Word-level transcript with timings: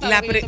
La 0.00 0.22
pre- 0.22 0.44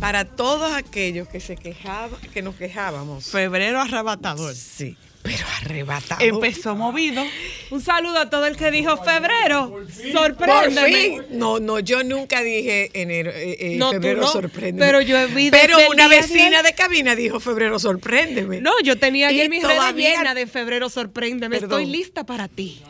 para 0.00 0.24
todos 0.24 0.72
aquellos 0.72 1.28
que 1.28 1.40
se 1.40 1.56
quejaban, 1.56 2.20
que 2.32 2.42
nos 2.42 2.54
quejábamos. 2.56 3.26
Febrero 3.26 3.80
arrebatador. 3.80 4.54
Sí, 4.54 4.96
pero 5.22 5.44
arrebatado. 5.60 6.24
Empezó 6.24 6.74
movido. 6.76 7.22
Un 7.70 7.80
saludo 7.82 8.18
a 8.18 8.30
todo 8.30 8.46
el 8.46 8.56
que 8.56 8.70
dijo 8.70 8.96
febrero. 9.02 9.84
Fin. 10.86 11.22
No, 11.30 11.58
no, 11.60 11.80
yo 11.80 12.02
nunca 12.04 12.42
dije 12.42 12.90
enero, 12.94 13.30
eh, 13.34 13.56
eh, 13.60 13.76
No, 13.76 13.90
febrero 13.90 14.20
no, 14.22 14.26
sorpréndeme. 14.28 14.86
pero 14.86 15.00
yo 15.02 15.26
vi 15.28 15.50
desde 15.50 15.66
Pero 15.66 15.90
una 15.90 16.08
vecina 16.08 16.46
ayer- 16.60 16.62
de 16.64 16.74
cabina 16.74 17.14
dijo 17.16 17.40
febrero 17.40 17.78
sorpréndeme. 17.78 18.60
No, 18.60 18.72
yo 18.82 18.98
tenía 18.98 19.28
ayer 19.28 19.46
Y 19.46 19.48
mis 19.48 19.62
redes 19.62 19.76
todavía- 19.76 20.10
llenas 20.16 20.34
de 20.34 20.46
febrero 20.46 20.88
sorpréndeme. 20.88 21.60
Perdón. 21.60 21.80
Estoy 21.80 21.92
lista 21.92 22.24
para 22.24 22.48
ti. 22.48 22.80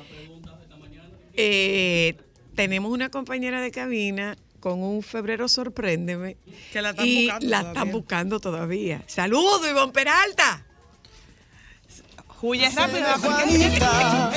Eh, 1.35 2.15
tenemos 2.55 2.91
una 2.93 3.09
compañera 3.11 3.61
de 3.61 3.71
cabina 3.71 4.37
con 4.61 4.83
un 4.83 5.03
febrero 5.03 5.49
sorpréndeme. 5.49 6.37
Que 6.73 6.83
la 6.83 6.91
están 6.91 7.07
y 7.07 7.27
buscando 7.27 7.47
la 7.49 7.59
todavía. 7.59 7.73
están 7.73 7.93
buscando 7.93 8.41
todavía. 8.41 9.03
Saludos, 9.07 9.63
Ivonne 9.69 9.93
Peralta. 9.93 10.65
Huye 12.41 12.71
rápido. 12.71 13.07
Juanita, 13.21 14.31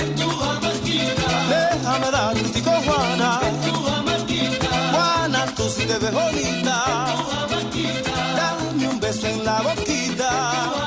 déjame 1.50 2.12
dar 2.12 2.36
un 2.36 2.52
tico, 2.52 2.72
Juana. 2.72 3.40
Juana, 4.92 5.46
tú 5.56 5.70
sí 5.70 5.86
te 5.86 6.00
ves 6.00 6.12
bonita. 6.12 7.16
Dame 8.36 8.88
un 8.88 9.00
beso 9.00 9.28
en 9.28 9.46
la 9.46 9.62
boquita. 9.62 10.82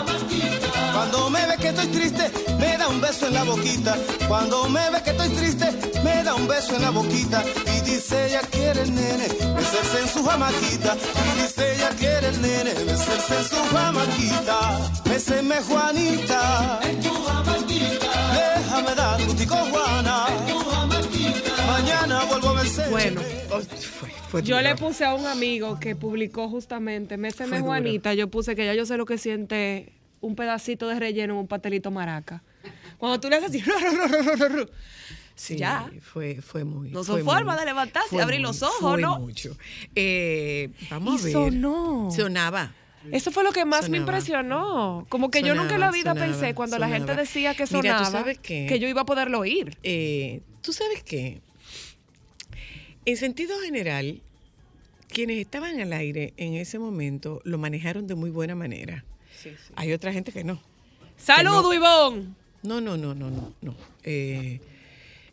Cuando 0.93 1.31
me 1.31 1.47
ve 1.47 1.56
que 1.56 1.69
estoy 1.69 1.87
triste, 1.89 2.33
beso 3.05 3.27
en 3.27 3.35
la 3.35 3.45
boquita. 3.45 3.97
Cuando 4.29 4.69
me 4.69 4.91
ve 4.91 5.03
que 5.03 5.11
estoy 5.11 5.29
triste, 5.31 5.67
me 6.03 6.23
da 6.25 6.35
un 6.35 6.47
beso 6.49 6.75
en 6.77 6.83
la 6.83 6.91
boquita. 6.91 7.45
Y 7.77 7.81
dice 7.91 8.27
ella 8.29 8.41
quiere 8.51 8.83
el 8.83 8.95
nene, 8.95 9.27
besarse 9.57 10.01
en 10.01 10.09
su 10.09 10.25
jamaquita. 10.25 10.97
Y 10.97 11.41
dice 11.43 11.75
ella 11.75 11.91
quiere 11.99 12.29
el 12.29 12.41
nene, 12.43 12.73
besarse 12.85 13.35
en 13.39 13.45
su 13.45 13.57
jamaquita. 13.75 14.59
Béseme, 15.05 15.57
Juanita. 15.69 16.81
Déjame 18.33 18.95
dar 18.95 19.21
un 19.21 19.37
tico, 19.37 19.55
Juana. 19.57 20.27
Mañana 21.67 22.25
vuelvo 22.25 22.49
a 22.49 22.53
vencer. 22.63 22.91
Bueno. 22.91 23.21
Oh, 23.51 23.61
fue- 23.61 24.11
fue 24.29 24.43
Yo 24.43 24.61
le 24.61 24.75
puse 24.77 25.05
a 25.05 25.15
un 25.15 25.27
amigo 25.27 25.79
que 25.79 25.95
publicó 25.95 26.49
justamente, 26.49 27.17
Méseme. 27.17 27.61
Juanita, 27.61 28.15
yo 28.15 28.29
puse 28.29 28.57
que 28.57 28.65
ya 28.65 28.75
yo 28.75 28.87
sé 28.87 28.97
lo 28.97 29.05
que 29.07 29.19
siente 29.19 29.93
un 30.21 30.35
pedacito 30.37 30.89
de 30.89 30.99
relleno 30.99 31.35
en 31.35 31.41
un 31.41 31.47
pastelito 31.47 31.91
maraca. 31.91 32.43
Cuando 33.05 33.21
tú 33.21 33.29
le 33.29 33.37
haces 33.37 33.51
así, 33.51 33.63
Sí, 35.35 35.57
Ya. 35.57 35.91
Fue, 36.01 36.41
fue 36.41 36.65
muy. 36.65 36.89
No 36.91 37.05
son 37.05 37.23
formas 37.23 37.59
de 37.61 37.67
levantarse 37.67 38.19
abrir 38.19 38.41
muy- 38.41 38.47
los 38.47 38.63
ojos, 38.63 38.93
fue 38.93 39.03
¿no? 39.03 39.19
mucho. 39.19 39.55
Eh, 39.95 40.71
vamos 40.89 41.17
Y 41.17 41.19
a 41.21 41.25
ver. 41.25 41.33
sonó. 41.35 42.09
Sonaba. 42.11 42.73
Eso 43.13 43.31
fue 43.31 43.45
lo 43.45 43.53
que 43.53 43.67
más 43.67 43.91
me 43.91 43.99
impresionó. 43.99 45.05
Como 45.11 45.31
que 45.31 45.43
yo 45.43 45.55
nunca 45.55 45.75
en 45.75 45.81
la 45.81 45.91
vida 45.91 46.13
sonaba, 46.13 46.27
pensé 46.33 46.55
cuando 46.55 46.79
la 46.79 46.89
gente 46.89 47.15
decía 47.15 47.53
que 47.55 47.65
Mira, 47.65 47.69
sonaba 47.99 48.05
¿tú 48.07 48.11
sabes 48.11 48.39
qué? 48.39 48.65
que 48.67 48.79
yo 48.79 48.89
iba 48.89 49.03
a 49.03 49.05
poderlo 49.05 49.41
oír. 49.41 49.77
Eh, 49.83 50.41
¿Tú 50.63 50.73
sabes 50.73 51.03
qué? 51.03 51.43
En 53.05 53.19
sentido 53.19 53.61
general, 53.61 54.23
quienes 55.09 55.37
estaban 55.41 55.79
al 55.79 55.93
aire 55.93 56.33
en 56.39 56.55
ese 56.55 56.79
momento 56.79 57.43
lo 57.45 57.59
manejaron 57.59 58.07
de 58.07 58.15
muy 58.15 58.31
buena 58.31 58.55
manera. 58.55 59.05
Hay 59.77 59.93
otra 59.93 60.11
gente 60.11 60.33
que 60.33 60.43
no. 60.43 60.59
¡Saludo, 61.19 61.75
Ivonne! 61.75 62.29
No, 62.65 62.81
no, 62.81 62.97
no, 62.97 63.15
no, 63.15 63.31
no, 63.31 63.53
no. 63.61 63.77
Eh, 64.05 64.59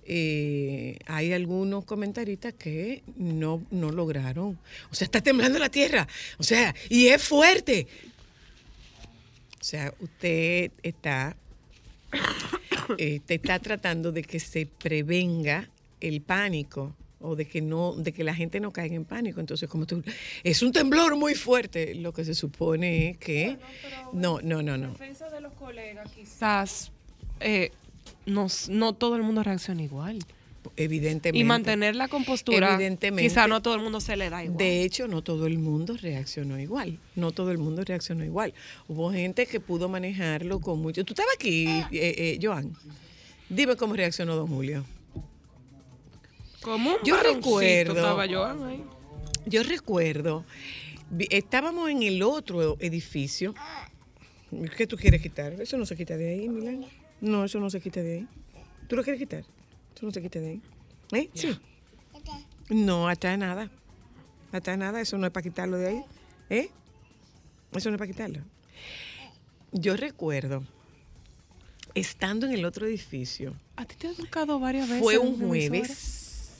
eh, 0.03 0.99
hay 1.05 1.31
algunos 1.31 1.85
comentaristas 1.85 2.53
que 2.53 3.03
no, 3.15 3.65
no 3.71 3.89
lograron. 3.89 4.59
O 4.91 4.95
sea, 4.95 5.05
está 5.05 5.21
temblando 5.21 5.57
la 5.57 5.69
tierra. 5.69 6.05
O 6.37 6.43
sea, 6.43 6.75
y 6.89 7.07
es 7.07 7.23
fuerte. 7.23 7.87
O 9.61 9.63
sea, 9.63 9.93
usted 10.01 10.71
está, 10.83 11.37
eh, 12.97 13.21
te 13.25 13.35
está 13.35 13.59
tratando 13.59 14.11
de 14.11 14.23
que 14.23 14.41
se 14.41 14.65
prevenga 14.65 15.69
el 16.01 16.19
pánico 16.19 16.93
o 17.21 17.37
de 17.37 17.45
que 17.45 17.61
no, 17.61 17.93
de 17.95 18.11
que 18.11 18.25
la 18.25 18.35
gente 18.35 18.59
no 18.59 18.71
caiga 18.71 18.95
en 18.95 19.05
pánico. 19.05 19.39
Entonces, 19.39 19.69
como 19.69 19.85
tú, 19.85 20.03
es 20.43 20.61
un 20.61 20.73
temblor 20.73 21.15
muy 21.15 21.35
fuerte. 21.35 21.95
Lo 21.95 22.11
que 22.11 22.25
se 22.25 22.33
supone 22.35 23.11
es 23.11 23.17
que 23.17 23.57
no, 24.11 24.41
no, 24.41 24.61
no, 24.61 24.77
no. 24.77 24.89
defensa 24.89 25.29
de 25.29 25.39
los 25.39 25.53
colegas, 25.53 26.11
quizás 26.11 26.91
eh, 27.41 27.71
no, 28.25 28.47
no 28.69 28.93
todo 28.93 29.15
el 29.15 29.23
mundo 29.23 29.43
reacciona 29.43 29.81
igual. 29.83 30.19
Evidentemente. 30.77 31.39
Y 31.39 31.43
mantener 31.43 31.95
la 31.95 32.07
compostura, 32.07 32.75
Evidentemente. 32.75 33.27
quizás 33.27 33.49
no 33.49 33.61
todo 33.63 33.73
el 33.75 33.81
mundo 33.81 33.99
se 33.99 34.15
le 34.15 34.29
da 34.29 34.43
igual. 34.43 34.57
De 34.57 34.83
hecho, 34.83 35.07
no 35.07 35.23
todo 35.23 35.47
el 35.47 35.57
mundo 35.57 35.97
reaccionó 35.99 36.59
igual. 36.59 36.99
No 37.15 37.31
todo 37.31 37.49
el 37.51 37.57
mundo 37.57 37.83
reaccionó 37.83 38.23
igual. 38.23 38.53
Hubo 38.87 39.11
gente 39.11 39.47
que 39.47 39.59
pudo 39.59 39.89
manejarlo 39.89 40.59
con 40.59 40.79
mucho. 40.79 41.03
¿Tú 41.03 41.13
estabas 41.13 41.33
aquí, 41.33 41.67
eh, 41.67 41.85
eh, 41.91 42.39
Joan? 42.41 42.73
Dime 43.49 43.75
cómo 43.75 43.95
reaccionó 43.95 44.35
don 44.35 44.47
Julio. 44.47 44.85
Como 46.61 46.91
un 46.91 46.97
Yo 47.03 47.17
recuerdo- 47.21 47.95
estaba 47.95 48.27
Joan 48.29 48.63
ahí. 48.63 48.83
Yo 49.47 49.63
recuerdo, 49.63 50.45
estábamos 51.31 51.89
en 51.89 52.03
el 52.03 52.21
otro 52.21 52.77
edificio. 52.79 53.55
¿Qué 54.77 54.85
tú 54.85 54.95
quieres 54.95 55.21
quitar? 55.23 55.53
Eso 55.59 55.75
no 55.77 55.85
se 55.87 55.97
quita 55.97 56.15
de 56.17 56.29
ahí, 56.33 56.47
Milán. 56.47 56.85
No, 57.21 57.45
eso 57.45 57.59
no 57.59 57.69
se 57.69 57.79
quita 57.79 58.01
de 58.01 58.13
ahí. 58.13 58.27
¿Tú 58.87 58.95
lo 58.95 59.03
quieres 59.03 59.19
quitar? 59.19 59.45
Eso 59.95 60.05
no 60.05 60.11
se 60.11 60.21
quita 60.21 60.39
de 60.39 60.49
ahí. 60.49 60.61
¿Eh? 61.13 61.29
Sí. 61.33 61.57
No, 62.69 63.07
hasta 63.07 63.37
nada. 63.37 63.69
Hasta 64.51 64.75
nada, 64.75 64.99
eso 64.99 65.17
no 65.17 65.27
es 65.27 65.31
para 65.31 65.43
quitarlo 65.43 65.77
de 65.77 65.87
ahí. 65.87 66.05
¿Eh? 66.49 66.69
Eso 67.73 67.89
no 67.89 67.95
es 67.95 67.99
para 67.99 68.11
quitarlo. 68.11 68.41
Yo 69.71 69.95
recuerdo, 69.95 70.63
estando 71.95 72.45
en 72.47 72.53
el 72.53 72.65
otro 72.65 72.85
edificio, 72.85 73.55
¿A 73.77 73.85
ti 73.85 73.95
te 73.95 74.07
ha 74.07 74.13
tocado 74.13 74.59
varias 74.59 74.87
veces? 74.89 75.01
fue 75.01 75.17
un 75.17 75.37
jueves 75.47 76.57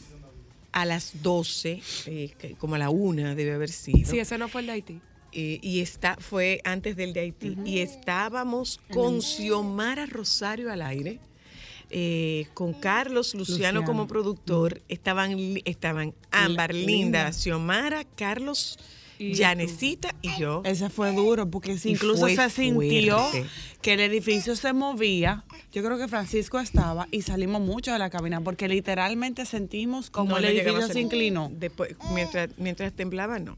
a 0.71 0.85
las 0.85 1.21
12, 1.21 1.81
eh, 2.05 2.55
como 2.57 2.75
a 2.75 2.77
la 2.77 2.89
una 2.89 3.35
debe 3.35 3.53
haber 3.53 3.69
sido. 3.69 4.09
Sí, 4.09 4.19
ese 4.19 4.37
no 4.37 4.47
fue 4.47 4.61
el 4.61 4.67
de 4.67 4.73
Haití. 4.73 5.01
Eh, 5.33 5.59
y 5.61 5.79
está, 5.79 6.17
fue 6.19 6.61
antes 6.65 6.95
del 6.95 7.13
de 7.13 7.21
Haití. 7.21 7.57
Y 7.65 7.79
estábamos 7.79 8.79
con 8.91 9.21
Xiomara 9.21 10.05
Rosario 10.05 10.71
al 10.71 10.81
aire, 10.81 11.19
eh, 11.89 12.47
con 12.53 12.73
Carlos 12.73 13.33
Luciano, 13.35 13.57
Luciano. 13.57 13.83
como 13.85 14.07
productor. 14.07 14.81
Estaban, 14.89 15.37
estaban 15.65 16.13
Ámbar, 16.31 16.73
Li- 16.73 16.85
Linda, 16.85 17.23
Linda. 17.25 17.33
Xiomara, 17.33 18.03
Carlos, 18.15 18.77
Yanecita 19.19 20.15
y 20.21 20.35
yo. 20.39 20.61
Ese 20.65 20.89
fue 20.89 21.13
duro 21.13 21.49
porque 21.49 21.77
incluso 21.83 22.27
se 22.27 22.49
sintió 22.49 23.19
fuerte. 23.19 23.45
que 23.81 23.93
el 23.93 23.99
edificio 23.99 24.55
se 24.55 24.73
movía. 24.73 25.43
Yo 25.71 25.83
creo 25.83 25.97
que 25.97 26.07
Francisco 26.07 26.59
estaba 26.59 27.07
y 27.11 27.21
salimos 27.21 27.61
mucho 27.61 27.93
de 27.93 27.99
la 27.99 28.09
cabina 28.09 28.41
porque 28.41 28.67
literalmente 28.67 29.45
sentimos 29.45 30.09
como 30.09 30.31
No, 30.31 30.37
el 30.37 30.43
no 30.43 30.49
edificio 30.49 30.87
se 30.87 30.99
inclinó. 30.99 31.51
Después, 31.53 31.95
mientras, 32.13 32.49
mientras 32.57 32.91
temblaba, 32.93 33.37
no. 33.39 33.57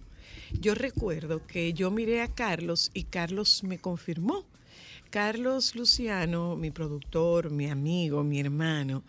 Yo 0.59 0.75
recuerdo 0.75 1.45
que 1.45 1.73
yo 1.73 1.91
miré 1.91 2.21
a 2.21 2.27
Carlos 2.27 2.91
y 2.93 3.03
Carlos 3.03 3.63
me 3.63 3.79
confirmó. 3.79 4.45
Carlos 5.09 5.75
Luciano, 5.75 6.55
mi 6.55 6.71
productor, 6.71 7.51
mi 7.51 7.69
amigo, 7.69 8.23
mi 8.23 8.39
hermano, 8.39 9.03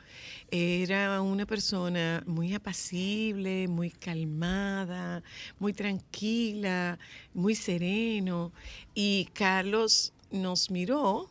era 0.51 1.23
una 1.23 1.47
persona 1.47 2.23
muy 2.27 2.55
apacible, 2.55 3.69
muy 3.69 3.91
calmada, 3.91 5.23
muy 5.59 5.73
tranquila, 5.73 6.99
muy 7.33 7.55
sereno. 7.55 8.53
Y 8.95 9.29
Carlos 9.33 10.13
nos 10.31 10.71
miró 10.71 11.31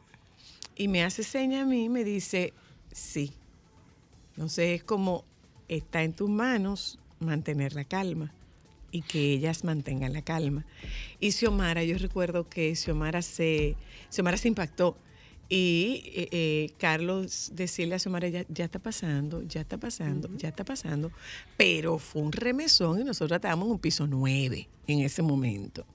y 0.75 0.87
me 0.87 1.03
hace 1.03 1.23
seña 1.23 1.63
a 1.63 1.65
mí 1.65 1.85
y 1.85 1.89
me 1.89 2.03
dice, 2.03 2.53
sí. 2.91 3.33
Entonces 4.31 4.79
es 4.79 4.83
como 4.83 5.25
está 5.67 6.03
en 6.03 6.13
tus 6.13 6.29
manos 6.29 6.97
mantener 7.19 7.73
la 7.73 7.83
calma 7.83 8.33
y 8.93 9.01
que 9.01 9.33
ellas 9.33 9.65
mantengan 9.65 10.13
la 10.13 10.21
calma. 10.21 10.65
Y 11.19 11.31
Xiomara, 11.33 11.83
yo 11.83 11.97
recuerdo 11.97 12.47
que 12.47 12.73
Xiomara 12.75 13.21
se, 13.21 13.75
Xiomara 14.09 14.37
se 14.37 14.47
impactó 14.47 14.95
y 15.49 16.03
eh, 16.15 16.27
eh, 16.31 16.69
Carlos 16.77 17.51
decirle 17.53 17.95
a 17.95 17.99
Xiomara, 17.99 18.29
ya, 18.29 18.45
ya 18.47 18.65
está 18.65 18.79
pasando, 18.79 19.41
ya 19.43 19.61
está 19.61 19.77
pasando, 19.77 20.29
ya 20.37 20.47
está 20.49 20.63
pasando, 20.63 21.11
pero 21.57 21.97
fue 21.99 22.21
un 22.21 22.31
remesón 22.31 23.01
y 23.01 23.03
nosotros 23.03 23.35
estábamos 23.35 23.65
en 23.65 23.71
un 23.73 23.79
piso 23.79 24.07
9 24.07 24.69
en 24.87 24.99
ese 25.01 25.21
momento. 25.21 25.85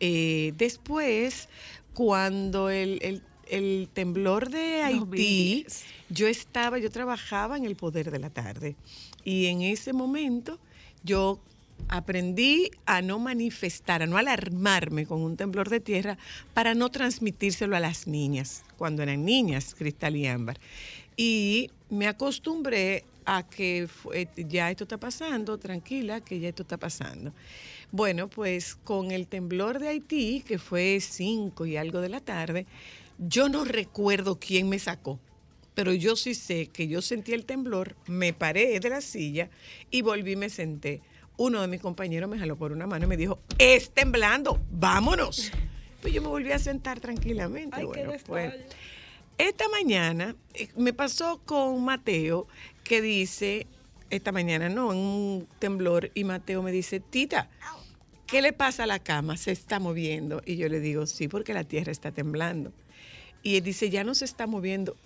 Eh, 0.00 0.52
después, 0.56 1.48
cuando 1.94 2.70
el, 2.70 2.98
el- 3.02 3.22
el 3.50 3.88
temblor 3.92 4.48
de 4.48 4.82
Haití, 4.82 5.66
yo 6.08 6.26
estaba, 6.26 6.78
yo 6.78 6.90
trabajaba 6.90 7.58
en 7.58 7.66
el 7.66 7.76
poder 7.76 8.10
de 8.10 8.18
la 8.18 8.30
tarde 8.30 8.76
y 9.24 9.46
en 9.46 9.60
ese 9.60 9.92
momento 9.92 10.58
yo 11.04 11.38
aprendí 11.88 12.70
a 12.86 13.02
no 13.02 13.18
manifestar, 13.18 14.02
a 14.02 14.06
no 14.06 14.16
alarmarme 14.16 15.06
con 15.06 15.20
un 15.22 15.36
temblor 15.36 15.68
de 15.68 15.80
tierra 15.80 16.18
para 16.54 16.74
no 16.74 16.90
transmitírselo 16.90 17.76
a 17.76 17.80
las 17.80 18.06
niñas, 18.06 18.64
cuando 18.78 19.02
eran 19.02 19.24
niñas, 19.24 19.74
Cristal 19.76 20.16
y 20.16 20.26
Ámbar. 20.26 20.58
Y 21.16 21.70
me 21.90 22.06
acostumbré 22.06 23.04
a 23.24 23.48
que 23.48 23.86
fue- 23.88 24.28
ya 24.36 24.70
esto 24.70 24.84
está 24.84 24.98
pasando, 24.98 25.58
tranquila, 25.58 26.20
que 26.20 26.40
ya 26.40 26.48
esto 26.48 26.62
está 26.62 26.76
pasando. 26.76 27.32
Bueno, 27.90 28.28
pues 28.28 28.74
con 28.74 29.10
el 29.10 29.26
temblor 29.26 29.78
de 29.78 29.88
Haití, 29.88 30.42
que 30.46 30.58
fue 30.58 30.98
5 31.00 31.66
y 31.66 31.76
algo 31.76 32.00
de 32.00 32.08
la 32.08 32.20
tarde, 32.20 32.66
yo 33.18 33.48
no 33.48 33.64
recuerdo 33.64 34.38
quién 34.40 34.68
me 34.68 34.78
sacó, 34.78 35.20
pero 35.74 35.92
yo 35.92 36.16
sí 36.16 36.34
sé 36.34 36.66
que 36.66 36.88
yo 36.88 37.02
sentí 37.02 37.32
el 37.32 37.44
temblor, 37.44 37.96
me 38.06 38.32
paré 38.32 38.80
de 38.80 38.88
la 38.90 39.00
silla 39.00 39.50
y 39.90 40.02
volví 40.02 40.34
me 40.36 40.48
senté. 40.50 41.00
Uno 41.36 41.60
de 41.60 41.68
mis 41.68 41.80
compañeros 41.80 42.28
me 42.30 42.38
jaló 42.38 42.56
por 42.56 42.72
una 42.72 42.86
mano 42.86 43.06
y 43.06 43.08
me 43.08 43.16
dijo, 43.16 43.38
es 43.58 43.90
temblando, 43.90 44.60
vámonos. 44.70 45.50
Pues 46.00 46.12
yo 46.12 46.20
me 46.20 46.28
volví 46.28 46.52
a 46.52 46.58
sentar 46.58 47.00
tranquilamente. 47.00 47.76
Ay, 47.76 47.84
bueno, 47.84 48.12
pues, 48.26 48.54
esta 49.38 49.68
mañana 49.68 50.36
eh, 50.54 50.68
me 50.76 50.92
pasó 50.92 51.40
con 51.44 51.82
Mateo 51.84 52.46
que 52.84 53.00
dice, 53.00 53.66
esta 54.10 54.30
mañana 54.30 54.68
no, 54.68 54.92
en 54.92 54.98
un 54.98 55.48
temblor, 55.58 56.10
y 56.14 56.24
Mateo 56.24 56.62
me 56.62 56.70
dice, 56.70 57.00
Tita, 57.00 57.48
¿qué 58.26 58.42
le 58.42 58.52
pasa 58.52 58.84
a 58.84 58.86
la 58.86 58.98
cama? 58.98 59.36
Se 59.36 59.52
está 59.52 59.78
moviendo. 59.78 60.42
Y 60.44 60.56
yo 60.56 60.68
le 60.68 60.80
digo, 60.80 61.06
sí, 61.06 61.28
porque 61.28 61.54
la 61.54 61.64
tierra 61.64 61.92
está 61.92 62.12
temblando. 62.12 62.72
Y 63.42 63.56
él 63.56 63.64
dice, 63.64 63.90
ya 63.90 64.04
no 64.04 64.14
se 64.14 64.24
está 64.24 64.46
moviendo 64.46 64.96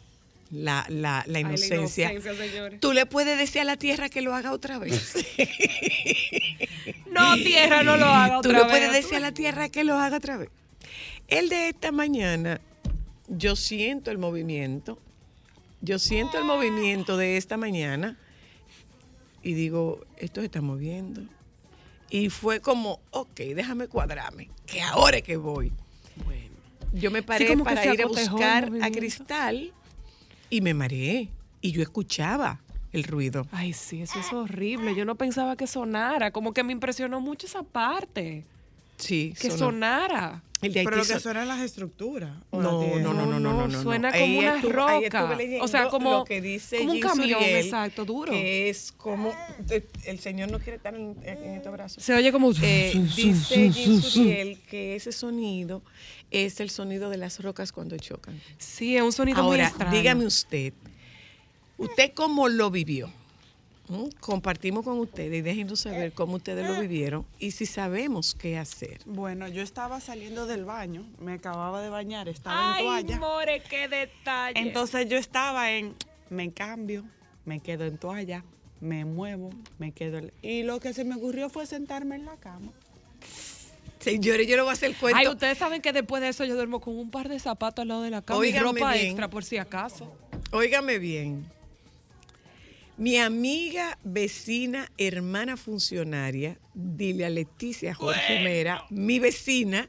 la, 0.50 0.84
la, 0.88 0.88
la 0.88 1.22
Ay, 1.26 1.32
la 1.32 1.40
inocencia. 1.40 2.12
inocencia, 2.12 2.46
señores. 2.46 2.80
Tú 2.80 2.92
le 2.92 3.06
puedes 3.06 3.38
decir 3.38 3.60
a 3.62 3.64
la 3.64 3.76
tierra 3.76 4.08
que 4.08 4.22
lo 4.22 4.34
haga 4.34 4.52
otra 4.52 4.78
vez. 4.78 5.14
No, 7.10 7.34
tierra, 7.36 7.82
no 7.82 7.96
lo 7.96 8.04
haga 8.06 8.34
Tú 8.42 8.50
otra 8.50 8.52
le 8.52 8.58
vez. 8.64 8.68
puedes 8.68 8.92
decir 8.92 9.16
a 9.16 9.20
la 9.20 9.32
tierra 9.32 9.68
que 9.70 9.84
lo 9.84 9.94
haga 9.94 10.18
otra 10.18 10.36
vez. 10.36 10.50
El 11.28 11.48
de 11.48 11.70
esta 11.70 11.90
mañana, 11.90 12.60
yo 13.28 13.56
siento 13.56 14.10
el 14.10 14.18
movimiento. 14.18 14.98
Yo 15.80 15.98
siento 15.98 16.38
el 16.38 16.44
movimiento 16.44 17.16
de 17.16 17.36
esta 17.38 17.56
mañana 17.56 18.18
y 19.42 19.54
digo, 19.54 20.04
esto 20.18 20.40
se 20.40 20.46
está 20.46 20.60
moviendo. 20.60 21.22
Y 22.10 22.28
fue 22.28 22.60
como, 22.60 23.00
ok, 23.10 23.34
déjame 23.54 23.88
cuadrarme, 23.88 24.50
que 24.66 24.82
ahora 24.82 25.16
es 25.16 25.22
que 25.22 25.36
voy. 25.36 25.72
Yo 26.92 27.10
me 27.10 27.22
paré 27.22 27.56
para 27.58 27.84
ir 27.92 28.02
a 28.02 28.06
buscar 28.06 28.64
a 28.64 28.66
movimiento. 28.66 28.98
Cristal 28.98 29.72
y 30.50 30.60
me 30.60 30.74
mareé. 30.74 31.28
Y 31.60 31.72
yo 31.72 31.82
escuchaba 31.82 32.60
el 32.92 33.04
ruido. 33.04 33.46
Ay, 33.50 33.72
sí, 33.72 34.02
eso 34.02 34.18
es 34.20 34.32
horrible. 34.32 34.94
Yo 34.94 35.04
no 35.04 35.14
pensaba 35.16 35.56
que 35.56 35.66
sonara. 35.66 36.30
Como 36.30 36.52
que 36.52 36.62
me 36.62 36.72
impresionó 36.72 37.20
mucho 37.20 37.46
esa 37.46 37.62
parte. 37.62 38.44
Sí, 38.96 39.34
Que 39.38 39.50
sonó. 39.50 39.58
sonara. 39.58 40.42
El 40.62 40.72
de 40.72 40.84
Pero 40.84 40.96
lo 40.96 41.02
que 41.02 41.08
son- 41.12 41.20
suenan 41.20 41.48
las 41.48 41.60
estructuras. 41.60 42.30
No, 42.50 42.62
no, 42.62 42.98
no, 42.98 43.12
no, 43.12 43.26
no, 43.26 43.38
no, 43.38 43.68
no. 43.68 43.82
suena 43.82 44.08
Ahí 44.08 44.36
como 44.36 44.38
una 44.38 44.62
roca. 44.62 45.38
O 45.60 45.68
sea, 45.68 45.88
como- 45.88 46.12
lo 46.12 46.24
que 46.24 46.40
dice 46.40 46.78
como 46.78 46.92
un 46.92 47.00
camión, 47.00 47.40
Suriel, 47.40 47.56
exacto, 47.64 48.06
duro. 48.06 48.32
Que 48.32 48.70
es 48.70 48.90
como 48.92 49.34
el 50.06 50.18
señor 50.18 50.50
no 50.50 50.58
quiere 50.58 50.76
estar 50.76 50.94
en, 50.94 51.14
en 51.24 51.44
estos 51.56 51.70
brazos. 51.72 52.02
Se 52.02 52.14
oye 52.14 52.32
como... 52.32 52.52
Eh, 52.62 52.90
dice 53.14 53.70
Jean 53.70 54.00
Suriel 54.00 54.58
que 54.62 54.96
ese 54.96 55.12
sonido 55.12 55.82
es 56.30 56.60
el 56.60 56.70
sonido 56.70 57.10
de 57.10 57.16
las 57.16 57.40
rocas 57.42 57.72
cuando 57.72 57.96
chocan. 57.98 58.40
Sí, 58.58 58.96
es 58.96 59.02
un 59.02 59.12
sonido 59.12 59.42
muy 59.42 59.52
Ahora, 59.52 59.68
extraño. 59.68 59.96
dígame 59.96 60.26
usted, 60.26 60.72
¿usted 61.78 62.12
cómo 62.14 62.48
lo 62.48 62.70
vivió? 62.70 63.08
¿Mm? 63.88 64.08
Compartimos 64.18 64.84
con 64.84 64.98
ustedes 64.98 65.38
y 65.38 65.42
déjenos 65.42 65.78
saber 65.80 66.12
cómo 66.12 66.36
ustedes 66.36 66.66
lo 66.68 66.80
vivieron 66.80 67.24
y 67.38 67.52
si 67.52 67.66
sabemos 67.66 68.34
qué 68.34 68.58
hacer. 68.58 68.98
Bueno, 69.06 69.46
yo 69.46 69.62
estaba 69.62 70.00
saliendo 70.00 70.46
del 70.46 70.64
baño, 70.64 71.06
me 71.20 71.34
acababa 71.34 71.80
de 71.82 71.88
bañar, 71.90 72.28
estaba 72.28 72.74
Ay, 72.74 72.84
en 72.84 73.06
toalla. 73.06 73.18
more, 73.20 73.62
qué 73.70 73.86
detalle. 73.86 74.58
Entonces 74.58 75.08
yo 75.08 75.16
estaba 75.16 75.70
en, 75.70 75.94
me 76.30 76.52
cambio, 76.52 77.04
me 77.44 77.60
quedo 77.60 77.84
en 77.84 77.96
toalla, 77.96 78.42
me 78.80 79.04
muevo, 79.04 79.50
me 79.78 79.92
quedo. 79.92 80.18
en- 80.18 80.32
Y 80.42 80.64
lo 80.64 80.80
que 80.80 80.92
se 80.92 81.04
me 81.04 81.14
ocurrió 81.14 81.48
fue 81.48 81.64
sentarme 81.66 82.16
en 82.16 82.24
la 82.26 82.36
cama. 82.38 82.72
Señores, 84.06 84.46
yo 84.46 84.54
le 84.54 84.62
voy 84.62 84.70
a 84.70 84.74
hacer 84.74 84.94
cuento. 84.94 85.18
Ay, 85.18 85.26
ustedes 85.26 85.58
saben 85.58 85.82
que 85.82 85.92
después 85.92 86.22
de 86.22 86.28
eso 86.28 86.44
yo 86.44 86.54
duermo 86.54 86.80
con 86.80 86.96
un 86.96 87.10
par 87.10 87.28
de 87.28 87.40
zapatos 87.40 87.82
al 87.82 87.88
lado 87.88 88.02
de 88.02 88.10
la 88.10 88.22
cama 88.22 88.38
y 88.38 88.50
Óigame 88.50 88.62
ropa 88.64 88.92
bien. 88.92 89.06
extra 89.06 89.28
por 89.28 89.42
si 89.42 89.58
acaso. 89.58 90.16
Óigame 90.52 91.00
bien. 91.00 91.44
Mi 92.96 93.18
amiga, 93.18 93.98
vecina, 94.04 94.92
hermana 94.96 95.56
funcionaria, 95.56 96.56
Dilia 96.72 97.28
Leticia 97.30 97.94
Jorge 97.94 98.44
Mera, 98.44 98.84
mi 98.90 99.18
vecina, 99.18 99.88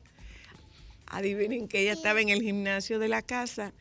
adivinen 1.05 1.67
que 1.67 1.81
ella 1.81 1.93
estaba 1.93 2.19
en 2.19 2.29
el 2.29 2.41
gimnasio 2.41 2.97
de 2.97 3.09
la 3.09 3.21
casa 3.21 3.71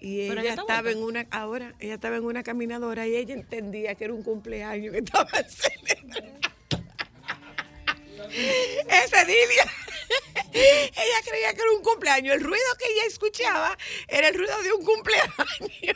y 0.00 0.26
Pero 0.28 0.40
ella 0.40 0.54
estaba 0.54 0.90
en 0.90 0.98
una, 0.98 1.28
ahora, 1.30 1.74
ella 1.78 1.94
estaba 1.94 2.16
en 2.16 2.24
una 2.24 2.42
caminadora 2.42 3.06
y 3.06 3.14
ella 3.14 3.34
entendía 3.34 3.94
que 3.94 4.04
era 4.04 4.14
un 4.14 4.24
cumpleaños 4.24 4.92
que 4.92 4.98
estaba 4.98 5.30
celebrando. 5.48 6.55
Ese 8.30 9.24
Dilia. 9.24 9.64
Ella 10.52 11.18
creía 11.28 11.52
que 11.54 11.60
era 11.62 11.72
un 11.76 11.82
cumpleaños. 11.82 12.34
El 12.36 12.42
ruido 12.44 12.64
que 12.78 12.86
ella 12.92 13.02
escuchaba 13.06 13.76
era 14.08 14.28
el 14.28 14.34
ruido 14.38 14.62
de 14.62 14.72
un 14.72 14.84
cumpleaños. 14.84 15.34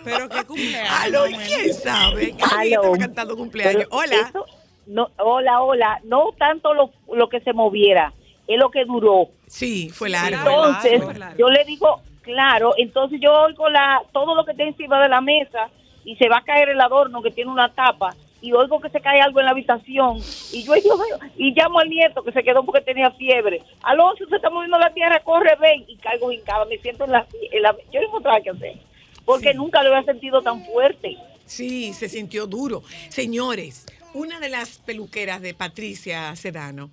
Pero 0.04 0.28
qué 0.28 0.44
cumpleaños, 0.44 0.90
Aló. 1.00 1.25
¿quién 1.46 1.72
sabe? 1.75 2.34
Alguien 2.56 2.78
Aló. 2.80 2.82
estaba 2.82 2.99
cantando 2.99 3.37
cumpleaños. 3.37 3.84
Pero 3.84 3.88
Hola. 3.96 4.16
eso- 4.28 4.46
no, 4.87 5.08
hola, 5.18 5.62
hola. 5.62 6.00
No 6.04 6.30
tanto 6.37 6.75
lo, 6.75 6.90
lo 7.14 7.28
que 7.28 7.40
se 7.40 7.52
moviera, 7.52 8.12
es 8.49 8.58
lo 8.58 8.70
que 8.70 8.84
duró. 8.84 9.28
Sí, 9.46 9.88
fue 9.90 10.08
largo. 10.10 10.37
Entonces, 10.37 11.18
largo. 11.18 11.38
yo 11.38 11.49
le 11.49 11.64
digo, 11.64 12.02
Claro, 12.22 12.75
entonces 12.76 13.18
yo 13.20 13.32
oigo 13.32 13.68
la, 13.70 14.02
todo 14.12 14.34
lo 14.34 14.44
que 14.44 14.50
está 14.52 14.62
encima 14.62 15.02
de 15.02 15.08
la 15.08 15.20
mesa 15.22 15.70
y 16.04 16.16
se 16.16 16.28
va 16.28 16.37
a 16.38 16.44
caer 16.44 16.68
el 16.68 16.80
adorno 16.80 17.22
que 17.22 17.30
tiene 17.30 17.50
una 17.50 17.72
tapa 17.75 18.14
y 18.40 18.52
oigo 18.52 18.80
que 18.80 18.90
se 18.90 19.00
cae 19.00 19.20
algo 19.20 19.40
en 19.40 19.47
la 19.47 19.52
habitación 19.52 20.18
y 20.52 20.62
yo, 20.64 20.75
yo 20.76 20.97
veo, 20.97 21.18
y 21.37 21.52
llamo 21.52 21.80
al 21.80 21.88
nieto 21.88 22.23
que 22.23 22.32
se 22.32 22.42
quedó 22.42 22.64
porque 22.64 22.80
tenía 22.80 23.11
fiebre. 23.12 23.62
Alonso, 23.82 24.26
se 24.28 24.37
está 24.37 24.50
moviendo 24.50 24.78
la 24.78 24.92
tierra, 24.92 25.20
corre, 25.20 25.56
ven 25.61 25.85
y 25.87 25.97
caigo 25.97 26.32
hincada, 26.32 26.64
me 26.64 26.78
siento 26.78 27.04
en 27.04 27.12
la, 27.12 27.26
en 27.52 27.62
la 27.62 27.76
yo 27.92 28.00
no 28.00 28.06
encontraba 28.06 28.40
qué 28.40 28.50
hacer 28.50 28.90
porque 29.25 29.54
nunca 29.54 29.82
lo 29.82 29.94
había 29.94 30.04
sentido 30.04 30.42
tan 30.42 30.64
fuerte. 30.64 31.16
Sí, 31.47 31.92
se 31.92 32.09
sintió 32.09 32.47
duro. 32.47 32.82
Señores, 33.11 33.87
una 34.14 34.40
de 34.40 34.49
las 34.49 34.78
peluqueras 34.78 35.40
de 35.40 35.54
Patricia 35.54 36.35
Sedano 36.37 36.90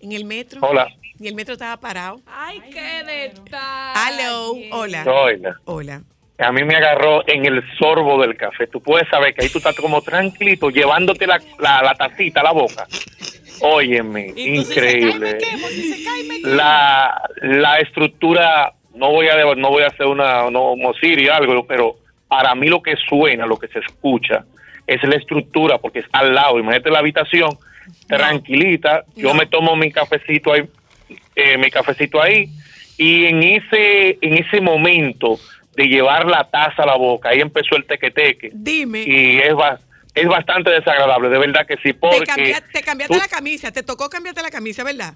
en 0.00 0.12
el 0.12 0.24
metro. 0.24 0.60
Hola. 0.62 0.88
Y 1.18 1.26
el 1.26 1.34
metro 1.34 1.54
estaba 1.54 1.76
parado. 1.78 2.20
Ay, 2.26 2.60
qué 2.70 3.02
detalle. 3.04 4.22
Hello, 4.22 4.54
hola. 4.72 5.04
Oiga, 5.06 5.60
Hola. 5.64 6.02
A 6.38 6.52
mí 6.52 6.62
me 6.62 6.76
agarró 6.76 7.26
en 7.26 7.44
el 7.46 7.62
sorbo 7.76 8.20
del 8.20 8.36
café. 8.36 8.68
Tú 8.68 8.80
puedes 8.80 9.08
saber 9.08 9.34
que 9.34 9.44
ahí 9.44 9.50
tú 9.50 9.58
estás 9.58 9.76
como 9.76 10.02
tranquilito, 10.02 10.70
llevándote 10.70 11.26
la, 11.26 11.40
la, 11.58 11.82
la 11.82 11.94
tacita 11.94 12.40
a 12.40 12.44
la 12.44 12.52
boca. 12.52 12.86
Óyeme, 13.60 14.32
increíble. 14.36 15.38
La, 16.44 17.20
la 17.42 17.78
estructura, 17.78 18.72
no 18.94 19.10
voy 19.10 19.26
a 19.28 19.54
no 19.56 19.70
voy 19.70 19.82
a 19.82 19.88
hacer 19.88 20.06
una 20.06 20.48
no, 20.50 20.74
o 20.74 20.92
algo, 21.32 21.66
pero 21.66 21.96
para 22.28 22.54
mí 22.54 22.68
lo 22.68 22.82
que 22.82 22.94
suena, 23.08 23.46
lo 23.46 23.58
que 23.58 23.68
se 23.68 23.80
escucha, 23.80 24.44
es 24.86 25.02
la 25.02 25.16
estructura, 25.16 25.78
porque 25.78 26.00
es 26.00 26.06
al 26.12 26.34
lado. 26.34 26.60
Imagínate 26.60 26.90
la 26.90 27.00
habitación, 27.00 27.50
tranquilita, 28.06 29.04
yo 29.16 29.34
me 29.34 29.46
tomo 29.46 29.74
mi 29.74 29.90
cafecito 29.90 30.52
ahí, 30.52 30.62
eh, 31.34 31.58
mi 31.58 31.70
cafecito 31.70 32.22
ahí, 32.22 32.48
y 32.96 33.26
en 33.26 33.42
ese, 33.42 34.18
en 34.20 34.34
ese 34.34 34.60
momento 34.60 35.38
de 35.78 35.86
llevar 35.86 36.26
la 36.26 36.42
taza 36.50 36.82
a 36.82 36.86
la 36.86 36.96
boca, 36.96 37.28
ahí 37.30 37.40
empezó 37.40 37.76
el 37.76 37.86
teque-teque. 37.86 38.50
Dime. 38.52 39.04
Y 39.06 39.38
es, 39.38 39.54
ba- 39.54 39.78
es 40.14 40.26
bastante 40.26 40.70
desagradable, 40.70 41.28
de 41.28 41.38
verdad 41.38 41.64
que 41.66 41.76
sí, 41.82 41.92
porque 41.92 42.18
Te, 42.20 42.26
cambia- 42.26 42.60
te 42.72 42.82
cambiaste 42.82 43.14
tú- 43.14 43.20
la 43.20 43.28
camisa, 43.28 43.70
te 43.72 43.82
tocó 43.84 44.10
cambiarte 44.10 44.42
la 44.42 44.50
camisa, 44.50 44.82
¿verdad? 44.84 45.14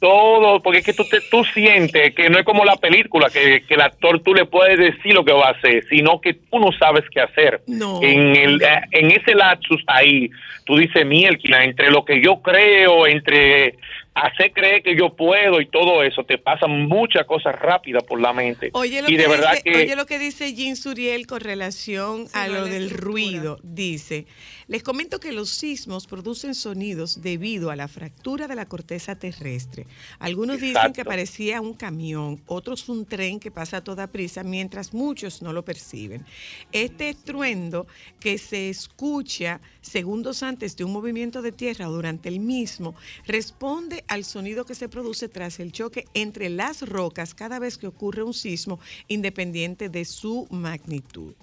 todo, 0.00 0.60
porque 0.60 0.80
es 0.80 0.84
que 0.84 0.94
tú, 0.94 1.04
te, 1.08 1.20
tú 1.30 1.44
sientes 1.44 2.12
que 2.16 2.28
no 2.28 2.36
es 2.36 2.44
como 2.44 2.64
la 2.64 2.74
película, 2.74 3.30
que, 3.30 3.62
que 3.62 3.74
el 3.74 3.82
actor 3.82 4.20
tú 4.20 4.34
le 4.34 4.46
puedes 4.46 4.76
decir 4.76 5.14
lo 5.14 5.24
que 5.24 5.30
va 5.32 5.46
a 5.46 5.50
hacer, 5.52 5.84
sino 5.88 6.20
que 6.20 6.34
tú 6.34 6.58
no 6.58 6.72
sabes 6.72 7.04
qué 7.08 7.20
hacer. 7.20 7.62
No. 7.68 8.00
En, 8.02 8.34
el, 8.34 8.60
eh, 8.62 8.80
en 8.90 9.12
ese 9.12 9.32
lapsus 9.36 9.80
ahí, 9.86 10.28
tú 10.64 10.76
dices, 10.76 11.06
mielquina, 11.06 11.62
entre 11.62 11.92
lo 11.92 12.04
que 12.04 12.20
yo 12.20 12.42
creo, 12.42 13.06
entre 13.06 13.76
hacer 14.14 14.52
creer 14.52 14.82
que 14.82 14.96
yo 14.96 15.14
puedo 15.14 15.60
y 15.60 15.66
todo 15.66 16.02
eso, 16.02 16.24
te 16.24 16.38
pasan 16.38 16.86
muchas 16.86 17.24
cosas 17.26 17.54
rápidas 17.58 18.02
por 18.04 18.20
la 18.20 18.32
mente. 18.32 18.70
Oye 18.74 19.00
lo, 19.00 19.08
y 19.08 19.16
que 19.16 19.22
de 19.22 19.28
verdad 19.28 19.52
dice, 19.52 19.62
que... 19.62 19.76
oye 19.76 19.96
lo 19.96 20.06
que 20.06 20.18
dice 20.18 20.52
Jean 20.54 20.76
Suriel 20.76 21.26
con 21.26 21.40
relación 21.40 22.26
a 22.34 22.48
lo 22.48 22.64
del 22.64 22.84
estructura. 22.84 23.10
ruido. 23.10 23.58
Dice, 23.62 24.26
les 24.72 24.82
comento 24.82 25.20
que 25.20 25.32
los 25.32 25.50
sismos 25.50 26.06
producen 26.06 26.54
sonidos 26.54 27.20
debido 27.20 27.70
a 27.70 27.76
la 27.76 27.88
fractura 27.88 28.48
de 28.48 28.54
la 28.54 28.64
corteza 28.64 29.14
terrestre. 29.16 29.86
Algunos 30.18 30.62
dicen 30.62 30.94
que 30.94 31.04
parecía 31.04 31.60
un 31.60 31.74
camión, 31.74 32.40
otros 32.46 32.88
un 32.88 33.04
tren 33.04 33.38
que 33.38 33.50
pasa 33.50 33.76
a 33.76 33.84
toda 33.84 34.06
prisa, 34.06 34.42
mientras 34.42 34.94
muchos 34.94 35.42
no 35.42 35.52
lo 35.52 35.62
perciben. 35.62 36.24
Este 36.72 37.10
estruendo 37.10 37.86
que 38.18 38.38
se 38.38 38.70
escucha 38.70 39.60
segundos 39.82 40.42
antes 40.42 40.74
de 40.74 40.84
un 40.84 40.92
movimiento 40.94 41.42
de 41.42 41.52
tierra 41.52 41.90
o 41.90 41.92
durante 41.92 42.30
el 42.30 42.40
mismo 42.40 42.94
responde 43.26 44.04
al 44.08 44.24
sonido 44.24 44.64
que 44.64 44.74
se 44.74 44.88
produce 44.88 45.28
tras 45.28 45.60
el 45.60 45.72
choque 45.72 46.06
entre 46.14 46.48
las 46.48 46.80
rocas 46.88 47.34
cada 47.34 47.58
vez 47.58 47.76
que 47.76 47.88
ocurre 47.88 48.22
un 48.22 48.32
sismo, 48.32 48.80
independiente 49.08 49.90
de 49.90 50.06
su 50.06 50.46
magnitud. 50.48 51.34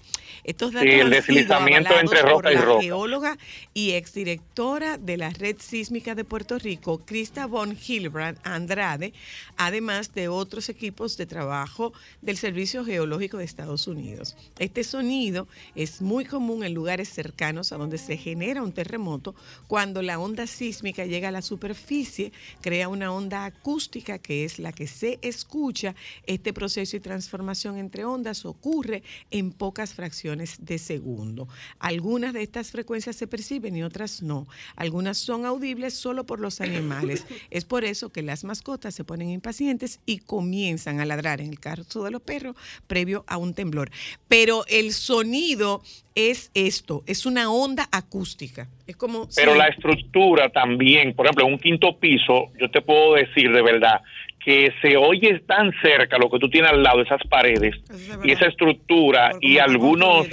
Estos 0.43 0.73
datos 0.73 0.89
Sí, 0.89 0.99
el 0.99 1.11
deslizamiento 1.11 1.93
entre 1.99 2.21
y 2.21 2.23
roca. 2.23 3.18
Geóloga 3.19 3.37
y 3.73 3.91
exdirectora 3.91 4.97
de 4.97 5.17
la 5.17 5.29
Red 5.29 5.57
Sísmica 5.59 6.15
de 6.15 6.23
Puerto 6.23 6.57
Rico, 6.57 6.99
Krista 6.99 7.45
von 7.45 7.77
Hilbrand 7.87 8.37
Andrade, 8.43 9.13
además 9.57 10.13
de 10.13 10.27
otros 10.27 10.69
equipos 10.69 11.17
de 11.17 11.25
trabajo 11.25 11.93
del 12.21 12.37
Servicio 12.37 12.85
Geológico 12.85 13.37
de 13.37 13.45
Estados 13.45 13.87
Unidos. 13.87 14.35
Este 14.57 14.83
sonido 14.83 15.47
es 15.75 16.01
muy 16.01 16.25
común 16.25 16.63
en 16.63 16.73
lugares 16.73 17.09
cercanos 17.09 17.71
a 17.71 17.77
donde 17.77 17.97
se 17.97 18.17
genera 18.17 18.63
un 18.63 18.71
terremoto 18.71 19.35
cuando 19.67 20.01
la 20.01 20.19
onda 20.19 20.47
sísmica 20.47 21.05
llega 21.05 21.29
a 21.29 21.31
la 21.31 21.41
superficie, 21.41 22.31
crea 22.61 22.87
una 22.87 23.11
onda 23.11 23.45
acústica 23.45 24.19
que 24.19 24.45
es 24.45 24.59
la 24.59 24.71
que 24.71 24.87
se 24.87 25.19
escucha. 25.21 25.95
Este 26.25 26.53
proceso 26.53 26.95
y 26.95 26.99
transformación 26.99 27.77
entre 27.77 28.05
ondas 28.05 28.45
ocurre 28.45 29.03
en 29.31 29.51
pocas 29.51 29.93
fracciones 29.93 30.57
de 30.59 30.77
segundo. 30.77 31.47
Algunas 31.79 32.33
de 32.33 32.43
estas 32.43 32.71
frecuencias 32.71 33.08
se 33.13 33.27
perciben 33.27 33.75
y 33.75 33.83
otras 33.83 34.21
no. 34.21 34.47
Algunas 34.75 35.17
son 35.17 35.45
audibles 35.45 35.93
solo 35.93 36.25
por 36.25 36.39
los 36.39 36.61
animales. 36.61 37.25
Es 37.51 37.65
por 37.65 37.83
eso 37.85 38.09
que 38.11 38.21
las 38.21 38.43
mascotas 38.43 38.93
se 38.95 39.03
ponen 39.03 39.29
impacientes 39.29 39.99
y 40.05 40.19
comienzan 40.19 40.99
a 40.99 41.05
ladrar 41.05 41.41
en 41.41 41.49
el 41.49 41.59
caso 41.59 42.03
de 42.03 42.11
los 42.11 42.21
perros 42.21 42.55
previo 42.87 43.23
a 43.27 43.37
un 43.37 43.53
temblor. 43.53 43.89
Pero 44.27 44.63
el 44.67 44.93
sonido 44.93 45.81
es 46.15 46.51
esto, 46.53 47.03
es 47.07 47.25
una 47.25 47.51
onda 47.51 47.87
acústica. 47.91 48.67
Es 48.87 48.95
como 48.95 49.27
Pero 49.35 49.53
si- 49.53 49.57
la 49.57 49.67
estructura 49.67 50.49
también, 50.49 51.13
por 51.15 51.25
ejemplo, 51.25 51.45
en 51.47 51.53
un 51.53 51.59
quinto 51.59 51.97
piso, 51.97 52.51
yo 52.59 52.69
te 52.71 52.81
puedo 52.81 53.13
decir 53.15 53.51
de 53.51 53.61
verdad 53.61 54.01
que 54.43 54.71
se 54.81 54.95
oye 54.97 55.39
tan 55.41 55.71
cerca 55.81 56.17
lo 56.17 56.29
que 56.29 56.39
tú 56.39 56.49
tienes 56.49 56.71
al 56.71 56.81
lado, 56.81 57.01
esas 57.01 57.21
paredes, 57.29 57.75
es 57.89 58.09
y 58.23 58.31
esa 58.31 58.45
estructura 58.45 59.31
y 59.41 59.57
algunos 59.57 60.27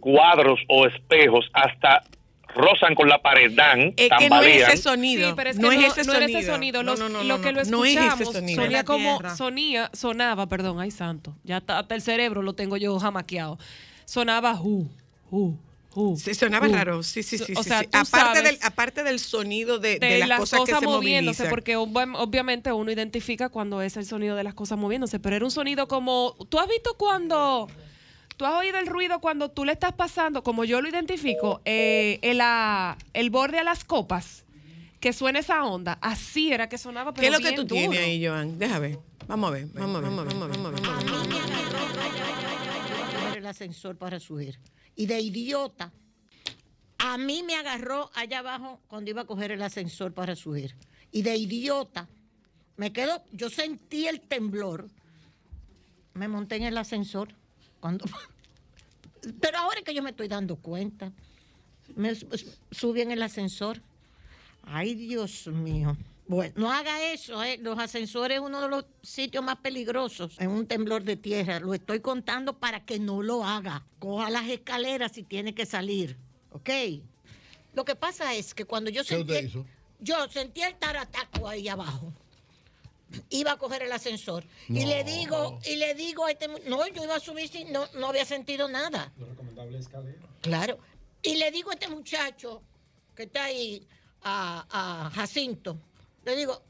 cuadros 0.00 0.60
o 0.68 0.86
espejos 0.86 1.48
hasta 1.52 2.02
rozan 2.54 2.94
con 2.94 3.08
la 3.08 3.20
pared, 3.20 3.52
dan, 3.54 3.92
es 3.98 4.08
que 4.18 4.30
no 4.30 4.40
es 4.40 4.66
ese 4.68 4.76
sonido. 4.78 5.28
Sí, 5.28 5.34
pero 5.36 5.50
es 5.50 5.56
que 5.56 5.62
no, 5.62 5.68
no, 5.72 5.78
es 5.78 5.86
ese 5.92 6.06
no 6.06 6.14
sonido. 6.14 6.28
era 6.30 6.38
ese 6.38 6.50
sonido. 6.50 6.82
No, 6.82 6.92
Los- 6.92 7.00
no, 7.00 7.08
no, 7.10 7.22
lo 7.24 7.40
que 7.42 7.52
lo 7.52 7.60
escuchamos 7.60 8.20
ese 8.20 8.32
sonido. 8.32 8.62
sonía 8.62 8.84
como 8.84 9.20
sonía, 9.36 9.90
sonaba, 9.92 10.46
perdón, 10.46 10.80
ay 10.80 10.90
santo, 10.90 11.34
ya 11.44 11.58
hasta 11.66 11.94
el 11.94 12.00
cerebro 12.00 12.40
lo 12.40 12.54
tengo 12.54 12.78
yo 12.78 12.98
jamaqueado. 12.98 13.58
Sonaba 14.06 14.54
hu, 14.58 14.88
hu, 15.30 15.58
Sí, 16.16 16.34
sonaba 16.34 16.68
raro, 16.68 17.02
sí, 17.02 17.22
sí, 17.22 17.38
sí. 17.38 17.54
o 17.56 17.62
sí, 17.62 17.68
sea, 17.70 17.80
sí. 17.80 17.88
Aparte, 17.92 18.42
del, 18.42 18.58
aparte 18.62 19.02
del 19.02 19.18
sonido 19.18 19.78
de, 19.78 19.98
de, 19.98 20.06
de 20.06 20.18
las, 20.18 20.28
las 20.28 20.38
cosas, 20.40 20.60
que 20.66 20.74
se 20.74 20.86
moviéndose, 20.86 21.42
movilizan. 21.44 21.50
porque 21.50 21.76
ob- 21.76 22.16
obviamente 22.18 22.70
uno 22.72 22.90
identifica 22.92 23.48
cuando 23.48 23.80
es 23.80 23.96
el 23.96 24.04
sonido 24.04 24.36
de 24.36 24.44
las 24.44 24.54
cosas 24.54 24.76
moviéndose, 24.78 25.18
pero 25.20 25.36
era 25.36 25.44
un 25.44 25.50
sonido 25.50 25.88
como, 25.88 26.36
¿tú 26.50 26.58
has 26.58 26.68
visto 26.68 26.94
cuando, 26.98 27.68
tú 28.36 28.44
has 28.44 28.54
oído 28.54 28.78
el 28.78 28.86
ruido 28.86 29.20
cuando 29.20 29.50
tú 29.50 29.64
le 29.64 29.72
estás 29.72 29.92
pasando, 29.94 30.42
como 30.42 30.64
yo 30.64 30.82
lo 30.82 30.88
identifico, 30.88 31.62
eh, 31.64 32.18
el, 32.22 32.40
ah, 32.42 32.96
el 33.14 33.30
borde 33.30 33.58
a 33.58 33.64
las 33.64 33.84
copas, 33.84 34.44
que 35.00 35.12
suena 35.12 35.38
esa 35.38 35.64
onda, 35.64 35.98
así 36.02 36.52
era 36.52 36.68
que 36.68 36.76
sonaba, 36.78 37.12
pero 37.14 37.20
¿Qué 37.22 37.26
es 37.28 37.32
lo 37.32 37.40
que 37.40 37.52
tú 37.56 37.64
tienes 37.66 37.90
duro. 37.90 38.00
ahí, 38.02 38.26
Joan? 38.26 38.58
Déjame 38.58 38.88
ver. 38.88 38.98
Vamos 39.28 39.48
a 39.48 39.52
ver, 39.52 39.66
vamos 39.74 39.96
a 39.96 40.00
ver, 40.00 40.10
vamos 40.10 40.20
a 40.20 40.24
ver, 40.46 40.58
vamos 40.58 40.66
a 40.66 40.70
ver. 40.70 40.80
El 43.38 43.46
ascensor 43.46 43.96
para 43.96 44.18
subir. 44.20 44.58
Y 44.96 45.06
de 45.06 45.20
idiota, 45.20 45.92
a 46.98 47.18
mí 47.18 47.42
me 47.42 47.54
agarró 47.54 48.10
allá 48.14 48.38
abajo 48.40 48.80
cuando 48.88 49.10
iba 49.10 49.22
a 49.22 49.26
coger 49.26 49.52
el 49.52 49.62
ascensor 49.62 50.12
para 50.14 50.34
subir. 50.34 50.74
Y 51.12 51.22
de 51.22 51.36
idiota, 51.36 52.08
me 52.76 52.92
quedo, 52.92 53.22
yo 53.32 53.50
sentí 53.50 54.06
el 54.08 54.20
temblor, 54.20 54.88
me 56.14 56.28
monté 56.28 56.56
en 56.56 56.64
el 56.64 56.78
ascensor. 56.78 57.28
Cuando, 57.80 58.06
pero 59.40 59.58
ahora 59.58 59.78
es 59.80 59.84
que 59.84 59.94
yo 59.94 60.02
me 60.02 60.10
estoy 60.10 60.28
dando 60.28 60.56
cuenta. 60.56 61.12
Me 61.94 62.14
su- 62.14 62.26
subí 62.70 63.02
en 63.02 63.10
el 63.12 63.22
ascensor. 63.22 63.80
Ay, 64.62 64.94
Dios 64.94 65.46
mío. 65.46 65.96
Bueno, 66.28 66.54
no 66.56 66.72
haga 66.72 67.12
eso, 67.12 67.42
¿eh? 67.44 67.58
Los 67.62 67.78
ascensores 67.78 68.38
es 68.38 68.42
uno 68.42 68.60
de 68.60 68.68
los 68.68 68.84
sitios 69.02 69.44
más 69.44 69.56
peligrosos 69.58 70.34
en 70.40 70.50
un 70.50 70.66
temblor 70.66 71.04
de 71.04 71.16
tierra. 71.16 71.60
Lo 71.60 71.72
estoy 71.72 72.00
contando 72.00 72.58
para 72.58 72.84
que 72.84 72.98
no 72.98 73.22
lo 73.22 73.44
haga. 73.44 73.86
Coja 74.00 74.28
las 74.30 74.48
escaleras 74.48 75.12
si 75.12 75.22
tiene 75.22 75.54
que 75.54 75.66
salir, 75.66 76.16
¿ok? 76.50 76.70
Lo 77.74 77.84
que 77.84 77.94
pasa 77.94 78.34
es 78.34 78.54
que 78.54 78.64
cuando 78.64 78.90
yo 78.90 79.04
sentí... 79.04 79.32
usted 79.32 79.44
hizo? 79.46 79.66
Yo 80.00 80.28
sentí 80.28 80.62
el 80.62 80.74
tarataco 80.74 81.48
ahí 81.48 81.68
abajo. 81.68 82.12
Iba 83.30 83.52
a 83.52 83.56
coger 83.56 83.82
el 83.82 83.92
ascensor. 83.92 84.44
Y 84.68 84.84
le 84.84 85.04
digo, 85.04 85.60
y 85.64 85.76
le 85.76 85.94
digo 85.94 86.26
a 86.26 86.32
este... 86.32 86.48
No, 86.66 86.86
yo 86.88 87.04
iba 87.04 87.14
a 87.14 87.20
subir 87.20 87.48
sin... 87.48 87.70
No, 87.70 87.86
no 87.94 88.08
había 88.08 88.24
sentido 88.24 88.68
nada. 88.68 89.12
Lo 89.16 89.26
recomendable 89.26 89.78
es 89.78 89.84
escalera. 89.84 90.18
Claro. 90.40 90.78
Y 91.22 91.36
le 91.36 91.50
digo 91.52 91.70
a 91.70 91.74
este 91.74 91.88
muchacho 91.88 92.62
que 93.14 93.22
está 93.24 93.44
ahí, 93.44 93.86
a, 94.22 95.06
a 95.06 95.10
Jacinto, 95.10 95.78
le 96.26 96.36
digo, 96.36 96.60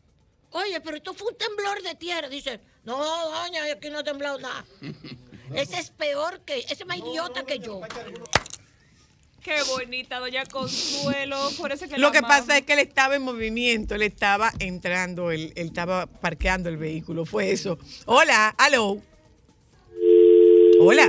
oye, 0.52 0.80
pero 0.80 0.96
esto 0.98 1.14
fue 1.14 1.28
un 1.32 1.36
temblor 1.38 1.82
de 1.82 1.94
tierra. 1.94 2.28
Dice, 2.28 2.60
no, 2.84 2.98
doña, 3.30 3.64
aquí 3.72 3.88
no 3.90 3.98
ha 4.00 4.04
temblado 4.04 4.38
nada. 4.38 4.64
Ese 5.54 5.78
es 5.78 5.90
peor 5.90 6.40
que, 6.40 6.58
ese 6.58 6.74
es 6.82 6.86
más 6.86 6.98
idiota 6.98 7.44
que 7.44 7.60
yo. 7.60 7.80
Qué 9.44 9.62
bonita, 9.62 10.18
doña 10.18 10.44
Consuelo, 10.44 11.38
por 11.56 11.70
eso 11.70 11.86
que 11.86 11.98
Lo 11.98 12.10
que 12.10 12.18
amamos. 12.18 12.38
pasa 12.38 12.58
es 12.58 12.64
que 12.64 12.72
él 12.72 12.80
estaba 12.80 13.14
en 13.14 13.22
movimiento, 13.22 13.94
él 13.94 14.02
estaba 14.02 14.50
entrando, 14.58 15.30
él, 15.30 15.52
él 15.54 15.68
estaba 15.68 16.06
parqueando 16.06 16.68
el 16.68 16.78
vehículo, 16.78 17.24
fue 17.24 17.52
eso. 17.52 17.78
Hola, 18.06 18.48
aló. 18.58 19.00
Hola. 20.80 21.08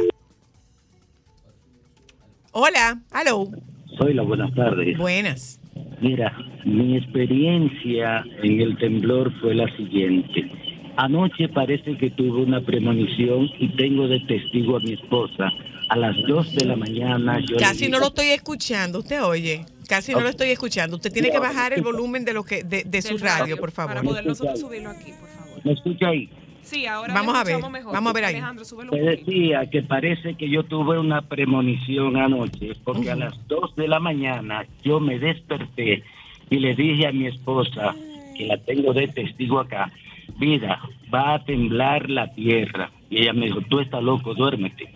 Hola. 2.51 3.01
Hello. 3.11 3.49
Soy 3.97 4.13
la 4.13 4.21
buenas 4.21 4.53
tardes. 4.53 4.95
Buenas. 4.99 5.59
Mira, 5.99 6.31
mi 6.63 6.97
experiencia 6.97 8.23
en 8.43 8.61
el 8.61 8.77
temblor 8.77 9.31
fue 9.41 9.55
la 9.55 9.67
siguiente. 9.75 10.49
Anoche 10.97 11.47
parece 11.49 11.97
que 11.97 12.09
tuve 12.11 12.41
una 12.41 12.61
premonición 12.61 13.49
y 13.59 13.69
tengo 13.69 14.07
de 14.07 14.19
testigo 14.21 14.77
a 14.77 14.79
mi 14.79 14.93
esposa. 14.93 15.49
A 15.89 15.95
las 15.95 16.15
2 16.27 16.55
de 16.55 16.65
la 16.65 16.75
mañana 16.75 17.39
yo 17.39 17.55
le 17.55 17.61
Casi 17.61 17.87
no 17.87 17.99
lo 17.99 18.07
estoy 18.07 18.27
escuchando. 18.27 18.99
Usted 18.99 19.23
oye. 19.23 19.65
Casi 19.87 20.11
no 20.11 20.19
lo 20.19 20.29
estoy 20.29 20.49
escuchando. 20.49 20.97
Usted 20.97 21.13
tiene 21.13 21.31
que 21.31 21.39
bajar 21.39 21.71
el 21.73 21.81
volumen 21.81 22.25
de 22.25 22.33
lo 22.33 22.43
que 22.43 22.63
de, 22.63 22.83
de 22.83 23.01
su 23.01 23.17
radio, 23.17 23.55
por 23.57 23.71
Para 23.71 23.93
favor. 23.93 24.03
poder 24.03 24.25
nosotros 24.25 24.59
subirlo 24.59 24.89
aquí, 24.89 25.11
por 25.19 25.29
favor. 25.29 25.65
¿Me 25.65 25.71
escucha 25.71 26.09
ahí? 26.09 26.29
Sí, 26.67 26.85
ahora 26.85 27.13
Vamos 27.13 27.33
a 27.33 27.45
ver, 27.45 27.55
mejor. 27.69 27.93
vamos 27.93 28.09
a 28.09 28.13
ver 28.13 28.25
ahí. 28.25 28.35
Alejandro, 28.35 28.65
súbelo 28.65 28.91
Te 28.91 28.99
decía 28.99 29.69
que 29.69 29.83
parece 29.83 30.35
que 30.35 30.49
yo 30.49 30.63
tuve 30.63 30.99
una 30.99 31.21
premonición 31.21 32.17
anoche, 32.17 32.73
porque 32.83 33.09
a 33.09 33.15
las 33.15 33.47
2 33.47 33.77
de 33.77 33.87
la 33.87 34.01
mañana 34.01 34.65
yo 34.83 34.99
me 34.99 35.17
desperté 35.17 36.03
y 36.49 36.59
le 36.59 36.75
dije 36.75 37.07
a 37.07 37.13
mi 37.13 37.27
esposa, 37.27 37.95
que 38.35 38.45
la 38.47 38.57
tengo 38.57 38.91
de 38.91 39.07
testigo 39.07 39.61
acá, 39.61 39.89
vida, 40.37 40.81
va 41.13 41.35
a 41.35 41.43
temblar 41.45 42.09
la 42.09 42.33
tierra. 42.33 42.91
Y 43.09 43.19
ella 43.21 43.31
me 43.31 43.45
dijo, 43.45 43.61
tú 43.61 43.79
estás 43.79 44.03
loco, 44.03 44.33
duérmete. 44.33 44.91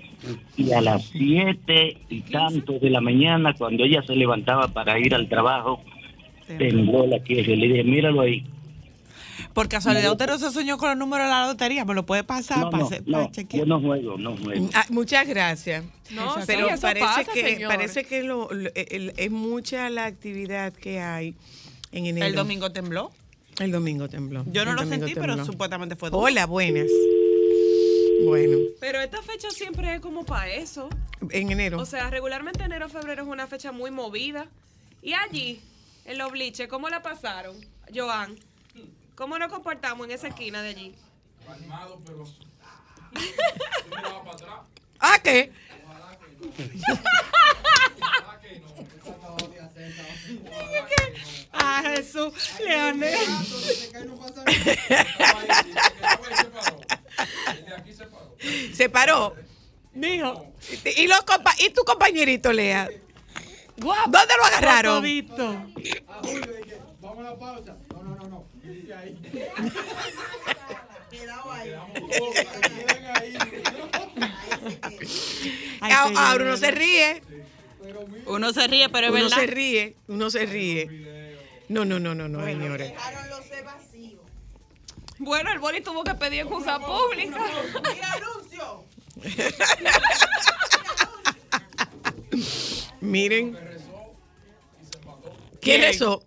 Y 0.58 0.74
a 0.74 0.82
las 0.82 1.06
7 1.06 1.98
y 2.10 2.22
tanto 2.24 2.74
de 2.80 2.90
la 2.90 3.00
mañana, 3.00 3.54
cuando 3.54 3.86
ella 3.86 4.02
se 4.04 4.18
levantaba 4.18 4.68
para 4.68 5.00
ir 5.00 5.16
al 5.16 5.30
trabajo, 5.30 5.82
tembló 6.58 7.08
la 7.08 7.20
tierra. 7.24 7.54
Y 7.54 7.56
le 7.56 7.68
dije, 7.70 7.84
míralo 7.86 8.20
ahí. 8.20 8.44
Por 9.54 9.68
casualidad, 9.70 10.12
usted 10.12 10.28
no 10.28 10.38
se 10.40 10.52
soñó 10.52 10.78
con 10.78 10.92
el 10.92 10.98
número 10.98 11.24
de 11.24 11.30
la 11.30 11.48
lotería. 11.48 11.84
¿Me 11.86 11.94
lo 11.94 12.06
puede 12.06 12.24
pasar 12.24 12.60
No, 12.60 12.70
para, 12.70 12.82
no, 12.84 12.88
hacer- 12.88 13.04
no, 13.06 13.18
para 13.20 13.32
chequear? 13.32 13.60
yo 13.60 13.66
no 13.66 13.82
juego, 13.82 14.18
no 14.18 14.38
juego. 14.38 14.70
Ah, 14.74 14.86
muchas 14.90 15.28
gracias. 15.28 15.84
No, 16.12 16.36
sí, 16.36 16.42
pero 16.48 16.68
eso 16.70 16.82
parece 16.82 17.06
pasa, 17.06 17.24
que 17.34 17.66
parece 17.68 18.04
que 18.06 18.24
lo- 18.24 18.50
lo- 18.52 18.70
el- 18.76 19.14
es 19.18 19.32
mucha 19.32 19.90
la 19.90 20.06
actividad 20.06 20.72
que 20.74 21.00
hay 21.02 21.36
en 21.92 22.06
enero. 22.06 22.28
El 22.28 22.36
domingo 22.36 22.72
tembló. 22.72 23.12
El 23.60 23.72
domingo 23.72 24.08
tembló. 24.08 24.44
Yo 24.48 24.64
no 24.66 24.72
El 24.72 24.78
lo 24.78 24.84
domingo 24.84 25.06
sentí, 25.08 25.20
pero 25.20 25.44
supuestamente 25.46 25.96
fue 25.96 26.10
duro. 26.10 26.24
Hola, 26.24 26.46
buenas. 26.46 26.88
Bueno, 28.26 28.58
Pero 28.80 29.02
esta 29.02 29.22
fecha 29.24 29.50
siempre 29.50 29.96
es 29.96 30.00
como 30.00 30.24
para 30.26 30.48
eso. 30.52 30.90
en 31.32 31.52
enero. 31.52 31.80
O 31.80 31.86
sea, 31.86 32.10
regularmente 32.10 32.64
enero 32.64 32.88
febrero 32.88 33.24
es 33.24 33.28
una 33.28 33.48
fecha 33.48 33.72
muy 33.72 33.90
movida. 33.92 34.46
Y 35.02 35.14
allí, 35.14 35.60
en 36.06 36.18
los 36.18 36.32
bliches, 36.32 36.68
¿cómo 36.68 36.88
la 36.90 37.02
pasaron, 37.02 37.56
Joan? 37.94 38.36
¿Cómo 39.22 39.38
nos 39.38 39.52
comportamos 39.52 40.08
en 40.08 40.14
esa 40.14 40.30
esquina 40.30 40.64
de 40.64 40.70
allí? 40.70 40.96
¿Ah, 45.00 45.20
qué? 45.24 45.52
Ah, 51.54 51.84
Jesús, 51.96 52.34
Leonel. 52.66 53.14
Se 58.74 58.90
paró. 58.90 59.36
Dijo. 59.94 60.48
¿Y, 60.98 61.08
los 61.08 61.20
compa- 61.26 61.54
¿Y 61.60 61.70
tu 61.70 61.84
compañerito, 61.84 62.52
Lea? 62.52 62.90
¿Dónde 63.78 64.34
lo 64.38 64.46
agarraron? 64.46 65.04
Todito. 68.72 68.96
Ay, 75.82 75.92
Ah. 75.94 76.32
Ahora 76.32 76.44
uno 76.46 76.58
se 76.58 76.72
ríe. 76.72 77.22
Uno 78.26 78.54
se 78.54 78.68
ríe, 78.68 78.90
pero 78.90 79.08
es 79.08 79.14
Uno 79.14 79.24
verdad. 79.24 79.38
se 79.38 79.48
ríe. 79.48 79.96
Uno 80.08 80.30
se 80.30 80.46
ríe. 80.46 81.38
No, 81.70 81.86
no, 81.86 82.00
no, 82.00 82.14
no, 82.16 82.28
no, 82.28 82.44
señores. 82.46 82.94
Bueno, 85.18 85.52
el 85.52 85.60
boli 85.60 85.82
tuvo 85.82 86.04
que 86.04 86.16
pedir 86.16 86.42
excusa 86.42 86.80
pública. 86.80 87.40
Miren. 93.02 93.58
¿Qué 95.62 95.78
rezó? 95.78 96.24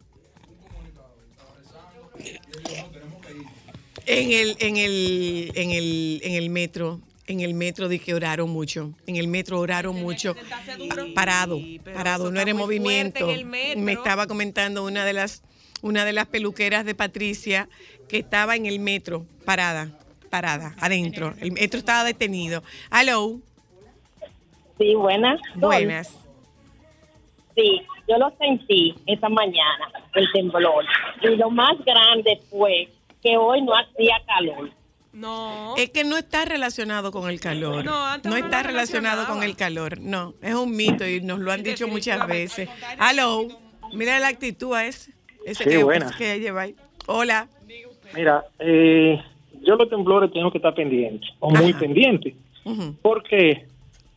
En 4.06 4.30
el, 4.32 4.56
en 4.60 4.76
el, 4.76 5.52
en 5.54 5.70
el, 5.70 6.20
en 6.22 6.32
el 6.34 6.50
metro, 6.50 7.00
en 7.26 7.40
el 7.40 7.54
metro 7.54 7.88
de 7.88 7.98
que 7.98 8.14
oraron 8.14 8.50
mucho. 8.50 8.92
En 9.06 9.16
el 9.16 9.28
metro 9.28 9.58
oraron 9.60 9.96
mucho. 9.96 10.34
Parado, 11.14 11.58
parado, 11.94 12.30
no 12.30 12.40
era 12.40 12.50
en 12.50 12.56
movimiento. 12.56 13.30
en. 13.30 13.84
Me 13.84 13.92
estaba 13.92 14.26
comentando 14.26 14.84
una 14.84 15.04
de 15.04 15.12
las, 15.14 15.42
una 15.82 16.04
de 16.04 16.12
las 16.12 16.26
peluqueras 16.26 16.84
de 16.84 16.94
Patricia 16.94 17.68
que 18.08 18.18
estaba 18.18 18.56
en 18.56 18.66
el 18.66 18.78
metro, 18.78 19.24
parada, 19.44 19.98
parada, 20.30 20.74
adentro. 20.80 21.34
El 21.40 21.52
metro 21.52 21.78
estaba 21.78 22.04
detenido. 22.04 22.62
Hello, 22.92 23.40
Sí, 24.78 24.92
buenas. 24.96 25.40
buenas. 25.54 26.12
Sí, 27.54 27.80
yo 28.08 28.18
lo 28.18 28.34
sentí 28.38 28.92
esta 29.06 29.28
mañana, 29.28 29.88
el 30.14 30.26
temblor. 30.32 30.84
Y 31.22 31.28
lo 31.36 31.48
más 31.48 31.78
grande 31.84 32.40
fue 32.50 32.88
que 33.24 33.36
hoy 33.36 33.62
no 33.62 33.72
hacía 33.74 34.22
calor. 34.26 34.70
No. 35.12 35.74
Es 35.76 35.90
que 35.90 36.04
no 36.04 36.16
está 36.16 36.44
relacionado 36.44 37.10
con 37.10 37.30
el 37.30 37.40
calor. 37.40 37.84
No, 37.84 38.04
antes 38.06 38.30
no 38.30 38.36
no 38.38 38.44
está 38.44 38.62
relacionado 38.62 39.26
con 39.26 39.42
el 39.42 39.56
calor. 39.56 39.98
No, 40.00 40.34
es 40.42 40.54
un 40.54 40.76
mito 40.76 41.06
y 41.06 41.20
nos 41.20 41.38
lo 41.38 41.50
han 41.50 41.62
dicho 41.62 41.88
muchas 41.88 42.26
veces. 42.28 42.68
Hello, 43.00 43.46
mira 43.92 44.18
la 44.20 44.28
actitud 44.28 44.74
a 44.74 44.86
ese. 44.86 45.12
Ese 45.46 45.64
Sí, 45.64 45.70
que, 45.70 45.84
buena. 45.84 46.10
que 46.16 46.38
lleva 46.40 46.62
ahí. 46.62 46.74
Hola. 47.06 47.48
Mira, 48.14 48.44
eh, 48.58 49.20
yo 49.62 49.76
los 49.76 49.88
temblores 49.88 50.32
tengo 50.32 50.50
que 50.50 50.58
estar 50.58 50.74
pendiente, 50.74 51.26
o 51.40 51.50
muy 51.50 51.70
Ajá. 51.70 51.80
pendiente. 51.80 52.34
Ujú. 52.64 52.94
¿Por 53.02 53.22
qué? 53.24 53.66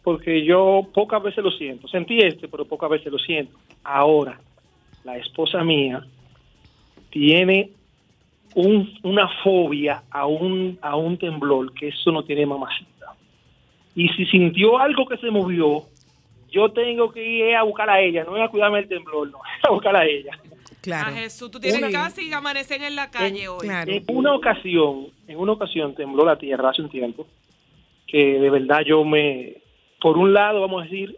Porque 0.04 0.46
yo 0.46 0.88
pocas 0.93 1.22
veces 1.22 1.43
lo 1.43 1.52
siento. 1.52 1.88
Sentí 1.88 2.20
este, 2.20 2.48
pero 2.48 2.65
pocas 2.65 2.89
veces 2.89 3.12
lo 3.12 3.20
siento. 3.20 3.58
Ahora, 3.84 4.39
la 5.04 5.17
esposa 5.17 5.63
mía 5.63 6.06
tiene 7.10 7.72
un, 8.58 8.91
una 9.04 9.28
fobia 9.43 10.04
a 10.10 10.26
un, 10.26 10.80
a 10.82 10.96
un 10.96 11.15
temblor 11.20 11.72
que 11.74 11.89
eso 11.89 12.12
no 12.12 12.24
tiene 12.24 12.43
mamacita. 12.43 13.13
Y 13.96 14.10
si 14.10 14.26
sintió 14.26 14.80
algo 14.80 15.06
que 15.06 15.17
se 15.17 15.30
movió, 15.30 15.84
yo 16.52 16.70
tengo 16.72 17.12
que 17.12 17.24
ir 17.24 17.56
a 17.56 17.62
buscar 17.62 17.88
a 17.88 18.02
ella, 18.02 18.24
no 18.24 18.32
voy 18.32 18.41
a 18.41 18.48
cuidarme 18.48 18.80
del 18.80 18.89
temblor, 18.89 19.30
no, 19.30 19.39
a 19.63 19.72
buscar 19.72 19.96
a 19.96 20.06
ella. 20.06 20.32
Claro. 20.82 21.10
A 21.12 21.13
Jesús, 21.13 21.52
tú 21.52 21.60
tienes 21.60 21.80
Una- 21.80 21.91
casi 21.91 22.34
amanecer 22.34 22.82
en 22.82 22.96
la 22.96 23.12
calle 23.12 23.48
hoy. 23.48 23.67
Claro. 23.67 23.91
En 23.91 24.04
una 24.08 24.34
ocasión, 24.34 25.08
en 25.28 25.38
una 25.38 25.52
ocasión 25.52 25.93
tembló 25.93 26.26
la 26.26 26.38
tierra 26.39 26.72
hace 26.72 26.82
un 26.82 26.89
tiempo, 26.89 27.28
que 28.08 28.39
de 28.39 28.50
verdad 28.50 28.82
yo 28.88 29.04
me, 29.04 29.58
por 30.02 30.17
un 30.17 30.34
lado, 30.34 30.62
vamos 30.62 30.82
a 30.82 30.86
decir, 30.86 31.15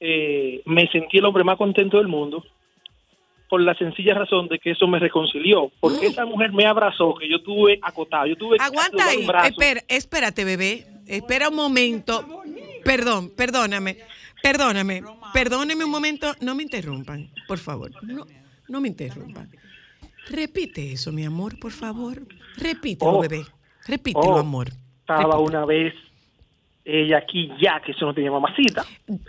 eh, 0.00 0.60
me 0.64 0.88
sentí 0.88 1.18
el 1.18 1.24
hombre 1.24 1.44
más 1.44 1.56
contento 1.56 1.98
del 1.98 2.08
mundo, 2.08 2.44
por 3.48 3.60
la 3.62 3.74
sencilla 3.74 4.14
razón 4.14 4.48
de 4.48 4.58
que 4.58 4.72
eso 4.72 4.86
me 4.86 4.98
reconcilió, 4.98 5.70
porque 5.80 6.06
esa 6.06 6.24
mujer 6.26 6.52
me 6.52 6.66
abrazó, 6.66 7.14
que 7.14 7.28
yo 7.28 7.42
tuve 7.42 7.78
acotado, 7.82 8.26
yo 8.26 8.36
tuve 8.36 8.56
Aguanta 8.60 9.06
ahí. 9.08 9.26
Espera, 9.44 9.82
espérate, 9.88 10.44
bebé. 10.44 10.86
Espera 11.06 11.48
un 11.48 11.56
momento. 11.56 12.42
Perdón, 12.84 13.30
perdóname. 13.34 13.98
Perdóname. 14.42 15.02
Perdóneme 15.32 15.84
un 15.84 15.90
momento. 15.90 16.32
No 16.40 16.54
me 16.54 16.62
interrumpan, 16.62 17.30
por 17.46 17.58
favor. 17.58 17.90
No, 18.02 18.26
no 18.68 18.80
me 18.80 18.88
interrumpan. 18.88 19.48
Repite 20.30 20.92
eso, 20.92 21.10
mi 21.12 21.24
amor, 21.24 21.58
por 21.58 21.72
favor. 21.72 22.18
Repítelo, 22.58 23.12
Oh. 23.12 23.20
bebé. 23.22 23.44
Repítelo, 23.86 24.34
Oh, 24.34 24.38
amor. 24.38 24.68
Estaba 25.00 25.38
una 25.38 25.64
vez 25.64 25.94
ella 26.84 27.18
aquí 27.18 27.50
ya, 27.60 27.80
que 27.84 27.92
eso 27.92 28.04
no 28.04 28.12
tenía 28.14 28.30
mamacita. 28.30 28.84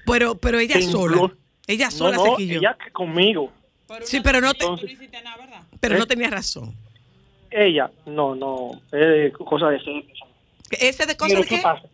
Pero, 0.06 0.36
pero 0.36 0.60
ella 0.60 0.76
Tembló. 0.80 0.92
sola. 0.92 1.34
Ella 1.68 1.86
No, 1.86 1.92
sola 1.92 2.18
no, 2.18 2.24
se 2.26 2.36
quilló. 2.38 2.60
ella 2.60 2.78
conmigo. 2.92 3.52
Sí, 4.04 4.20
pero 4.24 4.40
no, 4.42 4.54
te- 4.54 4.64
Entonces, 4.66 4.98
pero 5.80 5.96
¿Eh? 5.96 6.00
no 6.00 6.06
tenía 6.06 6.30
razón. 6.30 6.74
ella, 7.52 7.90
no, 8.06 8.36
no, 8.36 8.82
es 8.92 9.34
cosa 9.34 9.70
de 9.70 9.80
celos. 9.80 10.06
¿Ese 10.72 11.06
de 11.08 11.18
cosas 11.18 11.30
Pero 11.34 11.42
de 11.42 11.48
¿qué 11.48 11.56
qué? 11.58 11.62
pasa? 11.64 11.88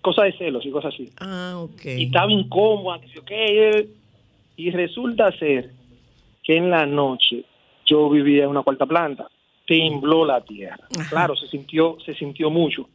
Cosa 0.00 0.22
de 0.24 0.32
celos 0.36 0.64
y 0.66 0.70
cosas 0.70 0.92
así. 0.94 1.12
Ah, 1.20 1.54
ok. 1.58 1.84
y 1.86 2.04
estaba 2.06 2.30
incómoda, 2.30 3.00
que 3.26 3.78
eh, 3.78 3.88
y 4.56 4.70
resulta 4.70 5.30
ser 5.38 5.70
que 6.42 6.56
en 6.56 6.70
la 6.70 6.86
noche 6.86 7.44
yo 7.84 8.08
vivía 8.10 8.44
en 8.44 8.50
una 8.50 8.62
cuarta 8.62 8.86
planta, 8.86 9.28
tembló 9.66 10.24
la 10.24 10.40
tierra. 10.40 10.88
Ajá. 10.98 11.08
Claro, 11.08 11.36
se 11.36 11.46
sintió, 11.48 11.98
se 12.04 12.14
sintió 12.14 12.50
mucho. 12.50 12.88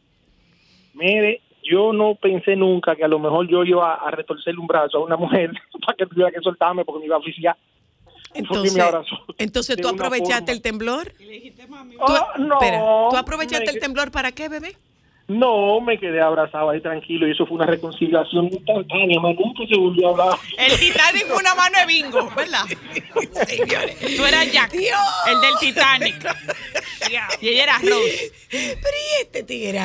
Mire, 0.94 1.40
yo 1.62 1.92
no 1.92 2.14
pensé 2.16 2.56
nunca 2.56 2.94
que 2.96 3.04
a 3.04 3.08
lo 3.08 3.18
mejor 3.18 3.48
yo 3.48 3.64
iba 3.64 3.94
a 3.94 4.10
retorcerle 4.10 4.60
un 4.60 4.66
brazo 4.66 4.98
a 4.98 5.04
una 5.04 5.16
mujer 5.16 5.50
para 5.86 5.96
que 5.96 6.06
tuviera 6.06 6.30
que 6.30 6.40
soltarme 6.40 6.84
porque 6.84 7.00
me 7.00 7.06
iba 7.06 7.16
a 7.16 7.20
oficiar. 7.20 7.56
Entonces, 8.34 8.74
me 8.74 9.04
entonces 9.38 9.76
tú 9.80 9.88
aprovechaste 9.88 10.34
forma. 10.34 10.52
el 10.52 10.62
temblor. 10.62 11.12
Oh, 12.00 12.38
no, 12.38 12.54
Espera, 12.60 12.78
¿tú 13.10 13.16
aprovechaste 13.16 13.66
me- 13.66 13.72
el 13.72 13.78
temblor 13.78 14.10
para 14.10 14.32
qué, 14.32 14.48
bebé? 14.48 14.76
No, 15.28 15.80
me 15.80 15.98
quedé 15.98 16.20
abrazado 16.20 16.70
ahí 16.70 16.80
tranquilo 16.80 17.26
y 17.26 17.32
eso 17.32 17.46
fue 17.46 17.56
una 17.56 17.66
reconciliación 17.66 18.46
instantánea, 18.46 19.20
más 19.20 19.34
nunca 19.36 19.62
se 19.68 19.78
volvió 19.78 20.08
a 20.08 20.10
hablar. 20.10 20.38
El 20.58 20.78
Titanic 20.78 21.26
fue 21.26 21.36
una 21.36 21.54
mano 21.54 21.78
de 21.78 21.86
bingo, 21.86 22.30
¿verdad? 22.36 22.64
Tú 24.16 24.26
eras 24.26 24.52
Jack, 24.52 24.74
el 24.74 25.40
del 25.40 25.58
Titanic. 25.60 26.36
Y 27.40 27.48
ella 27.48 27.62
era 27.64 27.78
Rose. 27.78 28.32
Pero 28.50 28.96
y 28.96 29.22
este 29.22 29.42
tigre 29.42 29.80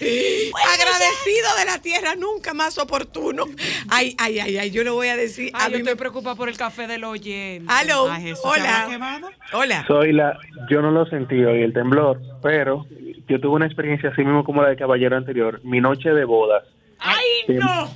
agradecido 0.00 1.56
de 1.58 1.64
la 1.66 1.78
tierra, 1.80 2.14
nunca 2.16 2.54
más 2.54 2.78
oportuno. 2.78 3.44
Ay, 3.88 4.14
ay, 4.18 4.38
ay, 4.40 4.58
ay, 4.58 4.70
yo 4.70 4.84
lo 4.84 4.94
voy 4.94 5.08
a 5.08 5.16
decir. 5.16 5.50
Ay, 5.54 5.60
a 5.60 5.68
yo 5.68 5.72
mí 5.72 5.78
estoy 5.78 5.94
preocupada 5.96 6.36
por 6.36 6.48
el 6.48 6.56
café 6.56 6.86
del 6.86 7.04
oyente. 7.04 7.66
Aló, 7.68 8.10
Ay, 8.10 8.22
Jesús, 8.22 8.50
¿se 8.54 8.60
habrá 8.60 8.86
hola. 8.86 9.30
Hola. 9.52 9.84
Soy 9.86 10.12
la, 10.12 10.38
yo 10.70 10.82
no 10.82 10.90
lo 10.90 11.06
sentí 11.06 11.42
hoy 11.44 11.62
el 11.62 11.72
temblor, 11.72 12.20
pero 12.42 12.86
yo 13.30 13.40
tuve 13.40 13.54
una 13.54 13.66
experiencia 13.66 14.10
así 14.10 14.24
mismo 14.24 14.42
como 14.42 14.60
la 14.60 14.68
del 14.68 14.76
caballero 14.76 15.16
anterior. 15.16 15.60
Mi 15.62 15.80
noche 15.80 16.10
de 16.12 16.24
bodas 16.24 16.64
¡Ay, 16.98 17.24
Tem- 17.46 17.60
no! 17.60 17.88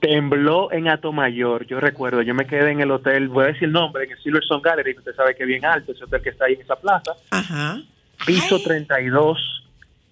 tembló 0.00 0.72
en 0.72 0.88
Atomayor. 0.88 1.64
Yo 1.66 1.78
recuerdo, 1.78 2.22
yo 2.22 2.34
me 2.34 2.46
quedé 2.46 2.72
en 2.72 2.80
el 2.80 2.90
hotel, 2.90 3.28
voy 3.28 3.44
a 3.44 3.46
decir 3.48 3.64
el 3.64 3.72
nombre, 3.72 4.04
en 4.04 4.10
el 4.10 4.18
Silverstone 4.18 4.60
Gallery, 4.60 4.94
que 4.94 4.98
usted 4.98 5.14
sabe 5.14 5.36
que 5.36 5.44
es 5.44 5.46
bien 5.46 5.64
alto, 5.64 5.92
ese 5.92 6.02
hotel 6.02 6.20
que 6.20 6.30
está 6.30 6.46
ahí 6.46 6.54
en 6.54 6.62
esa 6.62 6.74
plaza. 6.74 7.12
Ajá. 7.30 7.78
Piso 8.26 8.58
32, 8.60 9.38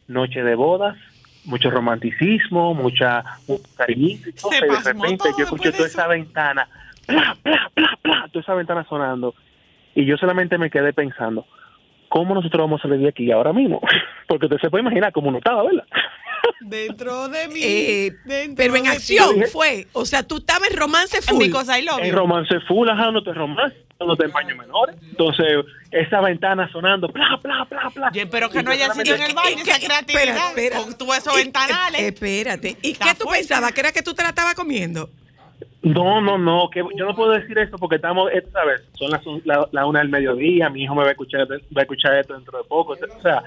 noche 0.06 0.44
de 0.44 0.54
bodas, 0.54 0.96
mucho 1.44 1.70
romanticismo, 1.70 2.72
mucha 2.74 3.24
cariñito 3.76 4.28
y 4.28 4.60
de 4.60 4.80
repente 4.84 5.24
yo 5.36 5.44
escuché 5.44 5.72
toda 5.72 5.88
esa 5.88 6.06
ventana, 6.06 6.68
pla, 7.06 7.36
pla, 7.42 7.70
pla, 7.74 7.98
pla, 8.00 8.28
toda 8.32 8.42
esa 8.42 8.54
ventana 8.54 8.86
sonando. 8.88 9.34
Y 9.96 10.04
yo 10.04 10.16
solamente 10.16 10.56
me 10.56 10.70
quedé 10.70 10.92
pensando, 10.92 11.46
¿cómo 12.10 12.34
nosotros 12.34 12.60
vamos 12.60 12.80
a 12.80 12.88
salir 12.88 13.00
de 13.00 13.08
aquí 13.08 13.32
ahora 13.32 13.54
mismo? 13.54 13.80
Porque 14.28 14.46
usted 14.46 14.58
se 14.60 14.68
puede 14.68 14.82
imaginar 14.82 15.12
cómo 15.12 15.30
no 15.30 15.38
estaba, 15.38 15.62
¿verdad? 15.62 15.84
Dentro 16.60 17.28
de 17.28 17.48
mí. 17.48 17.60
Eh, 17.62 18.12
dentro 18.24 18.56
pero 18.56 18.76
en 18.76 18.84
de 18.84 18.90
acción 18.90 19.36
fue. 19.52 19.86
O 19.92 20.04
sea, 20.04 20.22
tú 20.22 20.38
estabas 20.38 20.70
en 20.70 20.76
romance 20.76 21.18
En 21.18 21.22
full. 21.22 21.44
y 21.44 22.06
En 22.06 22.14
romance 22.14 22.60
full, 22.66 22.88
ajá, 22.88 23.10
no 23.10 23.22
te 23.22 23.32
romance, 23.32 23.76
no 23.98 24.16
te 24.16 24.24
empaño 24.26 24.56
menores. 24.56 24.96
Entonces, 25.02 25.46
esa 25.90 26.20
ventana 26.20 26.70
sonando, 26.72 27.08
pla, 27.08 27.38
pla, 27.42 27.66
pla, 27.68 27.90
pla. 27.92 28.10
Yo 28.12 28.22
espero 28.22 28.48
que 28.48 28.60
Y 28.60 28.62
no 28.62 28.70
haya 28.70 28.92
sido 28.92 29.14
en 29.14 29.22
el 29.22 29.34
baño 29.34 29.62
esa 29.62 29.78
creatividad. 29.78 30.24
Espera, 30.24 30.48
espera. 30.48 30.82
Con 30.82 30.98
tu 30.98 31.12
esos 31.12 31.34
ventanales. 31.34 32.00
Espérate. 32.00 32.76
¿Y 32.82 32.94
qué 32.94 33.14
tú 33.14 33.24
fuerte. 33.24 33.40
pensabas? 33.40 33.72
¿Que 33.72 33.80
era 33.80 33.92
que 33.92 34.02
tú 34.02 34.14
te 34.14 34.22
la 34.22 34.30
estabas 34.30 34.54
comiendo? 34.54 35.10
No, 35.82 36.20
no, 36.20 36.36
no, 36.36 36.68
que 36.68 36.84
yo 36.94 37.06
no 37.06 37.14
puedo 37.14 37.32
decir 37.32 37.58
esto 37.58 37.78
porque 37.78 37.96
estamos, 37.96 38.30
eh, 38.32 38.44
¿sabes? 38.52 38.82
Son 38.92 39.10
las 39.10 39.22
la, 39.44 39.66
la 39.72 39.86
una 39.86 40.00
del 40.00 40.10
mediodía, 40.10 40.68
mi 40.68 40.82
hijo 40.82 40.94
me 40.94 41.02
va 41.02 41.08
a 41.08 41.12
escuchar, 41.12 41.48
va 41.50 41.80
a 41.80 41.82
escuchar 41.82 42.18
esto 42.18 42.34
dentro 42.34 42.58
de 42.58 42.64
poco. 42.64 42.92
O 42.92 43.20
sea, 43.22 43.42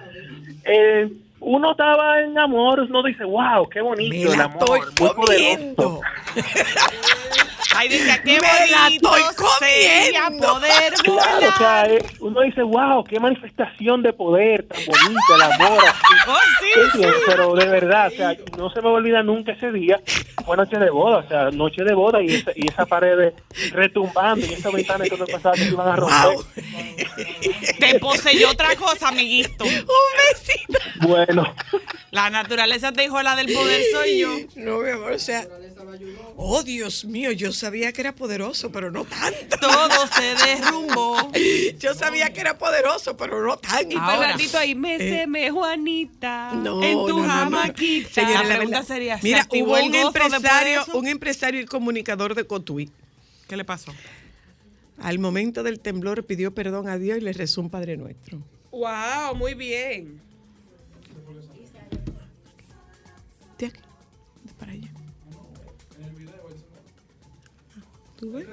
eh, 0.66 1.12
uno 1.40 1.72
estaba 1.72 2.22
en 2.22 2.38
amor, 2.40 2.80
uno 2.80 3.04
dice, 3.04 3.24
wow, 3.24 3.70
qué 3.70 3.82
bonito 3.82 4.34
el 4.34 4.42
amor, 4.42 4.80
muy 5.00 5.10
poderoso. 5.10 6.02
Ay, 7.76 7.90
decía, 7.90 8.22
qué 8.24 8.40
Me 8.40 8.72
la 8.72 8.88
estoy 8.88 9.22
sería 9.60 10.24
comiendo. 10.26 10.48
poder 10.54 10.94
Claro, 10.94 11.38
o 11.38 11.40
volar. 11.42 11.58
sea, 11.58 11.86
eh, 11.86 12.06
uno 12.20 12.42
dice, 12.42 12.62
wow, 12.64 13.04
qué 13.04 13.20
manifestación 13.20 14.02
de 14.04 14.14
poder 14.14 14.68
tan 14.68 14.80
bonita, 14.86 15.36
el 15.36 15.42
amor. 15.42 15.84
así. 15.86 15.98
Oh, 16.26 16.38
sí. 16.94 17.02
Pero 17.28 17.54
de 17.56 17.66
verdad, 17.66 18.08
o 18.08 18.16
sea, 18.16 18.36
no 18.58 18.70
se 18.70 18.78
me 18.82 18.86
va 18.88 18.92
a 18.92 18.94
olvidar 18.94 19.26
nunca 19.26 19.52
ese 19.52 19.72
día. 19.72 20.00
Fue 20.46 20.56
noche 20.58 20.78
de 20.78 20.90
boda, 20.90 21.18
o 21.18 21.28
sea, 21.28 21.52
noche 21.52 21.84
de 21.84 21.94
boda 21.94 22.22
y 22.22 22.28
esa, 22.36 22.52
y 22.56 22.68
esa 22.70 22.86
pared 22.86 23.34
retumbando 23.72 24.46
y 24.46 24.54
esa 24.54 24.70
ventana 24.72 25.06
que 25.06 25.18
no 25.18 25.26
pasaba 25.26 25.56
que 25.56 25.66
se 25.66 25.70
iban 25.72 25.88
a 25.90 25.96
romper. 25.96 26.36
Wow. 26.36 26.46
Te 27.80 28.00
poseyó 28.00 28.50
otra 28.52 28.76
cosa, 28.76 29.10
amiguito. 29.10 29.64
Un 29.66 29.72
besito. 29.72 30.80
Bueno, 31.08 31.54
La 32.12 32.30
naturaleza 32.30 32.92
te 32.92 33.02
dijo 33.04 33.22
la 33.22 33.36
del 33.36 33.52
poder 33.54 33.82
soy 33.92 34.20
yo. 34.20 34.30
No, 34.56 34.80
mi 34.80 34.90
amor, 34.92 35.12
o 35.14 35.20
sea. 35.20 35.46
Oh, 36.38 36.64
Dios 36.64 37.06
mío, 37.06 37.32
yo 37.32 37.52
sabía 37.64 37.94
que 37.94 38.02
era 38.02 38.14
poderoso, 38.14 38.72
pero 38.74 38.92
no 38.92 39.06
tanto. 39.06 39.58
Todo 39.58 40.08
se 40.08 40.36
derrumbó. 40.36 41.32
Yo 41.80 41.94
sabía 41.94 42.34
que 42.34 42.42
era 42.42 42.58
poderoso, 42.58 43.16
pero 43.16 43.42
no 43.42 43.56
tanto. 43.56 43.90
Y 43.90 43.98
Fernandito 43.98 44.58
ahí, 44.58 44.76
me 44.76 44.98
seme, 44.98 45.50
Juanita. 45.50 46.52
Eh. 46.52 46.58
No, 46.58 46.84
en 46.84 46.98
tu 47.08 47.20
no, 47.20 47.24
jamaquita. 47.24 48.10
Señora, 48.10 48.44
La 48.44 48.50
la 48.50 48.56
pregunta 48.56 48.84
sería, 48.84 49.18
¿se 49.18 49.24
Mira, 49.24 49.48
hubo 49.50 49.82
un 49.82 49.96
empresario, 49.96 50.86
un 50.94 51.08
empresario 51.08 51.62
y 51.62 51.66
comunicador 51.66 52.36
de 52.36 52.44
Cotuí. 52.44 52.92
¿Qué 53.48 53.56
le 53.56 53.64
pasó? 53.64 53.94
Al 54.98 55.20
momento 55.20 55.64
del 55.64 55.80
temblor 55.80 56.26
pidió 56.26 56.54
perdón 56.54 56.90
a 56.90 56.98
Dios 56.98 57.18
y 57.18 57.22
le 57.22 57.32
rezó 57.32 57.62
un 57.62 57.70
Padre 57.70 57.96
Nuestro. 57.96 58.40
Wow, 58.72 59.36
muy 59.36 59.54
bien. 59.54 60.20
De 63.58 63.68
aquí, 63.68 63.80
¿Tú 68.24 68.32
ves? 68.32 68.46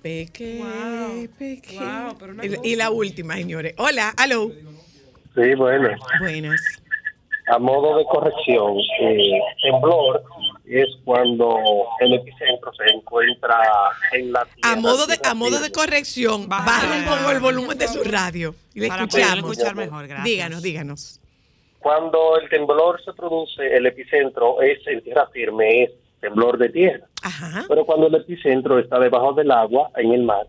Peque, 0.00 0.58
Wow. 0.62 1.28
peque. 1.38 1.76
Wow, 1.78 2.16
y, 2.64 2.70
y 2.72 2.76
la 2.76 2.90
última, 2.90 3.34
señores. 3.34 3.74
Hola, 3.76 4.14
aló. 4.16 4.50
Sí, 5.34 5.54
bueno, 5.56 5.90
Buenas. 6.20 6.60
a 7.48 7.58
modo 7.58 7.98
de 7.98 8.04
corrección, 8.06 8.76
eh, 9.00 9.40
temblor 9.62 10.22
es 10.64 10.86
cuando 11.04 11.58
el 12.00 12.14
epicentro 12.14 12.72
se 12.74 12.84
encuentra 12.94 13.58
en 14.12 14.32
la 14.32 14.40
A 14.40 14.46
tierra 14.46 14.76
modo 14.80 15.06
de, 15.06 15.18
a 15.22 15.34
modo 15.34 15.60
de 15.60 15.70
corrección, 15.70 16.48
Baja. 16.48 16.64
baje 16.64 16.98
un 17.00 17.04
poco 17.04 17.30
el 17.30 17.40
volumen 17.40 17.76
de 17.76 17.88
su 17.88 18.02
radio 18.04 18.54
y 18.72 18.80
le 18.80 18.88
Para 18.88 19.04
escuchamos. 19.04 19.50
escuchar 19.50 19.74
mejor, 19.76 20.06
gracias. 20.06 20.24
Díganos, 20.24 20.62
díganos. 20.62 21.20
Cuando 21.78 22.38
el 22.38 22.48
temblor 22.48 23.02
se 23.04 23.12
produce, 23.12 23.66
el 23.76 23.84
epicentro 23.86 24.62
es 24.62 24.78
en 24.86 25.02
tierra 25.02 25.28
firme, 25.32 25.84
es 25.84 25.90
temblor 26.20 26.56
de 26.58 26.68
tierra. 26.70 27.06
Ajá. 27.22 27.64
Pero 27.68 27.84
cuando 27.84 28.06
el 28.06 28.14
epicentro 28.14 28.78
está 28.78 28.98
debajo 28.98 29.32
del 29.32 29.50
agua, 29.50 29.90
en 29.96 30.12
el 30.12 30.22
mar, 30.22 30.46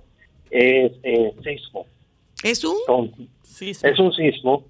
es 0.52 0.92
eh, 1.04 1.34
sismo. 1.44 1.86
¿Es 2.44 2.64
un? 2.64 2.76
Entonces, 2.88 3.28
sí. 3.44 3.70
es 3.70 4.00
un 4.00 4.14
sismo. 4.14 4.64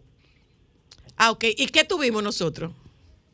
Ah, 1.17 1.31
ok. 1.31 1.45
¿Y 1.57 1.67
qué 1.67 1.83
tuvimos 1.83 2.23
nosotros? 2.23 2.71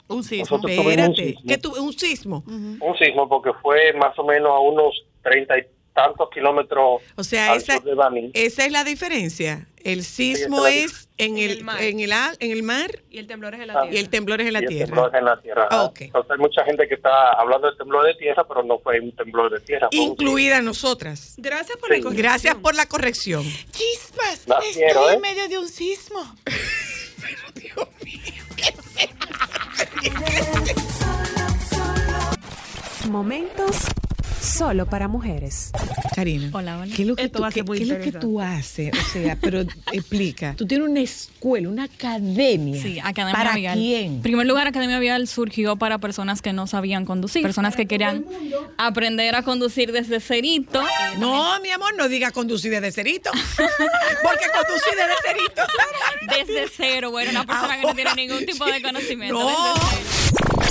Un 0.07 0.23
sismo. 0.23 0.57
Nosotros 0.57 0.61
tuvimos 0.75 0.85
un 0.85 0.91
Espérate. 0.91 1.25
sismo. 1.25 1.41
¿Qué 1.47 1.57
tuve? 1.57 1.79
¿Un 1.79 1.93
sismo? 1.93 2.43
Un 2.47 2.97
sismo 2.99 3.29
porque 3.29 3.51
fue 3.61 3.93
más 3.93 4.17
o 4.19 4.25
menos 4.25 4.51
a 4.51 4.59
unos 4.59 5.05
treinta 5.23 5.57
y 5.57 5.63
tantos 5.95 6.29
kilómetros 6.29 7.01
O 7.15 7.23
sea, 7.23 7.53
al 7.53 7.57
esa, 7.57 7.77
sur 7.77 7.83
de 7.85 7.95
Baní. 7.95 8.29
esa 8.35 8.65
es 8.65 8.71
la 8.71 8.83
diferencia. 8.83 9.67
El 9.83 10.03
sismo 10.03 10.65
es 10.67 11.07
la 11.17 11.25
en 11.25 11.37
el, 11.37 11.51
el 11.51 11.63
mar. 11.63 11.81
en 11.83 11.99
el, 11.99 12.11
en 12.39 12.51
el 12.51 12.63
mar 12.63 12.91
Y 13.09 13.19
el 13.19 13.27
temblor 13.27 13.53
es 13.55 13.61
en 13.61 13.67
la 13.67 13.73
Ah. 13.73 13.81
tierra. 13.83 13.95
y 13.95 13.99
el 13.99 14.09
temblor 14.09 14.41
es 14.41 14.47
en 14.47 14.53
la 14.53 14.59
y 14.59 14.63
el 14.63 14.69
tierra. 14.69 14.85
temblor 14.87 15.09
es 15.13 15.19
en 15.19 15.25
la 15.25 15.41
tierra. 15.41 15.67
Ah, 15.71 15.83
ok. 15.83 16.01
Entonces 16.01 16.31
hay 16.31 16.37
mucha 16.37 16.63
gente 16.65 16.87
que 16.87 16.95
está 16.95 17.31
hablando 17.33 17.67
del 17.67 17.77
temblor 17.77 18.05
de 18.05 18.13
tierra, 18.15 18.45
pero 18.47 18.63
no 18.63 18.79
fue 18.79 18.99
un 18.99 19.11
temblor 19.15 19.51
de 19.51 19.59
tierra. 19.61 19.87
Incluida 19.91 20.61
nosotras. 20.61 21.35
Gracias 21.37 21.77
por 21.77 21.89
Sí. 21.89 21.97
la 21.97 22.03
corrección. 22.03 22.23
Gracias 22.23 22.55
por 22.55 22.75
la 22.75 22.85
corrección. 22.87 23.43
Chispas, 23.71 24.47
La 24.47 24.59
quiero, 24.73 24.87
estoy 24.87 25.11
¿eh? 25.11 25.15
en 25.15 25.21
medio 25.21 25.47
de 25.49 25.57
un 25.59 25.67
sismo. 25.69 26.35
Momentos 33.09 33.85
solo 34.45 34.85
para 34.85 35.07
mujeres. 35.07 35.71
Karina. 36.15 36.49
Hola, 36.53 36.79
hola. 36.79 36.93
¿Qué 36.95 37.01
es 37.01 37.07
lo 37.07 37.15
que, 37.15 37.23
Esto 37.23 37.39
tú, 37.39 37.45
qué- 37.53 37.65
qué 37.65 37.83
es 37.83 37.87
lo 37.89 37.99
que 37.99 38.11
tú 38.11 38.39
haces? 38.41 38.91
O 38.93 39.11
sea, 39.11 39.37
pero 39.41 39.61
explica. 39.91 40.53
Tú 40.57 40.65
tienes 40.67 40.87
una 40.87 40.99
escuela, 41.01 41.67
una 41.69 41.83
academia. 41.85 42.81
Sí, 42.81 42.99
Academia 42.99 43.33
¿Para 43.33 43.55
Vial. 43.55 43.77
quién? 43.77 44.05
En 44.15 44.21
primer 44.21 44.45
lugar, 44.45 44.67
Academia 44.67 44.99
Vial 44.99 45.27
surgió 45.27 45.75
para 45.75 45.97
personas 45.97 46.41
que 46.41 46.53
no 46.53 46.67
sabían 46.67 47.05
conducir, 47.05 47.41
personas 47.41 47.75
que 47.75 47.87
querían 47.87 48.25
aprender 48.77 49.35
a 49.35 49.43
conducir 49.43 49.91
desde 49.91 50.19
cerito. 50.19 50.81
No, 51.19 51.59
mi 51.61 51.69
amor, 51.69 51.95
no 51.95 52.09
diga 52.09 52.31
conducir 52.31 52.71
desde 52.71 52.91
cerito. 52.91 53.31
Porque 53.57 54.45
conducir 54.53 54.93
desde 54.95 55.15
cerito. 55.25 55.61
Desde 56.27 56.67
cero, 56.75 57.11
bueno, 57.11 57.31
una 57.31 57.45
persona 57.45 57.77
que 57.79 57.87
no 57.87 57.95
tiene 57.95 58.13
ningún 58.15 58.45
tipo 58.45 58.65
de 58.65 58.81
conocimiento. 58.81 59.33
No. 59.39 59.73
desde 59.73 59.79
cero. 59.89 60.14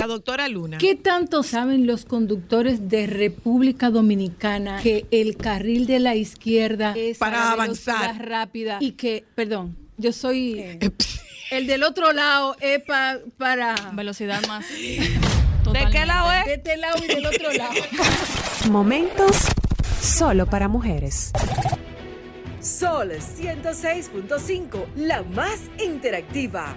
La 0.04 0.08
doctora 0.08 0.48
Luna. 0.50 0.76
¿Qué 0.76 0.96
tanto 0.96 1.42
saben 1.42 1.86
los 1.86 2.04
conductores 2.04 2.90
de 2.90 3.06
República 3.06 3.88
Dominicana 3.88 4.82
que 4.82 5.06
el 5.10 5.38
carril 5.38 5.86
de 5.86 5.98
la 5.98 6.14
izquierda 6.14 6.92
es 6.94 7.16
Para 7.16 7.52
avanzar. 7.52 8.22
rápida 8.22 8.76
y 8.82 8.92
que, 8.92 9.24
perdón, 9.34 9.78
yo 9.96 10.12
soy 10.12 10.62
el 11.50 11.66
del 11.66 11.82
otro 11.84 12.12
lado 12.12 12.54
es 12.60 12.82
pa- 12.82 13.16
para 13.38 13.76
Velocidad 13.94 14.46
más. 14.46 14.66
¿De 15.72 15.86
qué 15.90 16.04
lado 16.04 16.30
es? 16.32 16.44
de 16.44 16.54
este 16.56 16.76
lado 16.76 16.98
y 17.02 17.06
del 17.06 17.24
otro 17.24 17.50
lado. 17.54 17.72
Momentos 18.70 19.38
solo 20.02 20.44
para 20.44 20.68
mujeres. 20.68 21.32
Sol 22.60 23.10
106.5, 23.10 24.84
la 24.96 25.22
más 25.22 25.60
interactiva. 25.82 26.76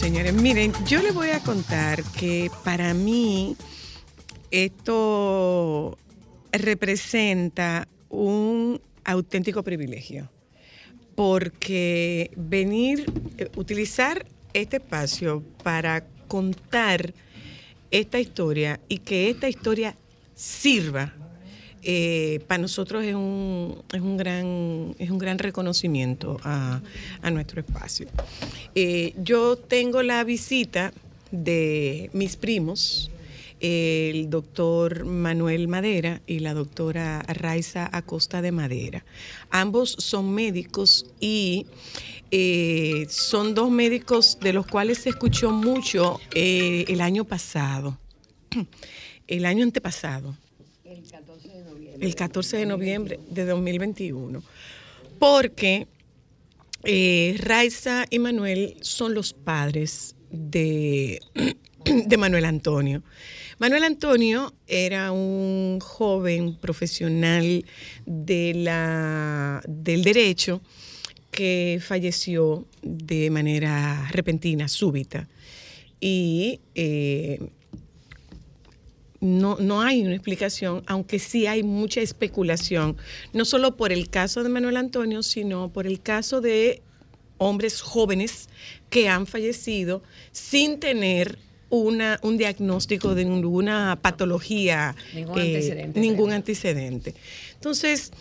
señores, 0.00 0.32
miren, 0.32 0.72
yo 0.86 1.02
les 1.02 1.12
voy 1.12 1.28
a 1.28 1.40
contar 1.40 2.02
que 2.18 2.50
para 2.64 2.94
mí 2.94 3.54
esto 4.50 5.98
representa 6.52 7.86
un 8.08 8.80
auténtico 9.04 9.62
privilegio, 9.62 10.30
porque 11.14 12.30
venir, 12.34 13.12
eh, 13.36 13.50
utilizar 13.56 14.24
este 14.54 14.78
espacio 14.78 15.42
para 15.62 16.06
contar 16.28 17.12
esta 17.90 18.18
historia 18.18 18.80
y 18.88 18.98
que 18.98 19.28
esta 19.28 19.50
historia 19.50 19.98
sirva 20.34 21.12
eh, 21.82 22.40
para 22.46 22.60
nosotros 22.60 23.04
es 23.04 23.14
un, 23.14 23.82
es 23.92 24.00
un, 24.00 24.16
gran, 24.16 24.94
es 24.98 25.10
un 25.10 25.18
gran 25.18 25.38
reconocimiento 25.38 26.38
a, 26.42 26.82
a 27.22 27.30
nuestro 27.30 27.60
espacio. 27.60 28.06
Eh, 28.74 29.14
yo 29.16 29.56
tengo 29.56 30.02
la 30.02 30.22
visita 30.24 30.92
de 31.30 32.10
mis 32.12 32.36
primos, 32.36 33.10
el 33.60 34.28
doctor 34.28 35.04
Manuel 35.04 35.68
Madera 35.68 36.20
y 36.26 36.40
la 36.40 36.54
doctora 36.54 37.22
Raiza 37.26 37.88
Acosta 37.92 38.42
de 38.42 38.52
Madera. 38.52 39.04
Ambos 39.50 39.96
son 39.98 40.34
médicos 40.34 41.06
y 41.18 41.66
eh, 42.30 43.06
son 43.08 43.54
dos 43.54 43.70
médicos 43.70 44.38
de 44.40 44.52
los 44.52 44.66
cuales 44.66 44.98
se 44.98 45.10
escuchó 45.10 45.50
mucho 45.50 46.20
el 46.34 47.00
año 47.00 47.24
pasado, 47.24 47.98
el 49.26 49.46
año 49.46 49.64
antepasado, 49.64 50.36
el 52.00 52.14
14 52.14 52.58
de 52.58 52.66
noviembre 52.66 53.20
de 53.28 53.44
2021, 53.44 54.42
porque 55.18 55.86
eh, 56.84 57.36
Raiza 57.38 58.06
y 58.08 58.18
Manuel 58.18 58.76
son 58.80 59.14
los 59.14 59.32
padres 59.32 60.16
de, 60.30 61.20
de 61.84 62.16
Manuel 62.16 62.46
Antonio. 62.46 63.02
Manuel 63.58 63.84
Antonio 63.84 64.54
era 64.66 65.12
un 65.12 65.78
joven 65.80 66.56
profesional 66.56 67.64
de 68.06 68.54
la, 68.54 69.62
del 69.68 70.02
derecho 70.02 70.62
que 71.30 71.78
falleció 71.82 72.66
de 72.82 73.30
manera 73.30 74.08
repentina, 74.10 74.66
súbita. 74.66 75.28
Y 76.00 76.60
eh, 76.74 77.38
no, 79.20 79.56
no 79.60 79.82
hay 79.82 80.02
una 80.02 80.14
explicación, 80.14 80.82
aunque 80.86 81.18
sí 81.18 81.46
hay 81.46 81.62
mucha 81.62 82.00
especulación, 82.00 82.96
no 83.32 83.44
solo 83.44 83.76
por 83.76 83.92
el 83.92 84.08
caso 84.08 84.42
de 84.42 84.48
Manuel 84.48 84.76
Antonio, 84.76 85.22
sino 85.22 85.70
por 85.70 85.86
el 85.86 86.00
caso 86.00 86.40
de 86.40 86.82
hombres 87.36 87.80
jóvenes 87.80 88.48
que 88.88 89.08
han 89.08 89.26
fallecido 89.26 90.02
sin 90.32 90.80
tener 90.80 91.38
una, 91.70 92.18
un 92.22 92.36
diagnóstico 92.36 93.14
de 93.14 93.24
ninguna 93.24 93.98
patología, 94.02 94.96
Ningún 95.14 95.38
eh, 95.38 95.42
antecedente 95.42 96.00
ningún 96.00 96.32
antecedente. 96.32 97.14
Entonces, 97.54 98.12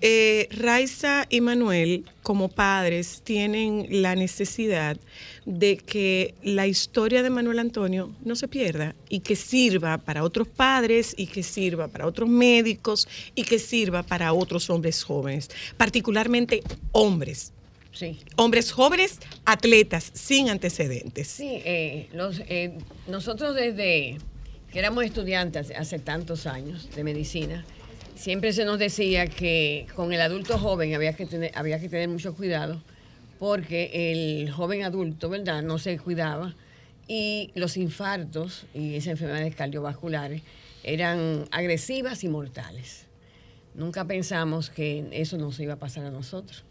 eh, 0.00 0.48
Raiza 0.50 1.26
y 1.28 1.40
Manuel, 1.40 2.04
como 2.22 2.48
padres, 2.48 3.22
tienen 3.24 3.86
la 4.02 4.14
necesidad 4.14 4.96
de 5.46 5.76
que 5.76 6.34
la 6.42 6.66
historia 6.66 7.22
de 7.22 7.30
Manuel 7.30 7.60
Antonio 7.60 8.12
no 8.24 8.34
se 8.36 8.48
pierda 8.48 8.94
y 9.08 9.20
que 9.20 9.36
sirva 9.36 9.98
para 9.98 10.24
otros 10.24 10.48
padres 10.48 11.14
y 11.16 11.26
que 11.26 11.42
sirva 11.42 11.88
para 11.88 12.06
otros 12.06 12.28
médicos 12.28 13.08
y 13.34 13.44
que 13.44 13.58
sirva 13.58 14.02
para 14.02 14.32
otros 14.32 14.68
hombres 14.70 15.02
jóvenes, 15.02 15.50
particularmente 15.76 16.62
hombres. 16.92 17.52
Sí. 17.92 18.18
Hombres 18.36 18.72
jóvenes, 18.72 19.20
atletas, 19.46 20.10
sin 20.12 20.50
antecedentes. 20.50 21.28
Sí, 21.28 21.62
eh, 21.64 22.08
los, 22.12 22.40
eh, 22.40 22.76
nosotros 23.06 23.54
desde 23.54 24.18
que 24.70 24.78
éramos 24.78 25.04
estudiantes 25.04 25.72
hace 25.74 25.98
tantos 25.98 26.46
años 26.46 26.90
de 26.94 27.04
medicina, 27.04 27.64
siempre 28.16 28.52
se 28.52 28.64
nos 28.64 28.78
decía 28.78 29.26
que 29.26 29.86
con 29.94 30.12
el 30.12 30.20
adulto 30.20 30.58
joven 30.58 30.94
había 30.94 31.12
que 31.12 31.26
tener, 31.26 31.52
había 31.54 31.78
que 31.78 31.88
tener 31.88 32.08
mucho 32.08 32.34
cuidado 32.34 32.82
porque 33.38 34.10
el 34.10 34.50
joven 34.50 34.82
adulto, 34.82 35.28
¿verdad?, 35.28 35.62
no 35.62 35.78
se 35.78 35.98
cuidaba 35.98 36.54
y 37.06 37.52
los 37.54 37.76
infartos 37.76 38.66
y 38.74 38.96
esas 38.96 39.12
enfermedades 39.12 39.54
cardiovasculares 39.54 40.42
eran 40.82 41.44
agresivas 41.50 42.24
y 42.24 42.28
mortales. 42.28 43.06
Nunca 43.74 44.06
pensamos 44.06 44.70
que 44.70 45.06
eso 45.12 45.36
nos 45.36 45.60
iba 45.60 45.74
a 45.74 45.78
pasar 45.78 46.06
a 46.06 46.10
nosotros. 46.10 46.64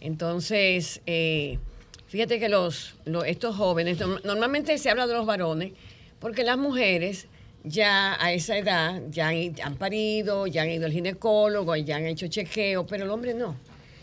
Entonces, 0.00 1.00
eh, 1.06 1.58
fíjate 2.06 2.38
que 2.38 2.48
los, 2.48 2.94
lo- 3.04 3.24
estos 3.24 3.56
jóvenes, 3.56 3.98
norm- 3.98 4.22
normalmente 4.22 4.78
se 4.78 4.90
habla 4.90 5.08
de 5.08 5.14
los 5.14 5.26
varones, 5.26 5.72
porque 6.20 6.44
las 6.44 6.56
mujeres 6.56 7.26
ya 7.66 8.16
a 8.22 8.32
esa 8.32 8.56
edad 8.56 9.02
ya 9.10 9.28
han, 9.28 9.54
han 9.62 9.76
parido, 9.76 10.46
ya 10.46 10.62
han 10.62 10.70
ido 10.70 10.86
al 10.86 10.92
ginecólogo, 10.92 11.76
ya 11.76 11.96
han 11.96 12.06
hecho 12.06 12.28
chequeo, 12.28 12.86
pero 12.86 13.04
el 13.04 13.10
hombre 13.10 13.34
no. 13.34 13.56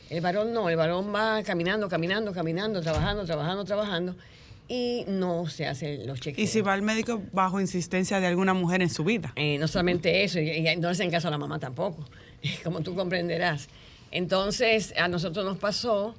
El 0.10 0.22
varón 0.22 0.54
no, 0.54 0.70
el 0.70 0.76
varón 0.76 1.14
va 1.14 1.42
caminando, 1.44 1.90
caminando, 1.90 2.34
caminando, 2.34 2.82
trabajando, 2.82 3.26
trabajando, 3.26 3.64
trabajando, 3.66 4.16
y 4.68 5.06
no 5.08 5.48
se 5.48 5.66
hacen 5.66 6.06
los 6.06 6.20
chequeos. 6.20 6.48
Y 6.48 6.52
si 6.52 6.62
va 6.62 6.74
al 6.74 6.82
médico 6.82 7.22
bajo 7.32 7.60
insistencia 7.60 8.20
de 8.20 8.28
alguna 8.28 8.54
mujer 8.54 8.82
en 8.82 8.90
su 8.90 9.04
vida. 9.04 9.34
Eh, 9.36 9.58
no 9.58 9.68
solamente 9.68 10.24
eso, 10.24 10.40
y, 10.40 10.50
y 10.50 10.76
no 10.76 10.90
hacen 10.90 11.10
caso 11.10 11.30
a 11.30 11.32
la 11.32 11.38
mamá 11.38 11.58
tampoco, 11.58 12.06
como 12.64 12.82
tú 12.82 12.96
comprenderás. 12.96 13.70
Entonces, 14.12 14.94
a 14.98 15.08
nosotros 15.08 15.46
nos 15.46 15.58
pasó 15.58 16.16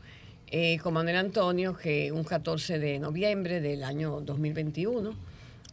eh, 0.49 0.79
con 0.79 0.95
Manuel 0.95 1.17
Antonio 1.17 1.77
que 1.77 2.13
un 2.13 2.25
14 2.25 2.79
de 2.79 2.99
noviembre 2.99 3.61
del 3.61 3.85
año 3.85 4.21
2021, 4.21 5.15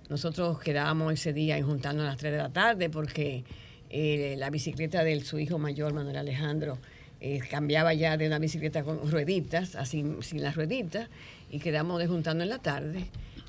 nosotros 0.10 0.60
quedábamos 0.60 1.14
ese 1.14 1.34
día 1.34 1.58
en 1.58 1.66
juntarnos 1.66 2.04
a 2.04 2.08
las 2.08 2.18
3 2.18 2.32
de 2.34 2.38
la 2.38 2.50
tarde 2.50 2.90
porque 2.90 3.44
eh, 3.90 4.36
la 4.38 4.50
bicicleta 4.50 5.04
de 5.04 5.20
su 5.22 5.40
hijo 5.40 5.58
mayor, 5.58 5.94
Manuel 5.94 6.18
Alejandro, 6.18 6.78
eh, 7.20 7.40
cambiaba 7.50 7.94
ya 7.94 8.18
de 8.18 8.28
una 8.28 8.40
bicicleta 8.40 8.84
con 8.84 9.10
rueditas, 9.12 9.76
así 9.76 10.04
sin 10.22 10.42
las 10.42 10.56
rueditas, 10.56 11.08
y 11.52 11.60
quedamos 11.60 12.00
de 12.00 12.08
en 12.44 12.50
la 12.50 12.58
tarde 12.60 13.06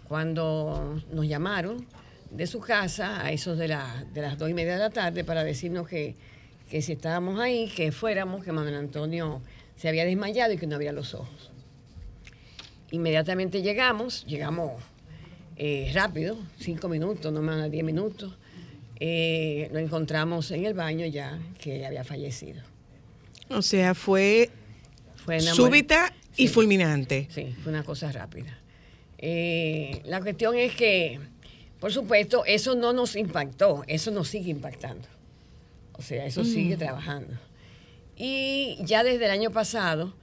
cuando 0.09 1.01
nos 1.13 1.27
llamaron 1.27 1.87
de 2.31 2.47
su 2.47 2.61
casa 2.61 3.25
a 3.25 3.33
esos 3.33 3.57
de, 3.59 3.69
la- 3.69 4.05
de 4.13 4.21
las 4.23 4.39
dos 4.39 4.51
y 4.51 4.55
media 4.55 4.75
de 4.75 4.79
la 4.79 4.91
tarde 4.91 5.25
para 5.25 5.43
decirnos 5.45 5.89
que, 5.89 6.17
que 6.71 6.83
si 6.83 6.93
estábamos 6.93 7.41
ahí, 7.41 7.69
que 7.75 7.93
fuéramos, 7.93 8.45
que 8.45 8.53
Manuel 8.53 8.75
Antonio 8.75 9.41
se 9.77 9.89
había 9.89 10.05
desmayado 10.05 10.53
y 10.53 10.59
que 10.59 10.67
no 10.67 10.75
abría 10.77 10.93
los 10.93 11.15
ojos. 11.15 11.51
Inmediatamente 12.91 13.63
llegamos, 13.63 14.25
llegamos 14.27 14.83
eh, 15.57 15.91
rápido, 15.95 16.37
cinco 16.59 16.89
minutos, 16.89 17.33
no 17.33 17.43
más 17.43 17.63
de 17.63 17.71
diez 17.71 17.85
minutos. 17.85 18.37
Eh, 19.01 19.69
lo 19.73 19.79
encontramos 19.81 20.51
en 20.53 20.65
el 20.65 20.75
baño 20.75 21.07
ya, 21.07 21.39
que 21.59 21.85
había 21.85 22.05
fallecido. 22.05 22.63
O 23.49 23.61
sea, 23.63 23.95
fue, 23.95 24.51
súbita 25.55 26.13
y 26.37 26.47
Sí. 26.49 26.55
fulminante. 26.55 27.29
Sí, 27.31 27.55
fue 27.63 27.73
una 27.73 27.83
cosa 27.83 28.11
rápida. 28.13 28.59
Eh, 29.19 30.03
la 30.05 30.21
cuestión 30.21 30.57
es 30.57 30.75
que, 30.75 31.19
por 31.81 31.93
supuesto, 31.93 32.45
eso 32.45 32.75
no 32.75 32.93
nos 32.93 33.17
impactó, 33.17 33.85
eso 33.87 34.11
nos 34.11 34.29
sigue 34.29 34.51
impactando. 34.51 35.07
O 35.95 36.03
sea, 36.03 36.25
eso 36.25 36.43
Mm. 36.43 36.47
sigue 36.47 36.77
trabajando. 36.77 37.35
Y 38.17 38.79
ya 38.85 39.03
desde 39.05 39.25
el 39.27 39.31
año 39.31 39.51
pasado, 39.51 40.15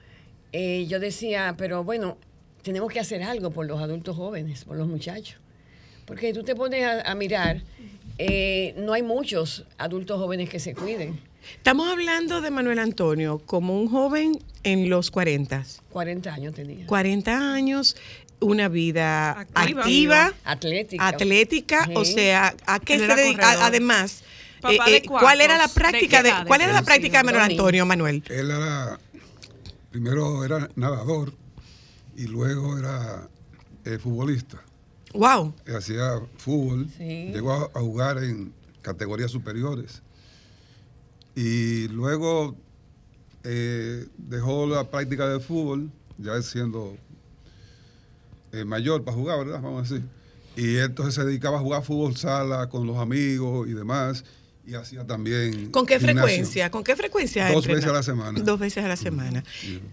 eh, 0.52 0.86
yo 0.88 1.00
decía, 1.00 1.54
pero 1.58 1.84
bueno, 1.84 2.18
tenemos 2.62 2.92
que 2.92 3.00
hacer 3.00 3.22
algo 3.22 3.50
por 3.50 3.66
los 3.66 3.80
adultos 3.80 4.16
jóvenes, 4.16 4.64
por 4.64 4.76
los 4.76 4.88
muchachos. 4.88 5.36
Porque 6.04 6.32
tú 6.32 6.42
te 6.42 6.54
pones 6.54 6.84
a, 6.84 7.02
a 7.02 7.14
mirar, 7.14 7.62
eh, 8.18 8.74
no 8.76 8.92
hay 8.92 9.02
muchos 9.02 9.64
adultos 9.78 10.18
jóvenes 10.18 10.48
que 10.48 10.58
se 10.58 10.74
cuiden. 10.74 11.20
Estamos 11.56 11.88
hablando 11.88 12.40
de 12.40 12.50
Manuel 12.50 12.78
Antonio 12.78 13.38
como 13.46 13.80
un 13.80 13.88
joven 13.88 14.38
en 14.62 14.90
los 14.90 15.10
40, 15.10 15.64
40 15.90 16.34
años 16.34 16.54
tenía. 16.54 16.86
40 16.86 17.54
años, 17.54 17.96
una 18.40 18.68
vida 18.68 19.40
Activa. 19.40 19.80
activa, 19.80 20.34
Atlética. 20.44 21.08
atlética, 21.08 21.88
o 21.94 22.04
sea, 22.04 22.54
¿a 22.66 22.78
qué 22.80 22.94
Él 22.94 23.06
se 23.06 23.14
dedica? 23.14 23.64
Además, 23.64 24.22
Papá 24.60 24.88
eh, 24.88 24.90
de 24.90 24.96
eh, 24.98 25.02
¿cuál 25.06 25.40
era 25.40 25.56
la 25.56 25.68
práctica 25.68 26.22
de, 26.22 26.32
cuál 26.46 26.60
era 26.60 26.72
la 26.72 26.82
práctica 26.82 27.18
de 27.18 27.24
Manuel 27.24 27.44
Antonio, 27.44 27.86
Manuel? 27.86 28.22
Él 28.28 28.50
era, 28.50 29.00
primero 29.90 30.44
era 30.44 30.68
nadador 30.76 31.32
y 32.20 32.26
luego 32.26 32.78
era 32.78 33.28
eh, 33.86 33.98
futbolista. 33.98 34.62
Wow. 35.14 35.54
Hacía 35.76 36.20
fútbol, 36.36 36.86
Sí. 36.96 37.30
llegó 37.32 37.52
a, 37.52 37.64
a 37.78 37.80
jugar 37.80 38.22
en 38.22 38.52
categorías 38.82 39.30
superiores. 39.30 40.02
Y 41.34 41.88
luego 41.88 42.54
eh, 43.44 44.06
dejó 44.18 44.66
la 44.66 44.90
práctica 44.90 45.26
de 45.28 45.40
fútbol, 45.40 45.90
ya 46.18 46.40
siendo 46.42 46.94
eh, 48.52 48.64
mayor 48.64 49.02
para 49.02 49.16
jugar, 49.16 49.38
¿verdad? 49.38 49.62
Vamos 49.62 49.90
a 49.90 49.94
decir. 49.94 50.06
Y 50.56 50.76
entonces 50.76 51.14
se 51.14 51.24
dedicaba 51.24 51.58
a 51.58 51.60
jugar 51.62 51.82
fútbol 51.82 52.16
sala 52.16 52.68
con 52.68 52.86
los 52.86 52.98
amigos 52.98 53.66
y 53.68 53.72
demás. 53.72 54.24
Y 54.70 54.74
hacía 54.74 55.04
también. 55.04 55.72
¿Con 55.72 55.84
qué 55.84 55.98
gimnasio. 55.98 56.22
frecuencia? 56.22 56.70
¿Con 56.70 56.84
qué 56.84 56.94
frecuencia? 56.94 57.48
Dos 57.48 57.56
entrena? 57.66 57.74
veces 57.78 57.90
a 57.90 57.92
la 57.92 58.02
semana. 58.04 58.40
Dos 58.40 58.60
veces 58.60 58.84
a 58.84 58.88
la 58.88 58.96
semana. 58.96 59.42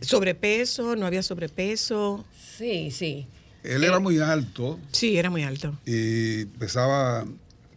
¿Sobrepeso? 0.02 0.96
¿No 0.96 1.08
había 1.08 1.24
sobrepeso? 1.24 2.24
Sí, 2.60 2.92
sí. 2.92 3.26
Él 3.64 3.84
era 3.84 3.98
muy 3.98 4.20
alto. 4.20 4.80
Sí, 4.92 5.18
era 5.18 5.32
muy 5.32 5.42
alto. 5.44 5.76
Y 5.86 6.46
pesaba 6.46 7.26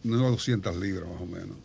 unas 0.04 0.20
200 0.20 0.76
libras 0.76 1.08
más 1.08 1.22
o 1.22 1.26
menos. 1.26 1.56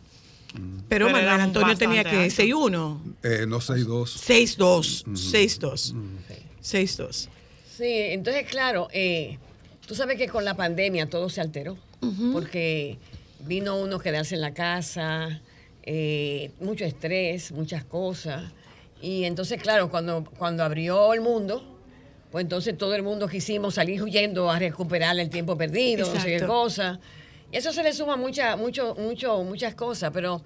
Pero, 0.54 0.64
Pero 0.88 1.10
Manuel 1.10 1.28
Antonio 1.40 1.76
tenía 1.76 2.02
que 2.02 2.16
alto. 2.16 2.42
6'1, 2.42 2.98
Eh, 3.22 3.44
no 3.46 3.58
6'2. 3.60 4.04
6'2, 4.06 5.04
6'2, 5.12 5.94
6'2. 6.62 7.28
Sí, 7.76 7.84
entonces, 7.84 8.46
claro, 8.48 8.88
eh, 8.94 9.36
tú 9.86 9.94
sabes 9.94 10.16
que 10.16 10.28
con 10.28 10.46
la 10.46 10.56
pandemia 10.56 11.10
todo 11.10 11.28
se 11.28 11.42
alteró, 11.42 11.76
porque 12.32 12.96
vino 13.40 13.78
uno 13.78 13.96
a 13.96 14.02
quedarse 14.02 14.34
en 14.34 14.40
la 14.40 14.54
casa, 14.54 15.40
eh, 15.82 16.50
mucho 16.60 16.84
estrés, 16.84 17.52
muchas 17.52 17.84
cosas. 17.84 18.44
Y 19.00 19.24
entonces, 19.24 19.60
claro, 19.60 19.90
cuando, 19.90 20.24
cuando 20.38 20.64
abrió 20.64 21.12
el 21.12 21.20
mundo, 21.20 21.62
pues 22.30 22.42
entonces 22.44 22.76
todo 22.76 22.94
el 22.94 23.02
mundo 23.02 23.28
quisimos 23.28 23.74
salir 23.74 24.02
huyendo 24.02 24.50
a 24.50 24.58
recuperar 24.58 25.18
el 25.18 25.30
tiempo 25.30 25.56
perdido, 25.56 26.12
no 26.12 26.20
sé 26.20 26.38
qué 26.38 26.46
cosa. 26.46 26.98
Y 27.52 27.56
eso 27.56 27.72
se 27.72 27.82
le 27.82 27.92
suma 27.92 28.16
mucha, 28.16 28.56
mucho, 28.56 28.94
mucho, 28.96 29.42
muchas 29.44 29.74
cosas, 29.74 30.10
pero 30.12 30.42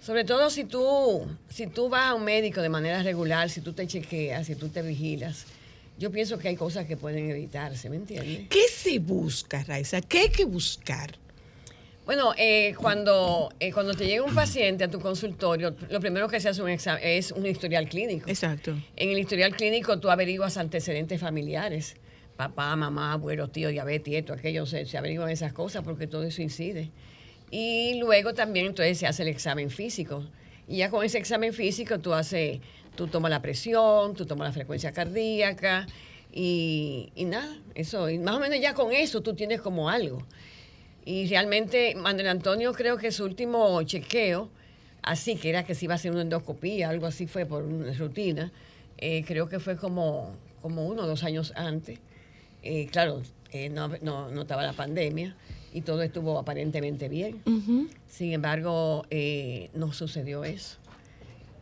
sobre 0.00 0.24
todo 0.24 0.50
si 0.50 0.64
tú, 0.64 1.26
si 1.48 1.66
tú 1.66 1.88
vas 1.88 2.10
a 2.10 2.14
un 2.14 2.24
médico 2.24 2.60
de 2.60 2.68
manera 2.68 3.02
regular, 3.02 3.50
si 3.50 3.60
tú 3.60 3.72
te 3.72 3.86
chequeas, 3.86 4.46
si 4.46 4.56
tú 4.56 4.68
te 4.68 4.82
vigilas, 4.82 5.46
yo 5.98 6.10
pienso 6.10 6.38
que 6.38 6.48
hay 6.48 6.56
cosas 6.56 6.86
que 6.86 6.96
pueden 6.96 7.30
evitarse, 7.30 7.90
¿me 7.90 7.96
entiendes? 7.96 8.48
¿Qué 8.48 8.66
se 8.68 8.98
busca, 8.98 9.62
Raiza? 9.62 10.00
¿Qué 10.00 10.20
hay 10.20 10.30
que 10.30 10.44
buscar? 10.44 11.16
Bueno, 12.10 12.34
eh, 12.36 12.74
cuando, 12.76 13.50
eh, 13.60 13.70
cuando 13.72 13.94
te 13.94 14.04
llega 14.04 14.24
un 14.24 14.34
paciente 14.34 14.82
a 14.82 14.88
tu 14.90 14.98
consultorio, 14.98 15.76
lo 15.90 16.00
primero 16.00 16.26
que 16.26 16.40
se 16.40 16.48
hace 16.48 16.60
un 16.60 16.68
exa- 16.68 16.98
es 17.00 17.30
un 17.30 17.46
historial 17.46 17.88
clínico. 17.88 18.28
Exacto. 18.28 18.72
En 18.96 19.10
el 19.10 19.18
historial 19.20 19.54
clínico 19.54 20.00
tú 20.00 20.10
averiguas 20.10 20.56
antecedentes 20.56 21.20
familiares. 21.20 21.94
Papá, 22.34 22.74
mamá, 22.74 23.12
abuelo, 23.12 23.46
tío, 23.46 23.68
diabetes, 23.68 24.12
esto, 24.12 24.32
aquello, 24.32 24.66
se, 24.66 24.86
se 24.86 24.98
averiguan 24.98 25.30
esas 25.30 25.52
cosas 25.52 25.84
porque 25.84 26.08
todo 26.08 26.24
eso 26.24 26.42
incide. 26.42 26.90
Y 27.52 27.94
luego 28.00 28.34
también 28.34 28.66
entonces 28.66 28.98
se 28.98 29.06
hace 29.06 29.22
el 29.22 29.28
examen 29.28 29.70
físico. 29.70 30.26
Y 30.66 30.78
ya 30.78 30.90
con 30.90 31.04
ese 31.04 31.16
examen 31.18 31.52
físico 31.52 32.00
tú 32.00 32.12
haces, 32.12 32.58
tú 32.96 33.06
tomas 33.06 33.30
la 33.30 33.40
presión, 33.40 34.14
tú 34.16 34.26
tomas 34.26 34.48
la 34.48 34.52
frecuencia 34.52 34.90
cardíaca 34.90 35.86
y, 36.32 37.12
y 37.14 37.24
nada, 37.26 37.56
eso. 37.76 38.10
Y 38.10 38.18
más 38.18 38.34
o 38.34 38.40
menos 38.40 38.58
ya 38.60 38.74
con 38.74 38.92
eso 38.92 39.20
tú 39.20 39.32
tienes 39.34 39.60
como 39.60 39.88
algo. 39.88 40.26
Y 41.10 41.26
realmente 41.26 41.96
Manuel 41.96 42.28
Antonio 42.28 42.72
creo 42.72 42.96
que 42.96 43.10
su 43.10 43.24
último 43.24 43.82
chequeo, 43.82 44.48
así 45.02 45.34
que 45.34 45.48
era 45.48 45.64
que 45.64 45.74
se 45.74 45.86
iba 45.86 45.94
a 45.94 45.96
hacer 45.96 46.12
una 46.12 46.22
endoscopía, 46.22 46.88
algo 46.88 47.06
así 47.06 47.26
fue 47.26 47.46
por 47.46 47.64
una 47.64 47.92
rutina, 47.94 48.52
eh, 48.96 49.24
creo 49.26 49.48
que 49.48 49.58
fue 49.58 49.76
como, 49.76 50.36
como 50.62 50.86
uno 50.86 51.02
o 51.02 51.06
dos 51.08 51.24
años 51.24 51.52
antes. 51.56 51.98
Eh, 52.62 52.86
claro, 52.92 53.22
eh, 53.50 53.70
no, 53.70 53.88
no, 54.02 54.30
no 54.30 54.42
estaba 54.42 54.62
la 54.62 54.72
pandemia 54.72 55.34
y 55.74 55.80
todo 55.80 56.00
estuvo 56.02 56.38
aparentemente 56.38 57.08
bien. 57.08 57.42
Sin 58.06 58.32
embargo, 58.32 59.04
no 59.74 59.92
sucedió 59.92 60.44
eso. 60.44 60.78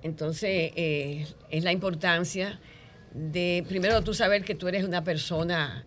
Entonces, 0.03 0.73
es 0.77 1.65
la 1.65 1.73
importancia 1.73 2.61
de, 3.15 3.65
primero, 3.67 4.05
tú 4.05 4.13
saber 4.13 4.45
que 4.45 4.55
tú 4.55 4.69
eres 4.69 4.85
una 4.85 5.05
persona 5.05 5.87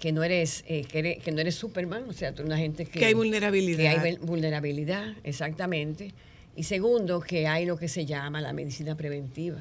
que 0.00 0.12
no 0.12 0.22
eres 0.22 0.64
eh, 0.68 0.84
que, 0.90 0.98
eres- 0.98 1.22
que 1.22 1.32
no 1.32 1.40
eres 1.40 1.54
Superman, 1.54 2.04
o 2.08 2.12
sea, 2.12 2.32
tú 2.32 2.42
eres 2.42 2.46
una 2.46 2.58
gente 2.58 2.84
que... 2.84 2.98
Que 2.98 3.06
hay 3.06 3.14
vulnerabilidad. 3.14 3.78
que 3.78 3.88
hay 3.88 3.98
vul- 4.16 4.18
vulnerabilidad, 4.20 5.14
exactamente. 5.24 6.12
Y 6.54 6.62
segundo, 6.64 7.20
que 7.20 7.46
hay 7.48 7.64
lo 7.66 7.76
que 7.76 7.88
se 7.88 8.04
llama 8.06 8.40
la 8.40 8.52
medicina 8.52 8.94
preventiva, 8.96 9.58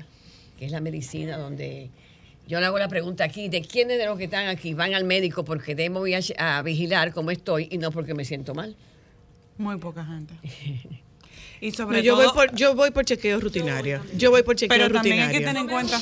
que 0.60 0.66
es 0.66 0.72
la 0.72 0.82
medicina 0.82 1.38
donde... 1.38 1.90
Yo 2.48 2.60
le 2.60 2.68
hago 2.68 2.78
la 2.78 2.88
pregunta 2.90 3.24
aquí, 3.24 3.50
¿de 3.50 3.62
quiénes 3.62 3.98
de 3.98 4.06
los 4.06 4.18
que 4.20 4.26
están 4.26 4.48
aquí 4.48 4.76
van 4.76 4.94
al 4.94 5.04
médico 5.04 5.44
porque 5.44 5.74
debo 5.74 6.06
ir 6.06 6.18
a, 6.38 6.58
a 6.60 6.62
vigilar 6.62 7.12
cómo 7.12 7.32
estoy 7.32 7.68
y 7.72 7.80
no 7.80 7.90
porque 7.92 8.14
me 8.14 8.24
siento 8.24 8.54
mal? 8.54 8.76
Muy 9.58 9.78
poca 9.78 10.06
gente. 10.06 10.34
Y 11.62 11.70
No, 11.70 11.76
sobre 11.78 12.04
yo, 12.04 12.16
todo, 12.18 12.26
voy 12.34 12.34
por, 12.48 12.56
yo 12.56 12.76
voy 12.76 12.92
por 12.92 13.06
chequeo 13.06 13.40
rutinario. 13.40 14.04
Yo 14.18 14.30
voy 14.30 14.44
por 14.44 14.58
chequeo 14.58 14.78
pero 14.78 14.92
también 14.94 15.22
hay 15.22 15.32
que 15.32 15.40
tener 15.40 15.56
en 15.56 15.68
cuenta 15.70 15.98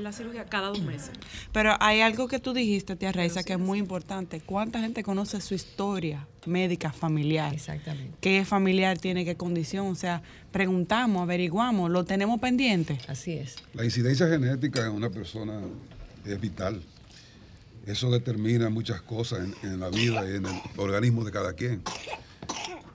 la 0.00 0.12
cirugía, 0.12 0.44
cada 0.46 0.68
dos 0.68 0.82
meses. 0.82 1.10
Pero 1.52 1.76
hay 1.80 2.00
algo 2.00 2.28
que 2.28 2.38
tú 2.38 2.52
dijiste, 2.52 2.96
tía 2.96 3.12
Reisa, 3.12 3.42
que 3.42 3.54
es 3.54 3.58
muy 3.58 3.78
importante. 3.78 4.40
¿Cuánta 4.40 4.80
gente 4.80 5.02
conoce 5.02 5.40
su 5.40 5.54
historia 5.54 6.26
médica 6.46 6.92
familiar? 6.92 7.52
Exactamente. 7.52 8.16
¿Qué 8.20 8.44
familiar 8.44 8.98
tiene 8.98 9.24
qué 9.24 9.36
condición? 9.36 9.88
O 9.88 9.94
sea, 9.94 10.22
preguntamos, 10.50 11.22
averiguamos, 11.22 11.90
lo 11.90 12.04
tenemos 12.04 12.40
pendiente. 12.40 12.98
Así 13.08 13.32
es. 13.32 13.56
La 13.74 13.84
incidencia 13.84 14.28
genética 14.28 14.86
en 14.86 14.92
una 14.92 15.10
persona 15.10 15.60
es 16.24 16.40
vital. 16.40 16.82
Eso 17.86 18.10
determina 18.10 18.70
muchas 18.70 19.02
cosas 19.02 19.40
en, 19.40 19.70
en 19.70 19.80
la 19.80 19.88
vida 19.88 20.24
y 20.30 20.36
en 20.36 20.46
el 20.46 20.60
organismo 20.76 21.24
de 21.24 21.32
cada 21.32 21.52
quien. 21.54 21.82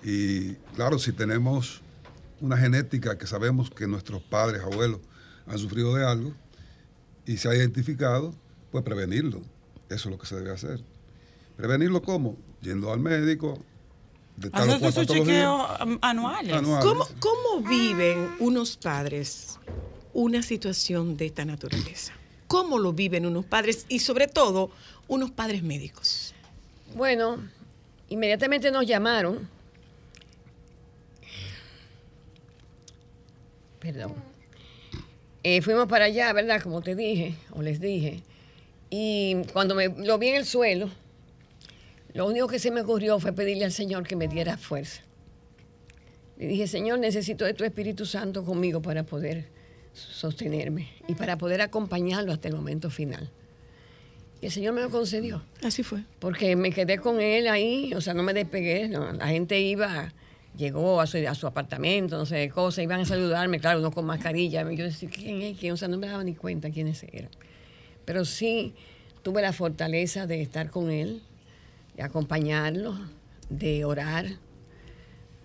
Y 0.03 0.53
claro, 0.75 0.99
si 0.99 1.11
tenemos 1.11 1.81
una 2.39 2.57
genética 2.57 3.17
que 3.17 3.27
sabemos 3.27 3.69
que 3.69 3.87
nuestros 3.87 4.21
padres, 4.21 4.61
abuelos 4.61 4.99
han 5.47 5.57
sufrido 5.57 5.95
de 5.95 6.05
algo 6.05 6.33
y 7.27 7.37
se 7.37 7.49
ha 7.49 7.55
identificado, 7.55 8.33
pues 8.71 8.83
prevenirlo. 8.83 9.41
Eso 9.89 10.09
es 10.09 10.11
lo 10.15 10.17
que 10.17 10.25
se 10.25 10.35
debe 10.35 10.51
hacer. 10.51 10.79
¿Prevenirlo 11.57 12.01
cómo? 12.01 12.37
Yendo 12.61 12.91
al 12.91 12.99
médico. 12.99 13.59
De 14.37 14.49
cual 14.49 14.93
sus 14.93 15.05
chequeos 15.05 15.69
anuales. 16.01 16.53
Anuales. 16.53 16.85
¿Cómo, 16.85 17.07
¿Cómo 17.19 17.67
viven 17.67 18.29
unos 18.39 18.77
padres 18.77 19.59
una 20.13 20.41
situación 20.41 21.17
de 21.17 21.27
esta 21.27 21.43
naturaleza? 21.43 22.13
¿Cómo 22.47 22.79
lo 22.79 22.93
viven 22.93 23.25
unos 23.25 23.45
padres 23.45 23.85
y 23.89 23.99
sobre 23.99 24.27
todo 24.27 24.71
unos 25.07 25.31
padres 25.31 25.63
médicos? 25.63 26.33
Bueno, 26.95 27.37
inmediatamente 28.09 28.71
nos 28.71 28.85
llamaron. 28.85 29.49
Perdón. 33.79 34.15
Eh, 35.49 35.61
fuimos 35.61 35.87
para 35.87 36.03
allá, 36.03 36.33
¿verdad? 36.33 36.61
Como 36.61 36.81
te 36.81 36.93
dije, 36.93 37.35
o 37.51 37.61
les 37.61 37.79
dije. 37.79 38.21
Y 38.89 39.43
cuando 39.53 39.75
me 39.75 39.87
lo 39.87 40.17
vi 40.17 40.27
en 40.27 40.35
el 40.35 40.45
suelo, 40.45 40.89
lo 42.13 42.27
único 42.27 42.47
que 42.49 42.59
se 42.59 42.69
me 42.69 42.81
ocurrió 42.81 43.17
fue 43.17 43.31
pedirle 43.31 43.63
al 43.63 43.71
Señor 43.71 44.05
que 44.05 44.17
me 44.17 44.27
diera 44.27 44.57
fuerza. 44.57 45.03
Le 46.37 46.47
dije, 46.47 46.67
Señor, 46.67 46.99
necesito 46.99 47.45
de 47.45 47.53
tu 47.53 47.63
Espíritu 47.63 48.05
Santo 48.05 48.43
conmigo 48.43 48.81
para 48.81 49.03
poder 49.03 49.47
sostenerme 49.93 50.89
y 51.07 51.15
para 51.15 51.37
poder 51.37 51.61
acompañarlo 51.61 52.33
hasta 52.33 52.49
el 52.49 52.53
momento 52.53 52.89
final. 52.89 53.31
Y 54.41 54.47
el 54.47 54.51
Señor 54.51 54.73
me 54.73 54.81
lo 54.81 54.89
concedió. 54.89 55.43
Así 55.63 55.81
fue. 55.81 56.03
Porque 56.19 56.57
me 56.57 56.71
quedé 56.71 56.97
con 56.97 57.21
él 57.21 57.47
ahí, 57.47 57.93
o 57.93 58.01
sea, 58.01 58.13
no 58.13 58.21
me 58.21 58.33
despegué. 58.33 58.89
no, 58.89 59.13
La 59.13 59.27
gente 59.27 59.61
iba, 59.61 60.13
llegó 60.57 60.99
a 60.99 61.07
su, 61.07 61.17
a 61.27 61.35
su 61.35 61.47
apartamento, 61.47 62.17
no 62.17 62.25
sé 62.25 62.47
qué 62.47 62.49
cosa, 62.49 62.81
iban 62.81 63.01
a 63.01 63.05
saludarme, 63.05 63.59
claro, 63.59 63.79
uno 63.79 63.91
con 63.91 64.05
mascarilla. 64.05 64.69
Yo 64.71 64.83
decía, 64.83 65.09
¿quién 65.09 65.41
es? 65.41 65.57
¿Quién? 65.57 65.73
O 65.73 65.77
sea, 65.77 65.87
no 65.87 65.97
me 65.97 66.07
daba 66.07 66.23
ni 66.23 66.35
cuenta 66.35 66.69
quiénes 66.69 67.03
eran. 67.03 67.31
Pero 68.05 68.25
sí 68.25 68.73
tuve 69.21 69.41
la 69.41 69.53
fortaleza 69.53 70.27
de 70.27 70.41
estar 70.41 70.69
con 70.69 70.89
él, 70.89 71.21
de 71.95 72.03
acompañarlo, 72.03 72.97
de 73.49 73.85
orar. 73.85 74.25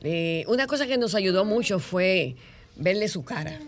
Eh, 0.03 0.45
una 0.49 0.67
cosa 0.67 0.87
que 0.87 0.99
nos 0.99 1.15
ayudó 1.15 1.45
mucho 1.45 1.79
fue 1.79 2.37
verle 2.77 3.09
su 3.09 3.25
cara. 3.25 3.59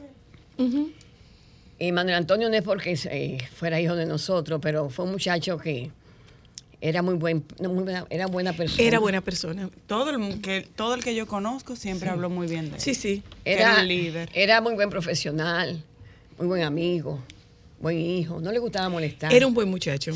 Y 1.79 1.93
Manuel 1.93 2.17
Antonio 2.17 2.49
no 2.49 2.55
es 2.55 2.63
porque 2.63 2.99
eh, 3.11 3.39
fuera 3.53 3.81
hijo 3.81 3.97
de 3.97 4.07
nosotros, 4.07 4.61
pero 4.63 4.89
fue 4.89 5.05
un 5.05 5.13
muchacho 5.13 5.59
que 5.59 5.91
era 6.87 7.01
muy 7.01 7.15
buen, 7.15 7.43
no, 7.61 7.71
muy 7.71 7.83
buena, 7.85 8.07
era 8.11 8.27
buena 8.27 8.53
persona. 8.53 8.83
Era 8.87 8.99
buena 8.99 9.21
persona. 9.23 9.71
Todo 9.87 10.11
el 10.11 10.41
que, 10.43 10.69
todo 10.77 10.95
el 10.95 11.03
que 11.03 11.15
yo 11.15 11.27
conozco 11.27 11.77
siempre 11.77 12.09
Sí. 12.09 12.13
habló 12.13 12.29
muy 12.29 12.47
bien 12.47 12.69
de 12.69 12.75
él. 12.77 12.81
Sí, 12.81 12.95
sí. 12.95 13.23
Era 13.47 13.73
Era, 13.73 13.81
un 13.81 13.89
líder. 13.89 14.29
era 14.35 14.61
muy 14.61 14.75
buen 14.75 14.91
profesional, 14.91 15.83
muy 16.37 16.47
buen 16.47 16.63
amigo, 16.63 17.21
buen 17.81 17.99
hijo. 17.99 18.39
No 18.39 18.53
le 18.53 18.59
gustaba 18.59 18.91
molestar. 18.91 19.33
Era 19.33 19.47
un 19.47 19.55
buen 19.55 19.69
muchacho. 19.71 20.13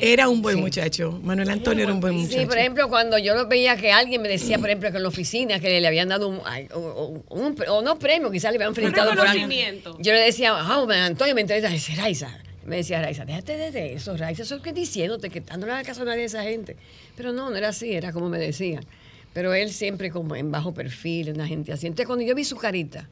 Era 0.00 0.30
un 0.30 0.40
buen 0.40 0.56
Sí. 0.56 0.62
muchacho. 0.62 1.20
Manuel 1.22 1.50
Antonio 1.50 1.84
era 1.84 1.92
un 1.92 2.00
buen 2.00 2.14
muchacho. 2.14 2.40
Sí, 2.40 2.46
por 2.46 2.56
ejemplo, 2.56 2.88
cuando 2.88 3.18
yo 3.18 3.34
lo 3.34 3.46
veía 3.46 3.76
que 3.76 3.92
alguien 3.92 4.22
me 4.22 4.28
decía, 4.30 4.58
por 4.58 4.70
ejemplo, 4.70 4.90
que 4.90 4.96
en 4.96 5.02
la 5.02 5.08
oficina 5.10 5.60
que 5.60 5.78
le 5.78 5.86
habían 5.86 6.08
dado 6.08 6.28
un, 6.28 6.40
o- 6.74 7.22
un 7.28 7.54
pre- 7.54 7.68
o 7.68 7.82
no 7.82 7.98
premio, 7.98 8.30
quizás 8.30 8.50
le 8.52 8.56
habían 8.56 8.74
felicitado 8.74 9.10
por 9.10 9.20
algo. 9.20 9.32
reconocimiento. 9.34 9.98
Yo 10.00 10.12
le 10.14 10.20
decía, 10.20 10.52
ah, 10.56 10.80
oh, 10.80 10.90
Antonio, 10.90 11.34
me 11.34 11.42
interesa. 11.42 11.68
Dice, 11.68 11.94
Raiza. 11.96 12.30
Me 12.68 12.76
decía 12.76 13.00
Raiza, 13.00 13.24
déjate 13.24 13.70
de 13.70 13.94
eso, 13.94 14.14
Raiza, 14.16 14.42
eso 14.42 14.56
es 14.56 14.62
que 14.62 14.74
diciéndote 14.74 15.30
que 15.30 15.42
en 15.50 15.60
la 15.60 15.82
casa 15.82 16.00
de 16.00 16.06
nadie 16.06 16.20
de 16.20 16.26
esa 16.26 16.42
gente. 16.42 16.76
Pero 17.16 17.32
no, 17.32 17.48
no 17.48 17.56
era 17.56 17.68
así, 17.68 17.94
era 17.94 18.12
como 18.12 18.28
me 18.28 18.38
decían. 18.38 18.84
Pero 19.32 19.54
él 19.54 19.70
siempre 19.70 20.10
como 20.10 20.36
en 20.36 20.50
bajo 20.50 20.74
perfil, 20.74 21.30
una 21.30 21.46
gente 21.46 21.72
así. 21.72 21.86
Entonces, 21.86 22.06
cuando 22.06 22.26
yo 22.26 22.34
vi 22.34 22.44
su 22.44 22.56
carita, 22.56 23.08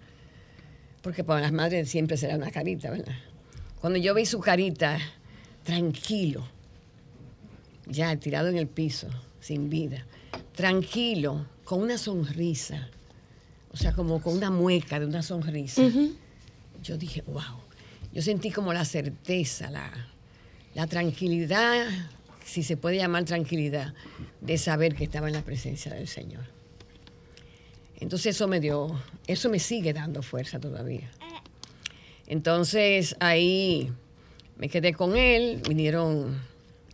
porque 1.00 1.24
para 1.24 1.40
las 1.40 1.52
madres 1.52 1.88
siempre 1.88 2.18
será 2.18 2.36
una 2.36 2.50
carita, 2.50 2.90
¿verdad? 2.90 3.14
Cuando 3.80 3.98
yo 3.98 4.14
vi 4.14 4.26
su 4.26 4.40
carita, 4.40 4.98
tranquilo, 5.62 6.46
ya 7.86 8.14
tirado 8.16 8.48
en 8.48 8.58
el 8.58 8.66
piso, 8.66 9.08
sin 9.40 9.70
vida, 9.70 10.04
tranquilo, 10.54 11.46
con 11.64 11.80
una 11.80 11.96
sonrisa, 11.96 12.90
o 13.72 13.76
sea, 13.76 13.92
como 13.92 14.20
con 14.20 14.36
una 14.36 14.50
mueca 14.50 15.00
de 15.00 15.06
una 15.06 15.22
sonrisa. 15.22 15.82
Yo 16.82 16.98
dije, 16.98 17.22
wow. 17.26 17.65
Yo 18.16 18.22
sentí 18.22 18.50
como 18.50 18.72
la 18.72 18.86
certeza, 18.86 19.70
la, 19.70 19.92
la 20.74 20.86
tranquilidad, 20.86 21.86
si 22.46 22.62
se 22.62 22.78
puede 22.78 22.96
llamar 22.96 23.26
tranquilidad, 23.26 23.92
de 24.40 24.56
saber 24.56 24.94
que 24.94 25.04
estaba 25.04 25.26
en 25.26 25.34
la 25.34 25.42
presencia 25.42 25.92
del 25.92 26.08
Señor. 26.08 26.44
Entonces 28.00 28.34
eso 28.34 28.48
me 28.48 28.58
dio, 28.58 28.98
eso 29.26 29.50
me 29.50 29.58
sigue 29.58 29.92
dando 29.92 30.22
fuerza 30.22 30.58
todavía. 30.58 31.10
Entonces 32.26 33.16
ahí 33.20 33.92
me 34.56 34.70
quedé 34.70 34.94
con 34.94 35.14
él, 35.14 35.60
vinieron 35.68 36.40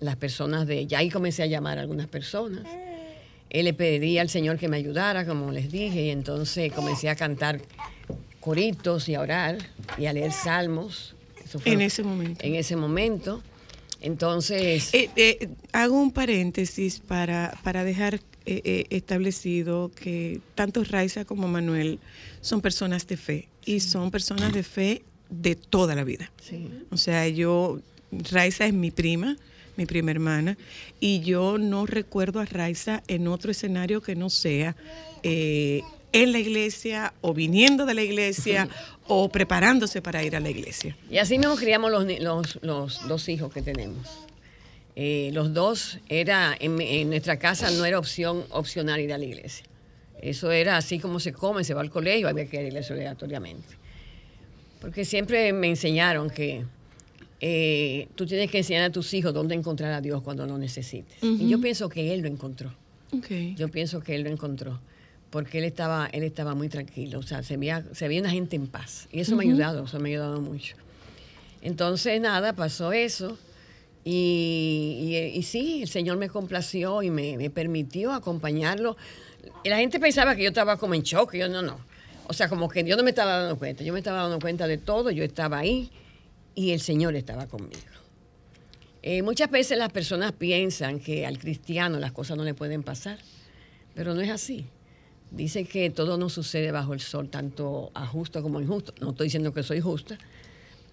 las 0.01 0.17
personas 0.17 0.67
de, 0.67 0.89
ya 0.89 0.99
ahí 0.99 1.09
comencé 1.09 1.45
a 1.45 1.47
llamar 1.47 1.79
a 1.79 1.83
algunas 1.83 2.09
personas. 2.09 2.65
Él 3.49 3.67
le 3.67 3.75
pedía 3.75 4.23
al 4.23 4.29
Señor 4.29 4.59
que 4.59 4.67
me 4.67 4.77
ayudara, 4.77 5.25
como 5.25 5.53
les 5.53 5.71
dije, 5.71 6.03
y 6.03 6.11
entonces 6.11 6.73
comencé 6.73 7.09
a 7.09 7.15
cantar 7.15 7.61
coritos 8.43 9.09
y 9.09 9.15
a 9.15 9.21
orar 9.21 9.57
y 9.97 10.07
a 10.07 10.13
leer 10.13 10.33
salmos. 10.33 11.12
Eso 11.53 11.59
fue 11.61 11.73
En 11.73 11.83
ese 11.83 12.03
momento. 12.03 12.45
En 12.47 12.55
ese 12.55 12.77
momento. 12.77 13.43
Entonces, 14.01 14.95
Eh, 14.95 15.11
eh, 15.17 15.49
hago 15.73 16.01
un 16.01 16.11
paréntesis 16.11 16.99
para, 16.99 17.59
para 17.63 17.85
dejar 17.85 18.15
eh, 18.47 18.63
eh, 18.65 18.87
establecido 18.89 19.91
que 19.95 20.41
tanto 20.55 20.83
Raiza 20.83 21.27
como 21.27 21.47
Manuel 21.47 22.01
son 22.41 22.63
personas 22.63 23.07
de 23.07 23.19
fe 23.19 23.49
y 23.67 23.81
son 23.81 24.11
personas 24.11 24.55
de 24.55 24.63
fe 24.63 25.03
de 25.29 25.55
toda 25.55 25.95
la 25.95 26.05
vida. 26.05 26.33
O 26.91 26.97
sea, 26.97 27.29
yo, 27.29 27.81
Raiza 28.11 28.65
es 28.65 28.73
mi 28.73 28.91
prima, 28.91 29.37
mi 29.77 29.85
prima 29.85 30.11
hermana, 30.11 30.57
y 31.01 31.21
yo 31.21 31.59
no 31.59 31.85
recuerdo 31.85 32.41
a 32.41 32.47
Raiza 32.47 33.03
en 33.09 33.29
otro 33.29 33.51
escenario 33.51 34.01
que 34.01 34.17
no 34.17 34.31
sea 34.31 34.75
en 36.13 36.33
la 36.33 36.39
iglesia 36.39 37.15
o 37.21 37.35
viniendo 37.35 37.87
de 37.87 37.95
la 37.95 38.03
iglesia 38.03 38.69
o 39.07 39.29
preparándose 39.29 40.03
para 40.03 40.23
ir 40.23 40.37
a 40.37 40.41
la 40.41 40.51
iglesia. 40.51 40.97
Y 41.11 41.19
así 41.19 41.39
mismo 41.39 41.57
criamos 41.57 41.91
los, 41.91 42.07
los, 42.21 42.59
los 42.63 43.09
dos 43.09 43.29
hijos 43.29 43.53
que 43.53 43.63
tenemos. 43.63 44.23
Eh, 44.95 45.31
los 45.33 45.55
dos 45.55 45.99
era, 46.09 46.55
en, 46.59 47.09
nuestra 47.09 47.39
casa 47.39 47.71
no 47.71 47.85
era 47.85 47.99
opción 47.99 48.45
opcional 48.51 49.01
ir 49.01 49.13
a 49.13 49.19
la 49.19 49.25
iglesia. 49.25 49.65
Eso 50.21 50.53
era 50.53 50.77
así 50.77 50.99
como 50.99 51.19
se 51.19 51.33
come, 51.33 51.65
se 51.65 51.75
va 51.75 51.81
al 51.81 51.91
colegio, 51.91 52.29
había 52.29 52.47
que 52.47 52.57
ir 52.57 52.61
a 52.61 52.63
la 52.63 52.69
iglesia 52.69 52.95
obligatoriamente. 52.95 53.75
Porque 54.81 55.05
siempre 55.05 55.53
me 55.53 55.69
enseñaron 55.69 56.29
que 56.29 56.65
eh, 57.41 58.09
tú 58.15 58.27
tienes 58.27 58.51
que 58.51 58.59
enseñar 58.59 58.85
a 58.85 58.91
tus 58.91 59.15
hijos 59.15 59.33
dónde 59.33 59.55
encontrar 59.55 59.93
a 59.93 60.01
Dios 60.01 60.23
cuando 60.23 60.47
lo 60.47 60.59
necesites. 60.59 61.17
Y 61.23 61.49
yo 61.49 61.61
pienso 61.61 61.89
que 61.89 62.13
él 62.13 62.21
lo 62.21 62.29
encontró. 62.29 62.73
Okay. 63.11 63.55
Yo 63.57 63.69
pienso 63.69 64.01
que 64.01 64.15
él 64.15 64.23
lo 64.23 64.31
encontró. 64.31 64.81
Porque 65.33 65.59
él 65.59 65.65
estaba, 65.65 66.09
él 66.13 66.23
estaba 66.23 66.55
muy 66.55 66.69
tranquilo. 66.69 67.19
O 67.19 67.23
sea, 67.23 67.43
se 67.43 67.57
veía, 67.57 67.83
se 67.93 68.07
veía 68.07 68.21
una 68.21 68.31
gente 68.31 68.55
en 68.55 68.69
paz. 68.69 69.09
Y 69.11 69.19
eso 69.21 69.35
me 69.35 69.43
ha 69.45 69.49
ayudado, 69.49 69.85
eso 69.87 69.99
me 69.99 70.11
ha 70.11 70.13
ayudado 70.13 70.41
mucho. 70.41 70.77
Entonces, 71.63 72.21
nada, 72.21 72.53
pasó 72.53 72.93
eso. 72.93 73.37
Y, 74.05 74.99
y- 75.33 75.39
y 75.39 75.43
sí, 75.43 75.83
el 75.83 75.89
Señor 75.89 76.19
me 76.19 76.29
complació 76.29 77.03
y 77.03 77.11
me, 77.11 77.37
me 77.37 77.51
permitió 77.51 78.13
acompañarlo. 78.13 78.97
La 79.65 79.79
gente 79.79 79.99
pensaba 79.99 80.37
que 80.37 80.43
yo 80.43 80.49
estaba 80.49 80.77
como 80.77 80.95
en 80.95 81.03
shock. 81.03 81.35
y 81.35 81.39
Yo 81.39 81.49
no, 81.49 81.63
no. 81.63 81.79
O 82.29 82.33
sea, 82.35 82.49
como 82.49 82.69
que 82.69 82.85
yo 82.85 82.97
no 82.97 83.03
me 83.03 83.11
estaba 83.11 83.39
dando 83.39 83.57
cuenta. 83.59 83.83
Yo 83.83 83.93
me 83.93 83.99
estaba 84.01 84.23
dando 84.23 84.39
cuenta 84.39 84.67
de 84.67 84.79
todo. 84.79 85.11
Yo 85.11 85.25
estaba 85.25 85.59
ahí 85.59 85.91
y 86.55 86.71
el 86.73 86.81
Señor 86.81 87.17
estaba 87.17 87.47
conmigo. 87.47 87.81
Eh, 89.03 89.23
muchas 89.23 89.51
veces 89.51 89.79
las 89.79 89.91
personas 89.91 90.33
piensan 90.33 91.01
que 91.01 91.27
al 91.27 91.39
cristiano 91.39 91.99
las 91.99 92.13
cosas 92.13 92.37
no 92.37 92.45
le 92.45 92.55
pueden 92.55 92.83
pasar, 92.85 93.19
pero 93.95 94.15
no 94.15 94.21
es 94.21 94.31
así. 94.31 94.67
Dice 95.35 95.65
que 95.65 95.89
todo 95.91 96.19
no 96.19 96.29
sucede 96.29 96.71
bajo 96.73 96.93
el 96.93 97.01
sol, 97.01 97.29
tanto 97.31 97.91
a 97.95 98.07
justo 98.07 98.43
como 98.43 98.59
a 98.59 98.63
injusto. 98.63 98.93
No 99.01 99.11
estoy 99.11 99.29
diciendo 99.29 99.53
que 99.55 99.63
soy 99.63 99.81
justa, 99.81 100.19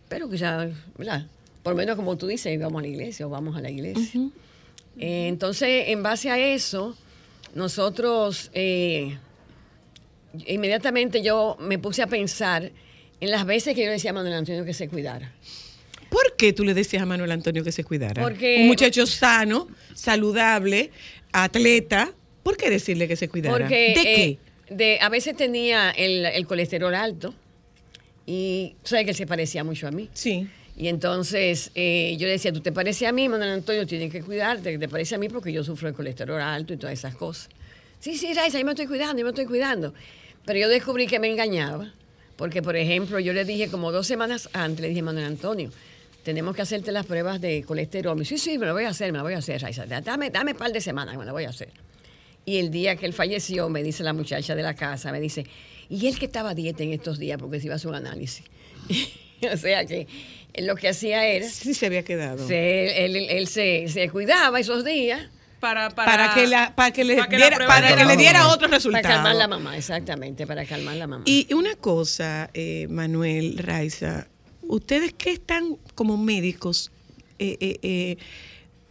pero 0.08 0.32
ya, 0.34 0.70
¿verdad? 0.98 1.26
Por 1.62 1.74
lo 1.74 1.78
menos 1.78 1.96
como 1.98 2.18
tú 2.18 2.26
dices, 2.28 2.58
vamos 2.60 2.80
a 2.80 2.84
la 2.84 2.88
iglesia 2.88 3.28
o 3.28 3.30
vamos 3.30 3.58
a 3.58 3.62
la 3.62 3.70
iglesia. 3.70 4.22
Eh, 4.98 5.28
entonces, 5.28 5.90
en 5.90 6.02
base 6.04 6.30
a 6.32 6.40
eso, 6.40 6.96
nosotros 7.54 8.50
eh, 8.54 9.18
inmediatamente 10.48 11.22
yo 11.22 11.58
me 11.60 11.78
puse 11.80 12.02
a 12.02 12.08
pensar 12.08 12.72
en 13.20 13.32
las 13.32 13.46
veces 13.46 13.76
que 13.76 13.82
yo 13.82 13.88
le 13.88 13.94
decía 13.94 14.12
a 14.12 14.14
Manuel 14.14 14.36
Antonio 14.36 14.64
que 14.64 14.74
se 14.74 14.88
cuidara. 14.88 15.34
¿Por 16.10 16.36
qué 16.38 16.54
tú 16.54 16.64
le 16.64 16.74
decías 16.74 17.04
a 17.04 17.06
Manuel 17.06 17.32
Antonio 17.32 17.64
que 17.64 17.72
se 17.72 17.84
cuidara? 17.84 18.22
Porque- 18.24 18.62
Un 18.62 18.68
muchacho 18.68 19.06
sano, 19.06 19.68
saludable, 19.94 20.92
atleta. 21.34 22.14
¿Por 22.44 22.58
qué 22.58 22.70
decirle 22.70 23.08
que 23.08 23.16
se 23.16 23.28
cuidara? 23.30 23.58
Porque 23.58 23.94
¿De 23.96 24.02
qué? 24.02 24.24
eh, 24.24 24.38
de, 24.70 25.00
a 25.02 25.10
veces 25.10 25.36
tenía 25.36 25.92
el, 25.92 26.26
el 26.26 26.48
colesterol 26.48 26.94
alto 26.96 27.34
y 28.26 28.76
tú 28.84 28.90
sabes 28.90 29.06
que 29.06 29.12
él 29.12 29.18
se 29.18 29.28
parecía 29.28 29.64
mucho 29.64 29.88
a 29.88 29.92
mí. 29.92 30.10
Sí. 30.14 30.48
Y 30.78 30.88
entonces 30.88 31.72
eh, 31.76 32.16
yo 32.18 32.26
le 32.26 32.34
decía, 32.34 32.54
tú 32.54 32.62
te 32.62 32.72
pareces 32.72 33.08
a 33.08 33.12
mí, 33.12 33.28
Manuel 33.28 33.50
Antonio, 33.50 33.86
tienes 33.86 34.12
que 34.12 34.22
cuidarte, 34.22 34.78
te 34.78 34.88
parece 34.88 35.16
a 35.16 35.18
mí 35.18 35.28
porque 35.28 35.52
yo 35.52 35.64
sufro 35.64 35.90
de 35.90 35.94
colesterol 35.94 36.40
alto 36.40 36.74
y 36.74 36.78
todas 36.78 36.94
esas 36.94 37.16
cosas. 37.16 37.50
Sí, 38.00 38.16
sí, 38.18 38.34
Raiza, 38.34 38.60
yo 38.60 38.66
me 38.66 38.72
estoy 38.72 38.88
cuidando, 38.88 39.20
yo 39.20 39.26
me 39.26 39.32
estoy 39.32 39.46
cuidando. 39.46 39.94
Pero 40.46 40.58
yo 40.58 40.70
descubrí 40.70 41.06
que 41.06 41.20
me 41.20 41.30
engañaba, 41.30 41.92
porque 42.38 42.62
por 42.62 42.78
ejemplo 42.78 43.20
yo 43.20 43.34
le 43.34 43.44
dije 43.44 43.68
como 43.68 43.92
dos 43.92 44.08
semanas 44.08 44.50
antes, 44.54 44.80
le 44.80 44.90
dije, 44.90 45.02
Manuel 45.02 45.26
Antonio, 45.26 45.70
tenemos 46.24 46.56
que 46.56 46.62
hacerte 46.62 46.94
las 46.94 47.06
pruebas 47.06 47.42
de 47.42 47.64
colesterol. 47.64 48.16
Me 48.16 48.22
dice, 48.22 48.38
sí, 48.38 48.52
sí, 48.52 48.58
me 48.58 48.66
lo 48.66 48.74
voy 48.74 48.86
a 48.86 48.90
hacer, 48.90 49.12
me 49.12 49.18
lo 49.18 49.26
voy 49.26 49.34
a 49.34 49.40
hacer, 49.40 49.62
Raiza. 49.62 49.86
Dame, 49.86 50.30
dame 50.30 50.52
un 50.54 50.58
par 50.58 50.72
de 50.72 50.80
semanas, 50.80 51.18
me 51.18 51.26
lo 51.26 51.34
voy 51.34 51.44
a 51.44 51.50
hacer. 51.50 51.70
Y 52.50 52.58
el 52.58 52.72
día 52.72 52.96
que 52.96 53.06
él 53.06 53.14
falleció, 53.14 53.70
me 53.70 53.84
dice 53.84 54.04
la 54.04 54.14
muchacha 54.14 54.56
de 54.56 54.64
la 54.64 54.74
casa, 54.74 55.12
me 55.12 55.20
dice, 55.20 55.46
y 55.90 56.08
él 56.08 56.18
que 56.18 56.26
estaba 56.26 56.50
a 56.52 56.56
dieta 56.56 56.82
en 56.84 56.94
estos 56.94 57.20
días 57.20 57.38
porque 57.40 57.60
se 57.60 57.66
iba 57.68 57.74
a 57.74 57.78
hacer 57.78 57.90
un 57.90 57.96
análisis. 57.96 58.44
o 59.54 59.58
sea 59.58 59.86
que 59.86 60.08
él 60.54 60.66
lo 60.66 60.76
que 60.76 60.88
hacía 60.90 61.26
era... 61.28 61.48
Sí 61.48 61.74
se 61.76 61.86
había 61.86 62.04
quedado. 62.04 62.48
se- 62.48 63.06
él, 63.06 63.16
él- 63.16 63.28
él 63.30 63.48
se, 63.48 63.88
se 63.88 64.10
cuidaba 64.10 64.60
esos 64.60 64.84
días. 64.84 65.22
Para, 65.60 65.90
Para 65.90 66.34
que 66.34 66.48
la- 66.48 66.74
para 66.74 66.92
que 66.92 67.04
le 67.04 67.18
para 67.18 67.38
diera- 67.38 67.56
prueba 67.58 67.76
para 67.76 67.96
que 67.96 68.06
le 68.06 68.16
diera 68.18 68.40
mamá. 68.40 68.54
otro 68.54 68.68
resultado. 68.70 69.04
Para 69.04 69.16
calmar 69.16 69.36
la 69.36 69.48
mamá, 69.50 69.78
exactamente, 69.78 70.48
para 70.48 70.66
calmar 70.66 70.96
la 70.96 71.06
mamá. 71.06 71.24
Y 71.28 71.54
una 71.54 71.76
cosa, 71.76 72.50
eh, 72.54 72.88
Manuel, 72.90 73.58
Raiza, 73.58 74.28
ustedes 74.64 75.12
que 75.14 75.32
están 75.32 75.76
como 75.96 76.16
médicos, 76.18 76.92
eh, 77.40 77.58
eh, 77.60 77.78
eh, 77.84 78.18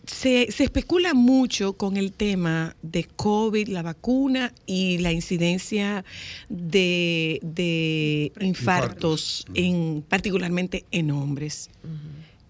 se, 0.09 0.51
se 0.51 0.65
especula 0.65 1.13
mucho 1.15 1.75
con 1.75 1.97
el 1.97 2.13
tema 2.13 2.75
de 2.83 3.05
COVID, 3.05 3.69
la 3.69 3.83
vacuna 3.83 4.53
y 4.67 4.99
la 4.99 5.13
incidencia 5.13 6.05
de, 6.49 7.39
de 7.43 8.33
infartos, 8.41 9.45
en, 9.55 10.03
particularmente 10.09 10.85
en 10.91 11.11
hombres. 11.11 11.71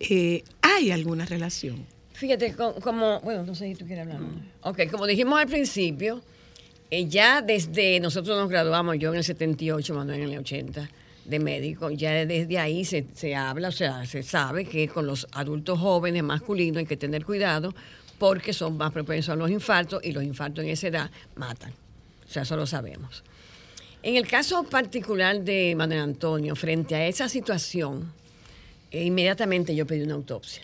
Eh, 0.00 0.44
¿Hay 0.62 0.90
alguna 0.92 1.26
relación? 1.26 1.84
Fíjate, 2.12 2.54
co- 2.54 2.74
como, 2.76 3.20
bueno, 3.20 3.42
no 3.44 3.54
sé 3.54 3.68
si 3.68 3.74
tú 3.74 3.84
quieres 3.86 4.04
hablar. 4.04 4.20
Manuel. 4.20 4.42
Ok, 4.62 4.90
como 4.90 5.06
dijimos 5.06 5.38
al 5.40 5.46
principio, 5.48 6.22
eh, 6.90 7.06
ya 7.08 7.42
desde 7.42 7.98
nosotros 8.00 8.36
nos 8.38 8.48
graduamos, 8.48 8.98
yo 8.98 9.10
en 9.10 9.18
el 9.18 9.24
78, 9.24 9.94
Manuel 9.94 10.20
en 10.22 10.30
el 10.30 10.38
80, 10.38 10.88
de 11.28 11.38
médico, 11.38 11.90
ya 11.90 12.24
desde 12.24 12.58
ahí 12.58 12.84
se, 12.84 13.06
se 13.14 13.36
habla, 13.36 13.68
o 13.68 13.72
sea, 13.72 14.06
se 14.06 14.22
sabe 14.22 14.64
que 14.64 14.88
con 14.88 15.06
los 15.06 15.26
adultos 15.32 15.78
jóvenes 15.78 16.22
masculinos 16.22 16.78
hay 16.78 16.86
que 16.86 16.96
tener 16.96 17.24
cuidado 17.24 17.74
porque 18.18 18.52
son 18.52 18.76
más 18.76 18.92
propensos 18.92 19.32
a 19.32 19.36
los 19.36 19.50
infartos 19.50 20.00
y 20.02 20.12
los 20.12 20.24
infartos 20.24 20.64
en 20.64 20.70
esa 20.70 20.88
edad 20.88 21.10
matan. 21.36 21.72
O 22.26 22.30
sea, 22.30 22.42
eso 22.42 22.56
lo 22.56 22.66
sabemos. 22.66 23.22
En 24.02 24.16
el 24.16 24.26
caso 24.26 24.62
particular 24.64 25.40
de 25.42 25.74
Manuel 25.76 26.00
Antonio, 26.00 26.54
frente 26.56 26.94
a 26.94 27.06
esa 27.06 27.28
situación, 27.28 28.12
eh, 28.90 29.04
inmediatamente 29.04 29.74
yo 29.74 29.86
pedí 29.86 30.02
una 30.02 30.14
autopsia. 30.14 30.62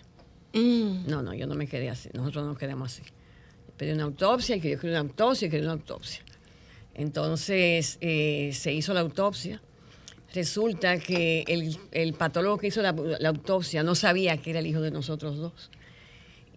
No, 0.53 1.21
no, 1.21 1.33
yo 1.33 1.47
no 1.47 1.55
me 1.55 1.67
quedé 1.67 1.89
así. 1.89 2.09
Nosotros 2.13 2.43
no 2.43 2.49
nos 2.51 2.57
quedamos 2.57 2.93
así. 2.93 3.03
Pedí 3.77 3.91
una 3.91 4.03
autopsia 4.03 4.55
y 4.55 4.61
que 4.61 4.71
yo 4.71 4.79
quería 4.79 5.01
una 5.01 5.09
autopsia 5.09 5.47
y 5.47 5.51
quería 5.51 5.65
una 5.65 5.73
autopsia. 5.73 6.23
Entonces 6.93 7.97
eh, 7.99 8.51
se 8.53 8.71
hizo 8.73 8.93
la 8.93 9.01
autopsia. 9.01 9.61
Resulta 10.35 10.99
que 10.99 11.45
el, 11.47 11.77
el 11.91 12.13
patólogo 12.13 12.57
que 12.57 12.67
hizo 12.67 12.81
la, 12.81 12.91
la 12.91 13.29
autopsia 13.29 13.83
no 13.83 13.95
sabía 13.95 14.35
que 14.35 14.49
era 14.49 14.59
el 14.59 14.67
hijo 14.67 14.81
de 14.81 14.91
nosotros 14.91 15.37
dos. 15.37 15.71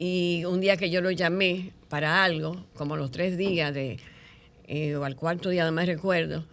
Y 0.00 0.44
un 0.46 0.60
día 0.60 0.76
que 0.76 0.90
yo 0.90 1.00
lo 1.00 1.12
llamé 1.12 1.72
para 1.88 2.24
algo, 2.24 2.66
como 2.74 2.96
los 2.96 3.12
tres 3.12 3.38
días 3.38 3.72
de, 3.72 3.98
eh, 4.66 4.96
o 4.96 5.04
al 5.04 5.14
cuarto 5.14 5.48
día, 5.48 5.64
no 5.64 5.70
me 5.70 5.86
recuerdo, 5.86 6.44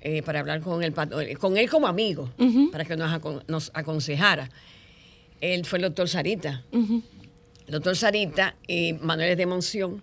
eh, 0.00 0.22
para 0.22 0.40
hablar 0.40 0.60
con 0.60 0.82
el 0.82 0.92
eh, 1.20 1.36
con 1.36 1.56
él 1.56 1.70
como 1.70 1.86
amigo, 1.86 2.28
para 2.72 2.84
que 2.84 2.96
nos 2.96 3.70
aconsejara. 3.74 4.50
Él 5.40 5.64
fue 5.64 5.78
el 5.78 5.84
doctor 5.84 6.08
Sarita. 6.08 6.64
El 6.72 7.72
doctor 7.72 7.96
Sarita, 7.96 8.56
eh, 8.66 8.94
Manuel 8.94 9.30
es 9.30 9.36
de 9.36 9.46
Monción, 9.46 10.02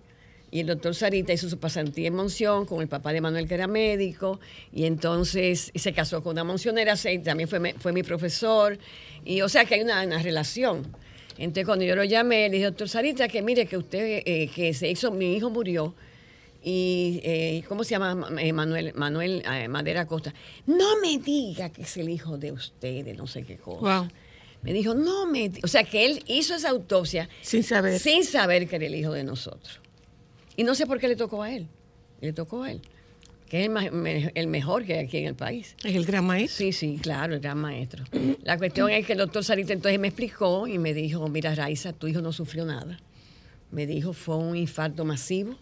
y 0.52 0.62
el 0.62 0.68
doctor 0.68 0.96
Sarita 0.96 1.34
hizo 1.34 1.50
su 1.50 1.60
pasantía 1.60 2.08
en 2.08 2.16
Monción 2.16 2.66
con 2.66 2.82
el 2.82 2.88
papá 2.88 3.14
de 3.14 3.22
Manuel, 3.22 3.48
que 3.48 3.56
era 3.56 3.68
médico, 3.68 4.40
y 4.72 4.86
entonces 4.86 5.72
y 5.74 5.80
se 5.80 5.94
casó 5.94 6.24
con 6.24 6.34
una 6.34 6.44
moncionera, 6.44 6.96
también 7.24 7.48
fue, 7.48 7.74
fue 7.78 7.94
mi 7.94 8.04
profesor, 8.04 8.78
y 9.26 9.42
o 9.42 9.50
sea 9.50 9.66
que 9.66 9.76
hay 9.76 9.82
una, 9.82 10.04
una 10.04 10.22
relación. 10.22 10.88
Entonces 11.38 11.66
cuando 11.66 11.86
yo 11.86 11.96
lo 11.96 12.04
llamé, 12.04 12.50
le 12.50 12.58
dije, 12.58 12.66
doctor 12.66 12.90
Sarita, 12.90 13.28
que 13.28 13.42
mire 13.42 13.66
que 13.66 13.78
usted, 13.78 14.24
eh, 14.26 14.50
que 14.54 14.74
se 14.74 14.90
hizo, 14.90 15.12
mi 15.12 15.36
hijo 15.36 15.50
murió, 15.50 15.94
y 16.62 17.22
eh, 17.24 17.64
¿cómo 17.68 17.84
se 17.84 17.92
llama 17.92 18.28
eh, 18.40 18.52
Manuel? 18.52 18.94
Manuel 18.96 19.44
eh, 19.50 19.68
Madera 19.68 20.06
Costa. 20.06 20.34
No 20.68 21.00
me 21.00 21.18
diga 21.18 21.70
que 21.70 21.84
es 21.84 21.98
el 21.98 22.10
hijo 22.10 22.38
de 22.38 22.52
usted, 22.52 23.06
de 23.06 23.14
no 23.14 23.28
sé 23.28 23.44
qué 23.44 23.58
cosa. 23.58 24.02
Wow. 24.02 24.10
Me 24.62 24.74
dijo, 24.74 24.94
no, 24.94 25.26
me... 25.26 25.52
O 25.64 25.68
sea, 25.68 25.86
que 25.86 26.06
él 26.06 26.22
hizo 26.28 26.54
esa 26.54 26.70
autopsia 26.70 27.30
sin 27.42 27.64
saber. 27.64 27.98
Sin 27.98 28.26
saber 28.26 28.68
que 28.68 28.76
era 28.76 28.88
el 28.88 28.96
hijo 28.96 29.14
de 29.14 29.24
nosotros. 29.24 29.80
Y 30.60 30.64
no 30.66 30.76
sé 30.76 30.86
por 30.86 31.00
qué 31.00 31.08
le 31.08 31.16
tocó 31.16 31.42
a 31.42 31.54
él. 31.54 31.68
Le 32.20 32.34
tocó 32.34 32.64
a 32.64 32.72
él. 32.72 32.82
Que 33.48 33.64
es 33.64 33.70
el, 33.70 34.32
el 34.36 34.48
mejor 34.48 34.84
que 34.84 34.96
hay 34.96 35.06
aquí 35.06 35.18
en 35.20 35.28
el 35.28 35.36
país. 35.36 35.74
¿Es 35.86 35.96
el 35.96 36.06
gran 36.06 36.26
maestro? 36.26 36.58
Sí, 36.58 36.74
sí, 36.74 37.00
claro, 37.02 37.34
el 37.36 37.40
gran 37.40 37.58
maestro. 37.58 38.04
La 38.44 38.58
cuestión 38.58 38.90
es 38.90 39.06
que 39.06 39.14
el 39.14 39.20
doctor 39.20 39.42
Sarita 39.46 39.72
entonces 39.72 39.98
me 40.02 40.10
explicó 40.10 40.68
y 40.68 40.78
me 40.78 40.94
dijo, 40.94 41.30
mira, 41.30 41.56
Raiza, 41.56 41.94
tu 41.94 42.08
hijo 42.08 42.20
no 42.22 42.34
sufrió 42.34 42.66
nada. 42.66 43.00
Me 43.72 43.88
dijo, 43.88 44.12
fue 44.12 44.36
un 44.36 44.58
infarto 44.58 45.06
masivo 45.06 45.56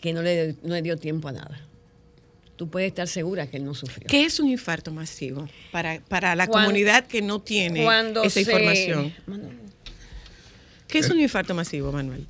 que 0.00 0.14
no 0.14 0.22
le, 0.22 0.54
no 0.62 0.72
le 0.74 0.80
dio 0.80 0.96
tiempo 0.96 1.28
a 1.28 1.32
nada. 1.32 1.60
Tú 2.56 2.70
puedes 2.70 2.88
estar 2.88 3.06
segura 3.08 3.46
que 3.46 3.58
él 3.58 3.64
no 3.66 3.74
sufrió. 3.74 4.06
¿Qué 4.08 4.24
es 4.24 4.40
un 4.40 4.48
infarto 4.48 4.90
masivo 4.90 5.46
para, 5.70 6.00
para 6.08 6.34
la 6.34 6.46
comunidad 6.48 7.06
que 7.06 7.20
no 7.20 7.40
tiene 7.40 7.84
esa 8.24 8.30
se- 8.30 8.40
información? 8.40 9.12
¿Qué 10.88 10.98
es 11.00 11.10
un 11.10 11.20
infarto 11.20 11.54
masivo, 11.54 11.92
Manuel? 11.92 12.26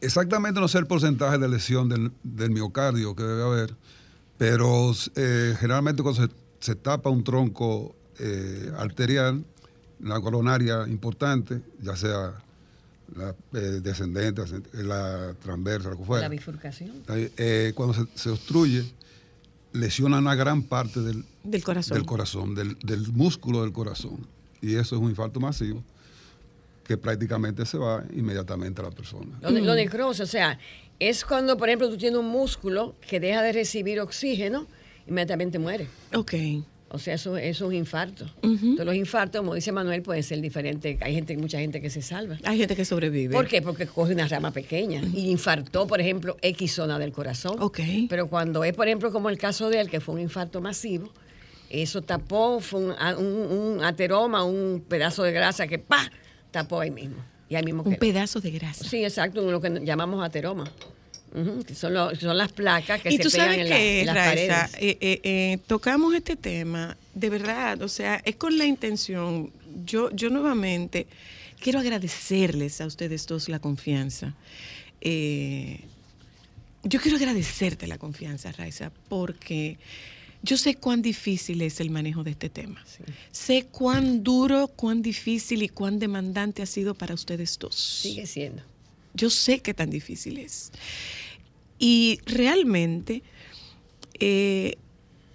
Exactamente 0.00 0.60
no 0.60 0.68
sé 0.68 0.78
el 0.78 0.86
porcentaje 0.86 1.38
de 1.38 1.48
lesión 1.48 1.88
del, 1.88 2.12
del 2.22 2.50
miocardio 2.50 3.16
que 3.16 3.22
debe 3.24 3.42
haber, 3.42 3.74
pero 4.36 4.92
eh, 5.16 5.56
generalmente 5.58 6.02
cuando 6.02 6.22
se, 6.26 6.32
se 6.60 6.74
tapa 6.76 7.10
un 7.10 7.24
tronco 7.24 7.94
eh, 8.20 8.70
arterial, 8.76 9.44
la 10.00 10.20
coronaria 10.20 10.86
importante, 10.86 11.60
ya 11.82 11.96
sea 11.96 12.34
la 13.16 13.34
eh, 13.54 13.80
descendente, 13.82 14.42
la 14.74 15.34
transversa, 15.42 15.88
lo 15.90 15.98
que 15.98 16.04
fuera, 16.04 16.22
La 16.22 16.28
bifurcación. 16.28 16.92
eh, 17.08 17.72
cuando 17.74 17.94
se, 17.94 18.06
se 18.14 18.30
obstruye, 18.30 18.84
lesiona 19.72 20.18
una 20.18 20.34
gran 20.36 20.62
parte 20.62 21.00
del, 21.00 21.24
Del 21.42 21.64
corazón. 21.64 21.96
del 21.96 22.06
corazón, 22.06 22.54
del, 22.54 22.78
del 22.84 23.10
músculo 23.12 23.62
del 23.62 23.72
corazón. 23.72 24.26
Y 24.60 24.74
eso 24.76 24.94
es 24.96 25.02
un 25.02 25.10
infarto 25.10 25.40
masivo 25.40 25.82
que 26.88 26.96
prácticamente 26.96 27.66
se 27.66 27.76
va 27.76 28.02
inmediatamente 28.16 28.80
a 28.80 28.84
la 28.84 28.90
persona. 28.90 29.38
Lo, 29.42 29.50
lo 29.50 29.74
necrosis, 29.74 30.22
o 30.22 30.26
sea, 30.26 30.58
es 30.98 31.22
cuando, 31.22 31.58
por 31.58 31.68
ejemplo, 31.68 31.90
tú 31.90 31.98
tienes 31.98 32.18
un 32.18 32.26
músculo 32.28 32.96
que 33.06 33.20
deja 33.20 33.42
de 33.42 33.52
recibir 33.52 34.00
oxígeno, 34.00 34.66
inmediatamente 35.06 35.58
muere. 35.58 35.86
Ok. 36.14 36.32
O 36.90 36.98
sea, 36.98 37.12
eso, 37.12 37.36
eso 37.36 37.64
es 37.66 37.68
un 37.68 37.74
infarto. 37.74 38.24
Entonces, 38.42 38.86
los 38.86 38.94
infartos, 38.94 39.42
como 39.42 39.54
dice 39.54 39.70
Manuel, 39.70 40.00
pueden 40.00 40.22
ser 40.22 40.40
diferentes. 40.40 40.96
Hay 41.02 41.12
gente, 41.14 41.36
mucha 41.36 41.58
gente 41.58 41.82
que 41.82 41.90
se 41.90 42.00
salva. 42.00 42.38
Hay 42.44 42.56
gente 42.56 42.74
que 42.74 42.86
sobrevive. 42.86 43.34
¿Por 43.34 43.46
qué? 43.46 43.60
Porque 43.60 43.86
coge 43.86 44.14
una 44.14 44.26
rama 44.26 44.50
pequeña 44.50 45.02
y 45.12 45.28
infartó, 45.30 45.86
por 45.86 46.00
ejemplo, 46.00 46.38
X 46.40 46.72
zona 46.72 46.98
del 46.98 47.12
corazón. 47.12 47.56
Ok. 47.60 47.80
Pero 48.08 48.28
cuando 48.28 48.64
es, 48.64 48.72
por 48.72 48.88
ejemplo, 48.88 49.12
como 49.12 49.28
el 49.28 49.36
caso 49.36 49.68
de 49.68 49.80
él, 49.80 49.90
que 49.90 50.00
fue 50.00 50.14
un 50.14 50.22
infarto 50.22 50.62
masivo, 50.62 51.10
eso 51.68 52.00
tapó, 52.00 52.60
fue 52.60 52.80
un- 52.80 52.94
un 53.76 53.84
ateroma, 53.84 54.42
un 54.44 54.82
pedazo 54.88 55.22
de 55.24 55.32
grasa 55.32 55.66
que 55.66 55.78
¡pa! 55.78 56.10
Tapó 56.50 56.80
ahí 56.80 56.90
mismo. 56.90 57.16
Y 57.48 57.54
ahí 57.54 57.62
mismo 57.64 57.82
Un 57.82 57.92
quedó. 57.92 58.00
pedazo 58.00 58.40
de 58.40 58.50
grasa. 58.50 58.84
Sí, 58.88 59.02
exacto, 59.04 59.50
lo 59.50 59.60
que 59.60 59.70
llamamos 59.84 60.24
ateroma. 60.24 60.70
Que 61.66 61.74
son, 61.74 61.92
lo- 61.92 62.14
son 62.16 62.36
las 62.38 62.52
placas 62.52 63.02
que 63.02 63.10
y 63.10 63.16
se 63.18 63.22
tú 63.22 63.30
pegan 63.30 63.46
sabes 63.48 63.60
en, 63.60 63.68
la- 63.68 63.76
que, 63.76 64.00
en 64.00 64.06
las 64.06 64.14
Raiza, 64.16 64.68
paredes. 64.70 64.74
eh, 64.82 64.98
eh, 65.00 65.20
eh, 65.24 65.58
tocamos 65.66 66.14
este 66.14 66.36
tema, 66.36 66.96
de 67.14 67.28
verdad, 67.30 67.82
o 67.82 67.88
sea, 67.88 68.22
es 68.24 68.36
con 68.36 68.56
la 68.56 68.64
intención, 68.64 69.52
yo, 69.84 70.10
yo 70.12 70.30
nuevamente 70.30 71.06
quiero 71.60 71.80
agradecerles 71.80 72.80
a 72.80 72.86
ustedes 72.86 73.26
dos 73.26 73.50
la 73.50 73.58
confianza. 73.58 74.34
Yo 76.84 77.00
quiero 77.00 77.16
agradecerte 77.18 77.86
la 77.86 77.98
confianza, 77.98 78.52
Raiza, 78.52 78.90
porque 79.08 79.76
yo 80.42 80.56
sé 80.56 80.76
cuán 80.76 81.02
difícil 81.02 81.62
es 81.62 81.80
el 81.80 81.90
manejo 81.90 82.22
de 82.22 82.30
este 82.30 82.48
tema. 82.48 82.84
Sé 83.32 83.66
cuán 83.70 84.22
duro, 84.22 84.68
cuán 84.68 85.02
difícil 85.02 85.62
y 85.62 85.68
cuán 85.68 85.98
demandante 85.98 86.62
ha 86.62 86.66
sido 86.66 86.94
para 86.94 87.14
ustedes 87.14 87.58
dos. 87.58 87.74
Sigue 87.74 88.26
siendo. 88.26 88.62
Yo 89.14 89.30
sé 89.30 89.60
que 89.60 89.74
tan 89.74 89.90
difícil 89.90 90.38
es. 90.38 90.70
Y 91.78 92.20
realmente, 92.26 93.22
eh, 94.20 94.76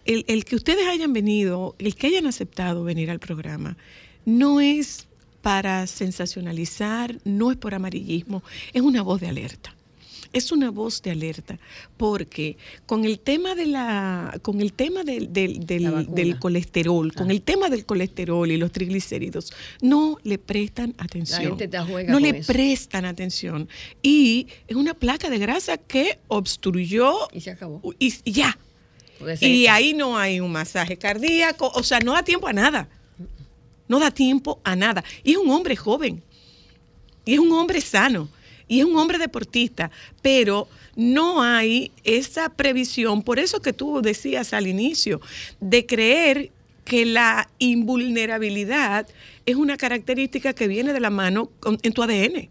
el, 0.05 0.23
el 0.27 0.45
que 0.45 0.55
ustedes 0.55 0.87
hayan 0.87 1.11
venido, 1.11 1.75
el 1.79 1.95
que 1.95 2.07
hayan 2.07 2.27
aceptado 2.27 2.83
venir 2.83 3.11
al 3.11 3.19
programa, 3.19 3.77
no 4.25 4.61
es 4.61 5.07
para 5.41 5.85
sensacionalizar, 5.87 7.19
no 7.25 7.51
es 7.51 7.57
por 7.57 7.73
amarillismo, 7.73 8.41
es 8.71 8.81
una 8.81 9.01
voz 9.01 9.19
de 9.19 9.27
alerta. 9.27 9.75
Es 10.33 10.51
una 10.51 10.71
voz 10.71 11.01
de 11.03 11.11
alerta 11.11 11.59
porque 11.95 12.57
con 12.85 13.05
el 13.05 13.19
tema 13.19 13.53
de 13.55 13.67
la, 13.67 14.37
con 14.41 14.59
el 14.61 14.73
tema 14.73 15.03
del, 15.03 15.31
del- 15.31 15.65
del- 15.65 15.83
La 15.83 15.91
vacuna. 15.91 16.15
del 16.15 16.39
colesterol, 16.39 17.13
con 17.13 17.29
el 17.31 17.41
tema 17.41 17.69
del 17.69 17.85
colesterol 17.85 18.49
y 18.51 18.57
los 18.57 18.71
triglicéridos, 18.71 19.53
no 19.81 20.17
le 20.23 20.37
prestan 20.39 20.95
atención. 20.97 21.41
gente 21.43 21.67
te 21.67 21.79
juega 21.79 22.11
no 22.11 22.19
le 22.19 22.29
eso. 22.29 22.51
prestan 22.51 23.05
atención. 23.05 23.69
Y 24.01 24.47
es 24.67 24.75
una 24.75 24.93
placa 24.95 25.29
de 25.29 25.37
grasa 25.37 25.77
que 25.77 26.19
obstruyó 26.27 27.13
Y 27.31 27.39
se 27.41 27.51
acabó. 27.51 27.79
y, 27.99 28.13
y 28.25 28.31
ya. 28.31 28.57
Y 29.39 29.67
ahí 29.67 29.93
no 29.93 30.17
hay 30.17 30.39
un 30.41 30.51
masaje 30.51 30.97
cardíaco, 30.97 31.71
o 31.75 31.83
sea, 31.83 31.99
no 31.99 32.11
da 32.13 32.23
tiempo 32.23 32.47
a 32.47 32.53
nada. 32.53 32.89
No 33.87 33.99
da 33.99 34.11
tiempo 34.11 34.59
a 34.63 34.75
nada. 34.75 35.03
Y 35.23 35.31
es 35.33 35.37
un 35.37 35.49
hombre 35.51 35.75
joven. 35.75 36.21
Y 37.25 37.33
es 37.35 37.39
un 37.39 37.51
hombre 37.51 37.79
sano. 37.79 38.27
Y 38.73 38.79
es 38.79 38.85
un 38.87 38.97
hombre 38.97 39.19
deportista. 39.19 39.91
Pero 40.23 40.67
no 40.95 41.43
hay 41.43 41.91
esa 42.03 42.49
previsión, 42.49 43.21
por 43.21 43.37
eso 43.37 43.61
que 43.61 43.71
tú 43.71 44.01
decías 44.01 44.51
al 44.51 44.65
inicio, 44.65 45.21
de 45.59 45.85
creer 45.85 46.49
que 46.83 47.05
la 47.05 47.47
invulnerabilidad 47.59 49.07
es 49.45 49.57
una 49.57 49.77
característica 49.77 50.53
que 50.53 50.67
viene 50.67 50.91
de 50.91 50.99
la 50.99 51.11
mano 51.11 51.51
en 51.83 51.93
tu 51.93 52.01
ADN. 52.01 52.49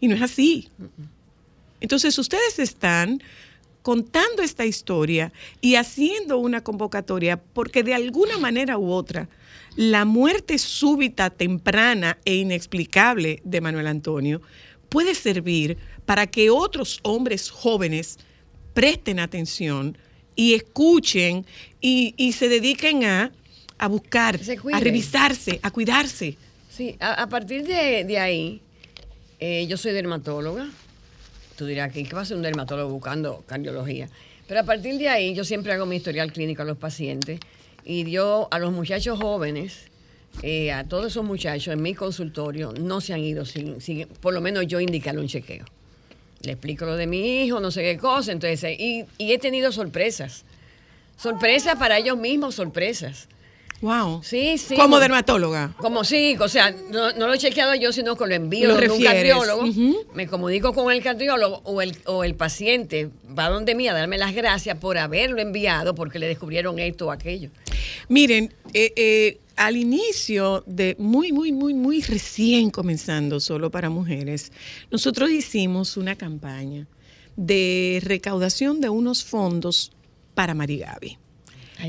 Y 0.00 0.08
no 0.08 0.14
es 0.14 0.22
así. 0.22 0.70
Entonces 1.82 2.18
ustedes 2.18 2.58
están 2.58 3.22
contando 3.82 4.42
esta 4.42 4.64
historia 4.64 5.34
y 5.60 5.74
haciendo 5.74 6.38
una 6.38 6.64
convocatoria 6.64 7.36
porque 7.36 7.82
de 7.82 7.92
alguna 7.92 8.38
manera 8.38 8.78
u 8.78 8.90
otra 8.90 9.28
la 9.76 10.06
muerte 10.06 10.56
súbita, 10.56 11.28
temprana 11.28 12.16
e 12.24 12.36
inexplicable 12.36 13.42
de 13.44 13.60
Manuel 13.60 13.86
Antonio 13.86 14.40
puede 14.92 15.14
servir 15.14 15.78
para 16.04 16.26
que 16.26 16.50
otros 16.50 17.00
hombres 17.02 17.50
jóvenes 17.50 18.18
presten 18.74 19.18
atención 19.20 19.96
y 20.36 20.52
escuchen 20.54 21.46
y, 21.80 22.14
y 22.18 22.32
se 22.32 22.48
dediquen 22.48 23.04
a, 23.04 23.32
a 23.78 23.88
buscar, 23.88 24.38
a 24.72 24.80
revisarse, 24.80 25.58
a 25.62 25.70
cuidarse. 25.70 26.36
Sí, 26.70 26.96
a, 27.00 27.22
a 27.22 27.26
partir 27.28 27.66
de, 27.66 28.04
de 28.04 28.18
ahí, 28.18 28.60
eh, 29.40 29.66
yo 29.66 29.76
soy 29.76 29.92
dermatóloga. 29.92 30.68
Tú 31.56 31.66
dirás, 31.66 31.92
¿qué, 31.92 32.04
¿qué 32.04 32.12
va 32.12 32.20
a 32.20 32.22
hacer 32.22 32.36
un 32.36 32.42
dermatólogo 32.42 32.90
buscando 32.90 33.44
cardiología? 33.46 34.08
Pero 34.46 34.60
a 34.60 34.64
partir 34.64 34.98
de 34.98 35.08
ahí, 35.08 35.34
yo 35.34 35.44
siempre 35.44 35.72
hago 35.72 35.86
mi 35.86 35.96
historial 35.96 36.32
clínico 36.32 36.62
a 36.62 36.64
los 36.66 36.76
pacientes 36.76 37.40
y 37.84 38.10
yo 38.10 38.48
a 38.50 38.58
los 38.58 38.72
muchachos 38.72 39.18
jóvenes, 39.18 39.90
eh, 40.42 40.72
a 40.72 40.84
todos 40.84 41.06
esos 41.08 41.24
muchachos 41.24 41.72
en 41.72 41.82
mi 41.82 41.94
consultorio, 41.94 42.72
no 42.72 43.00
se 43.00 43.12
han 43.12 43.20
ido 43.20 43.44
sin, 43.44 43.80
sin 43.80 44.06
por 44.08 44.34
lo 44.34 44.40
menos 44.40 44.66
yo 44.66 44.80
indicarle 44.80 45.20
un 45.20 45.28
chequeo. 45.28 45.64
Le 46.42 46.52
explico 46.52 46.84
lo 46.84 46.96
de 46.96 47.06
mi 47.06 47.44
hijo, 47.44 47.60
no 47.60 47.70
sé 47.70 47.82
qué 47.82 47.98
cosa, 47.98 48.32
entonces, 48.32 48.78
y, 48.78 49.04
y 49.18 49.32
he 49.32 49.38
tenido 49.38 49.70
sorpresas. 49.70 50.44
Sorpresas 51.16 51.76
para 51.76 51.98
ellos 51.98 52.16
mismos, 52.16 52.56
sorpresas. 52.56 53.28
Wow. 53.82 54.22
Sí, 54.22 54.58
sí. 54.58 54.76
Como 54.76 55.00
dermatóloga. 55.00 55.74
como 55.76 56.04
sí, 56.04 56.36
o 56.38 56.48
sea, 56.48 56.72
no, 56.90 57.12
no 57.12 57.26
lo 57.26 57.34
he 57.34 57.38
chequeado 57.38 57.74
yo, 57.74 57.92
sino 57.92 58.14
que 58.14 58.26
lo 58.28 58.34
envío 58.34 58.68
Lo 58.68 58.74
donde 58.74 58.90
un 58.90 59.02
cardiólogo. 59.02 59.64
Me 60.14 60.28
comunico 60.28 60.72
con 60.72 60.92
el 60.92 61.02
cardiólogo 61.02 61.62
o 61.64 61.82
el, 61.82 61.96
o 62.06 62.22
el 62.22 62.36
paciente 62.36 63.10
va 63.36 63.48
donde 63.48 63.74
mí 63.74 63.88
a 63.88 63.92
darme 63.92 64.18
las 64.18 64.34
gracias 64.34 64.78
por 64.78 64.98
haberlo 64.98 65.40
enviado 65.40 65.96
porque 65.96 66.20
le 66.20 66.28
descubrieron 66.28 66.78
esto 66.78 67.08
o 67.08 67.10
aquello. 67.10 67.50
Miren, 68.08 68.54
eh, 68.72 68.92
eh, 68.94 69.40
al 69.56 69.76
inicio 69.76 70.62
de 70.66 70.96
muy, 70.98 71.32
muy, 71.32 71.52
muy, 71.52 71.74
muy 71.74 72.00
recién 72.02 72.70
comenzando 72.70 73.40
solo 73.40 73.70
para 73.70 73.90
mujeres, 73.90 74.52
nosotros 74.90 75.30
hicimos 75.30 75.96
una 75.96 76.16
campaña 76.16 76.86
de 77.36 78.00
recaudación 78.04 78.80
de 78.80 78.88
unos 78.88 79.24
fondos 79.24 79.92
para 80.34 80.54
Marigaby. 80.54 81.18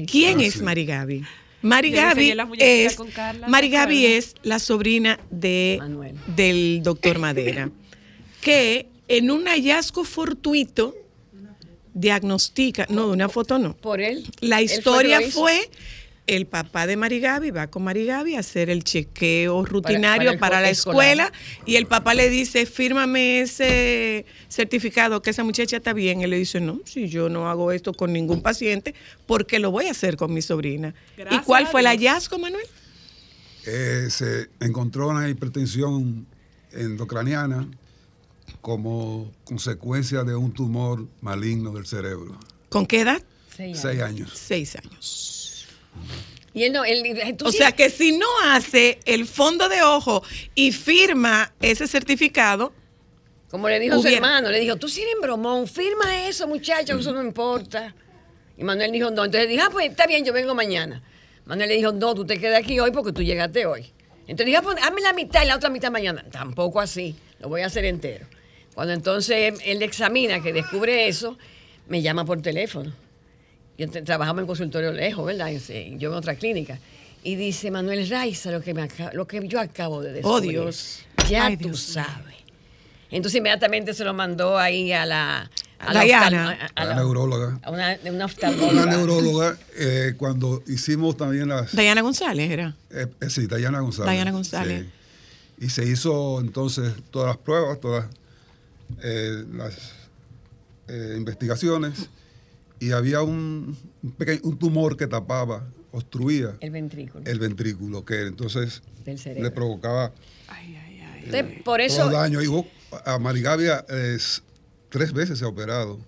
¿Quién 0.09 0.39
Ah, 0.39 0.43
es 0.43 0.53
sí. 0.55 0.63
Marigaby? 0.63 1.23
Marigaby 1.61 2.33
es, 2.59 2.97
Marigaby 3.47 4.01
¿te 4.01 4.17
es 4.17 4.35
la 4.43 4.59
sobrina 4.59 5.19
de, 5.31 5.79
del 6.35 6.81
doctor 6.83 7.19
Madera, 7.19 7.71
que 8.41 8.89
en 9.07 9.31
un 9.31 9.45
hallazgo 9.45 10.03
fortuito 10.03 10.93
diagnostica, 11.93 12.85
no, 12.89 13.07
una 13.09 13.29
foto 13.29 13.59
no. 13.59 13.77
Por 13.77 14.01
él. 14.01 14.25
La 14.41 14.61
Él 14.61 14.67
fue 14.67 14.75
historia 14.77 15.17
que 15.19 15.23
lo 15.23 15.29
hizo. 15.29 15.39
fue, 15.41 15.69
el 16.25 16.45
papá 16.45 16.87
de 16.87 16.95
Marigaby 16.95 17.51
va 17.51 17.67
con 17.67 17.83
Marigaby 17.83 18.35
a 18.35 18.39
hacer 18.39 18.69
el 18.69 18.83
chequeo 18.83 19.65
rutinario 19.65 20.39
para 20.39 20.61
la 20.61 20.69
escolar. 20.69 21.01
escuela 21.05 21.33
y 21.65 21.75
el 21.75 21.85
papá 21.85 22.13
le 22.13 22.29
dice, 22.29 22.65
fírmame 22.65 23.41
ese 23.41 24.25
certificado 24.47 25.21
que 25.21 25.31
esa 25.31 25.43
muchacha 25.43 25.77
está 25.77 25.91
bien. 25.91 26.21
Él 26.21 26.29
le 26.29 26.37
dice, 26.37 26.61
no, 26.61 26.79
si 26.85 27.09
yo 27.09 27.27
no 27.27 27.49
hago 27.49 27.71
esto 27.73 27.93
con 27.93 28.13
ningún 28.13 28.41
paciente, 28.41 28.95
porque 29.25 29.59
lo 29.59 29.71
voy 29.71 29.87
a 29.87 29.91
hacer 29.91 30.15
con 30.15 30.33
mi 30.33 30.41
sobrina. 30.41 30.93
¿Y 31.29 31.39
cuál 31.39 31.67
fue 31.67 31.81
el 31.81 31.87
hallazgo, 31.87 32.39
Manuel? 32.39 32.65
eh, 33.65 34.07
se 34.09 34.49
encontró 34.59 35.09
una 35.09 35.27
hipertensión 35.29 36.25
endocraniana 36.71 37.67
como 38.61 39.31
consecuencia 39.43 40.23
de 40.23 40.35
un 40.35 40.51
tumor 40.53 41.05
maligno 41.21 41.71
del 41.71 41.85
cerebro. 41.85 42.37
¿Con 42.69 42.85
qué 42.85 43.01
edad? 43.01 43.21
Seis 43.55 43.85
años. 43.85 44.31
Seis 44.33 44.75
años. 44.75 45.42
Y 46.53 46.63
él 46.63 46.73
no, 46.73 46.83
él, 46.85 47.01
O 47.43 47.51
sí- 47.51 47.57
sea 47.57 47.71
que 47.71 47.89
si 47.89 48.15
no 48.17 48.27
hace 48.45 48.99
el 49.05 49.25
fondo 49.25 49.69
de 49.69 49.81
ojo 49.81 50.23
y 50.53 50.71
firma 50.71 51.51
ese 51.61 51.87
certificado, 51.87 52.71
Como 53.49 53.67
le 53.69 53.79
dijo 53.79 53.99
su 54.01 54.07
hermano, 54.07 54.49
le 54.51 54.59
dijo, 54.59 54.75
tú 54.75 54.87
sí 54.87 55.01
eres 55.01 55.15
bromón, 55.21 55.67
firma 55.67 56.27
eso, 56.27 56.47
muchacho, 56.47 56.97
eso 56.97 57.11
no 57.11 57.23
importa. 57.23 57.95
Y 58.57 58.63
Manuel 58.63 58.91
dijo, 58.91 59.09
no. 59.09 59.25
Entonces 59.25 59.49
dije, 59.49 59.61
ah, 59.61 59.69
pues 59.71 59.89
está 59.89 60.05
bien, 60.05 60.23
yo 60.25 60.31
vengo 60.33 60.53
mañana. 60.53 61.01
Manuel 61.45 61.69
le 61.69 61.75
dijo, 61.75 61.91
no, 61.91 62.13
tú 62.13 62.23
te 62.25 62.39
quedas 62.39 62.59
aquí 62.63 62.79
hoy 62.79 62.91
porque 62.91 63.11
tú 63.13 63.21
llegaste 63.23 63.65
hoy. 63.65 63.91
Entonces 64.21 64.45
dije, 64.45 64.57
ah, 64.57 64.61
pues 64.61 64.77
hazme 64.81 65.01
la 65.01 65.13
mitad 65.13 65.43
y 65.43 65.47
la 65.47 65.55
otra 65.55 65.69
mitad 65.69 65.91
mañana. 65.91 66.23
Tampoco 66.31 66.79
así, 66.79 67.15
lo 67.39 67.49
voy 67.49 67.61
a 67.61 67.65
hacer 67.65 67.85
entero. 67.85 68.25
Cuando 68.75 68.93
entonces 68.93 69.55
él 69.65 69.81
examina, 69.83 70.41
que 70.41 70.53
descubre 70.53 71.07
eso, 71.07 71.37
me 71.87 72.01
llama 72.01 72.25
por 72.25 72.41
teléfono. 72.41 72.93
Yo 73.77 73.89
te- 73.89 74.01
trabajamos 74.01 74.41
en 74.41 74.47
consultorio 74.47 74.91
lejos, 74.91 75.25
¿verdad? 75.25 75.49
En- 75.51 75.61
en- 75.69 75.99
Yo 75.99 76.11
en 76.11 76.15
otra 76.17 76.35
clínica. 76.35 76.79
Y 77.23 77.35
dice, 77.35 77.71
Manuel 77.71 78.07
Raiza, 78.09 78.51
lo 78.51 78.61
que, 78.61 78.73
me 78.73 78.87
lo 79.13 79.25
que 79.27 79.47
yo 79.47 79.59
acabo 79.59 80.01
de 80.01 80.09
Oh, 80.09 80.13
descubrir. 80.41 80.51
Dios. 80.51 80.99
Ya 81.29 81.45
Ay, 81.47 81.57
tú 81.57 81.69
Dios 81.69 81.79
sabes. 81.81 82.35
Entonces 83.09 83.37
inmediatamente 83.37 83.93
se 83.93 84.03
lo 84.03 84.13
mandó 84.13 84.57
ahí 84.57 84.91
a 84.91 85.05
la... 85.05 85.49
A 85.79 85.93
la, 85.93 86.03
Diana. 86.03 86.51
a- 86.51 86.53
A 86.65 86.81
a 86.81 86.85
la 86.85 86.89
la- 86.91 86.95
neuróloga. 86.95 87.59
a 87.61 87.69
una, 87.71 87.97
una 88.03 88.11
Una 88.11 88.25
oftalmóloga. 88.25 88.85
neuróloga, 88.85 89.57
eh, 89.77 90.13
cuando 90.17 90.63
hicimos 90.67 91.17
también 91.17 91.49
las... 91.49 91.75
Diana 91.75 92.01
González 92.01 92.49
era. 92.51 92.75
Eh, 92.89 93.07
eh, 93.21 93.29
sí, 93.29 93.47
Dayana 93.47 93.79
González. 93.81 94.13
Diana 94.13 94.31
González. 94.31 94.85
Sí. 95.59 95.65
Y 95.65 95.69
se 95.69 95.85
hizo 95.85 96.39
entonces 96.39 96.93
todas 97.11 97.27
las 97.29 97.37
pruebas, 97.37 97.79
todas 97.81 98.05
eh, 99.01 99.43
las 99.53 99.73
eh, 100.87 101.15
investigaciones, 101.17 102.09
y 102.87 102.91
había 102.91 103.21
un, 103.21 103.77
un 104.01 104.11
pequeño, 104.11 104.41
un 104.43 104.57
tumor 104.57 104.97
que 104.97 105.07
tapaba, 105.07 105.67
obstruía 105.91 106.55
El 106.59 106.71
ventrículo. 106.71 107.23
el 107.25 107.39
ventrículo, 107.39 108.03
que 108.03 108.27
entonces 108.27 108.81
Del 109.05 109.17
cerebro. 109.19 109.43
le 109.43 109.51
provocaba 109.51 110.11
Entonces, 111.23 111.61
por 111.63 111.77
todo 111.77 111.85
eso... 111.85 112.09
daño. 112.09 112.41
Y 112.41 112.65
a 113.05 113.17
Marigavia 113.19 113.85
es, 113.89 114.43
tres 114.89 115.13
veces 115.13 115.39
se 115.39 115.45
ha 115.45 115.47
operado 115.47 115.99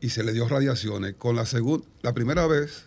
y 0.00 0.08
se 0.10 0.24
le 0.24 0.32
dio 0.32 0.48
radiaciones. 0.48 1.14
Con 1.16 1.36
la 1.36 1.46
segunda, 1.46 1.86
la 2.02 2.12
primera 2.14 2.46
vez 2.46 2.84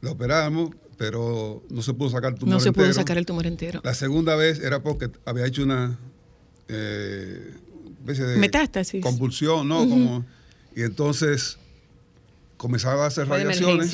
la 0.00 0.10
operamos, 0.10 0.70
pero 0.98 1.62
no 1.70 1.80
se 1.82 1.94
pudo 1.94 2.10
sacar 2.10 2.32
el 2.34 2.38
tumor 2.38 2.54
No 2.54 2.60
se 2.60 2.72
pudo 2.72 2.84
entero. 2.84 3.00
sacar 3.00 3.18
el 3.18 3.24
tumor 3.26 3.46
entero. 3.46 3.80
La 3.84 3.94
segunda 3.94 4.36
vez 4.36 4.58
era 4.60 4.82
porque 4.82 5.10
había 5.24 5.46
hecho 5.46 5.62
una 5.62 5.98
eh, 6.68 7.54
especie 8.00 8.24
de 8.24 8.36
Metástasis. 8.36 9.02
convulsión, 9.02 9.68
¿no? 9.68 9.78
Como, 9.88 10.24
y 10.76 10.82
entonces 10.82 11.58
comenzaba 12.62 13.02
a 13.02 13.06
hacer 13.08 13.26
Fue 13.26 13.38
radiaciones, 13.38 13.92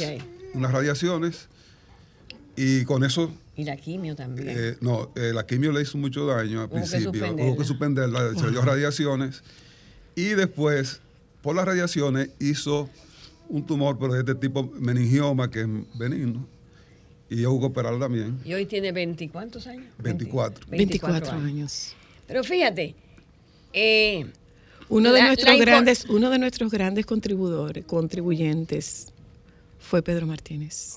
unas 0.52 0.70
radiaciones, 0.72 1.48
y 2.54 2.84
con 2.84 3.02
eso, 3.02 3.32
Y 3.56 3.64
la 3.64 3.76
quimio 3.78 4.14
también. 4.14 4.46
eh, 4.50 4.76
no, 4.82 5.10
eh, 5.16 5.32
la 5.32 5.46
quimio 5.46 5.72
le 5.72 5.80
hizo 5.80 5.96
mucho 5.96 6.26
daño 6.26 6.60
al 6.60 6.66
Hubo 6.66 6.74
que 6.74 6.80
principio, 6.80 7.04
suspenderla. 7.12 7.44
hubo 7.50 7.56
que 7.56 7.64
suspenderla, 7.64 8.34
se 8.34 8.44
le 8.44 8.50
dio 8.50 8.60
radiaciones, 8.60 9.42
y 10.14 10.24
después, 10.34 11.00
por 11.40 11.56
las 11.56 11.64
radiaciones, 11.64 12.28
hizo 12.40 12.90
un 13.48 13.64
tumor, 13.64 13.96
pero 13.98 14.12
de 14.12 14.18
este 14.20 14.34
tipo 14.34 14.70
meningioma, 14.78 15.50
que 15.50 15.62
es 15.62 15.68
benigno, 15.98 16.46
y 17.30 17.46
hubo 17.46 17.60
que 17.60 17.66
operarlo 17.68 17.98
también. 17.98 18.38
Y 18.44 18.52
hoy 18.52 18.66
tiene 18.66 18.92
20, 18.92 19.30
¿cuántos 19.30 19.66
años? 19.66 19.86
24. 19.98 20.66
24 20.68 21.30
años. 21.32 21.94
Pero 22.26 22.44
fíjate, 22.44 22.94
eh, 23.72 24.26
Uno 24.88 25.12
de 25.12 25.20
la- 25.20 25.26
nuestros 25.28 25.58
la 25.58 25.64
grandes, 25.64 26.04
uno 26.08 26.30
de 26.30 26.38
nuestros 26.38 26.70
grandes 26.70 27.04
contribuidores, 27.06 27.84
contribuyentes 27.84 29.12
fue 29.78 30.02
Pedro 30.02 30.26
Martínez. 30.26 30.96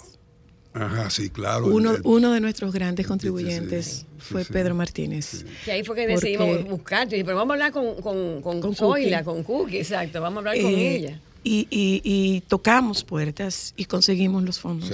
Ajá, 0.74 1.10
sí, 1.10 1.30
claro. 1.30 1.66
Uno, 1.68 1.96
el- 1.96 2.02
uno 2.06 2.32
de 2.32 2.40
nuestros 2.40 2.72
grandes 2.74 3.06
contribuyentes 3.06 4.06
fue 4.20 4.46
Pedro 4.46 4.74
Martínez. 4.76 5.46
que 5.66 5.72
ahí 5.74 5.84
fue 5.84 5.96
que 5.98 6.08
Porque, 6.14 6.30
decidimos 6.38 6.64
buscarte. 6.70 7.16
Dije, 7.16 7.26
pero 7.26 7.36
vamos 7.38 7.52
a 7.52 7.54
hablar 7.56 7.72
con, 7.74 8.02
con, 8.02 8.42
con, 8.42 8.62
Con 8.62 8.76
Zoila, 8.76 9.24
Cookie. 9.24 9.44
con 9.44 9.44
Cookie, 9.44 9.78
exacto. 9.80 10.22
Vamos 10.22 10.38
a 10.38 10.50
hablar 10.50 10.62
con 10.64 10.72
eh, 10.74 10.96
ella. 10.96 11.20
Y, 11.44 11.68
y- 11.70 12.02
y 12.06 12.42
tocamos 12.42 13.04
puertas 13.04 13.74
y 13.76 13.86
conseguimos 13.86 14.44
los 14.44 14.60
fondos. 14.60 14.90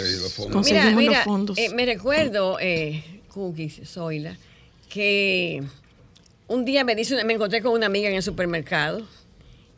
Conseguimos 0.51 0.65
Mira, 0.65 0.95
mira, 0.95 1.11
los 1.17 1.23
fondos. 1.25 1.57
eh, 1.59 1.69
me 1.75 1.85
recuerdo, 1.85 2.57
eh, 2.59 3.03
Cookie, 3.33 3.69
Zoila, 3.69 4.35
que 4.89 5.61
un 6.47 6.65
día 6.65 6.83
me 6.83 6.95
dice, 6.95 7.23
me 7.23 7.33
encontré 7.33 7.61
con 7.61 7.73
una 7.73 7.85
amiga 7.87 8.09
en 8.09 8.15
el 8.15 8.23
supermercado 8.23 9.05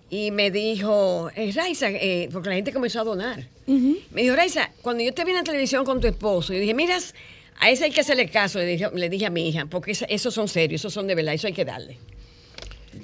y 0.09 0.31
me 0.31 0.51
dijo, 0.51 1.29
eh, 1.35 1.51
Raiza, 1.53 1.89
eh, 1.91 2.29
porque 2.31 2.49
la 2.49 2.55
gente 2.55 2.71
comenzó 2.73 3.01
a 3.01 3.03
donar. 3.03 3.47
Me 3.67 4.23
dijo, 4.23 4.35
Raiza, 4.35 4.71
cuando 4.81 5.03
yo 5.03 5.13
te 5.13 5.23
vi 5.23 5.31
en 5.31 5.37
la 5.37 5.43
televisión 5.43 5.85
con 5.85 6.01
tu 6.01 6.07
esposo, 6.07 6.53
yo 6.53 6.59
dije, 6.59 6.73
miras, 6.73 7.13
a 7.59 7.69
ese 7.69 7.85
hay 7.85 7.91
que 7.91 8.01
hacerle 8.01 8.27
caso, 8.29 8.57
le 8.59 8.65
dije, 8.65 8.87
le 8.93 9.09
dije 9.09 9.25
a 9.27 9.29
mi 9.29 9.47
hija, 9.47 9.65
porque 9.67 9.91
esos 10.09 10.33
son 10.33 10.47
serios, 10.47 10.81
esos 10.81 10.93
son 10.93 11.05
de 11.07 11.13
verdad, 11.15 11.33
eso 11.35 11.45
hay 11.47 11.53
que 11.53 11.65
darle. 11.65 11.97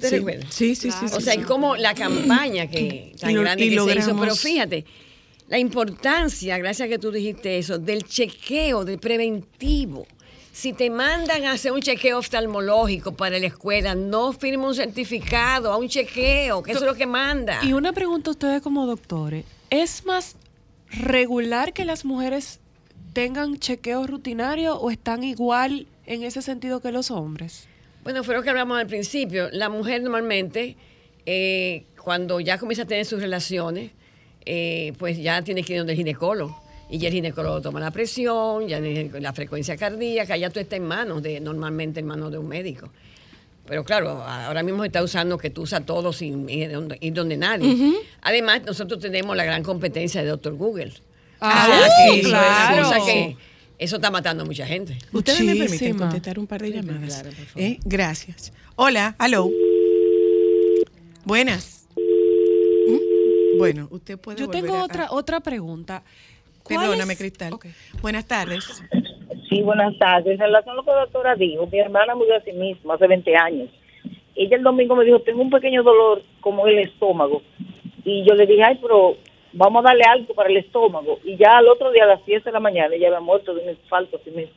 ¿Te 0.00 0.08
Sí, 0.10 0.16
recuerdas? 0.16 0.52
sí, 0.52 0.74
sí, 0.74 0.90
sí, 0.90 1.06
O 1.06 1.08
sí, 1.20 1.22
sea, 1.22 1.34
sí. 1.34 1.40
y 1.40 1.42
como 1.44 1.76
la 1.76 1.94
campaña 1.94 2.68
que 2.68 3.12
tan 3.20 3.34
lo- 3.34 3.42
grande 3.42 3.64
y 3.66 3.70
que 3.70 3.76
se 3.78 3.82
hizo, 3.82 3.90
logramos- 4.10 4.20
pero 4.20 4.34
fíjate, 4.36 4.84
la 5.48 5.58
importancia, 5.60 6.58
gracias 6.58 6.86
a 6.86 6.88
que 6.88 6.98
tú 6.98 7.12
dijiste 7.12 7.56
eso, 7.58 7.78
del 7.78 8.02
chequeo, 8.04 8.84
del 8.84 8.98
preventivo. 8.98 10.06
Si 10.56 10.72
te 10.72 10.88
mandan 10.88 11.44
a 11.44 11.52
hacer 11.52 11.70
un 11.70 11.82
chequeo 11.82 12.16
oftalmológico 12.16 13.12
para 13.12 13.38
la 13.38 13.46
escuela, 13.46 13.94
no 13.94 14.32
firma 14.32 14.68
un 14.68 14.74
certificado, 14.74 15.70
a 15.70 15.76
un 15.76 15.86
chequeo, 15.86 16.62
que 16.62 16.72
eso 16.72 16.80
es 16.80 16.86
lo 16.86 16.94
que 16.94 17.04
manda. 17.04 17.62
Y 17.62 17.74
una 17.74 17.92
pregunta 17.92 18.30
a 18.30 18.32
ustedes 18.32 18.62
como 18.62 18.86
doctores. 18.86 19.44
¿Es 19.68 20.06
más 20.06 20.34
regular 20.88 21.74
que 21.74 21.84
las 21.84 22.06
mujeres 22.06 22.60
tengan 23.12 23.58
chequeos 23.58 24.08
rutinarios 24.08 24.78
o 24.80 24.90
están 24.90 25.24
igual 25.24 25.88
en 26.06 26.22
ese 26.22 26.40
sentido 26.40 26.80
que 26.80 26.90
los 26.90 27.10
hombres? 27.10 27.68
Bueno, 28.02 28.24
fue 28.24 28.34
lo 28.34 28.42
que 28.42 28.48
hablamos 28.48 28.78
al 28.78 28.86
principio. 28.86 29.50
La 29.52 29.68
mujer 29.68 30.00
normalmente, 30.00 30.78
eh, 31.26 31.84
cuando 32.02 32.40
ya 32.40 32.56
comienza 32.56 32.84
a 32.84 32.86
tener 32.86 33.04
sus 33.04 33.20
relaciones, 33.20 33.90
eh, 34.46 34.94
pues 34.98 35.18
ya 35.18 35.42
tiene 35.42 35.62
que 35.62 35.74
ir 35.74 35.80
donde 35.80 35.92
el 35.92 35.98
ginecólogo. 35.98 36.65
Y 36.88 36.98
ya 36.98 37.08
el 37.08 37.14
ginecólogo 37.14 37.60
toma 37.60 37.80
la 37.80 37.90
presión, 37.90 38.68
ya 38.68 38.78
la 38.80 39.32
frecuencia 39.32 39.76
cardíaca, 39.76 40.36
ya 40.36 40.50
tú 40.50 40.60
estás 40.60 40.76
en 40.78 40.84
manos 40.84 41.22
de, 41.22 41.40
normalmente 41.40 42.00
en 42.00 42.06
manos 42.06 42.30
de 42.30 42.38
un 42.38 42.46
médico. 42.48 42.88
Pero 43.66 43.84
claro, 43.84 44.22
ahora 44.22 44.62
mismo 44.62 44.82
se 44.82 44.86
está 44.86 45.02
usando 45.02 45.36
que 45.36 45.50
tú 45.50 45.62
usas 45.62 45.84
todo 45.84 46.12
sin 46.12 46.48
ir 46.48 46.70
donde, 46.70 46.96
ir 47.00 47.12
donde 47.12 47.36
nadie. 47.36 47.94
Además, 48.22 48.62
nosotros 48.64 49.00
tenemos 49.00 49.36
la 49.36 49.44
gran 49.44 49.64
competencia 49.64 50.22
de 50.22 50.28
Doctor 50.28 50.54
Google. 50.54 50.92
Ah, 51.40 51.66
O 51.68 51.74
sea, 51.74 51.88
sí, 52.14 52.20
claro. 52.22 52.82
cosa 52.84 53.04
que 53.04 53.36
eso 53.78 53.96
está 53.96 54.10
matando 54.12 54.44
a 54.44 54.46
mucha 54.46 54.64
gente. 54.66 54.96
Ustedes 55.12 55.40
me 55.42 55.56
permiten 55.56 55.98
contestar 55.98 56.38
un 56.38 56.46
par 56.46 56.62
de 56.62 56.70
llamadas. 56.70 57.14
claro, 57.14 57.30
por 57.36 57.46
favor. 57.46 57.62
¿Eh? 57.62 57.78
Gracias. 57.84 58.52
Hola, 58.76 59.16
aló. 59.18 59.50
Buenas. 61.24 61.86
¿Mm? 61.96 63.58
Bueno, 63.58 63.88
usted 63.90 64.16
puede 64.18 64.38
Yo 64.38 64.46
volver 64.46 64.62
tengo 64.62 64.76
a- 64.76 64.84
otra, 64.84 65.08
otra 65.10 65.40
pregunta. 65.40 66.04
¿Cuál 66.66 66.80
Perdóname, 66.80 67.12
es- 67.12 67.18
Cristal. 67.18 67.54
Buenas 68.02 68.26
tardes. 68.26 68.82
Sí, 69.48 69.62
buenas 69.62 69.96
tardes. 69.98 70.34
En 70.34 70.38
relación 70.40 70.72
a 70.72 70.76
lo 70.76 70.82
que 70.84 70.90
la 70.90 71.00
doctora 71.00 71.34
dijo, 71.36 71.66
mi 71.70 71.78
hermana 71.78 72.14
murió 72.14 72.36
a 72.36 72.40
sí 72.40 72.52
misma 72.52 72.94
hace 72.94 73.06
20 73.06 73.36
años. 73.36 73.68
Ella 74.34 74.56
el 74.56 74.62
domingo 74.62 74.96
me 74.96 75.04
dijo, 75.04 75.20
tengo 75.20 75.40
un 75.42 75.50
pequeño 75.50 75.82
dolor 75.82 76.22
como 76.40 76.66
el 76.66 76.78
estómago. 76.80 77.42
Y 78.04 78.24
yo 78.28 78.34
le 78.34 78.46
dije, 78.46 78.62
ay, 78.62 78.78
pero 78.82 79.16
vamos 79.52 79.80
a 79.84 79.88
darle 79.88 80.04
algo 80.04 80.34
para 80.34 80.50
el 80.50 80.56
estómago. 80.58 81.20
Y 81.24 81.36
ya 81.36 81.58
al 81.58 81.68
otro 81.68 81.90
día, 81.92 82.04
a 82.04 82.08
las 82.08 82.26
10 82.26 82.44
de 82.44 82.52
la 82.52 82.60
mañana, 82.60 82.94
ella 82.94 83.08
había 83.08 83.20
muerto 83.20 83.54
de 83.54 83.62
un 83.62 83.70
infarto 83.70 84.16
a 84.16 84.20
sí 84.24 84.30
misma. 84.30 84.52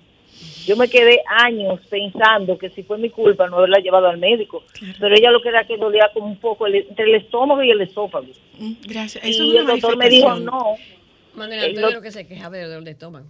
Yo 0.66 0.76
me 0.76 0.88
quedé 0.88 1.22
años 1.28 1.80
pensando 1.89 2.57
que 2.57 2.70
si 2.70 2.84
fue 2.84 2.97
mi 2.97 3.10
culpa 3.10 3.47
no 3.47 3.57
haberla 3.57 3.80
llevado 3.80 4.07
al 4.07 4.18
médico. 4.20 4.64
Pero 4.99 5.16
ella 5.16 5.32
lo 5.32 5.41
que 5.41 5.49
era 5.49 5.66
que 5.66 5.78
dolía 5.78 6.12
como 6.14 6.28
un 6.28 6.38
poco 6.38 6.68
el- 6.68 6.76
entre 6.76 7.05
el 7.05 7.16
estómago 7.16 7.64
y 7.64 7.72
el 7.72 7.82
esófago. 7.82 8.28
Mm, 8.57 8.74
Gracias. 8.88 9.26
Y 9.26 9.30
Eso 9.32 9.43
el 9.43 9.66
doctor 9.66 9.97
me 9.97 10.10
dijo, 10.10 10.36
no. 10.36 10.76
Manuel 11.36 11.60
Antonio 11.60 11.90
lo- 11.90 11.96
lo 11.96 12.02
que 12.02 12.12
se 12.12 12.26
quejaba 12.28 12.58
del 12.58 12.68
dolor 12.70 12.84
de 12.84 12.92
estómago. 12.92 13.28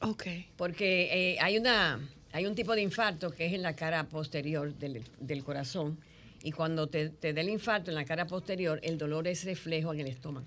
Ok. 0.00 0.24
Porque 0.56 1.34
eh, 1.34 1.38
hay 1.40 1.58
una 1.58 2.00
hay 2.32 2.46
un 2.46 2.54
tipo 2.54 2.74
de 2.74 2.80
infarto 2.80 3.30
que 3.30 3.46
es 3.46 3.52
en 3.52 3.62
la 3.62 3.76
cara 3.76 4.04
posterior 4.04 4.72
del, 4.74 5.04
del 5.20 5.44
corazón 5.44 5.98
y 6.42 6.50
cuando 6.50 6.86
te, 6.88 7.10
te 7.10 7.32
da 7.34 7.42
el 7.42 7.50
infarto 7.50 7.90
en 7.90 7.94
la 7.94 8.04
cara 8.06 8.26
posterior, 8.26 8.80
el 8.82 8.96
dolor 8.96 9.28
es 9.28 9.44
reflejo 9.44 9.92
en 9.92 10.00
el 10.00 10.06
estómago. 10.08 10.46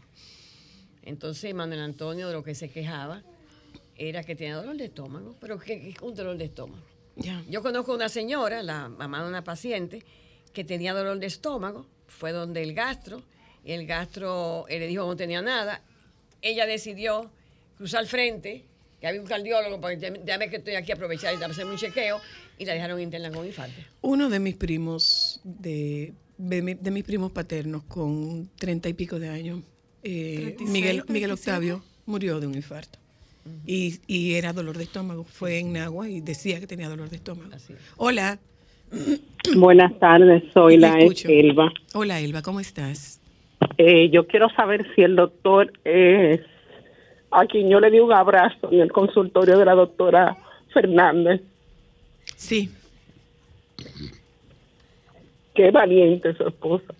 Entonces 1.04 1.54
Manuel 1.54 1.82
Antonio 1.82 2.28
de 2.28 2.34
lo 2.34 2.44
que 2.44 2.56
se 2.56 2.70
quejaba 2.70 3.22
era 3.96 4.24
que 4.24 4.36
tenía 4.36 4.56
dolor 4.56 4.76
de 4.76 4.86
estómago, 4.86 5.36
pero 5.40 5.60
¿qué 5.60 5.90
es 5.90 6.02
un 6.02 6.16
dolor 6.16 6.36
de 6.38 6.46
estómago? 6.46 6.82
Ya. 7.16 7.42
Yo 7.50 7.62
conozco 7.62 7.94
una 7.94 8.10
señora, 8.10 8.62
la 8.64 8.90
mamá 8.90 9.22
de 9.24 9.30
una 9.30 9.44
paciente, 9.44 10.04
que 10.52 10.64
tenía 10.66 10.94
dolor 10.94 11.20
de 11.20 11.28
estómago, 11.28 11.86
fue 12.08 12.32
donde 12.34 12.62
el 12.64 12.74
gastro, 12.74 13.22
el 13.66 13.86
gastro 13.88 14.66
eh, 14.70 14.80
le 14.80 14.88
dijo 14.88 15.04
que 15.04 15.08
no 15.10 15.16
tenía 15.16 15.42
nada. 15.42 15.82
Ella 16.42 16.66
decidió 16.66 17.30
cruzar 17.78 18.02
al 18.02 18.08
frente 18.08 18.64
que 19.02 19.08
había 19.08 19.20
un 19.22 19.28
cardiólogo, 19.28 19.82
porque 19.82 19.98
ya, 19.98 20.14
ya 20.24 20.38
ves 20.38 20.50
que 20.50 20.58
estoy 20.58 20.76
aquí 20.76 20.92
a 20.92 20.96
aprovechar 20.96 21.34
y 21.38 21.44
hacerme 21.44 21.72
un 21.72 21.78
chequeo, 21.78 22.20
y 22.58 22.66
la 22.66 22.74
dejaron 22.74 23.02
interna 23.02 23.30
con 23.32 23.46
infarto. 23.46 23.76
Uno 24.02 24.30
de 24.30 24.40
mis 24.40 24.56
primos, 24.56 25.42
de, 25.44 26.14
de, 26.38 26.62
mi- 26.62 26.74
de 26.76 26.92
mis 26.92 27.04
primos 27.04 27.32
paternos, 27.32 27.84
con 27.84 28.50
treinta 28.58 28.88
y 28.88 28.94
pico 28.94 29.20
de 29.20 29.28
años, 29.30 29.62
eh, 30.04 30.54
36, 30.56 30.70
Miguel, 30.72 30.96
Miguel 31.10 31.30
37. 31.32 31.34
Octavio, 31.34 31.84
murió 32.06 32.40
de 32.40 32.48
un 32.48 32.56
infarto. 32.56 33.00
Y, 33.68 34.00
y 34.08 34.34
era 34.36 34.54
dolor 34.54 34.78
de 34.78 34.86
estómago. 34.86 35.24
Fue 35.24 35.60
en 35.60 35.74
Nagua 35.74 36.10
y 36.10 36.20
decía 36.22 36.60
que 36.60 36.66
tenía 36.66 36.88
dolor 36.90 37.10
de 37.10 37.18
estómago. 37.18 37.52
Hola. 37.98 38.40
Buenas 39.56 39.98
tardes, 40.00 40.44
soy 40.54 40.78
la. 40.78 40.98
Elba. 41.00 41.72
Hola, 41.94 42.20
Elba, 42.22 42.42
¿cómo 42.42 42.60
estás? 42.60 43.20
Eh, 43.78 44.10
yo 44.10 44.28
quiero 44.28 44.50
saber 44.50 44.86
si 44.96 45.02
el 45.02 45.16
doctor 45.16 45.72
es 45.84 46.42
a 47.32 47.46
quien 47.46 47.70
yo 47.70 47.80
le 47.80 47.92
di 47.92 48.00
un 48.00 48.14
abrazo 48.14 48.70
en 48.72 48.80
el 48.82 48.92
consultorio 48.92 49.58
de 49.58 49.66
la 49.66 49.74
doctora 49.74 50.38
Fernández. 50.74 51.42
Sí. 52.36 52.70
Qué 55.54 55.72
valiente 55.72 56.34
su 56.36 56.48
esposa. 56.48 56.94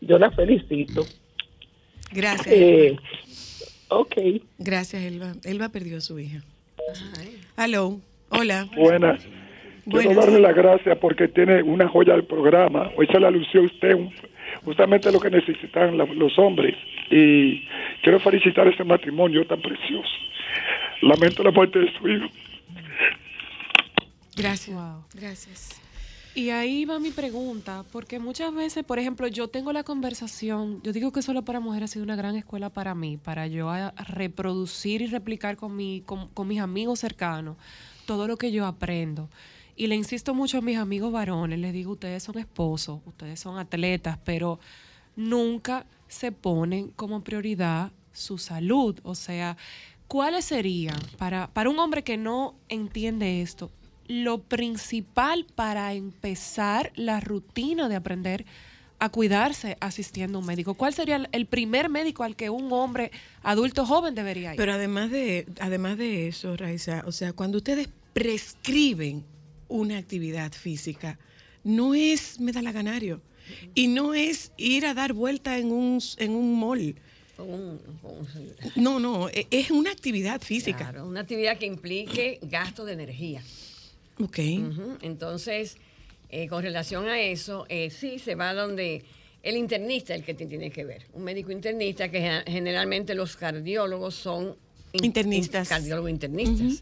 Yo 0.00 0.18
la 0.18 0.30
felicito. 0.30 1.04
Gracias. 2.12 2.48
Eh, 2.48 2.96
ok. 3.88 4.14
Gracias, 4.58 5.02
Elba. 5.02 5.34
Elba 5.44 5.68
perdió 5.68 5.98
a 5.98 6.00
su 6.00 6.18
hija. 6.18 6.40
Hello. 7.56 7.98
Hola. 8.30 8.66
Buenas. 8.76 9.22
Quiero 9.84 10.08
Buenas. 10.08 10.16
darle 10.16 10.40
las 10.40 10.54
gracias 10.54 10.98
porque 10.98 11.28
tiene 11.28 11.62
una 11.62 11.88
joya 11.88 12.12
del 12.14 12.24
programa. 12.24 12.90
Hoy 12.96 13.06
se 13.06 13.18
la 13.20 13.30
lució 13.30 13.62
usted 13.62 13.94
un- 13.94 14.12
justamente 14.64 15.10
lo 15.12 15.20
que 15.20 15.30
necesitan 15.30 15.96
la- 15.96 16.04
los 16.04 16.38
hombres. 16.38 16.76
Y 17.10 17.64
quiero 18.02 18.20
felicitar 18.20 18.66
ese 18.68 18.84
matrimonio 18.84 19.46
tan 19.46 19.60
precioso. 19.60 20.10
Lamento 21.02 21.42
la 21.42 21.50
muerte 21.50 21.78
de 21.78 21.92
su 21.98 22.08
hijo. 22.08 22.26
Gracias. 24.36 24.76
Gracias. 25.14 25.80
Y 26.34 26.50
ahí 26.50 26.84
va 26.84 27.00
mi 27.00 27.10
pregunta, 27.10 27.82
porque 27.92 28.20
muchas 28.20 28.54
veces, 28.54 28.84
por 28.84 29.00
ejemplo, 29.00 29.26
yo 29.26 29.48
tengo 29.48 29.72
la 29.72 29.82
conversación, 29.82 30.80
yo 30.84 30.92
digo 30.92 31.10
que 31.12 31.22
solo 31.22 31.42
para 31.44 31.58
mujeres 31.58 31.90
ha 31.90 31.92
sido 31.94 32.04
una 32.04 32.14
gran 32.14 32.36
escuela 32.36 32.70
para 32.70 32.94
mí, 32.94 33.16
para 33.16 33.48
yo 33.48 33.68
a- 33.68 33.92
reproducir 34.14 35.02
y 35.02 35.06
replicar 35.08 35.56
con, 35.56 35.74
mi, 35.74 36.02
con, 36.06 36.28
con 36.28 36.46
mis 36.46 36.60
amigos 36.60 37.00
cercanos 37.00 37.56
todo 38.06 38.28
lo 38.28 38.36
que 38.36 38.52
yo 38.52 38.64
aprendo. 38.66 39.28
Y 39.80 39.86
le 39.86 39.94
insisto 39.96 40.34
mucho 40.34 40.58
a 40.58 40.60
mis 40.60 40.76
amigos 40.76 41.10
varones, 41.10 41.58
les 41.58 41.72
digo, 41.72 41.92
ustedes 41.92 42.22
son 42.22 42.36
esposos, 42.36 43.00
ustedes 43.06 43.40
son 43.40 43.58
atletas, 43.58 44.18
pero 44.26 44.60
nunca 45.16 45.86
se 46.06 46.32
ponen 46.32 46.88
como 46.90 47.24
prioridad 47.24 47.90
su 48.12 48.36
salud. 48.36 48.98
O 49.04 49.14
sea, 49.14 49.56
¿cuáles 50.06 50.44
serían 50.44 50.98
para, 51.16 51.46
para 51.46 51.70
un 51.70 51.78
hombre 51.78 52.04
que 52.04 52.18
no 52.18 52.56
entiende 52.68 53.40
esto? 53.40 53.70
Lo 54.06 54.42
principal 54.42 55.46
para 55.54 55.94
empezar 55.94 56.92
la 56.94 57.18
rutina 57.20 57.88
de 57.88 57.96
aprender 57.96 58.44
a 58.98 59.08
cuidarse 59.08 59.78
asistiendo 59.80 60.36
a 60.36 60.40
un 60.42 60.46
médico. 60.46 60.74
¿Cuál 60.74 60.92
sería 60.92 61.26
el- 61.32 61.46
primer 61.46 61.88
médico 61.88 62.22
al 62.22 62.36
que 62.36 62.50
un 62.50 62.70
hombre 62.70 63.12
adulto 63.42 63.86
joven 63.86 64.14
debería 64.14 64.52
ir? 64.52 64.58
Pero 64.58 64.74
además 64.74 65.10
de, 65.10 65.46
además 65.58 65.96
de 65.96 66.28
eso, 66.28 66.54
Raiza, 66.54 67.02
o 67.06 67.12
sea, 67.12 67.32
cuando 67.32 67.56
ustedes 67.56 67.88
prescriben 68.12 69.24
una 69.70 69.96
actividad 69.96 70.52
física, 70.52 71.18
no 71.64 71.94
es 71.94 72.38
medalaganario 72.40 73.22
y 73.74 73.88
no 73.88 74.12
es 74.14 74.52
ir 74.58 74.84
a 74.86 74.92
dar 74.94 75.12
vuelta 75.14 75.56
en 75.58 75.72
un, 75.72 76.00
en 76.18 76.32
un 76.32 76.58
mall. 76.60 76.94
No, 78.76 79.00
no, 79.00 79.28
e- 79.30 79.46
es 79.50 79.70
una 79.70 79.90
actividad 79.90 80.40
física. 80.42 80.78
Claro, 80.90 81.06
una 81.06 81.20
actividad 81.20 81.56
que 81.58 81.66
implique 81.66 82.38
gasto 82.42 82.84
de 82.84 82.92
energía. 82.92 83.42
Ok. 84.20 84.38
Entonces, 85.00 85.76
eh, 86.28 86.46
con 86.48 86.62
relación 86.62 87.08
a 87.08 87.18
eso, 87.20 87.64
eh, 87.68 87.90
sí 87.90 88.18
se 88.18 88.34
va 88.34 88.52
donde 88.52 89.02
el 89.42 89.56
internista 89.56 90.14
el 90.14 90.22
que 90.22 90.34
te 90.34 90.44
tiene 90.46 90.70
que 90.70 90.84
ver. 90.84 91.06
Un 91.14 91.24
médico 91.24 91.50
internista, 91.50 92.10
que 92.10 92.20
gen- 92.20 92.44
generalmente 92.46 93.14
los 93.14 93.36
cardiólogos 93.36 94.14
son 94.14 94.54
in- 94.92 95.04
Internistas. 95.06 95.66
in- 95.66 95.68
cardiólogos 95.70 96.10
internistas. 96.10 96.80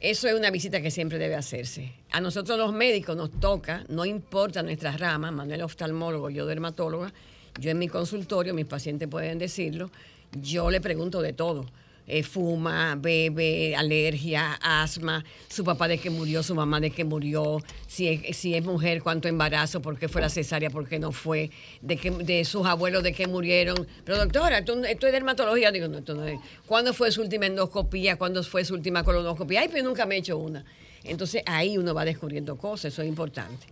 Eso 0.00 0.28
es 0.28 0.34
una 0.34 0.50
visita 0.50 0.82
que 0.82 0.90
siempre 0.90 1.18
debe 1.18 1.36
hacerse. 1.36 1.92
A 2.12 2.20
nosotros 2.20 2.58
los 2.58 2.72
médicos 2.72 3.16
nos 3.16 3.30
toca, 3.40 3.84
no 3.88 4.04
importa 4.04 4.62
nuestras 4.62 5.00
ramas, 5.00 5.32
Manuel 5.32 5.62
oftalmólogo, 5.62 6.28
yo 6.28 6.44
dermatóloga, 6.44 7.14
yo 7.58 7.70
en 7.70 7.78
mi 7.78 7.88
consultorio, 7.88 8.52
mis 8.52 8.66
pacientes 8.66 9.08
pueden 9.08 9.38
decirlo, 9.38 9.90
yo 10.38 10.70
le 10.70 10.82
pregunto 10.82 11.22
de 11.22 11.32
todo. 11.32 11.64
Eh, 12.08 12.22
fuma, 12.22 12.94
bebe, 12.96 13.74
alergia, 13.74 14.52
asma, 14.62 15.24
su 15.48 15.64
papá 15.64 15.88
de 15.88 15.98
que 15.98 16.08
murió, 16.08 16.40
su 16.44 16.54
mamá 16.54 16.78
de 16.78 16.90
que 16.90 17.04
murió, 17.04 17.60
si 17.88 18.06
es, 18.08 18.64
mujer, 18.64 19.02
cuánto 19.02 19.26
embarazo, 19.26 19.82
por 19.82 19.98
qué 19.98 20.08
fue 20.08 20.20
la 20.20 20.28
cesárea, 20.28 20.70
por 20.70 20.88
qué 20.88 21.00
no 21.00 21.10
fue, 21.10 21.50
de, 21.80 21.96
que, 21.96 22.12
de 22.12 22.44
sus 22.44 22.64
abuelos 22.64 23.02
de 23.02 23.12
qué 23.12 23.26
murieron. 23.26 23.88
Pero 24.04 24.18
doctora, 24.18 24.58
esto, 24.58 24.84
esto 24.84 25.06
es 25.06 25.12
dermatología. 25.12 25.72
Digo, 25.72 25.88
no, 25.88 25.98
esto 25.98 26.14
no 26.14 26.24
es. 26.26 26.38
¿Cuándo 26.66 26.94
fue 26.94 27.10
su 27.10 27.22
última 27.22 27.46
endoscopía? 27.46 28.16
¿Cuándo 28.16 28.42
fue 28.44 28.64
su 28.64 28.74
última 28.74 29.02
colonoscopía? 29.02 29.62
Ay, 29.62 29.68
pero 29.72 29.82
nunca 29.82 30.06
me 30.06 30.14
he 30.14 30.18
hecho 30.18 30.38
una. 30.38 30.64
Entonces 31.02 31.42
ahí 31.46 31.76
uno 31.76 31.92
va 31.92 32.04
descubriendo 32.04 32.56
cosas, 32.56 32.92
eso 32.92 33.02
es 33.02 33.08
importante. 33.08 33.66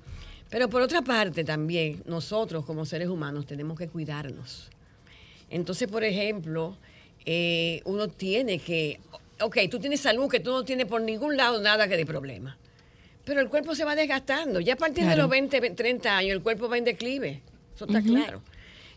Pero 0.50 0.68
por 0.68 0.82
otra 0.82 1.02
parte 1.02 1.44
también, 1.44 2.02
nosotros 2.06 2.64
como 2.64 2.84
seres 2.84 3.08
humanos 3.08 3.46
tenemos 3.46 3.78
que 3.78 3.88
cuidarnos. 3.88 4.70
Entonces, 5.50 5.88
por 5.88 6.02
ejemplo, 6.04 6.76
eh, 7.26 7.80
uno 7.84 8.08
tiene 8.08 8.58
que, 8.58 9.00
ok, 9.40 9.58
tú 9.70 9.78
tienes 9.78 10.00
salud 10.00 10.28
que 10.28 10.40
tú 10.40 10.50
no 10.50 10.64
tienes 10.64 10.86
por 10.86 11.00
ningún 11.00 11.36
lado 11.36 11.60
nada 11.60 11.88
que 11.88 11.96
de 11.96 12.06
problema. 12.06 12.56
Pero 13.24 13.40
el 13.40 13.48
cuerpo 13.48 13.74
se 13.74 13.84
va 13.84 13.94
desgastando. 13.94 14.60
Ya 14.60 14.74
a 14.74 14.76
partir 14.76 15.06
de 15.06 15.16
los 15.16 15.28
20, 15.30 15.70
30 15.70 16.16
años, 16.16 16.32
el 16.32 16.42
cuerpo 16.42 16.68
va 16.68 16.76
en 16.76 16.84
declive. 16.84 17.40
Eso 17.74 17.86
está 17.86 18.02
claro. 18.02 18.42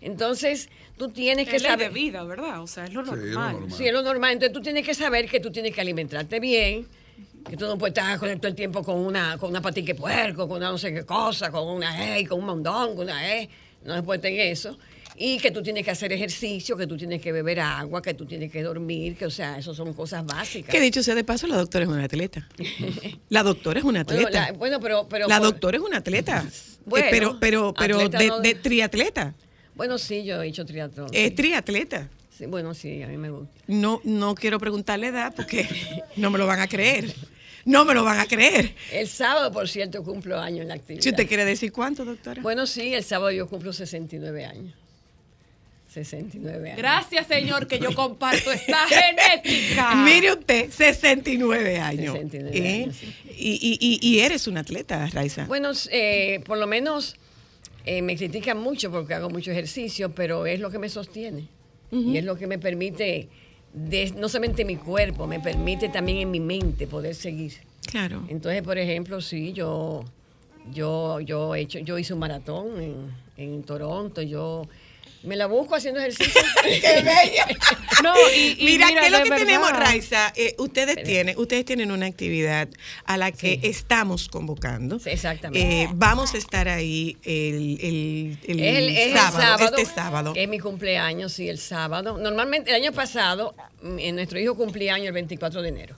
Entonces, 0.02 0.70
tú 0.98 1.10
tienes 1.10 1.48
que 1.48 1.56
Es 1.56 1.64
ley 1.64 1.72
de 1.72 1.78
saber. 1.78 1.92
vida, 1.94 2.24
¿verdad? 2.24 2.62
O 2.62 2.68
sea, 2.68 2.86
es 2.86 2.94
lo 2.94 3.04
normal. 3.04 3.58
Sí, 3.70 3.88
es 3.88 3.94
lo 3.94 4.02
normal. 4.02 4.34
Entonces 4.34 4.54
tú 4.54 4.62
tienes 4.62 4.86
que 4.86 4.94
saber 4.94 5.30
que 5.30 5.40
tú 5.40 5.50
tienes 5.50 5.74
que 5.74 5.82
alimentarte 5.82 6.40
bien, 6.40 6.88
que 7.50 7.56
tú 7.56 7.66
no 7.66 7.78
puedes 7.78 7.98
estar 7.98 8.20
con 8.20 8.38
todo 8.38 8.50
el 8.50 8.56
tiempo 8.56 8.84
con 8.84 8.98
una, 9.00 9.38
con 9.38 9.50
una 9.50 9.62
patica 9.62 9.94
de 9.94 9.96
puerco, 9.96 10.48
con 10.48 10.58
una 10.58 10.70
no 10.72 10.78
sé 10.78 10.94
qué 10.94 11.06
cosa, 11.06 11.50
con 11.50 11.68
una 11.68 12.18
E, 12.18 12.28
con 12.28 12.40
un 12.40 12.46
mondón, 12.46 12.96
con 12.96 13.06
una 13.06 13.34
E. 13.34 13.50
No 13.86 13.96
se 13.96 14.04
puede 14.04 14.20
tener 14.20 14.42
eso. 14.42 14.78
Y 15.20 15.40
que 15.40 15.50
tú 15.50 15.64
tienes 15.64 15.84
que 15.84 15.90
hacer 15.92 16.12
ejercicio, 16.14 16.78
que 16.78 16.86
tú 16.86 16.96
tienes 16.96 17.20
que 17.22 17.32
beber 17.32 17.60
agua, 17.60 18.02
que 18.04 18.14
tú 18.14 18.26
tienes 18.28 18.52
que 18.52 18.62
dormir, 18.62 19.18
que 19.18 19.26
o 19.26 19.32
sea, 19.32 19.58
eso 19.58 19.74
son 19.74 19.94
cosas 19.94 20.24
básicas. 20.26 20.70
Que 20.72 20.80
dicho 20.80 21.02
sea 21.02 21.16
de 21.16 21.24
paso, 21.24 21.48
la 21.48 21.58
doctora 21.58 21.86
es 21.86 21.90
una 21.90 22.04
atleta. 22.04 22.48
La 23.30 23.42
doctora 23.44 23.80
es 23.80 23.86
una 23.86 24.04
Bueno, 24.04 24.22
atleta. 24.28 24.46
la- 24.48 24.52
bueno, 24.58 24.80
pero, 24.80 25.08
pero 25.10 25.28
la 25.28 25.40
por- 25.40 25.48
doctora 25.52 25.78
es 25.78 25.84
una 25.84 25.98
atleta. 25.98 26.46
Eh, 26.48 26.52
Bueno, 26.86 27.08
pero 27.10 27.38
pero, 27.40 27.74
pero 27.74 28.08
de, 28.10 28.28
no- 28.28 28.40
de 28.40 28.56
triatleta. 28.56 29.34
Bueno, 29.76 29.98
sí, 29.98 30.24
yo 30.24 30.42
he 30.42 30.48
hecho 30.48 30.66
triatlón. 30.66 31.10
Es 31.12 31.34
triatleta. 31.36 32.08
Sí, 32.38 32.46
bueno, 32.46 32.74
sí, 32.76 33.02
a 33.04 33.08
mí 33.08 33.18
me 33.18 33.30
gusta. 33.32 33.52
No, 33.68 34.00
no 34.04 34.36
quiero 34.36 34.60
preguntarle 34.60 35.08
edad 35.08 35.34
porque 35.36 35.68
no 36.16 36.30
me 36.30 36.38
lo 36.38 36.46
van 36.48 36.60
a 36.62 36.68
creer. 36.68 37.12
No 37.66 37.84
me 37.84 37.94
lo 37.96 38.04
van 38.06 38.20
a 38.20 38.26
creer. 38.28 38.74
El 38.94 39.08
sábado, 39.10 39.52
por 39.52 39.68
cierto, 39.68 40.04
cumplo 40.04 40.40
años 40.40 40.62
en 40.62 40.68
la 40.70 40.76
actividad. 40.76 41.02
Si 41.04 41.10
usted 41.10 41.28
quiere 41.28 41.44
decir 41.44 41.72
cuánto, 41.74 42.06
doctora. 42.06 42.42
Bueno, 42.42 42.66
sí, 42.68 42.94
el 42.94 43.04
sábado 43.04 43.32
yo 43.32 43.48
cumplo 43.50 43.74
69 43.74 44.46
años. 44.46 44.74
69 46.04 46.68
años. 46.70 46.78
Gracias, 46.78 47.28
señor, 47.28 47.68
que 47.68 47.80
yo 47.80 47.94
comparto 47.96 48.52
esta 48.52 48.78
genética. 48.88 49.96
Mire 49.96 50.34
usted, 50.34 50.70
69 50.72 51.78
años. 51.80 52.14
69 52.14 52.52
¿eh? 52.58 52.84
años, 52.84 52.96
sí. 52.96 53.14
y, 53.38 53.52
y- 53.62 53.78
y- 54.02 54.08
y 54.16 54.20
eres 54.20 54.48
una 54.48 54.62
atleta, 54.62 55.06
Raiza. 55.08 55.46
Bueno, 55.46 55.72
eh, 55.92 56.42
por 56.46 56.58
lo 56.58 56.68
menos 56.68 57.16
eh, 57.86 58.02
me 58.02 58.16
critican 58.18 58.58
mucho 58.60 58.92
porque 58.92 59.14
hago 59.14 59.30
mucho 59.30 59.52
ejercicio, 59.52 60.14
pero 60.14 60.46
es 60.46 60.60
lo 60.60 60.70
que 60.72 60.80
me 60.80 60.90
sostiene. 60.90 61.48
Y 61.90 62.18
es 62.18 62.26
lo 62.26 62.36
que 62.36 62.48
me 62.48 62.60
permite, 62.60 63.30
de- 63.74 64.12
no 64.18 64.28
solamente 64.28 64.66
mi 64.66 64.76
cuerpo, 64.76 65.26
me 65.26 65.40
permite 65.40 65.88
también 65.88 66.18
en 66.20 66.32
mi 66.32 66.42
mente 66.42 66.86
poder 66.86 67.16
seguir. 67.16 67.54
Claro. 67.86 68.26
Entonces, 68.28 68.62
por 68.62 68.78
ejemplo, 68.78 69.22
sí, 69.22 69.54
yo, 69.54 70.04
yo, 70.74 71.22
yo, 71.22 71.56
he 71.56 71.62
hecho, 71.62 71.80
yo 71.80 71.98
hice 71.98 72.14
un 72.14 72.20
maratón 72.20 72.82
en, 72.82 72.96
en 73.38 73.64
Toronto, 73.64 74.22
yo 74.22 74.68
me 75.24 75.36
la 75.36 75.46
busco 75.48 75.76
haciendo 75.76 76.00
ejercicio. 76.00 76.42
¡Qué 76.64 77.02
bella! 77.04 77.48
No, 78.04 78.14
y, 78.36 78.56
y 78.60 78.66
Mira, 78.66 78.88
mira, 78.88 79.02
¿qué 79.02 79.06
es 79.08 79.12
lo 79.12 79.18
que 79.24 79.30
verdad. 79.30 79.46
tenemos, 79.46 79.72
Raiza? 79.72 80.34
Eh, 80.36 80.56
ustedes, 80.60 81.04
tienen, 81.04 81.38
ustedes 81.38 81.66
tienen 81.66 81.92
una 81.92 82.06
actividad 82.06 82.68
a 83.06 83.18
la 83.18 83.32
que 83.32 83.60
estamos 83.64 84.30
convocando. 84.30 85.00
exactamente. 85.06 85.84
Eh, 85.84 85.90
vamos 85.94 86.34
a 86.34 86.38
estar 86.38 86.68
ahí 86.70 87.18
el, 87.24 87.78
el- 87.82 88.40
el 88.48 88.60
El- 88.60 88.90
es 88.90 89.08
el 89.08 89.14
sábado, 89.14 89.66
este 89.78 89.86
sábado. 89.86 90.34
Es 90.36 90.48
mi 90.48 90.60
cumpleaños, 90.60 91.34
sí, 91.34 91.50
el 91.50 91.58
sábado. 91.60 92.18
Normalmente, 92.18 92.70
el 92.70 92.76
año 92.76 92.92
pasado, 92.92 93.56
mm, 93.82 94.00
eh, 94.00 94.12
nuestro 94.12 94.40
hijo 94.40 94.56
cumplía 94.56 94.94
año 94.96 95.06
el 95.08 95.14
24 95.14 95.62
de 95.62 95.70
enero. 95.70 95.96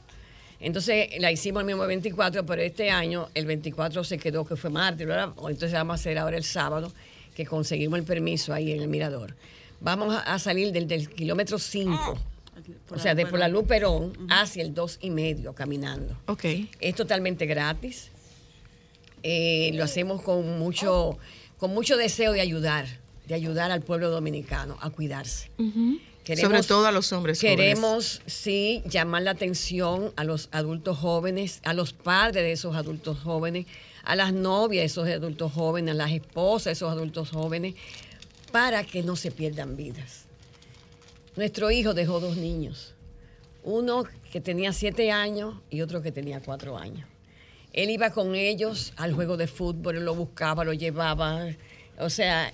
Entonces 0.62 1.10
la 1.20 1.32
hicimos 1.32 1.62
el 1.62 1.68
mismo 1.68 1.86
24, 1.88 2.46
pero 2.46 2.62
este 2.62 2.90
año 2.92 3.30
el 3.34 3.46
24 3.46 4.04
se 4.04 4.18
quedó 4.18 4.46
que 4.46 4.58
fue 4.58 4.70
martes, 4.70 5.08
¿verdad? 5.08 5.30
Entonces 5.38 5.72
vamos 5.72 5.94
a 5.94 5.96
hacer 5.96 6.18
ahora 6.18 6.36
el 6.36 6.44
sábado, 6.44 6.92
que 7.40 7.46
conseguimos 7.46 7.98
el 7.98 8.04
permiso 8.04 8.54
ahí 8.54 8.74
en 8.74 8.82
el 8.82 8.90
mirador. 8.90 9.34
Vamos 9.80 10.14
a, 10.14 10.20
a 10.20 10.40
salir 10.40 10.74
del, 10.74 10.90
del 10.90 11.10
kilómetro 11.10 11.58
5 11.58 12.20
o 12.90 13.00
sea, 13.00 13.16
de 13.16 13.26
por 13.26 13.40
la 13.40 13.48
Luz 13.48 13.64
Perón 13.66 14.12
hacia 14.30 14.62
el 14.62 14.74
dos 14.74 14.98
y 15.00 15.10
medio 15.10 15.54
caminando. 15.54 16.18
Ok. 16.26 16.44
Es 16.82 16.96
totalmente 16.96 17.46
gratis. 17.46 18.10
Eh, 19.24 19.72
lo 19.74 19.86
hacemos 19.86 20.22
con 20.22 20.60
mucho, 20.60 21.18
con 21.58 21.74
mucho 21.74 21.96
deseo 21.96 22.34
de 22.34 22.42
ayudar, 22.42 22.86
de 23.26 23.36
ayudar 23.36 23.72
al 23.72 23.84
pueblo 23.84 24.10
dominicano 24.10 24.78
a 24.82 24.90
cuidarse. 24.90 25.50
Sobre 26.42 26.62
todo 26.64 26.88
a 26.88 26.92
los 26.92 27.14
hombres 27.14 27.40
jóvenes. 27.40 27.58
Queremos, 27.58 28.22
sí, 28.26 28.84
llamar 28.86 29.22
la 29.22 29.32
atención 29.32 30.12
a 30.18 30.26
los 30.26 30.50
adultos 30.52 30.98
jóvenes, 30.98 31.62
a 31.64 31.74
los 31.74 31.94
padres 31.94 32.44
de 32.44 32.52
esos 32.52 32.76
adultos 32.76 33.18
jóvenes, 33.20 33.66
a 34.10 34.16
las 34.16 34.34
novias 34.34 34.82
de 34.82 34.86
esos 34.88 35.08
adultos 35.08 35.54
jóvenes, 35.54 35.92
a 35.92 35.94
las 35.94 36.12
esposas 36.12 36.66
de 36.66 36.72
esos 36.72 36.92
adultos 36.92 37.30
jóvenes, 37.30 37.76
para 38.52 38.84
que 38.84 39.04
no 39.04 39.16
se 39.16 39.30
pierdan 39.30 39.78
vidas. 39.78 40.26
Nuestro 41.36 41.70
hijo 41.70 41.94
dejó 41.94 42.20
dos 42.20 42.36
niños, 42.36 42.96
uno 43.64 44.06
que 44.32 44.42
tenía 44.42 44.74
siete 44.74 45.12
años 45.12 45.58
y 45.70 45.82
otro 45.82 46.02
que 46.02 46.12
tenía 46.12 46.40
cuatro 46.40 46.76
años. 46.76 47.08
Él 47.72 47.92
iba 47.92 48.10
con 48.10 48.34
ellos 48.34 48.94
al 48.98 49.14
juego 49.14 49.38
de 49.38 49.46
fútbol, 49.46 49.98
él 49.98 50.06
lo 50.06 50.16
buscaba, 50.16 50.64
lo 50.64 50.74
llevaba, 50.74 51.46
o 52.00 52.10
sea, 52.10 52.52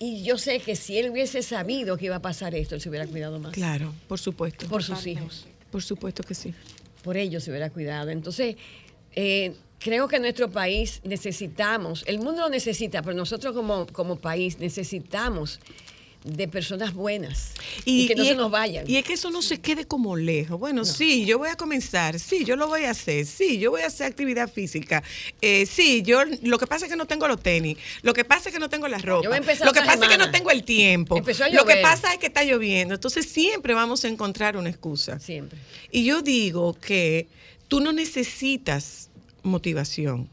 y 0.00 0.24
yo 0.24 0.38
sé 0.38 0.58
que 0.58 0.74
si 0.74 0.98
él 0.98 1.10
hubiese 1.10 1.44
sabido 1.44 1.96
que 1.96 2.06
iba 2.06 2.16
a 2.16 2.22
pasar 2.22 2.56
esto, 2.56 2.74
él 2.74 2.80
se 2.80 2.88
hubiera 2.88 3.06
cuidado 3.06 3.38
más. 3.38 3.52
Claro, 3.52 3.94
por 4.08 4.18
supuesto. 4.18 4.66
Por 4.66 4.82
sus 4.82 5.06
hijos. 5.06 5.46
Por 5.70 5.84
supuesto 5.84 6.24
que 6.24 6.34
sí. 6.34 6.52
Por 7.04 7.16
ellos 7.16 7.44
se 7.44 7.50
hubiera 7.50 7.70
cuidado. 7.70 8.10
Entonces, 8.10 8.56
eh, 9.14 9.54
creo 9.86 10.08
que 10.08 10.18
nuestro 10.18 10.50
país 10.50 11.00
necesitamos, 11.04 12.02
el 12.08 12.18
mundo 12.18 12.42
lo 12.42 12.48
necesita, 12.48 13.02
pero 13.02 13.14
nosotros 13.16 13.54
como, 13.54 13.86
como 13.86 14.16
país 14.16 14.58
necesitamos 14.58 15.60
de 16.24 16.48
personas 16.48 16.92
buenas 16.92 17.52
y, 17.84 18.08
que 18.08 18.16
no 18.16 18.24
se 18.24 18.30
es- 18.32 18.36
nos 18.36 18.50
vayan. 18.50 18.84
Y 18.90 18.96
es 18.96 19.04
que 19.04 19.12
eso 19.12 19.30
no 19.30 19.42
se 19.42 19.60
quede 19.60 19.84
como 19.84 20.16
lejos. 20.16 20.58
Bueno, 20.58 20.84
sí, 20.84 21.24
yo 21.24 21.38
voy 21.38 21.50
a 21.50 21.54
comenzar, 21.54 22.18
sí, 22.18 22.44
yo 22.44 22.56
lo 22.56 22.66
voy 22.66 22.82
a 22.82 22.90
hacer, 22.90 23.26
sí, 23.26 23.58
yo 23.60 23.70
voy 23.70 23.82
a 23.82 23.86
hacer 23.86 24.08
actividad 24.08 24.50
física, 24.52 25.04
eh, 25.40 25.66
sí, 25.66 26.02
yo, 26.02 26.22
lo 26.42 26.58
que 26.58 26.66
pasa 26.66 26.86
es 26.86 26.90
que 26.90 26.96
no 26.96 27.06
tengo 27.06 27.28
los 27.28 27.40
tenis, 27.40 27.78
lo 28.02 28.12
que 28.12 28.24
pasa 28.24 28.48
es 28.48 28.52
que 28.52 28.58
no 28.58 28.68
tengo 28.68 28.88
la 28.88 28.98
ropa, 28.98 29.22
Yo 29.22 29.30
voy 29.30 29.36
a 29.36 29.38
empezar 29.38 29.68
lo 29.68 29.72
que 29.72 29.82
pasa 29.82 30.02
es 30.04 30.10
que 30.10 30.18
no 30.18 30.32
tengo 30.32 30.50
el 30.50 30.64
tiempo, 30.64 31.14
lo 31.54 31.64
que 31.64 31.76
pasa 31.76 32.12
es 32.12 32.18
que 32.18 32.26
está 32.26 32.42
lloviendo, 32.42 32.94
entonces 32.94 33.24
siempre 33.26 33.72
vamos 33.74 34.04
a 34.04 34.08
encontrar 34.08 34.56
una 34.56 34.68
excusa. 34.68 35.20
Siempre. 35.20 35.56
Y 35.92 36.04
yo 36.04 36.22
digo 36.22 36.74
que 36.74 37.28
tú 37.68 37.78
no 37.78 37.92
necesitas 37.92 39.10
motivación, 39.46 40.28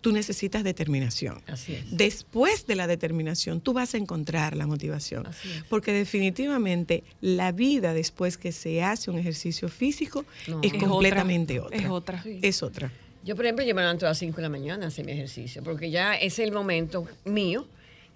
tú 0.00 0.12
necesitas 0.12 0.62
determinación. 0.64 1.40
Así 1.46 1.74
es. 1.74 1.96
Después 1.96 2.66
de 2.66 2.74
la 2.76 2.86
determinación, 2.86 3.60
tú 3.60 3.72
vas 3.72 3.94
a 3.94 3.96
encontrar 3.98 4.54
la 4.54 4.66
motivación. 4.66 5.26
Así 5.26 5.48
es. 5.50 5.62
Porque 5.64 5.92
definitivamente 5.92 7.04
la 7.20 7.52
vida 7.52 7.94
después 7.94 8.36
que 8.36 8.52
se 8.52 8.82
hace 8.82 9.10
un 9.10 9.18
ejercicio 9.18 9.68
físico 9.68 10.24
No. 10.46 10.60
es, 10.62 10.74
Es 10.74 10.82
completamente 10.82 11.58
otra, 11.60 11.76
otra. 11.76 11.82
es 11.86 11.90
otra. 11.90 12.22
Sí. 12.22 12.38
Es 12.42 12.62
otra. 12.62 12.92
Yo, 13.24 13.34
por 13.36 13.46
ejemplo, 13.46 13.64
yo 13.64 13.74
me 13.74 13.80
levanto 13.80 14.04
a 14.04 14.10
las 14.10 14.18
5 14.18 14.36
de 14.36 14.42
la 14.42 14.48
mañana 14.50 14.84
a 14.84 14.88
hacer 14.88 15.06
mi 15.06 15.12
ejercicio, 15.12 15.62
porque 15.62 15.90
ya 15.90 16.14
es 16.14 16.38
el 16.38 16.52
momento 16.52 17.06
mío 17.24 17.66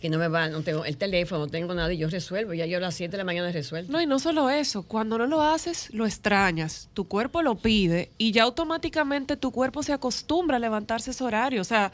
que 0.01 0.09
no 0.09 0.18
me 0.18 0.28
va, 0.28 0.49
no 0.49 0.62
tengo 0.62 0.84
el 0.84 0.96
teléfono, 0.96 1.46
no 1.46 1.51
tengo 1.51 1.74
nada 1.74 1.92
y 1.92 1.99
yo 1.99 2.09
resuelvo. 2.09 2.55
Ya 2.55 2.66
yo 2.66 2.76
a 2.78 2.80
las 2.80 2.94
7 2.94 3.11
de 3.12 3.18
la 3.18 3.24
mañana 3.24 3.51
resuelvo. 3.51 3.90
No, 3.90 4.01
y 4.01 4.07
no 4.07 4.18
solo 4.18 4.49
eso, 4.51 4.84
cuando 4.84 5.18
no 5.18 5.26
lo 5.26 5.42
haces, 5.42 5.88
lo 5.92 6.07
extrañas, 6.07 6.88
tu 6.94 7.09
cuerpo 7.09 7.42
lo 7.42 7.57
pide 7.57 8.11
y 8.18 8.30
ya 8.32 8.44
automáticamente 8.44 9.36
tu 9.36 9.51
cuerpo 9.51 9.82
se 9.82 9.92
acostumbra 9.92 10.57
a 10.57 10.61
levantarse 10.61 11.11
ese 11.11 11.24
horario. 11.24 11.61
O 11.61 11.64
sea, 11.64 11.90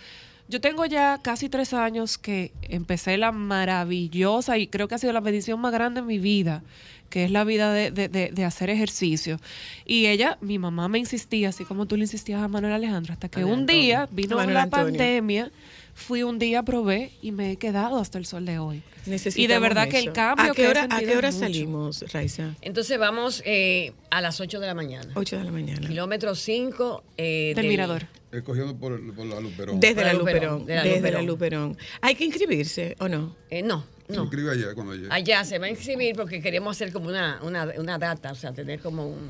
yo 0.49 0.61
tengo 0.61 0.85
ya 0.85 1.19
casi 1.23 1.49
tres 1.49 1.73
años 1.73 2.19
que 2.19 2.53
empecé 2.63 3.17
la 3.17 3.33
maravillosa 3.33 4.59
y 4.59 4.67
creo 4.67 4.89
que 4.89 4.95
ha 4.95 4.99
sido 4.99 5.13
la 5.13 5.21
bendición 5.21 5.59
más 5.61 5.73
grande 5.73 6.01
en 6.01 6.07
mi 6.07 6.19
vida, 6.19 6.63
que 7.09 7.25
es 7.25 7.31
la 7.31 7.45
vida 7.45 7.73
de, 7.73 7.91
de- 7.91 8.09
de- 8.09 8.31
de 8.31 8.45
hacer 8.45 8.69
ejercicio. 8.71 9.41
Y 9.87 10.07
ella, 10.07 10.37
mi 10.43 10.59
mamá 10.59 10.89
me 10.89 10.99
insistía, 10.99 11.49
así 11.49 11.65
como 11.65 11.87
tú 11.87 11.97
le 11.97 12.03
insistías 12.05 12.43
a 12.43 12.49
Manuel 12.49 12.75
Alejandro, 12.75 13.13
hasta 13.15 13.29
que 13.31 13.41
Manuel 13.41 13.55
un 13.55 13.61
Antonio. 13.61 13.83
día 13.83 14.09
vino 14.11 14.37
Manuel 14.37 14.55
la 14.55 14.63
Antonio. 14.65 14.87
pandemia, 14.89 15.51
fui 15.95 16.23
un 16.23 16.39
día, 16.39 16.63
probé 16.63 17.13
y 17.23 17.33
me 17.33 17.53
he 17.53 17.57
quedado 17.57 17.99
hasta 17.99 18.19
el 18.19 18.27
sol 18.27 18.45
de 18.45 18.59
hoy. 18.59 18.83
y 19.07 19.47
de 19.47 19.59
verdad 19.59 19.89
que 19.89 19.99
el 19.99 20.13
cambio 20.13 20.47
¿A 20.47 20.49
qué 20.49 20.55
que 20.55 20.65
he 20.65 20.69
hora, 20.69 20.83
¿a 20.85 20.89
sentido 20.89 21.11
qué 21.13 21.17
hora 21.19 21.33
salimos, 21.33 22.05
Raiza? 22.13 22.55
Entonces 22.61 22.99
vamos 22.99 23.43
eh, 23.45 23.93
a 24.11 24.21
las 24.21 24.41
8 24.41 24.61
de 24.61 24.67
la 24.67 24.75
mañana. 24.75 25.13
8 25.15 25.39
de 25.39 25.45
la 25.45 25.51
mañana. 25.53 25.87
Kilómetro 25.89 26.35
5 26.35 27.05
eh, 27.17 27.53
Del 27.57 27.69
Mirador. 27.69 28.07
Escogiendo 28.33 28.77
por, 28.77 28.93
el- 28.93 29.13
por 29.13 29.27
la 29.27 29.39
Luperón. 29.41 29.79
Desde 29.79 29.95
Por 29.95 30.05
la 30.05 30.13
la 30.13 30.19
Luperón. 30.19 30.43
Luperón, 30.61 30.67
de 30.67 30.75
la 30.75 30.83
Desde 30.83 31.11
la 31.13 31.23
Luperón. 31.23 31.69
Luperón. 31.69 31.79
¿Hay 32.01 32.15
que 32.17 32.25
inscribirse 32.25 32.97
o 32.99 33.09
no? 33.09 33.37
Eh, 33.49 33.63
no, 33.63 33.85
Se 34.09 34.15
no. 34.17 34.23
inscribe 34.23 34.51
allá 34.51 34.75
cuando 34.75 34.95
llegue. 34.95 35.09
Allá 35.11 35.45
se 35.45 35.59
va 35.61 35.67
a 35.67 35.71
inscribir 35.71 36.17
porque 36.17 36.43
queremos 36.43 36.77
hacer 36.77 36.93
como 36.93 37.09
una, 37.09 37.39
una, 37.43 37.69
una 37.79 37.97
data, 37.99 38.33
o 38.33 38.35
sea, 38.35 38.53
tener 38.53 38.81
como 38.81 39.07
un... 39.07 39.29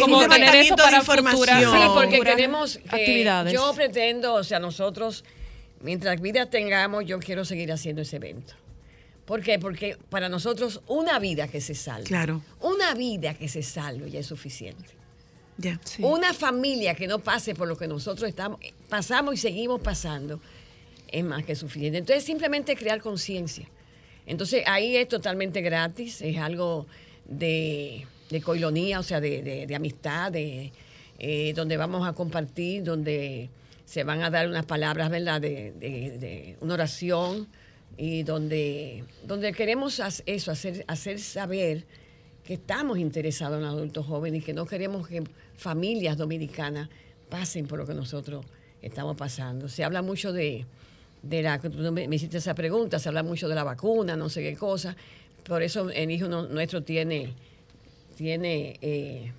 Como 0.00 0.26
tener 0.28 0.54
eso 0.56 0.76
para 0.76 0.98
información. 0.98 1.40
futuras- 1.64 1.82
Sí, 1.82 1.88
porque 1.94 2.20
queremos 2.20 2.76
que 2.78 2.88
actividades. 2.96 3.52
yo 3.52 3.72
pretendo, 3.74 4.34
o 4.34 4.44
sea, 4.44 4.58
nosotros, 4.58 5.24
mientras 5.80 6.20
vida 6.20 6.46
tengamos, 6.46 7.04
yo 7.06 7.18
quiero 7.18 7.44
seguir 7.44 7.72
haciendo 7.72 8.02
ese 8.02 8.16
evento. 8.16 8.54
¿Por 9.24 9.42
qué? 9.42 9.58
Porque 9.58 9.96
para 10.08 10.28
nosotros 10.28 10.80
una 10.86 11.18
vida 11.18 11.48
que 11.48 11.60
se 11.60 11.74
salve, 11.74 12.04
Claro. 12.04 12.42
una 12.60 12.94
vida 12.94 13.34
que 13.34 13.48
se 13.48 13.62
salve 13.62 14.10
ya 14.10 14.20
es 14.20 14.26
suficiente. 14.26 14.90
Ya. 15.58 15.80
Una 16.00 16.32
familia 16.32 16.94
que 16.94 17.06
no 17.08 17.18
pase 17.18 17.54
por 17.54 17.66
lo 17.66 17.76
que 17.76 17.88
nosotros 17.88 18.28
estamos, 18.28 18.60
pasamos 18.88 19.34
y 19.34 19.36
seguimos 19.38 19.80
pasando 19.80 20.40
es 21.08 21.24
más 21.24 21.44
que 21.44 21.56
suficiente. 21.56 21.98
Entonces, 21.98 22.24
simplemente 22.24 22.76
crear 22.76 23.00
conciencia. 23.00 23.66
Entonces, 24.24 24.62
ahí 24.66 24.96
es 24.96 25.08
totalmente 25.08 25.60
gratis, 25.60 26.22
es 26.22 26.38
algo 26.38 26.86
de, 27.24 28.06
de 28.30 28.40
coilonía, 28.42 29.00
o 29.00 29.02
sea, 29.02 29.20
de, 29.20 29.42
de- 29.66 29.74
amistad, 29.74 30.32
de, 30.32 30.72
eh, 31.18 31.52
donde 31.54 31.76
vamos 31.76 32.06
a 32.06 32.12
compartir, 32.12 32.84
donde 32.84 33.48
se 33.84 34.04
van 34.04 34.22
a 34.22 34.30
dar 34.30 34.48
unas 34.48 34.66
palabras, 34.66 35.10
¿verdad?, 35.10 35.40
de, 35.40 35.72
de- 35.72 36.56
una 36.60 36.74
oración 36.74 37.48
y 37.96 38.22
donde, 38.22 39.04
donde 39.26 39.52
queremos 39.52 40.00
eso, 40.26 40.50
hacer, 40.52 40.84
hacer 40.86 41.18
saber 41.20 41.84
que 42.44 42.54
estamos 42.54 42.98
interesados 42.98 43.58
en 43.58 43.64
adultos 43.64 44.06
jóvenes 44.06 44.42
y 44.42 44.44
que 44.44 44.54
no 44.54 44.66
queremos 44.66 45.08
que 45.08 45.22
familias 45.56 46.16
dominicanas 46.16 46.88
pasen 47.28 47.66
por 47.66 47.78
lo 47.78 47.86
que 47.86 47.94
nosotros 47.94 48.44
estamos 48.80 49.16
pasando. 49.16 49.68
Se 49.68 49.84
habla 49.84 50.00
mucho 50.02 50.32
de, 50.32 50.64
de 51.22 51.42
la, 51.42 51.58
me, 51.58 52.04
hiciste 52.14 52.38
esa 52.38 52.54
pregunta, 52.54 52.98
se 52.98 53.08
habla 53.08 53.22
mucho 53.22 53.48
de 53.48 53.54
la 53.54 53.64
vacuna, 53.64 54.16
no 54.16 54.28
sé 54.28 54.42
qué 54.42 54.54
cosa. 54.56 54.96
Por 55.44 55.62
eso 55.62 55.90
el 55.90 56.10
hijo 56.10 56.28
nuestro 56.28 56.82
tiene, 56.82 57.32
tiene 58.18 58.76
eh, 58.82 59.30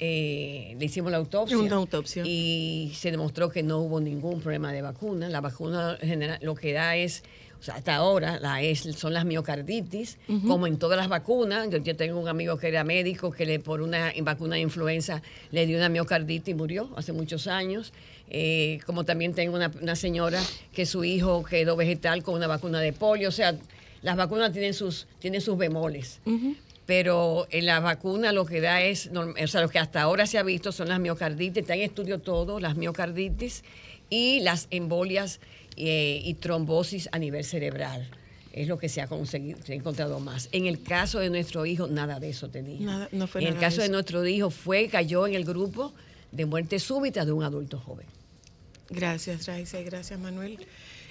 eh, 0.00 0.76
le 0.76 0.84
hicimos 0.84 1.12
la 1.12 1.18
autopsia. 1.18 1.56
Una 1.56 1.76
autopsia. 1.76 2.24
Y 2.26 2.92
se 2.94 3.12
demostró 3.12 3.48
que 3.48 3.62
no 3.62 3.78
hubo 3.78 4.00
ningún 4.00 4.40
problema 4.40 4.72
de 4.72 4.82
vacuna. 4.82 5.28
La 5.28 5.40
vacuna 5.40 5.96
general, 6.00 6.38
lo 6.42 6.56
que 6.56 6.72
da 6.72 6.96
es, 6.96 7.22
o 7.60 7.62
sea, 7.62 7.76
hasta 7.76 7.94
ahora 7.94 8.40
la 8.40 8.60
es, 8.60 8.80
son 8.80 9.14
las 9.14 9.24
miocarditis, 9.24 10.18
como 10.48 10.66
en 10.66 10.78
todas 10.78 10.98
las 10.98 11.08
vacunas. 11.08 11.70
Yo, 11.70 11.78
yo 11.78 11.94
tengo 11.94 12.18
un 12.20 12.28
amigo 12.28 12.58
que 12.58 12.68
era 12.68 12.82
médico 12.82 13.30
que 13.30 13.46
le, 13.46 13.60
por 13.60 13.80
una 13.80 14.12
vacuna 14.22 14.56
de 14.56 14.62
influenza 14.62 15.22
le 15.52 15.64
dio 15.64 15.78
una 15.78 15.88
miocarditis 15.88 16.48
y 16.48 16.54
murió 16.54 16.90
hace 16.96 17.12
muchos 17.12 17.46
años. 17.46 17.92
Eh, 18.28 18.80
como 18.84 19.04
también 19.04 19.32
tengo 19.34 19.54
una, 19.54 19.70
una 19.80 19.94
señora 19.94 20.42
que 20.74 20.84
su 20.84 21.04
hijo 21.04 21.44
quedó 21.44 21.76
vegetal 21.76 22.24
con 22.24 22.34
una 22.34 22.48
vacuna 22.48 22.80
de 22.80 22.92
polio. 22.92 23.28
O 23.28 23.32
sea, 23.32 23.56
las 24.02 24.16
vacunas 24.16 24.52
tienen 24.52 24.74
sus, 24.74 25.06
tienen 25.20 25.40
sus 25.40 25.56
bemoles 25.56 26.20
pero 26.86 27.46
en 27.50 27.66
la 27.66 27.80
vacuna 27.80 28.32
lo 28.32 28.46
que 28.46 28.60
da 28.60 28.80
es, 28.82 29.10
o 29.12 29.46
sea, 29.48 29.60
lo 29.60 29.68
que 29.68 29.78
hasta 29.78 30.00
ahora 30.02 30.26
se 30.26 30.38
ha 30.38 30.42
visto 30.42 30.70
son 30.72 30.88
las 30.88 31.00
miocarditis, 31.00 31.62
está 31.62 31.74
en 31.74 31.82
estudio 31.82 32.20
todo, 32.20 32.60
las 32.60 32.76
miocarditis 32.76 33.64
y 34.08 34.40
las 34.40 34.68
embolias 34.70 35.40
eh, 35.76 36.20
y 36.24 36.34
trombosis 36.34 37.08
a 37.12 37.18
nivel 37.18 37.44
cerebral. 37.44 38.08
Es 38.52 38.68
lo 38.68 38.78
que 38.78 38.88
se 38.88 39.02
ha 39.02 39.06
conseguido, 39.08 39.58
se 39.64 39.72
ha 39.72 39.76
encontrado 39.76 40.18
más. 40.20 40.48
En 40.52 40.64
el 40.66 40.82
caso 40.82 41.18
de 41.18 41.28
nuestro 41.28 41.66
hijo, 41.66 41.88
nada 41.88 42.18
de 42.20 42.30
eso 42.30 42.48
tenía. 42.48 42.80
Nada- 42.80 43.08
no 43.12 43.26
fue 43.26 43.42
en 43.42 43.48
el 43.48 43.54
nada 43.54 43.66
caso 43.66 43.78
de 43.78 43.84
eso. 43.86 43.92
nuestro 43.92 44.26
hijo, 44.26 44.48
fue, 44.50 44.88
cayó 44.88 45.26
en 45.26 45.34
el 45.34 45.44
grupo 45.44 45.92
de 46.32 46.46
muerte 46.46 46.78
súbita 46.78 47.24
de 47.26 47.32
un 47.32 47.42
adulto 47.42 47.78
joven. 47.78 48.06
Gracias, 48.88 49.46
Raiza, 49.46 49.80
y 49.80 49.84
gracias, 49.84 50.18
Manuel. 50.18 50.58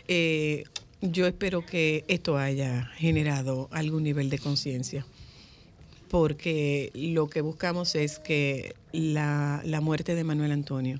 Eh, 0.07 0.63
yo 1.01 1.28
espero 1.28 1.65
que 1.65 2.03
esto 2.07 2.38
haya 2.38 2.89
generado 2.95 3.67
algún 3.71 4.03
nivel 4.03 4.30
de 4.30 4.39
conciencia, 4.39 5.05
porque 6.10 6.91
lo 6.93 7.28
que 7.28 7.41
buscamos 7.41 7.95
es 7.95 8.20
que 8.20 8.76
la, 8.91 9.62
la 9.66 9.82
muerte 9.82 10.16
de 10.16 10.24
Manuel 10.24 10.51
Antonio 10.51 10.99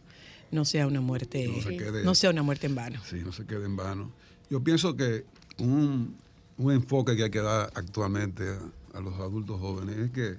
no 0.52 0.66
sea 0.66 0.88
una 0.88 1.02
muerte, 1.02 1.48
No 1.48 1.62
se 1.62 1.78
quede- 1.78 2.04
no 2.04 2.16
sea 2.16 2.30
una 2.30 2.44
muerte 2.44 2.68
en 2.68 2.76
vano. 2.76 3.02
Sí, 3.10 3.22
no 3.24 3.32
se 3.32 3.46
quede 3.46 3.66
en 3.66 3.76
vano. 3.76 4.12
Yo 4.50 4.64
pienso 4.64 4.96
que 4.96 5.26
un, 5.60 6.16
un 6.58 6.72
enfoque 6.72 7.16
que 7.16 7.24
hay 7.24 7.32
que 7.32 7.42
dar 7.42 7.72
actualmente 7.76 8.44
a, 8.50 8.98
a 8.98 9.02
los 9.02 9.14
adultos 9.16 9.60
jóvenes 9.60 9.98
es 9.98 10.12
que 10.12 10.36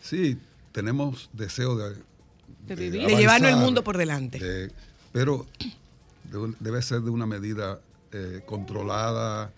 sí, 0.00 0.38
tenemos 0.72 1.30
deseo 1.32 1.76
de, 1.76 1.96
De 2.66 2.74
vivir. 2.76 3.06
De 3.06 3.16
llevarnos 3.16 3.50
el 3.50 3.56
mundo 3.56 3.84
por 3.84 3.96
delante. 3.98 4.38
de- 4.38 4.72
pero 5.12 5.46
debe 6.60 6.82
ser 6.82 7.02
de 7.02 7.10
una 7.10 7.26
medida 7.26 7.80
eh, 8.12 8.42
controlada. 8.46 9.52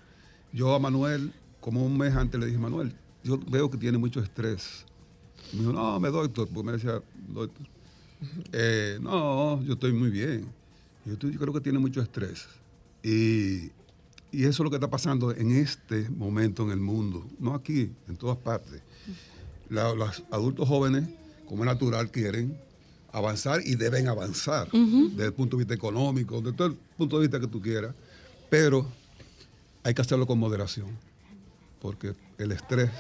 Yo 0.53 0.75
a 0.75 0.79
Manuel, 0.79 1.33
como 1.61 1.85
un 1.85 1.97
mes 1.97 2.15
antes 2.15 2.39
le 2.39 2.47
dije, 2.47 2.59
Manuel, 2.59 2.95
yo 3.27 3.39
veo 3.51 3.69
que 3.71 3.77
tiene 3.77 3.99
mucho 3.99 4.21
estrés. 4.21 4.85
Me 5.53 5.61
dijo, 5.61 5.73
no, 5.73 5.99
me 6.01 6.11
doy 6.11 6.29
todo, 6.29 6.47
porque 6.47 6.67
me 6.67 6.73
decía, 6.73 7.03
doctor, 7.29 7.67
eh, 8.53 8.99
no, 9.01 9.63
yo 9.65 9.75
estoy 9.75 9.93
muy 9.93 10.11
bien. 10.11 10.47
Yo, 11.05 11.17
"Tú, 11.19 11.31
yo 11.31 11.39
creo 11.39 11.53
que 11.53 11.61
tiene 11.61 11.79
mucho 11.79 12.01
estrés. 12.01 12.47
Y, 13.03 13.71
y 14.33 14.43
eso 14.45 14.49
es 14.51 14.59
lo 14.61 14.71
que 14.71 14.77
está 14.77 14.89
pasando 14.91 15.33
en 15.35 15.51
este 15.53 16.09
momento 16.11 16.63
en 16.65 16.71
el 16.71 16.81
mundo, 16.81 17.27
no 17.39 17.55
aquí, 17.55 17.91
en 18.09 18.17
todas 18.17 18.37
partes. 18.39 18.81
La- 19.69 19.95
los 19.95 20.23
adultos 20.31 20.69
jóvenes, 20.69 21.05
como 21.49 21.63
es 21.65 21.67
natural, 21.67 22.11
quieren 22.11 22.57
avanzar 23.13 23.61
y 23.65 23.75
deben 23.77 24.09
avanzar 24.09 24.69
desde 25.17 25.27
el 25.27 25.33
punto 25.33 25.57
de 25.57 25.63
vista 25.65 25.75
económico, 25.75 26.41
desde 26.41 26.57
todo 26.57 26.69
el 26.69 26.75
punto 26.97 27.17
de 27.19 27.23
vista 27.23 27.41
que 27.41 27.47
tú 27.47 27.61
quieras, 27.61 27.95
pero 28.51 28.87
hay 29.85 29.95
que 29.95 30.03
hacerlo 30.03 30.27
con 30.27 30.39
moderación, 30.39 30.89
porque 31.81 32.15
el 32.39 32.53
estrés 32.53 32.91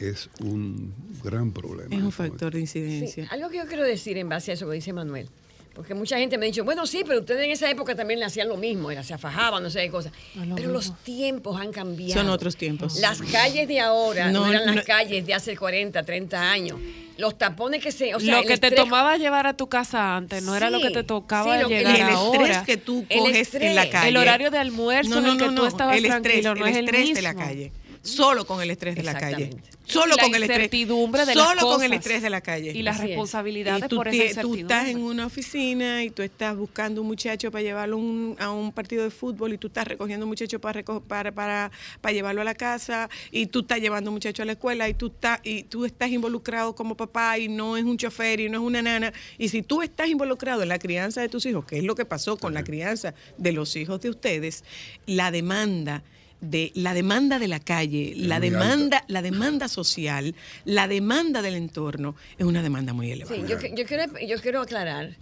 es 0.00 0.28
un 0.40 0.92
gran 1.24 1.52
problema. 1.52 1.94
Es 1.94 2.02
un 2.02 2.12
factor 2.12 2.52
de 2.52 2.60
incidencia. 2.60 3.24
Sí, 3.24 3.28
algo 3.30 3.48
que 3.50 3.58
yo 3.58 3.66
quiero 3.66 3.82
decir 3.84 4.16
en 4.18 4.28
base 4.28 4.50
a 4.50 4.54
eso 4.54 4.68
que 4.68 4.74
dice 4.74 4.92
Manuel. 4.92 5.28
Porque 5.74 5.92
mucha 5.92 6.16
gente 6.18 6.38
me 6.38 6.46
ha 6.46 6.48
dicho, 6.48 6.64
bueno, 6.64 6.86
sí, 6.86 7.02
pero 7.06 7.20
ustedes 7.20 7.44
en 7.44 7.50
esa 7.50 7.68
época 7.70 7.94
también 7.94 8.18
le 8.18 8.24
hacían 8.24 8.48
lo 8.48 8.56
mismo, 8.56 8.90
era, 8.90 9.02
se 9.04 9.12
afajaban, 9.12 9.62
no 9.62 9.68
sé 9.68 9.80
qué 9.82 9.90
cosas. 9.90 10.10
Pero 10.54 10.70
los 10.70 10.96
tiempos 11.04 11.60
han 11.60 11.70
cambiado. 11.70 12.14
Son 12.22 12.30
otros 12.30 12.56
tiempos. 12.56 12.96
Las 12.98 13.20
calles 13.20 13.68
de 13.68 13.80
ahora 13.80 14.30
no, 14.32 14.46
No, 14.46 14.52
eran 14.52 14.64
las 14.64 14.76
no- 14.76 14.82
calles 14.84 15.26
de 15.26 15.34
hace 15.34 15.54
40, 15.54 16.02
30 16.02 16.50
años. 16.50 16.78
Los 17.18 17.36
tapones 17.36 17.82
que 17.82 17.92
se... 17.92 18.14
O 18.14 18.20
sea, 18.20 18.36
lo 18.36 18.40
el 18.40 18.46
que 18.48 18.56
te 18.56 18.68
estrés- 18.68 18.76
tomaba 18.84 19.18
llevar 19.18 19.46
a 19.46 19.54
tu 19.54 19.66
casa 19.68 20.16
antes 20.16 20.42
no 20.42 20.56
era 20.56 20.70
lo 20.70 20.80
que 20.80 20.90
te 20.90 21.02
tocaba 21.02 21.56
sí, 21.56 21.62
lo 21.62 21.68
que- 21.68 21.78
llegar 21.80 21.96
el 21.96 22.02
ahora. 22.04 22.40
estrés 22.46 22.62
que 22.64 22.76
tú 22.78 23.04
El 23.10 23.18
coges 23.18 23.54
en 23.56 23.74
la 23.74 23.90
calle. 23.90 24.08
El 24.08 24.16
horario 24.16 24.50
de 24.50 24.56
almuerzo 24.58 25.10
No, 25.10 25.18
en 25.18 25.24
no, 25.24 25.32
el 25.32 25.38
que 25.38 25.46
no, 25.46 25.60
tú 25.60 25.66
estabas 25.66 25.98
el 25.98 26.06
estrés, 26.06 26.22
tranquilo 26.40 26.54
no 26.54 26.64
el 26.66 26.72
es 26.72 26.78
el 26.78 26.84
estrés 26.86 27.14
de 27.14 27.22
la 27.22 27.32
mismo. 27.34 27.46
calle. 27.48 27.72
Solo 28.06 28.46
con 28.46 28.60
el 28.62 28.70
estrés 28.70 28.94
de 28.96 29.02
la 29.02 29.14
calle. 29.18 29.50
Solo 29.84 30.16
la 30.16 30.22
con 30.24 30.34
el 30.34 30.42
estrés. 30.42 30.70
de 30.70 31.34
las 31.34 31.48
Solo 31.48 31.60
con 31.60 31.82
el 31.84 31.92
estrés 31.92 32.20
de 32.22 32.30
la 32.30 32.40
calle. 32.40 32.72
Y 32.74 32.82
las 32.82 32.98
responsabilidades 32.98 33.84
Y 33.84 33.88
tú 33.88 33.96
por 33.96 34.08
esa 34.08 34.40
Tú 34.42 34.54
estás 34.56 34.88
en 34.88 34.98
una 35.02 35.26
oficina 35.26 36.02
y 36.02 36.10
tú 36.10 36.22
estás 36.22 36.56
buscando 36.56 37.02
un 37.02 37.06
muchacho 37.06 37.52
para 37.52 37.62
llevarlo 37.62 37.96
un- 37.96 38.36
a 38.40 38.50
un 38.50 38.72
partido 38.72 39.04
de 39.04 39.10
fútbol 39.10 39.52
y 39.52 39.58
tú 39.58 39.68
estás 39.68 39.86
recogiendo 39.86 40.26
un 40.26 40.30
muchacho 40.30 40.60
para, 40.60 40.80
reco- 40.82 41.02
para, 41.02 41.30
para, 41.32 41.70
para 42.00 42.12
llevarlo 42.12 42.40
a 42.40 42.44
la 42.44 42.54
casa 42.54 43.08
y 43.30 43.46
tú 43.46 43.60
estás 43.60 43.78
llevando 43.80 44.10
un 44.10 44.14
muchacho 44.14 44.42
a 44.42 44.46
la 44.46 44.52
escuela 44.52 44.88
y 44.88 44.94
tú, 44.94 45.06
estás, 45.06 45.38
y 45.44 45.62
tú 45.62 45.84
estás 45.84 46.10
involucrado 46.10 46.74
como 46.74 46.96
papá 46.96 47.38
y 47.38 47.46
no 47.48 47.76
es 47.76 47.84
un 47.84 47.96
chofer 47.96 48.40
y 48.40 48.48
no 48.48 48.58
es 48.58 48.64
una 48.64 48.82
nana. 48.82 49.12
Y 49.38 49.50
si 49.50 49.62
tú 49.62 49.82
estás 49.82 50.08
involucrado 50.08 50.62
en 50.64 50.68
la 50.68 50.80
crianza 50.80 51.20
de 51.20 51.28
tus 51.28 51.46
hijos, 51.46 51.64
que 51.64 51.78
es 51.78 51.84
lo 51.84 51.94
que 51.94 52.04
pasó 52.04 52.36
con 52.38 52.54
la 52.54 52.64
crianza 52.64 53.14
de 53.38 53.52
los 53.52 53.76
hijos 53.76 54.00
de 54.00 54.10
ustedes, 54.10 54.64
la 55.06 55.30
demanda 55.30 56.02
de 56.40 56.72
la 56.74 56.94
demanda 56.94 57.38
de 57.38 57.48
la 57.48 57.60
calle, 57.60 58.12
la 58.16 58.40
demanda, 58.40 59.04
la 59.08 59.22
demanda 59.22 59.68
social, 59.68 60.34
la 60.64 60.88
demanda 60.88 61.42
del 61.42 61.54
entorno 61.54 62.14
es 62.38 62.44
una 62.44 62.62
demanda 62.62 62.92
muy 62.92 63.10
elevada. 63.10 63.36
Sí, 63.36 63.42
yo, 63.48 63.58
yo 63.74 63.86
quiero, 63.86 64.04
yo 64.18 64.40
quiero 64.40 64.60
aclarar 64.60 65.16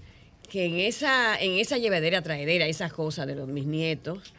que 0.49 0.67
en 0.67 0.81
esa, 0.81 1.41
en 1.41 1.59
esa 1.59 1.79
llevadera, 1.79 2.23
traedera, 2.23 2.67
esas 2.67 2.93
cosas 2.93 3.27
de 3.27 3.35
los, 3.35 3.49
mis 3.49 3.67
nietos, 3.67 4.35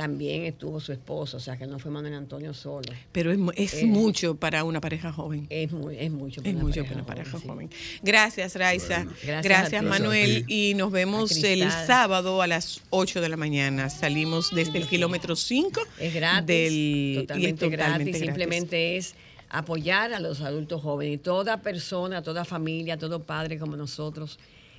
también 0.00 0.46
estuvo 0.46 0.80
su 0.80 0.92
esposo, 0.92 1.36
o 1.36 1.40
sea 1.40 1.58
que 1.58 1.66
no 1.66 1.78
fue 1.78 1.90
Manuel 1.90 2.14
Antonio 2.14 2.54
solo. 2.54 2.90
Pero 3.12 3.30
es, 3.54 3.74
Eh, 3.74 3.84
mucho 3.84 4.34
para 4.34 4.64
una 4.64 4.80
pareja 4.80 5.12
joven. 5.12 5.46
Es, 5.50 5.70
muy, 5.72 5.98
es 5.98 6.10
mucho 6.10 6.40
para 6.40 6.48
Es 6.48 6.54
una 6.54 6.64
mucho 6.64 6.80
pareja 6.84 6.88
para 6.88 7.02
una 7.02 7.06
pareja 7.06 7.30
joven, 7.38 7.68
joven. 7.68 7.70
Gracias, 8.02 8.54
Raiza. 8.54 9.04
Bueno. 9.04 9.12
Gracias 9.22 9.44
Gracias. 9.44 9.82
Manuel. 9.82 10.44
Y 10.48 10.72
nos 10.74 10.90
vemos 10.90 11.32
el 11.44 11.70
sábado 11.70 12.40
a 12.40 12.46
las 12.46 12.80
8 12.88 13.20
de 13.20 13.28
la 13.28 13.36
mañana. 13.36 13.90
Salimos 13.90 14.54
desde 14.54 14.78
el 14.78 14.86
kilómetro 14.86 15.36
5. 15.36 15.82
Es 15.98 16.14
gratis, 16.14 16.46
del, 16.46 16.72
y 16.72 17.16
es 17.18 17.20
totalmente, 17.26 17.68
gratis, 17.68 17.76
totalmente 17.76 18.18
simplemente 18.18 18.96
es 18.96 19.14
apoyar 19.50 20.14
a 20.14 20.18
los 20.18 20.40
adultos 20.40 20.80
jóvenes 20.80 21.16
y 21.16 21.18
toda 21.18 21.58
persona, 21.58 22.22
toda 22.22 22.46
familia, 22.46 22.96
todo 22.96 23.22
padre 23.22 23.58
como 23.58 23.76
nosotros 23.76 24.38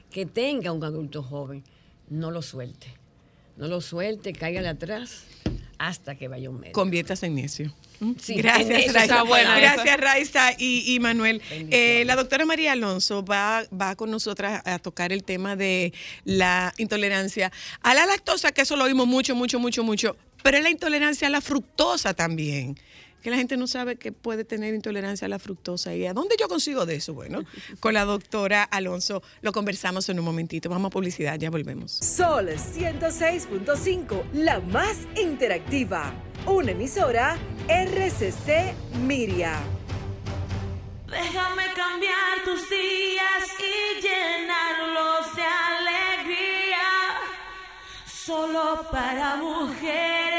que 0.09 0.25
tenga 0.25 0.71
un 0.71 0.83
adulto 0.83 1.21
joven, 1.21 1.63
no 2.09 2.31
lo 2.31 2.41
suelte. 2.41 3.00
No 3.61 3.67
lo 3.67 3.79
suelte, 3.79 4.33
cáigale 4.33 4.69
atrás 4.69 5.25
hasta 5.77 6.15
que 6.15 6.27
vaya 6.27 6.49
un 6.49 6.59
médico. 6.59 6.79
Conviertas 6.79 7.21
en 7.21 7.35
necio. 7.35 7.71
¿Mm? 7.99 8.13
Sí, 8.19 8.33
Gracias, 8.33 8.91
Raiza. 8.91 9.21
buena. 9.21 9.59
Gracias, 9.59 9.97
Raiza 9.99 10.51
y, 10.57 10.95
y 10.95 10.99
Manuel. 10.99 11.43
Eh, 11.51 12.01
la 12.07 12.15
doctora 12.15 12.47
María 12.47 12.71
Alonso 12.71 13.23
va, 13.23 13.63
va 13.71 13.95
con 13.95 14.09
nosotras 14.09 14.63
a 14.65 14.79
tocar 14.79 15.13
el 15.13 15.23
tema 15.23 15.55
de 15.55 15.93
la 16.25 16.73
intolerancia 16.77 17.51
a 17.83 17.93
la 17.93 18.07
lactosa, 18.07 18.51
que 18.51 18.61
eso 18.61 18.75
lo 18.75 18.85
oímos 18.85 19.05
mucho, 19.05 19.35
mucho, 19.35 19.59
mucho, 19.59 19.83
mucho, 19.83 20.17
pero 20.41 20.57
es 20.57 20.63
la 20.63 20.71
intolerancia 20.71 21.27
a 21.27 21.29
la 21.29 21.41
fructosa 21.41 22.15
también. 22.15 22.79
Que 23.21 23.29
la 23.29 23.37
gente 23.37 23.55
no 23.57 23.67
sabe 23.67 23.97
que 23.97 24.11
puede 24.11 24.43
tener 24.43 24.73
intolerancia 24.73 25.25
a 25.25 25.29
la 25.29 25.39
fructosa. 25.39 25.93
¿Y 25.95 26.05
a 26.05 26.13
dónde 26.13 26.35
yo 26.39 26.47
consigo 26.47 26.85
de 26.85 26.95
eso? 26.95 27.13
Bueno, 27.13 27.43
con 27.79 27.93
la 27.93 28.05
doctora 28.05 28.63
Alonso 28.63 29.21
lo 29.41 29.51
conversamos 29.51 30.09
en 30.09 30.19
un 30.19 30.25
momentito. 30.25 30.69
Vamos 30.69 30.87
a 30.87 30.91
publicidad, 30.91 31.37
ya 31.37 31.49
volvemos. 31.49 31.91
Sol 31.91 32.49
106.5, 32.49 34.31
la 34.33 34.59
más 34.59 34.97
interactiva. 35.15 36.13
Una 36.47 36.71
emisora 36.71 37.37
RCC 37.67 38.73
Miria. 39.05 39.59
Déjame 41.07 41.63
cambiar 41.75 42.43
tus 42.45 42.69
días 42.69 43.43
y 43.59 44.01
llenarlos 44.01 45.35
de 45.35 45.43
alegría. 45.43 46.79
Solo 48.05 48.87
para 48.89 49.35
mujeres. 49.35 50.30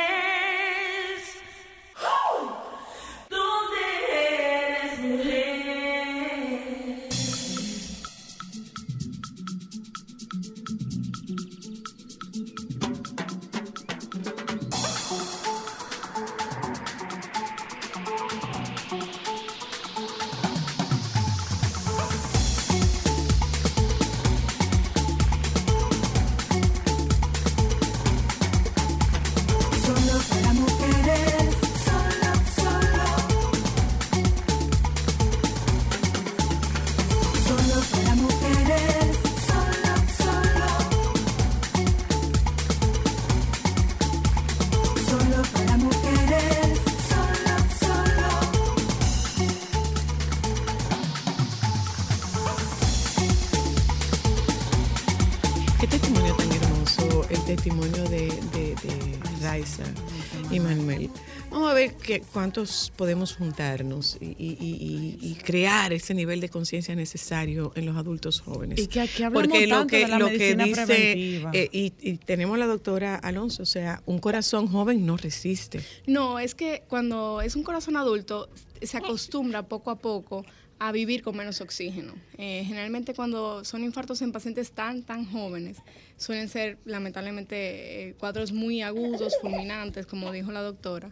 Que, 62.21 62.25
cuántos 62.33 62.93
podemos 62.97 63.35
juntarnos 63.37 64.17
y, 64.21 64.27
y- 64.39 64.57
y- 64.61 65.19
y- 65.21 65.31
y 65.31 65.35
crear 65.37 65.93
ese 65.93 66.15
nivel 66.15 66.41
de 66.41 66.49
conciencia 66.49 66.95
necesario 66.95 67.73
en 67.75 67.87
los 67.87 67.97
adultos 67.97 68.41
jóvenes. 68.41 68.81
Y 68.81 68.87
que 68.87 69.01
aquí 69.01 69.23
hablamos 69.23 69.49
Porque 69.49 69.67
lo 69.67 69.87
que, 69.87 69.99
de 69.99 70.09
la 70.09 70.19
lo 70.19 70.27
que 70.27 70.55
medicina 70.57 70.65
dice, 70.87 71.43
eh, 71.53 71.69
y, 71.73 71.93
y 72.01 72.17
tenemos 72.19 72.59
la 72.59 72.67
doctora 72.67 73.17
Alonso, 73.17 73.63
o 73.63 73.67
sea, 73.67 74.03
un 74.07 74.19
corazón 74.19 74.67
joven 74.69 75.05
no 75.07 75.17
resiste. 75.17 75.81
No, 76.07 76.39
es 76.39 76.55
que 76.55 76.83
cuando 76.89 77.41
es 77.43 77.57
un 77.57 77.63
corazón 77.63 77.97
adulto, 77.97 78.49
se 78.81 78.97
acostumbra 78.99 79.63
poco 79.65 79.91
a 79.91 79.97
poco 79.99 80.45
a 80.79 80.91
vivir 80.91 81.23
con 81.23 81.37
menos 81.37 81.61
oxígeno. 81.61 82.13
Eh, 82.39 82.65
generalmente 82.67 83.15
cuando 83.15 83.65
son 83.65 83.85
infartos 83.85 84.21
en 84.21 84.33
pacientes 84.33 84.73
tan, 84.73 85.05
tan 85.05 85.25
jóvenes, 85.31 85.77
suelen 86.17 86.49
ser 86.49 86.79
lamentablemente 86.85 88.09
eh, 88.09 88.15
cuadros 88.19 88.51
muy 88.51 88.83
agudos, 88.83 89.35
fulminantes, 89.41 90.07
como 90.07 90.33
dijo 90.33 90.51
la 90.51 90.61
doctora. 90.63 91.11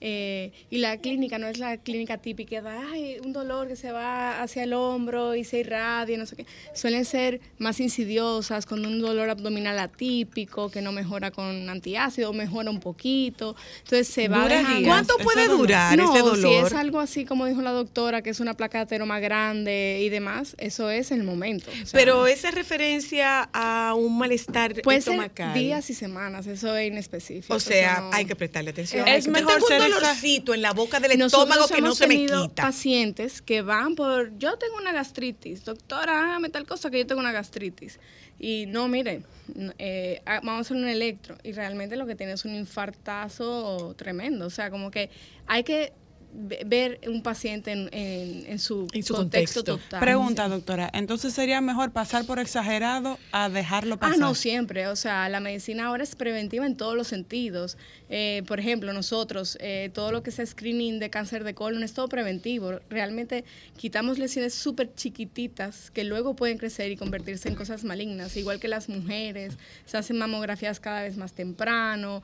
Eh, 0.00 0.52
y 0.70 0.78
la 0.78 0.96
clínica 0.98 1.38
no 1.38 1.46
es 1.48 1.58
la 1.58 1.76
clínica 1.76 2.18
típica 2.18 2.60
de 2.62 2.68
"Ay, 2.70 3.16
un 3.24 3.32
dolor 3.32 3.68
que 3.68 3.76
se 3.76 3.90
va 3.92 4.42
hacia 4.42 4.62
el 4.64 4.72
hombro 4.72 5.34
y 5.34 5.44
se 5.44 5.58
irradia, 5.60 6.16
no 6.16 6.26
sé 6.26 6.36
qué. 6.36 6.46
Suelen 6.74 7.04
ser 7.04 7.40
más 7.58 7.80
insidiosas, 7.80 8.66
con 8.66 8.84
un 8.86 9.00
dolor 9.00 9.28
abdominal 9.30 9.78
atípico 9.78 10.70
que 10.70 10.82
no 10.82 10.92
mejora 10.92 11.30
con 11.30 11.68
antiácido, 11.68 12.32
mejora 12.32 12.70
un 12.70 12.80
poquito. 12.80 13.56
Entonces 13.82 14.08
se 14.08 14.28
va 14.28 14.46
dejando. 14.48 14.78
días. 14.78 14.88
¿Cuánto 14.88 15.14
Ese 15.16 15.24
puede 15.24 15.42
dolor. 15.46 15.58
durar 15.58 15.96
no, 15.96 16.04
ese 16.14 16.22
Si 16.22 16.42
dolor? 16.42 16.66
es 16.66 16.72
algo 16.72 17.00
así 17.00 17.24
como 17.24 17.46
dijo 17.46 17.62
la 17.62 17.72
doctora, 17.72 18.22
que 18.22 18.30
es 18.30 18.40
una 18.40 18.54
placa 18.54 18.78
de 18.78 18.82
ateroma 18.84 19.20
grande 19.20 20.00
y 20.02 20.08
demás, 20.08 20.54
eso 20.58 20.90
es 20.90 21.10
el 21.10 21.24
momento. 21.24 21.70
O 21.70 21.86
sea, 21.86 21.98
Pero 21.98 22.26
esa 22.26 22.50
referencia 22.50 23.48
a 23.52 23.94
un 23.94 24.16
malestar 24.18 24.80
Puede 24.82 25.00
ser 25.00 25.14
estomacal. 25.14 25.54
días 25.54 25.90
y 25.90 25.94
semanas, 25.94 26.46
eso 26.46 26.76
es 26.76 26.88
inespecífico. 26.88 27.54
O 27.54 27.60
sea, 27.60 28.00
no- 28.00 28.10
hay 28.12 28.24
que 28.24 28.36
prestarle 28.36 28.70
atención. 28.70 29.06
Es 29.08 29.26
mejor 29.28 29.60
ser 29.62 29.87
dolorcito 29.90 30.54
en 30.54 30.62
la 30.62 30.72
boca 30.72 31.00
del 31.00 31.12
estómago 31.22 31.66
que 31.68 31.80
no 31.80 31.94
se 31.94 32.06
me 32.06 32.14
quita. 32.26 32.62
pacientes 32.62 33.42
que 33.42 33.62
van 33.62 33.94
por, 33.94 34.36
yo 34.38 34.56
tengo 34.58 34.76
una 34.76 34.92
gastritis, 34.92 35.64
doctora, 35.64 36.24
hágame 36.24 36.48
tal 36.48 36.66
cosa 36.66 36.90
que 36.90 36.98
yo 36.98 37.06
tengo 37.06 37.20
una 37.20 37.32
gastritis. 37.32 37.98
Y 38.38 38.66
no, 38.68 38.86
mire, 38.88 39.22
n- 39.54 39.74
eh, 39.78 40.22
vamos 40.26 40.58
a 40.58 40.60
hacer 40.60 40.76
un 40.76 40.86
electro. 40.88 41.36
Y 41.42 41.52
realmente 41.52 41.96
lo 41.96 42.06
que 42.06 42.14
tiene 42.14 42.32
es 42.32 42.44
un 42.44 42.54
infartazo 42.54 43.94
tremendo. 43.96 44.46
O 44.46 44.50
sea, 44.50 44.70
como 44.70 44.90
que 44.90 45.10
hay 45.46 45.64
que 45.64 45.92
ver 46.32 47.00
un 47.06 47.22
paciente 47.22 47.72
en, 47.72 47.88
en- 47.92 48.46
en 48.46 48.58
su, 48.58 48.86
contexto, 49.10 49.64
total. 49.64 50.00
Pregunta, 50.00 50.48
doctora. 50.48 50.90
Entonces 50.92 51.32
sería 51.34 51.60
mejor 51.60 51.90
pasar 51.90 52.24
por 52.26 52.38
exagerado 52.38 53.18
a 53.32 53.48
dejarlo 53.48 53.94
Ah, 53.96 54.00
pasar. 54.00 54.18
no, 54.18 54.34
siempre. 54.34 54.86
O 54.88 54.96
sea, 54.96 55.28
la 55.28 55.40
medicina 55.40 55.86
ahora 55.86 56.02
es 56.04 56.14
preventiva 56.14 56.66
en 56.66 56.76
todos 56.76 56.94
los 56.96 57.08
sentidos. 57.08 57.76
Eh, 58.10 58.42
por 58.46 58.60
ejemplo, 58.60 58.92
nosotros, 58.92 59.56
eh, 59.60 59.90
todo 59.92 60.12
lo 60.12 60.22
que 60.22 60.30
es 60.30 60.40
screening 60.44 60.98
de 60.98 61.10
cáncer 61.10 61.44
de 61.44 61.54
colon 61.54 61.82
es 61.82 61.92
todo 61.94 62.08
preventivo. 62.08 62.78
Realmente 62.90 63.44
quitamos 63.76 64.18
lesiones 64.18 64.54
súper 64.54 64.94
chiquititas 64.94 65.90
que 65.90 66.04
luego 66.04 66.34
pueden 66.36 66.58
crecer 66.58 66.90
y 66.92 66.96
convertirse 66.96 67.48
en 67.48 67.54
cosas 67.54 67.84
malignas. 67.84 68.36
Igual 68.36 68.60
que 68.60 68.68
las 68.68 68.88
mujeres, 68.88 69.56
se 69.86 69.96
hacen 69.96 70.18
mamografías 70.18 70.78
cada 70.80 71.02
vez 71.02 71.16
más 71.16 71.32
temprano. 71.32 72.22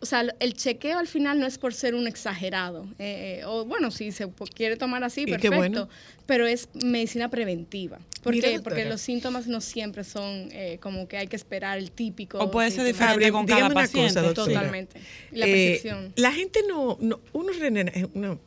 O 0.00 0.06
sea, 0.06 0.24
el 0.40 0.54
chequeo 0.54 0.98
al 0.98 1.08
final 1.08 1.40
no 1.40 1.46
es 1.46 1.58
por 1.58 1.74
ser 1.74 1.94
un 1.94 2.06
exagerado. 2.06 2.86
Eh, 2.98 3.39
eh, 3.40 3.44
o 3.44 3.64
bueno, 3.64 3.90
si 3.90 4.12
se 4.12 4.28
quiere 4.54 4.76
tomar 4.76 5.02
así, 5.04 5.26
perfecto. 5.26 5.56
bueno. 5.56 5.88
Pero 6.26 6.46
es 6.46 6.68
medicina 6.84 7.28
preventiva. 7.28 7.98
¿Por 8.22 8.34
Mira, 8.34 8.48
qué? 8.48 8.54
doctora. 8.54 8.76
Porque 8.76 8.88
los 8.88 9.00
síntomas 9.00 9.46
no 9.48 9.60
siempre 9.60 10.04
son 10.04 10.48
eh, 10.52 10.78
como 10.80 11.08
que 11.08 11.16
hay 11.16 11.26
que 11.26 11.36
esperar 11.36 11.78
el 11.78 11.90
típico. 11.90 12.38
O 12.38 12.50
puede 12.50 12.70
ser 12.70 12.84
diferente 12.84 13.32
con 13.32 13.46
cada 13.46 13.66
una 13.66 13.74
paciente. 13.74 14.08
cosa, 14.14 14.22
doctora. 14.22 14.52
Totalmente. 14.54 15.00
Y 15.32 15.36
la 15.36 15.46
Eh, 15.46 15.52
percepción. 15.80 16.12
la 16.16 16.32
gente 16.32 16.60
no, 16.68 16.96
no 17.00 17.20
uno, 17.32 17.52
eh, 17.52 18.06
uno 18.14 18.38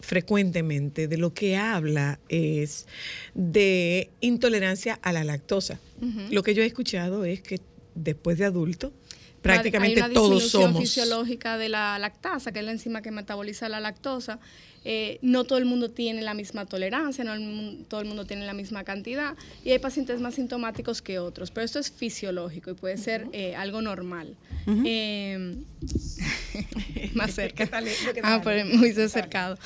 frecuentemente 0.00 1.08
de 1.08 1.16
lo 1.16 1.32
que 1.32 1.56
habla 1.56 2.18
es 2.28 2.86
de 3.34 4.10
intolerancia 4.20 4.98
a 5.02 5.12
la 5.12 5.24
lactosa. 5.24 5.80
Lo 6.30 6.42
que 6.42 6.54
yo 6.54 6.62
he 6.62 6.66
escuchado 6.66 7.24
es 7.24 7.40
que 7.40 7.58
después 7.94 8.36
de 8.38 8.44
adulto, 8.44 8.92
Hay 9.44 9.54
prácticamente 9.54 10.00
una 10.00 10.10
todos 10.10 10.30
disminución 10.30 10.62
somos. 10.62 10.80
fisiológica 10.82 11.58
de 11.58 11.68
la 11.68 11.98
lactasa, 11.98 12.52
que 12.52 12.60
es 12.60 12.64
la 12.64 12.72
enzima 12.72 13.02
que 13.02 13.10
metaboliza 13.10 13.68
la 13.68 13.80
lactosa. 13.80 14.38
Eh, 14.86 15.18
no 15.22 15.44
todo 15.44 15.58
el 15.58 15.64
mundo 15.64 15.90
tiene 15.90 16.20
la 16.20 16.34
misma 16.34 16.66
tolerancia, 16.66 17.24
no 17.24 17.32
el 17.32 17.84
todo 17.88 18.00
el 18.00 18.06
mundo 18.06 18.26
tiene 18.26 18.44
la 18.44 18.52
misma 18.52 18.84
cantidad 18.84 19.34
y 19.64 19.70
hay 19.70 19.78
pacientes 19.78 20.20
más 20.20 20.34
sintomáticos 20.34 21.00
que 21.00 21.18
otros, 21.18 21.50
pero 21.50 21.64
esto 21.64 21.78
es 21.78 21.90
fisiológico 21.90 22.70
y 22.70 22.74
puede 22.74 22.98
ser 22.98 23.26
eh, 23.32 23.56
algo 23.56 23.80
normal. 23.80 24.36
Eh, 24.84 25.56
más 27.14 27.34
cerca. 27.34 27.68
Ah, 28.22 28.40
pero 28.44 28.66
muy 28.66 28.90
acercado. 28.90 29.58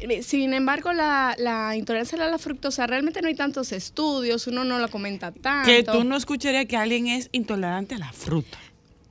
Eh, 0.00 0.22
sin 0.22 0.54
embargo, 0.54 0.92
la, 0.92 1.34
la 1.38 1.76
intolerancia 1.76 2.22
a 2.24 2.28
la 2.28 2.38
fructosa 2.38 2.86
realmente 2.86 3.20
no 3.22 3.28
hay 3.28 3.34
tantos 3.34 3.72
estudios, 3.72 4.46
uno 4.46 4.64
no 4.64 4.78
lo 4.78 4.88
comenta 4.88 5.30
tanto. 5.32 5.66
Que 5.68 5.82
tú 5.82 6.04
no 6.04 6.16
escucharías 6.16 6.66
que 6.66 6.76
alguien 6.76 7.06
es 7.06 7.28
intolerante 7.32 7.94
a 7.94 7.98
la 7.98 8.12
fruta. 8.12 8.58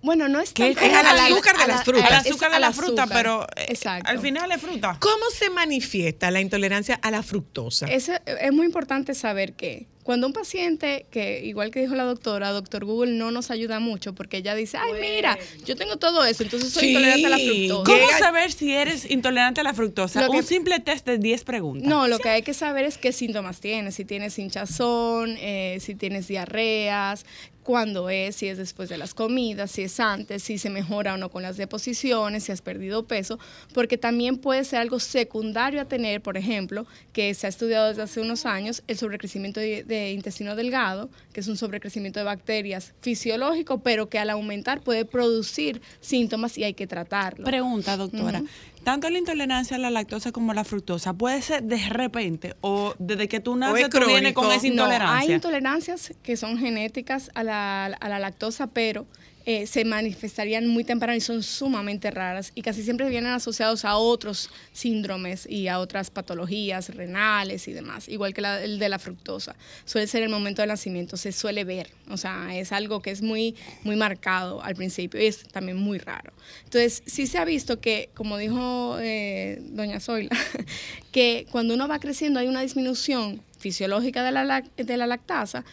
Bueno, 0.02 0.30
no 0.30 0.40
es 0.40 0.54
Que 0.54 0.74
tanto 0.74 0.82
es 0.82 0.94
al 0.94 1.06
a 1.08 1.14
la- 1.14 1.26
azúcar 1.26 1.58
de 1.58 1.68
la- 1.68 1.74
las 1.76 1.84
frutas. 1.84 2.10
la- 2.10 2.18
Al 2.20 2.26
azúcar 2.26 2.52
de 2.54 2.60
la 2.60 2.72
fruta, 2.72 3.08
pero 3.08 3.44
eh, 3.56 3.66
Exacto. 3.70 4.10
al 4.10 4.20
final 4.20 4.50
es 4.52 4.62
fruta. 4.62 4.98
¿Cómo 5.00 5.26
se 5.38 5.50
manifiesta 5.50 6.32
la 6.32 6.40
intolerancia 6.40 6.96
a 7.02 7.12
la 7.12 7.22
fructosa? 7.22 7.86
Es, 7.88 8.10
es 8.26 8.52
muy 8.54 8.66
importante 8.66 9.14
saber 9.14 9.54
que 9.54 9.88
cuando 10.10 10.26
un 10.26 10.34
paciente, 10.34 11.05
que 11.12 11.45
igual 11.45 11.70
que 11.70 11.82
dijo 11.82 11.93
la 11.93 12.01
doctora, 12.03 12.49
doctor 12.49 12.84
Google 12.84 13.12
no 13.12 13.30
nos 13.30 13.51
ayuda 13.51 13.80
mucho 13.80 14.16
porque 14.16 14.38
ella 14.38 14.55
dice, 14.55 14.76
ay, 14.78 14.93
mira, 14.99 15.38
yo 15.68 15.76
tengo 15.76 15.97
todo 15.97 16.26
eso, 16.26 16.41
entonces 16.41 16.74
soy 16.74 16.82
Sí. 16.82 16.89
intolerante 16.89 17.28
a 17.28 17.30
la 17.30 17.38
fructosa. 17.38 17.84
¿Cómo 17.84 18.10
saber 18.18 18.51
si 18.51 18.74
eres 18.74 19.12
intolerante 19.12 19.62
a 19.62 19.64
la 19.64 19.76
fructosa? 19.76 20.22
Lo 20.26 20.32
que- 20.32 20.38
Un 20.38 20.43
simple 20.43 20.80
test 20.80 21.05
de 21.05 21.20
10 21.20 21.43
preguntas. 21.43 21.88
No, 21.88 22.07
lo 22.07 22.18
que 22.18 22.30
hay 22.30 22.41
que 22.41 22.55
saber 22.55 22.86
es 22.86 22.97
qué 22.97 23.12
síntomas 23.12 23.60
tienes, 23.60 23.93
si 23.93 24.03
tienes 24.03 24.39
hinchazón, 24.39 25.38
eh, 25.39 25.78
si 25.80 25.93
tienes 25.93 26.28
diarreas, 26.28 27.24
cuándo 27.70 28.09
es, 28.09 28.38
si 28.38 28.47
es 28.47 28.57
después 28.57 28.89
de 28.89 28.97
las 28.97 29.13
comidas, 29.13 29.70
si 29.70 29.84
es 29.84 29.99
antes, 29.99 30.41
si 30.41 30.57
se 30.57 30.72
mejora 30.72 31.14
o 31.14 31.18
no 31.18 31.30
con 31.30 31.44
las 31.44 31.56
deposiciones, 31.56 32.45
si 32.45 32.52
has 32.52 32.64
perdido 32.64 33.06
peso, 33.06 33.38
porque 33.76 33.95
también 33.95 34.39
puede 34.39 34.64
ser 34.64 34.80
algo 34.80 34.99
secundario 34.99 35.80
a 35.80 35.85
tener, 35.85 36.19
por 36.19 36.35
ejemplo, 36.35 36.88
que 37.14 37.31
se 37.35 37.45
ha 37.45 37.49
estudiado 37.49 37.89
desde 37.89 38.02
hace 38.02 38.22
unos 38.22 38.48
años, 38.48 38.81
el 38.88 38.98
sobrecrecimiento 38.98 39.60
de, 39.60 39.84
de 39.84 40.14
intestino 40.14 40.56
delgado, 40.56 41.11
que 41.31 41.41
es 41.41 41.48
un 41.48 41.57
sobrecrecimiento 41.57 42.19
de 42.19 42.23
bacterias 42.23 42.95
fisiológico, 43.02 43.84
pero 43.84 44.10
que 44.10 44.18
al 44.18 44.31
aumentar 44.31 44.81
puede 44.81 45.06
producir 45.06 45.80
síntomas 45.99 46.57
y 46.57 46.64
hay 46.64 46.73
que 46.73 46.88
tratarlo. 46.88 47.45
Pregunta, 47.45 47.98
doctora. 47.98 48.41
Tanto 48.84 49.10
la 49.10 49.18
intolerancia 49.18 49.76
a 49.76 49.80
la 49.80 49.89
lactosa 49.89 50.31
como 50.31 50.53
la 50.53 50.64
fructosa 50.64 51.14
puede 51.14 51.41
ser 51.41 51.64
de 51.64 51.77
repente 51.89 52.56
o 52.61 52.95
desde 52.97 53.27
que 53.27 53.39
tú 53.39 53.51
¿O 53.53 53.56
naces 53.57 53.84
es 53.84 53.89
tú 53.89 53.99
vienes 54.06 54.34
con 54.34 54.45
esa 54.45 54.56
No, 54.56 54.64
hay 54.64 54.69
intolerancia. 54.72 55.35
intolerancias 55.35 56.14
que 56.23 56.38
son 56.38 56.57
genéticas 56.57 57.30
a 57.35 57.43
la, 57.43 57.85
a 57.85 58.10
la 58.10 58.19
lactosa, 58.19 58.68
pero 58.68 59.06
eh, 59.51 59.65
se 59.65 59.84
manifestarían 59.84 60.67
muy 60.67 60.84
temprano 60.84 61.15
y 61.15 61.21
son 61.21 61.41
sumamente 61.41 62.11
raras 62.11 62.51
y 62.53 62.61
casi 62.61 62.84
siempre 62.84 63.09
vienen 63.09 63.31
asociados 63.31 63.84
a 63.84 63.97
otros 63.97 64.51
síndromes 64.73 65.47
y 65.49 65.67
a 65.67 65.80
otras 65.80 66.11
patologías 66.11 66.93
renales 66.93 67.67
y 67.67 67.73
demás, 67.73 68.07
igual 68.09 68.35
que 68.35 68.41
el 68.41 68.77
de 68.77 68.89
la 68.89 68.99
fructosa. 68.99 69.55
Suele 69.85 70.05
ser 70.05 70.21
el 70.21 70.30
momento 70.30 70.61
del 70.61 70.69
nacimiento, 70.69 71.17
se 71.17 71.31
suele 71.31 71.63
ver, 71.63 71.89
o 72.11 72.17
sea, 72.17 72.55
es 72.55 72.71
algo 72.71 73.01
que 73.01 73.09
es 73.09 73.23
muy, 73.23 73.55
muy 73.81 73.95
marcado 73.95 74.61
al 74.61 74.76
principio 74.76 75.19
y 75.19 75.26
es 75.26 75.39
también 75.47 75.77
muy 75.77 75.97
raro. 75.97 76.31
Entonces, 76.65 77.01
sí 77.07 77.26
se 77.26 77.39
ha 77.39 77.43
visto 77.43 77.81
que, 77.81 78.11
como 78.13 78.38
dijo 78.38 78.99
eh, 78.99 79.63
doña 79.71 79.99
Zoila, 79.99 80.30
que 81.11 81.47
cuando 81.49 81.73
uno 81.73 81.88
va 81.88 81.97
creciendo 81.97 82.39
hay 82.39 82.47
una 82.47 82.61
disminución 82.61 83.41
fisiológica 83.57 84.23
de 84.23 84.31
la, 84.31 84.61
de 84.77 84.97
la 84.97 85.07
lactasa 85.07 85.65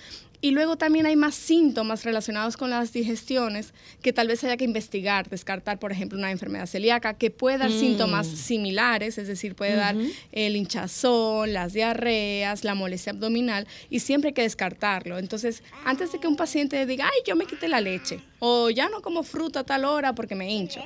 y 0.46 0.52
luego 0.52 0.76
también 0.76 1.06
hay 1.06 1.16
más 1.16 1.34
síntomas 1.34 2.04
relacionados 2.04 2.56
con 2.56 2.70
las 2.70 2.92
digestiones 2.92 3.74
que 4.00 4.12
tal 4.12 4.28
vez 4.28 4.44
haya 4.44 4.56
que 4.56 4.62
investigar, 4.64 5.28
descartar, 5.28 5.80
por 5.80 5.90
ejemplo, 5.90 6.16
una 6.16 6.30
enfermedad 6.30 6.66
celíaca 6.66 7.14
que 7.14 7.32
puede 7.32 7.58
dar 7.58 7.70
Mm. 7.70 7.80
síntomas 7.80 8.28
similares, 8.28 9.18
es 9.18 9.26
decir, 9.26 9.56
puede 9.56 9.74
dar 9.74 9.96
el 10.30 10.54
hinchazón, 10.54 11.52
las 11.52 11.72
diarreas, 11.72 12.62
la 12.62 12.76
molestia 12.76 13.10
abdominal 13.12 13.66
y 13.90 13.98
siempre 13.98 14.28
hay 14.28 14.34
que 14.34 14.42
descartarlo. 14.42 15.18
Entonces, 15.18 15.64
antes 15.84 16.12
de 16.12 16.20
que 16.20 16.28
un 16.28 16.36
paciente 16.36 16.86
diga, 16.86 17.06
ay, 17.06 17.22
yo 17.26 17.34
me 17.34 17.46
quité 17.46 17.66
la 17.66 17.80
leche 17.80 18.20
o 18.38 18.70
ya 18.70 18.88
no 18.88 19.02
como 19.02 19.24
fruta 19.24 19.60
a 19.60 19.64
tal 19.64 19.84
hora 19.84 20.14
porque 20.14 20.36
me 20.36 20.48
hincho, 20.48 20.80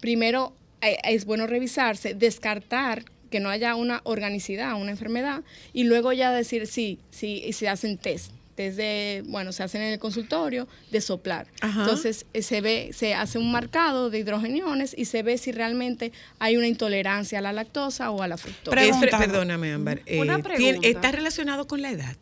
primero 0.00 0.52
eh, 0.82 0.98
es 1.02 1.24
bueno 1.24 1.48
revisarse, 1.48 2.14
descartar 2.14 3.04
que 3.28 3.40
no 3.40 3.48
haya 3.48 3.74
una 3.74 4.02
organicidad, 4.04 4.80
una 4.80 4.92
enfermedad, 4.92 5.42
y 5.72 5.82
luego 5.82 6.12
ya 6.12 6.30
decir 6.32 6.68
sí, 6.68 7.00
sí, 7.10 7.42
y 7.44 7.52
se 7.54 7.68
hacen 7.68 7.98
test. 7.98 8.30
Test 8.60 8.76
de, 8.76 9.22
bueno, 9.26 9.52
se 9.52 9.62
hacen 9.62 9.80
en 9.80 9.92
el 9.94 9.98
consultorio 9.98 10.68
de 10.90 11.00
soplar. 11.00 11.46
Ajá. 11.62 11.80
Entonces 11.80 12.26
eh, 12.34 12.42
se 12.42 12.60
ve, 12.60 12.90
se 12.92 13.14
hace 13.14 13.38
un 13.38 13.50
marcado 13.50 14.10
de 14.10 14.18
hidrogeniones 14.18 14.94
y 14.98 15.06
se 15.06 15.22
ve 15.22 15.38
si 15.38 15.50
realmente 15.50 16.12
hay 16.38 16.56
una 16.58 16.66
intolerancia 16.66 17.38
a 17.38 17.42
la 17.42 17.52
lactosa 17.52 18.10
o 18.10 18.22
a 18.22 18.28
la 18.28 18.36
fructosa. 18.36 18.76
Perdóname, 19.18 19.72
Ámbar. 19.72 20.02
eh, 20.04 20.20
Una 20.20 20.42
tiene- 20.42 20.42
pregunta. 20.78 20.88
¿Está 20.88 21.10
relacionado 21.12 21.66
con 21.66 21.80
la 21.80 21.90
edad? 21.90 22.16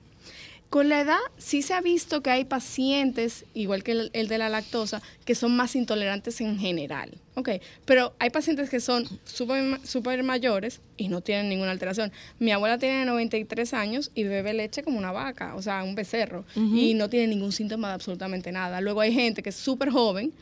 Con 0.70 0.90
la 0.90 1.00
edad 1.00 1.18
sí 1.38 1.62
se 1.62 1.72
ha 1.72 1.80
visto 1.80 2.22
que 2.22 2.30
hay 2.30 2.44
pacientes, 2.44 3.46
igual 3.54 3.82
que 3.82 3.92
el, 3.92 4.10
el 4.12 4.28
de 4.28 4.36
la 4.36 4.50
lactosa, 4.50 5.00
que 5.24 5.34
son 5.34 5.56
más 5.56 5.74
intolerantes 5.74 6.40
en 6.42 6.58
general. 6.58 7.10
Ok, 7.36 7.50
pero 7.84 8.12
hay 8.18 8.30
pacientes 8.30 8.68
que 8.68 8.80
son 8.80 9.06
súper 9.24 9.78
súper 9.84 10.22
mayores 10.24 10.80
y 10.96 11.08
no 11.08 11.20
tienen 11.20 11.48
ninguna 11.48 11.70
alteración. 11.70 12.12
Mi 12.38 12.50
abuela 12.50 12.78
tiene 12.78 13.04
93 13.04 13.72
años 13.74 14.10
y 14.14 14.24
bebe 14.24 14.52
leche 14.52 14.82
como 14.82 14.98
una 14.98 15.12
vaca, 15.12 15.54
o 15.54 15.62
sea, 15.62 15.84
un 15.84 15.94
becerro, 15.94 16.44
y 16.56 16.94
no 16.94 17.08
tiene 17.08 17.28
ningún 17.28 17.52
síntoma 17.52 17.88
de 17.88 17.94
absolutamente 17.94 18.50
nada. 18.52 18.80
Luego 18.80 19.00
hay 19.00 19.12
gente 19.12 19.42
que 19.42 19.50
es 19.50 19.56
súper 19.56 19.90
joven. 19.90 20.32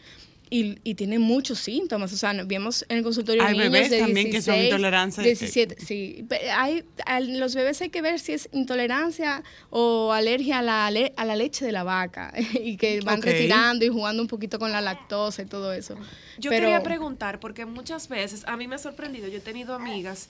Y, 0.48 0.78
y 0.85 0.94
tiene 0.94 1.18
muchos 1.18 1.59
síntomas, 1.59 2.12
o 2.12 2.16
sea, 2.16 2.32
vemos 2.44 2.85
en 2.89 2.98
el 2.98 3.02
consultorio 3.02 3.43
Hay 3.43 3.55
niños 3.59 3.73
bebés 3.73 3.90
de 3.90 3.98
también 3.98 4.31
que 4.31 4.40
son 4.40 4.55
16, 4.55 4.64
intolerantes. 4.73 5.24
17, 5.24 5.77
sí. 5.85 6.24
Pe- 6.28 6.51
Hay, 6.52 6.85
a 7.05 7.18
los 7.18 7.56
bebés 7.56 7.82
hay 7.82 7.89
que 7.89 8.01
ver 8.01 8.20
si 8.20 8.32
es 8.32 8.48
intolerancia 8.52 9.43
o 9.70 10.12
alergia 10.12 10.60
a 10.60 10.62
la, 10.62 10.86
a 10.86 11.24
la 11.24 11.35
leche 11.36 11.64
de 11.64 11.73
la 11.73 11.82
vaca 11.82 12.32
y 12.62 12.77
que 12.77 13.01
van 13.01 13.23
retirando 13.23 13.85
y 13.85 13.89
jugando 13.89 14.23
un 14.23 14.28
poquito 14.28 14.60
con 14.60 14.70
la 14.70 14.81
lactosa 14.81 15.43
y 15.43 15.47
todo 15.47 15.73
eso. 15.73 15.97
Yo 16.39 16.51
Pero- 16.51 16.62
quería 16.66 16.82
preguntar, 16.85 17.40
porque 17.40 17.66
muchas 17.66 18.09
veces 18.09 18.44
a 18.47 18.56
mí 18.56 18.68
me 18.68 18.77
ha 18.77 18.78
sorprendido, 18.78 19.27
yo 19.27 19.39
he 19.39 19.40
tenido 19.40 19.74
amigas 19.74 20.28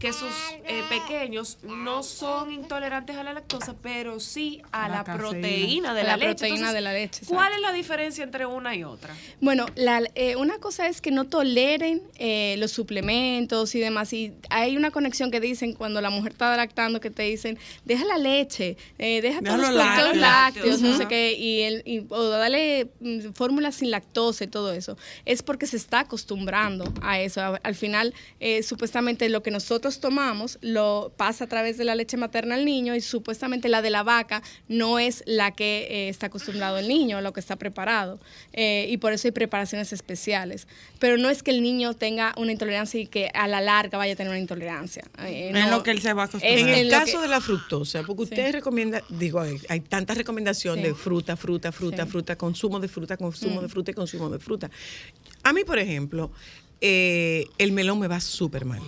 que 0.00 0.14
sus 0.14 0.32
eh, 0.64 0.82
pequeños 0.88 1.58
no 1.62 2.02
son 2.02 2.50
intolerantes 2.50 3.16
a 3.16 3.22
la 3.22 3.34
lactosa, 3.34 3.74
pero 3.82 4.18
sí 4.18 4.62
a 4.72 4.88
la, 4.88 5.04
proteína 5.04 5.92
de 5.92 6.02
la, 6.02 6.10
la 6.10 6.16
leche. 6.16 6.28
proteína 6.46 6.72
de 6.72 6.80
la 6.80 6.92
leche, 6.94 7.20
¿Cuál 7.28 7.52
es 7.52 7.60
la 7.60 7.70
diferencia 7.72 8.24
entre 8.24 8.46
una 8.46 8.74
y 8.74 8.82
otra? 8.82 9.14
Bueno, 9.42 9.66
la- 9.74 10.02
eh, 10.14 10.36
una 10.36 10.56
cosa 10.58 10.86
es 10.88 11.02
que 11.02 11.10
no 11.10 11.26
toleren 11.26 12.00
eh, 12.16 12.54
los 12.58 12.70
suplementos 12.70 13.74
y 13.74 13.80
demás. 13.80 14.10
Y 14.14 14.32
hay 14.48 14.74
una 14.78 14.90
conexión 14.90 15.30
que 15.30 15.38
dicen 15.38 15.74
cuando 15.74 16.00
la 16.00 16.08
mujer 16.08 16.32
está 16.32 16.56
lactando 16.56 16.98
que 17.00 17.10
te 17.10 17.24
dicen, 17.24 17.58
deja 17.84 18.06
la 18.06 18.16
leche, 18.16 18.78
eh, 18.98 19.20
deja 19.20 19.42
todos 19.42 19.58
los 19.58 19.74
lácteos. 20.16 20.80
no 20.80 20.96
sé 20.96 21.08
qué, 21.08 21.34
y, 21.34 21.60
el, 21.60 21.82
y- 21.84 22.06
o 22.08 22.24
dale 22.28 22.88
mm, 23.00 23.32
fórmulas 23.34 23.74
sin 23.74 23.90
lactosa 23.90 24.44
y 24.44 24.46
todo 24.46 24.72
eso. 24.72 24.96
Es 25.26 25.42
porque 25.42 25.66
se 25.66 25.76
está 25.76 26.00
acostumbrando 26.00 26.90
a 27.02 27.20
eso. 27.20 27.42
Al 27.62 27.74
final, 27.74 28.14
eh, 28.40 28.62
supuestamente 28.62 29.28
lo 29.28 29.42
que 29.42 29.50
nosotros 29.50 29.89
tomamos 29.98 30.58
lo 30.60 31.12
pasa 31.16 31.44
a 31.44 31.46
través 31.48 31.76
de 31.78 31.84
la 31.84 31.96
leche 31.96 32.16
materna 32.16 32.54
al 32.54 32.64
niño 32.64 32.94
y 32.94 33.00
supuestamente 33.00 33.68
la 33.68 33.82
de 33.82 33.90
la 33.90 34.04
vaca 34.04 34.42
no 34.68 34.98
es 35.00 35.24
la 35.26 35.50
que 35.50 35.88
eh, 35.90 36.08
está 36.08 36.26
acostumbrado 36.26 36.78
el 36.78 36.86
niño, 36.86 37.20
lo 37.20 37.32
que 37.32 37.40
está 37.40 37.56
preparado. 37.56 38.20
Eh, 38.52 38.86
y 38.88 38.98
por 38.98 39.12
eso 39.12 39.26
hay 39.26 39.32
preparaciones 39.32 39.92
especiales. 39.92 40.68
Pero 41.00 41.16
no 41.16 41.30
es 41.30 41.42
que 41.42 41.50
el 41.50 41.62
niño 41.62 41.94
tenga 41.94 42.34
una 42.36 42.52
intolerancia 42.52 43.00
y 43.00 43.06
que 43.06 43.30
a 43.34 43.48
la 43.48 43.60
larga 43.60 43.98
vaya 43.98 44.12
a 44.12 44.16
tener 44.16 44.30
una 44.30 44.38
intolerancia. 44.38 45.02
Eh, 45.24 45.48
En 45.48 45.54
no. 45.54 45.70
lo 45.78 45.82
que 45.82 45.90
él 45.90 46.00
se 46.00 46.12
va 46.12 46.22
a 46.22 46.26
acostumbrar. 46.26 46.58
En 46.58 46.68
el 46.68 46.90
caso 46.90 47.16
que- 47.18 47.22
de 47.22 47.28
la 47.28 47.40
fructosa, 47.40 48.02
porque 48.06 48.22
usted 48.22 48.52
recomienda, 48.52 49.02
digo, 49.08 49.40
hay, 49.40 49.56
hay 49.68 49.80
tanta 49.80 50.14
recomendación 50.14 50.76
Sí. 50.76 50.82
de 50.82 50.94
fruta, 50.94 51.36
fruta, 51.36 51.72
fruta, 51.72 52.04
Sí. 52.04 52.10
fruta, 52.10 52.36
consumo 52.36 52.78
de 52.78 52.88
fruta, 52.88 53.16
consumo 53.16 53.60
Mm. 53.60 53.62
de 53.64 53.68
fruta 53.68 53.90
y 53.90 53.94
consumo 53.94 54.28
de 54.28 54.38
fruta. 54.38 54.70
A 55.42 55.52
mí, 55.54 55.64
por 55.64 55.78
ejemplo, 55.78 56.30
eh, 56.82 57.46
el 57.58 57.72
melón 57.72 57.98
me 57.98 58.08
va 58.08 58.20
súper 58.20 58.64
mal. 58.64 58.80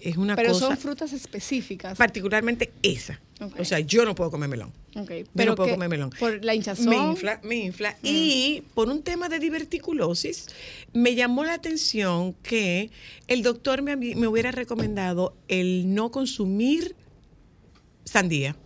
Es 0.00 0.16
una 0.16 0.36
Pero 0.36 0.52
cosa, 0.52 0.68
son 0.68 0.76
frutas 0.76 1.12
específicas. 1.12 1.96
particularmente 1.96 2.72
esa. 2.82 3.20
O 3.58 3.64
sea, 3.64 3.80
yo 3.80 4.04
no 4.04 4.14
puedo 4.14 4.30
comer 4.30 4.48
melón. 4.48 4.72
Yo 4.94 5.04
Pero 5.04 5.50
no 5.50 5.56
puedo 5.56 5.70
comer 5.70 5.88
melón. 5.88 6.10
Por 6.18 6.42
la 6.44 6.54
hinchazón. 6.54 6.88
Me 6.88 6.96
infla, 6.96 7.40
me 7.42 7.56
infla. 7.56 7.96
Y 8.02 8.62
por 8.74 8.88
un 8.88 9.02
tema 9.02 9.28
de 9.28 9.38
diverticulosis, 9.38 10.46
me 10.94 11.14
llamó 11.14 11.44
la 11.44 11.54
atención 11.54 12.34
que 12.42 12.90
el 13.28 13.42
doctor 13.42 13.82
me, 13.82 13.96
me 13.96 14.26
hubiera 14.26 14.52
recomendado 14.52 15.36
el 15.48 15.94
no 15.94 16.10
consumir 16.10 16.94
sandía. 18.04 18.56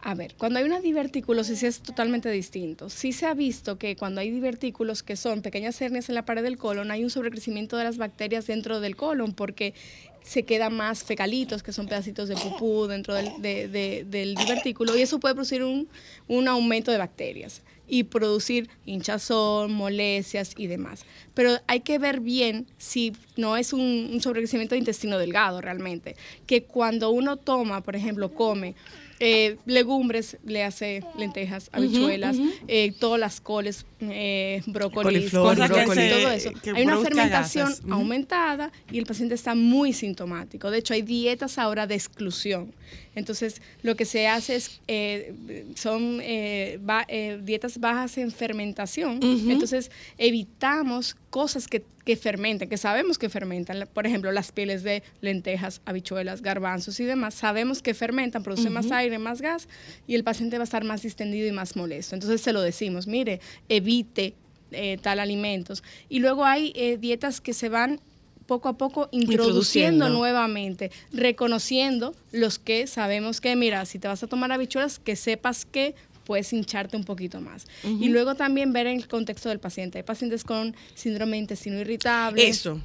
A 0.00 0.14
ver, 0.14 0.34
cuando 0.38 0.60
hay 0.60 0.64
una 0.64 0.80
diverticulosis 0.80 1.62
es 1.64 1.80
totalmente 1.80 2.30
distinto. 2.30 2.88
Sí 2.88 3.12
se 3.12 3.26
ha 3.26 3.34
visto 3.34 3.78
que 3.78 3.96
cuando 3.96 4.20
hay 4.20 4.30
divertículos 4.30 5.02
que 5.02 5.16
son 5.16 5.42
pequeñas 5.42 5.80
hernias 5.82 6.08
en 6.08 6.14
la 6.14 6.24
pared 6.24 6.42
del 6.42 6.56
colon, 6.56 6.92
hay 6.92 7.02
un 7.02 7.10
sobrecrecimiento 7.10 7.76
de 7.76 7.84
las 7.84 7.98
bacterias 7.98 8.46
dentro 8.46 8.80
del 8.80 8.94
colon 8.94 9.34
porque 9.34 9.74
se 10.22 10.44
quedan 10.44 10.76
más 10.76 11.04
fecalitos, 11.04 11.62
que 11.62 11.72
son 11.72 11.86
pedacitos 11.86 12.28
de 12.28 12.34
pupú 12.36 12.86
dentro 12.86 13.14
del, 13.14 13.30
de- 13.40 13.68
de- 13.68 14.04
del 14.04 14.34
divertículo, 14.34 14.96
y 14.96 15.02
eso 15.02 15.18
puede 15.20 15.34
producir 15.34 15.62
un, 15.62 15.88
un 16.26 16.48
aumento 16.48 16.90
de 16.90 16.98
bacterias 16.98 17.62
y 17.90 18.02
producir 18.04 18.68
hinchazón, 18.84 19.72
molestias 19.72 20.52
y 20.58 20.66
demás. 20.66 21.04
Pero 21.32 21.56
hay 21.66 21.80
que 21.80 21.98
ver 21.98 22.20
bien 22.20 22.66
si 22.76 23.12
no 23.36 23.56
es 23.56 23.72
un, 23.72 24.10
un 24.12 24.20
sobrecrecimiento 24.20 24.74
de 24.74 24.80
intestino 24.80 25.16
delgado 25.18 25.60
realmente, 25.62 26.14
que 26.46 26.64
cuando 26.64 27.10
uno 27.10 27.36
toma, 27.38 27.82
por 27.82 27.96
ejemplo, 27.96 28.34
come 28.34 28.74
eh, 29.20 29.56
legumbres, 29.66 30.36
le 30.44 30.62
hace 30.64 31.02
lentejas, 31.16 31.70
habichuelas, 31.72 32.36
eh, 32.68 32.92
todas 32.98 33.18
las 33.18 33.40
coles, 33.40 33.84
eh, 34.00 34.62
brócolis, 34.66 35.30
cosas 35.30 35.68
brócoli. 35.68 36.08
todo 36.10 36.30
eso. 36.30 36.50
Hay 36.74 36.84
una 36.84 36.98
fermentación 36.98 37.72
aumentada 37.90 38.70
y 38.90 38.98
el 38.98 39.06
paciente 39.06 39.34
está 39.34 39.54
muy 39.54 39.92
sintomático. 39.92 40.70
De 40.70 40.78
hecho, 40.78 40.94
hay 40.94 41.02
dietas 41.02 41.58
ahora 41.58 41.86
de 41.86 41.94
exclusión. 41.94 42.72
Entonces, 43.18 43.60
lo 43.82 43.94
que 43.96 44.04
se 44.04 44.26
hace 44.28 44.56
es, 44.56 44.80
eh, 44.88 45.34
son 45.74 46.20
eh, 46.22 46.78
ba- 46.80 47.04
eh, 47.08 47.38
dietas 47.42 47.78
bajas 47.78 48.16
en 48.18 48.30
fermentación. 48.30 49.20
Entonces, 49.48 49.90
evitamos 50.16 51.16
cosas 51.30 51.66
que, 51.68 51.82
que 52.04 52.16
fermenten, 52.16 52.68
que 52.68 52.76
sabemos 52.78 53.18
que 53.18 53.28
fermentan. 53.28 53.88
Por 53.92 54.06
ejemplo, 54.06 54.30
las 54.32 54.52
pieles 54.52 54.82
de 54.82 55.02
lentejas, 55.20 55.80
habichuelas, 55.84 56.42
garbanzos 56.42 57.00
y 57.00 57.04
demás. 57.04 57.34
Sabemos 57.34 57.82
que 57.82 57.92
fermentan, 57.94 58.42
producen 58.42 58.72
más 58.72 58.86
Ujú. 58.86 58.94
aire, 58.94 59.18
más 59.18 59.40
gas 59.42 59.68
y 60.06 60.14
el 60.14 60.24
paciente 60.24 60.56
va 60.58 60.62
a 60.62 60.64
estar 60.64 60.84
más 60.84 61.02
distendido 61.02 61.46
y 61.48 61.52
más 61.52 61.76
molesto. 61.76 62.14
Entonces, 62.14 62.40
se 62.40 62.52
lo 62.52 62.60
decimos, 62.62 63.06
mire, 63.06 63.40
evite 63.68 64.34
eh, 64.70 64.98
tal 65.02 65.18
alimentos. 65.18 65.82
Y 66.08 66.18
luego 66.20 66.44
hay 66.44 66.72
eh, 66.76 66.96
dietas 66.98 67.40
que 67.40 67.52
se 67.54 67.68
van 67.68 68.00
poco 68.48 68.68
a 68.70 68.76
poco 68.78 69.08
introduciendo, 69.12 69.42
Introduciendo. 69.44 70.08
nuevamente, 70.08 70.90
reconociendo 71.12 72.14
los 72.32 72.58
que 72.58 72.86
sabemos 72.86 73.40
que, 73.40 73.54
mira, 73.54 73.84
si 73.84 73.98
te 74.00 74.08
vas 74.08 74.22
a 74.22 74.26
tomar 74.26 74.50
habichuelas, 74.50 74.98
que 74.98 75.14
sepas 75.16 75.66
que 75.66 75.94
puedes 76.24 76.52
hincharte 76.52 76.96
un 76.96 77.04
poquito 77.04 77.40
más. 77.40 77.66
Y 77.84 78.08
luego 78.08 78.34
también 78.34 78.72
ver 78.72 78.86
el 78.86 79.06
contexto 79.06 79.50
del 79.50 79.60
paciente. 79.60 79.98
Hay 79.98 80.04
pacientes 80.04 80.44
con 80.44 80.74
síndrome 80.94 81.32
de 81.32 81.38
intestino 81.38 81.78
irritable. 81.78 82.48
Eso. 82.48 82.80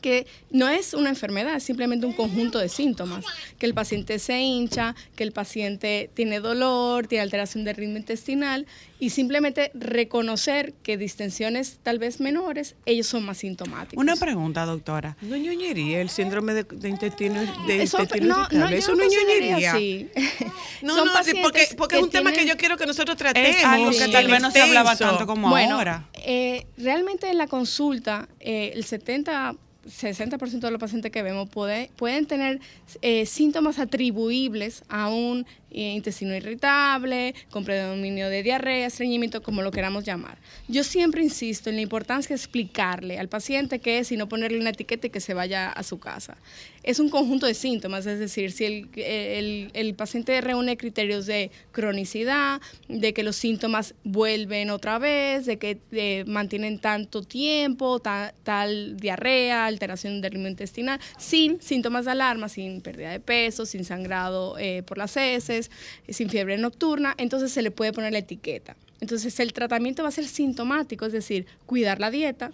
Que 0.00 0.26
no 0.50 0.68
es 0.68 0.94
una 0.94 1.10
enfermedad, 1.10 1.56
es 1.56 1.64
simplemente 1.64 2.06
un 2.06 2.12
conjunto 2.14 2.58
de 2.58 2.68
síntomas. 2.68 3.24
Que 3.58 3.66
el 3.66 3.74
paciente 3.74 4.18
se 4.18 4.38
hincha, 4.40 4.94
que 5.16 5.24
el 5.24 5.32
paciente 5.32 6.10
tiene 6.14 6.40
dolor, 6.40 7.06
tiene 7.06 7.22
alteración 7.22 7.64
del 7.64 7.76
ritmo 7.76 7.98
intestinal 7.98 8.66
y 8.98 9.10
simplemente 9.10 9.70
reconocer 9.74 10.72
que 10.82 10.96
distensiones 10.96 11.78
tal 11.82 11.98
vez 11.98 12.20
menores, 12.20 12.76
ellos 12.86 13.06
son 13.08 13.24
más 13.24 13.38
sintomáticos. 13.38 14.00
Una 14.02 14.16
pregunta, 14.16 14.64
doctora. 14.64 15.16
No 15.22 15.34
es 15.34 15.42
ñoñería, 15.42 16.00
el 16.00 16.08
síndrome 16.08 16.54
de, 16.54 16.64
de 16.64 16.88
intestino, 16.88 17.40
de 17.66 17.82
Eso- 17.82 18.00
intestino 18.00 18.48
no, 18.52 18.58
no, 18.58 18.68
Eso 18.68 18.92
no 18.94 19.04
no 19.04 19.10
ñoñería. 19.10 19.72
así. 19.74 20.08
No, 20.82 20.94
Son 20.96 21.08
no, 21.08 21.24
sí, 21.24 21.32
porque, 21.42 21.66
porque 21.76 21.96
es 21.96 22.00
que 22.00 22.04
un 22.04 22.10
tema 22.10 22.30
que 22.30 22.36
tienen- 22.38 22.54
yo 22.54 22.58
quiero 22.58 22.78
que 22.78 22.86
nosotros 22.86 23.16
tratemos. 23.18 23.50
Es 23.50 23.64
algo 23.64 23.90
que 23.90 23.98
tan 23.98 24.12
tal 24.12 24.28
vez 24.28 24.40
no 24.40 24.50
se 24.50 24.62
hablaba 24.62 24.96
tanto 24.96 25.26
como 25.26 25.50
bueno, 25.50 25.76
ahora. 25.76 26.08
eh, 26.14 26.66
realmente 26.78 27.28
en 27.28 27.36
la 27.36 27.46
consulta, 27.48 28.28
eh, 28.40 28.72
el 28.74 28.84
70, 28.84 29.56
60% 29.86 30.60
de 30.60 30.70
los 30.70 30.80
pacientes 30.80 31.10
que 31.10 31.22
vemos 31.22 31.48
puede- 31.48 31.90
pueden 31.96 32.26
tener 32.26 32.60
eh, 33.02 33.26
síntomas 33.26 33.78
atribuibles 33.78 34.82
a 34.88 35.08
un 35.08 35.46
intestino 35.70 36.34
irritable, 36.34 37.34
con 37.50 37.64
predominio 37.64 38.28
de 38.28 38.42
diarrea, 38.42 38.86
estreñimiento, 38.86 39.42
como 39.42 39.62
lo 39.62 39.70
queramos 39.70 40.04
llamar. 40.04 40.38
Yo 40.68 40.84
siempre 40.84 41.22
insisto 41.22 41.70
en 41.70 41.76
la 41.76 41.82
importancia 41.82 42.28
de 42.30 42.34
explicarle 42.40 43.18
al 43.18 43.28
paciente 43.28 43.78
qué 43.78 43.98
es 43.98 44.12
y 44.12 44.16
no 44.16 44.28
ponerle 44.28 44.58
una 44.58 44.70
etiqueta 44.70 45.06
y 45.06 45.10
que 45.10 45.20
se 45.20 45.34
vaya 45.34 45.68
a 45.70 45.82
su 45.82 45.98
casa. 45.98 46.36
Es 46.82 46.98
un 46.98 47.10
conjunto 47.10 47.44
de 47.46 47.52
síntomas, 47.54 48.06
es 48.06 48.18
decir, 48.18 48.52
si 48.52 48.64
el, 48.64 48.88
el- 48.96 49.70
el 49.74 49.94
paciente 49.94 50.40
reúne 50.40 50.76
criterios 50.78 51.26
de 51.26 51.50
cronicidad, 51.72 52.60
de 52.88 53.12
que 53.12 53.22
los 53.22 53.36
síntomas 53.36 53.94
vuelven 54.04 54.70
otra 54.70 54.98
vez, 54.98 55.44
de 55.44 55.58
que 55.58 55.78
eh, 55.92 56.24
mantienen 56.26 56.78
tanto 56.78 57.22
tiempo, 57.22 57.98
ta- 58.00 58.32
tal 58.44 58.96
diarrea, 58.96 59.66
alteración 59.66 60.22
del 60.22 60.32
ritmo 60.32 60.48
intestinal, 60.48 60.98
sin 61.18 61.60
síntomas 61.60 62.06
de 62.06 62.12
alarma, 62.12 62.48
sin 62.48 62.80
pérdida 62.80 63.10
de 63.10 63.20
peso, 63.20 63.66
sin 63.66 63.84
sangrado 63.84 64.56
eh, 64.58 64.82
por 64.84 64.96
las 64.96 65.16
heces, 65.18 65.59
eh, 66.06 66.12
sin 66.12 66.30
fiebre 66.30 66.56
nocturna, 66.56 67.14
entonces 67.18 67.50
se 67.52 67.60
le 67.62 67.70
puede 67.70 67.92
poner 67.92 68.12
la 68.12 68.18
etiqueta. 68.20 68.76
Entonces 69.02 69.40
el 69.40 69.54
tratamiento 69.54 70.02
va 70.02 70.10
a 70.10 70.12
ser 70.12 70.26
sintomático, 70.26 71.06
es 71.06 71.12
decir, 71.14 71.46
cuidar 71.64 72.00
la 72.00 72.10
dieta, 72.10 72.52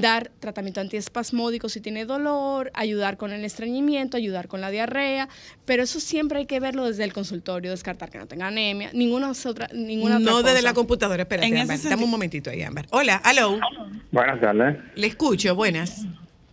dar 0.00 0.28
tratamiento 0.40 0.80
antiespasmódico 0.80 1.68
si 1.68 1.80
tiene 1.80 2.04
dolor, 2.04 2.72
ayudar 2.74 3.16
con 3.16 3.30
el 3.32 3.44
estreñimiento, 3.44 4.16
ayudar 4.16 4.48
con 4.48 4.60
la 4.60 4.70
diarrea, 4.70 5.28
pero 5.64 5.84
eso 5.84 6.00
siempre 6.00 6.40
hay 6.40 6.46
que 6.46 6.58
verlo 6.58 6.84
desde 6.84 7.04
el 7.04 7.12
consultorio, 7.12 7.70
descartar 7.70 8.10
que 8.10 8.18
no 8.18 8.26
tenga 8.26 8.48
anemia, 8.48 8.90
ninguna 8.92 9.30
otra, 9.30 9.68
ninguna 9.72 10.16
otra 10.18 10.30
No 10.32 10.38
desde 10.38 10.56
cosa. 10.56 10.62
la 10.62 10.74
computadora, 10.74 11.22
espérate, 11.22 11.46
En 11.46 11.66
sentido- 11.68 11.90
dame 11.90 12.02
un 12.04 12.10
momentito 12.10 12.50
ahí, 12.50 12.62
Ámbar. 12.62 12.86
Hola, 12.90 13.22
hello. 13.24 13.60
Buenas 14.10 14.40
tardes. 14.40 14.76
Le 14.96 15.06
escucho, 15.06 15.54
buenas. 15.54 16.04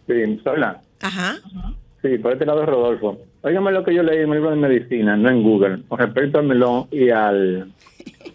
Sí, 0.05 0.13
hola. 0.45 0.81
Ajá. 1.01 1.39
Sí, 2.03 2.15
por 2.19 2.33
este 2.33 2.45
lado 2.45 2.61
es 2.61 2.69
Rodolfo. 2.69 3.19
Óigame 3.43 3.71
lo 3.71 3.83
que 3.83 3.93
yo 3.93 4.03
leí 4.03 4.19
en 4.19 4.29
mi 4.29 4.35
libro 4.35 4.51
de 4.51 4.55
medicina, 4.55 5.17
no 5.17 5.29
en 5.29 5.41
Google, 5.41 5.79
con 5.87 5.97
respecto 5.97 6.39
al 6.39 6.45
melón 6.45 6.85
y 6.91 7.09
al 7.09 7.71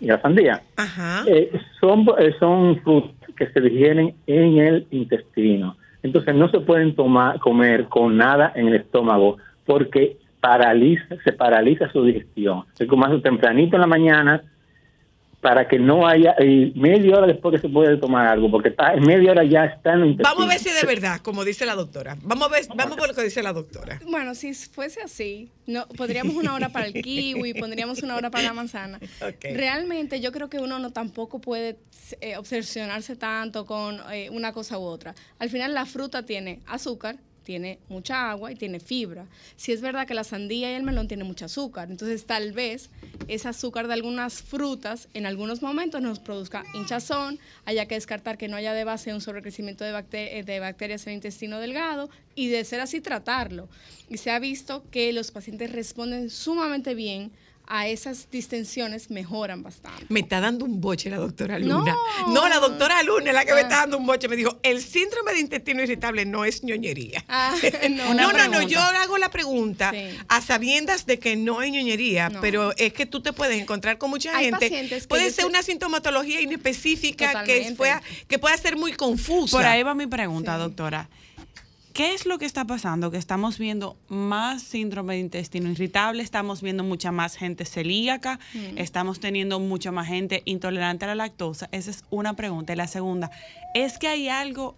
y 0.01 0.11
a 0.11 0.17
la 0.17 0.23
sandía. 0.23 0.63
Ajá. 0.77 1.25
Eh, 1.27 1.53
son, 1.81 2.07
eh, 2.19 2.35
son 2.39 2.81
frutas 2.83 3.13
que 3.37 3.47
se 3.49 3.61
digieren 3.61 4.15
en 4.27 4.59
el 4.59 4.87
intestino. 4.91 5.77
Entonces 6.03 6.35
no 6.35 6.49
se 6.51 6.61
pueden 6.61 6.95
tomar, 6.95 7.39
comer 7.39 7.87
con 7.87 8.17
nada 8.17 8.53
en 8.55 8.69
el 8.69 8.77
estómago 8.77 9.39
porque 9.65 10.17
paraliza, 10.41 11.17
se 11.25 11.33
paraliza 11.33 11.91
su 11.91 12.05
digestión. 12.05 12.65
Se 12.75 12.87
comerse 12.87 13.19
tempranito 13.19 13.77
en 13.77 13.81
la 13.81 13.87
mañana 13.87 14.43
para 15.47 15.69
que 15.69 15.79
no 15.79 16.09
haya, 16.09 16.35
y 16.41 16.73
media 16.75 17.19
hora 17.19 17.29
después 17.29 17.55
que 17.55 17.61
se 17.61 17.73
puede 17.73 17.97
tomar 17.99 18.27
algo, 18.27 18.51
porque 18.51 18.71
está, 18.71 18.95
en 18.95 19.05
media 19.05 19.31
hora 19.31 19.45
ya 19.45 19.67
está 19.67 19.93
en 19.93 20.01
el. 20.01 20.15
Vamos 20.17 20.45
a 20.45 20.49
ver 20.49 20.59
si 20.59 20.71
es 20.71 20.81
de 20.81 20.85
verdad, 20.85 21.21
como 21.21 21.45
dice 21.45 21.65
la 21.65 21.77
doctora. 21.77 22.17
Vamos 22.23 22.49
a 22.49 22.51
ver, 22.51 22.65
vamos 22.75 22.97
por 22.97 23.07
lo 23.07 23.15
que 23.15 23.23
dice 23.23 23.45
la 23.45 23.53
doctora. 23.53 24.01
Bueno, 24.11 24.35
si 24.35 24.53
fuese 24.55 25.03
así, 25.03 25.49
no, 25.69 25.87
pondríamos 25.97 26.35
una 26.35 26.53
hora 26.53 26.71
para 26.71 26.87
el 26.87 26.95
kiwi, 26.95 27.55
pondríamos 27.55 28.03
una 28.03 28.17
hora 28.17 28.29
para 28.29 28.43
la 28.43 28.55
manzana. 28.55 28.99
Realmente 29.41 30.21
yo 30.21 30.33
creo 30.33 30.49
que 30.49 30.59
uno 30.59 30.81
no 30.81 30.91
tampoco 30.91 31.41
puede 31.41 31.77
eh, 32.21 32.37
obsesionarse 32.37 33.15
tanto 33.15 33.67
con 33.67 34.01
eh, 34.11 34.29
una 34.31 34.53
cosa 34.53 34.81
u 34.81 34.83
otra. 34.83 35.15
Al 35.39 35.49
final 35.49 35.75
la 35.75 35.87
fruta 35.87 36.25
tiene 36.25 36.59
azúcar, 36.67 37.19
tiene 37.47 37.79
mucha 37.89 38.29
agua 38.29 38.51
y 38.51 38.57
tiene 38.57 38.81
fibra. 38.81 39.27
Si 39.55 39.71
es 39.71 39.81
verdad 39.81 40.07
que 40.07 40.15
la 40.15 40.25
sandía 40.25 40.73
y 40.73 40.75
el 40.75 40.83
melón 40.83 41.07
tienen 41.07 41.29
mucho 41.29 41.45
azúcar, 41.45 41.89
entonces 41.91 42.27
tal 42.27 42.53
vez 42.53 42.91
ese 43.29 43.49
azúcar 43.49 43.87
de 43.87 43.95
algunas 43.95 44.43
frutas 44.43 45.09
en 45.15 45.27
algunos 45.27 45.63
momentos 45.63 46.03
nos 46.03 46.19
produzca 46.19 46.65
hinchazón, 46.75 47.39
haya 47.65 47.87
que 47.87 47.95
descartar 47.95 48.37
que 48.37 48.49
no 48.49 48.57
haya 48.57 48.75
de 48.75 48.83
base 48.83 49.15
un 49.15 49.21
sobrecrecimiento 49.21 49.85
de, 49.85 50.05
eh, 50.13 50.43
de 50.43 50.61
bacterias 50.61 51.07
en 51.07 51.13
el 51.13 51.15
intestino 51.19 51.61
delgado 51.61 52.11
y 52.35 52.49
de 52.49 52.65
ser 52.65 52.81
así 52.81 53.01
tratarlo. 53.01 53.69
Y 54.11 54.19
se 54.19 54.33
ha 54.33 54.41
visto 54.41 54.85
que 54.91 55.13
los 55.13 55.31
pacientes 55.31 55.71
responden 55.71 56.31
sumamente 56.31 56.97
bien 56.97 57.31
a 57.69 57.87
esas 57.89 58.29
distensiones, 58.31 59.11
mejoran 59.11 59.63
bastante. 59.63 60.07
Me 60.09 60.21
está 60.21 60.41
dando 60.41 60.65
un 60.65 60.81
boche 60.81 61.11
la 61.11 61.17
doctora 61.17 61.59
No. 61.59 61.79
Luna. 61.81 61.97
No, 62.29 62.49
la 62.49 62.59
doctora 62.59 63.03
Luna 63.03 63.31
es 63.31 63.35
la 63.35 63.45
que 63.45 63.53
me 63.53 63.59
Ah. 63.61 63.63
está 63.63 63.77
dando 63.79 63.99
un 63.99 64.07
boche. 64.07 64.29
Me 64.29 64.37
dijo, 64.37 64.59
el 64.63 64.81
síndrome 64.83 65.33
de 65.33 65.41
intestino 65.41 65.83
irritable 65.83 66.25
no 66.25 66.45
es 66.45 66.63
ñoñería. 66.63 67.25
Ah, 67.29 67.55
no, 67.91 68.15
no. 68.15 68.33
no, 68.33 68.49
no, 68.49 68.63
yo 68.63 68.81
hago 68.81 69.19
la 69.19 69.31
pregunta 69.31 69.93
a 70.29 70.41
sabiendas 70.41 71.07
de 71.07 71.19
que 71.19 71.37
no 71.37 71.61
hay 71.61 71.71
ñoñería, 71.73 72.29
No. 72.29 72.41
pero 72.41 72.73
es 72.77 72.93
que 72.93 73.07
tú 73.07 73.21
te 73.21 73.33
puedes 73.33 73.61
encontrar 73.61 73.99
con 73.99 74.11
mucha 74.11 74.37
Hay 74.37 74.47
gente. 74.47 74.67
pacientes 74.69 75.03
que 75.05 75.09
Puede 75.09 75.25
ser 75.31 75.35
sé- 75.43 75.47
una 75.47 75.63
sintomatología 75.63 76.41
inespecífica 76.41 77.43
que, 77.45 77.75
fue, 77.77 77.93
que 78.29 78.39
pueda 78.39 78.57
ser 78.57 78.77
muy 78.77 78.93
confusa. 78.93 79.57
Por 79.57 79.67
ahí 79.67 79.83
va 79.83 79.95
mi 79.95 80.07
pregunta, 80.07 80.57
doctora. 80.57 81.09
¿Qué 81.97 82.13
es 82.13 82.27
lo 82.27 82.39
que 82.39 82.45
está 82.45 82.67
pasando? 82.67 83.11
Que 83.11 83.17
estamos 83.17 83.59
viendo 83.59 83.97
más 84.09 84.61
síndrome 84.61 85.15
de 85.15 85.21
intestino 85.21 85.71
irritable, 85.71 86.23
estamos 86.23 86.61
viendo 86.61 86.85
mucha 86.85 87.11
más 87.11 87.37
gente 87.37 87.65
celíaca, 87.65 88.39
Mm. 88.53 88.77
estamos 88.77 89.19
teniendo 89.19 89.59
mucha 89.61 89.93
más 89.93 90.07
gente 90.07 90.43
intolerante 90.45 91.07
a 91.07 91.09
la 91.09 91.15
lactosa. 91.15 91.71
Esa 91.73 91.91
es 91.91 92.05
una 92.11 92.37
pregunta. 92.37 92.75
Y 92.75 92.77
la 92.77 92.87
segunda, 92.87 93.31
¿es 93.75 93.97
que 93.97 94.09
hay 94.09 94.29
algo 94.29 94.77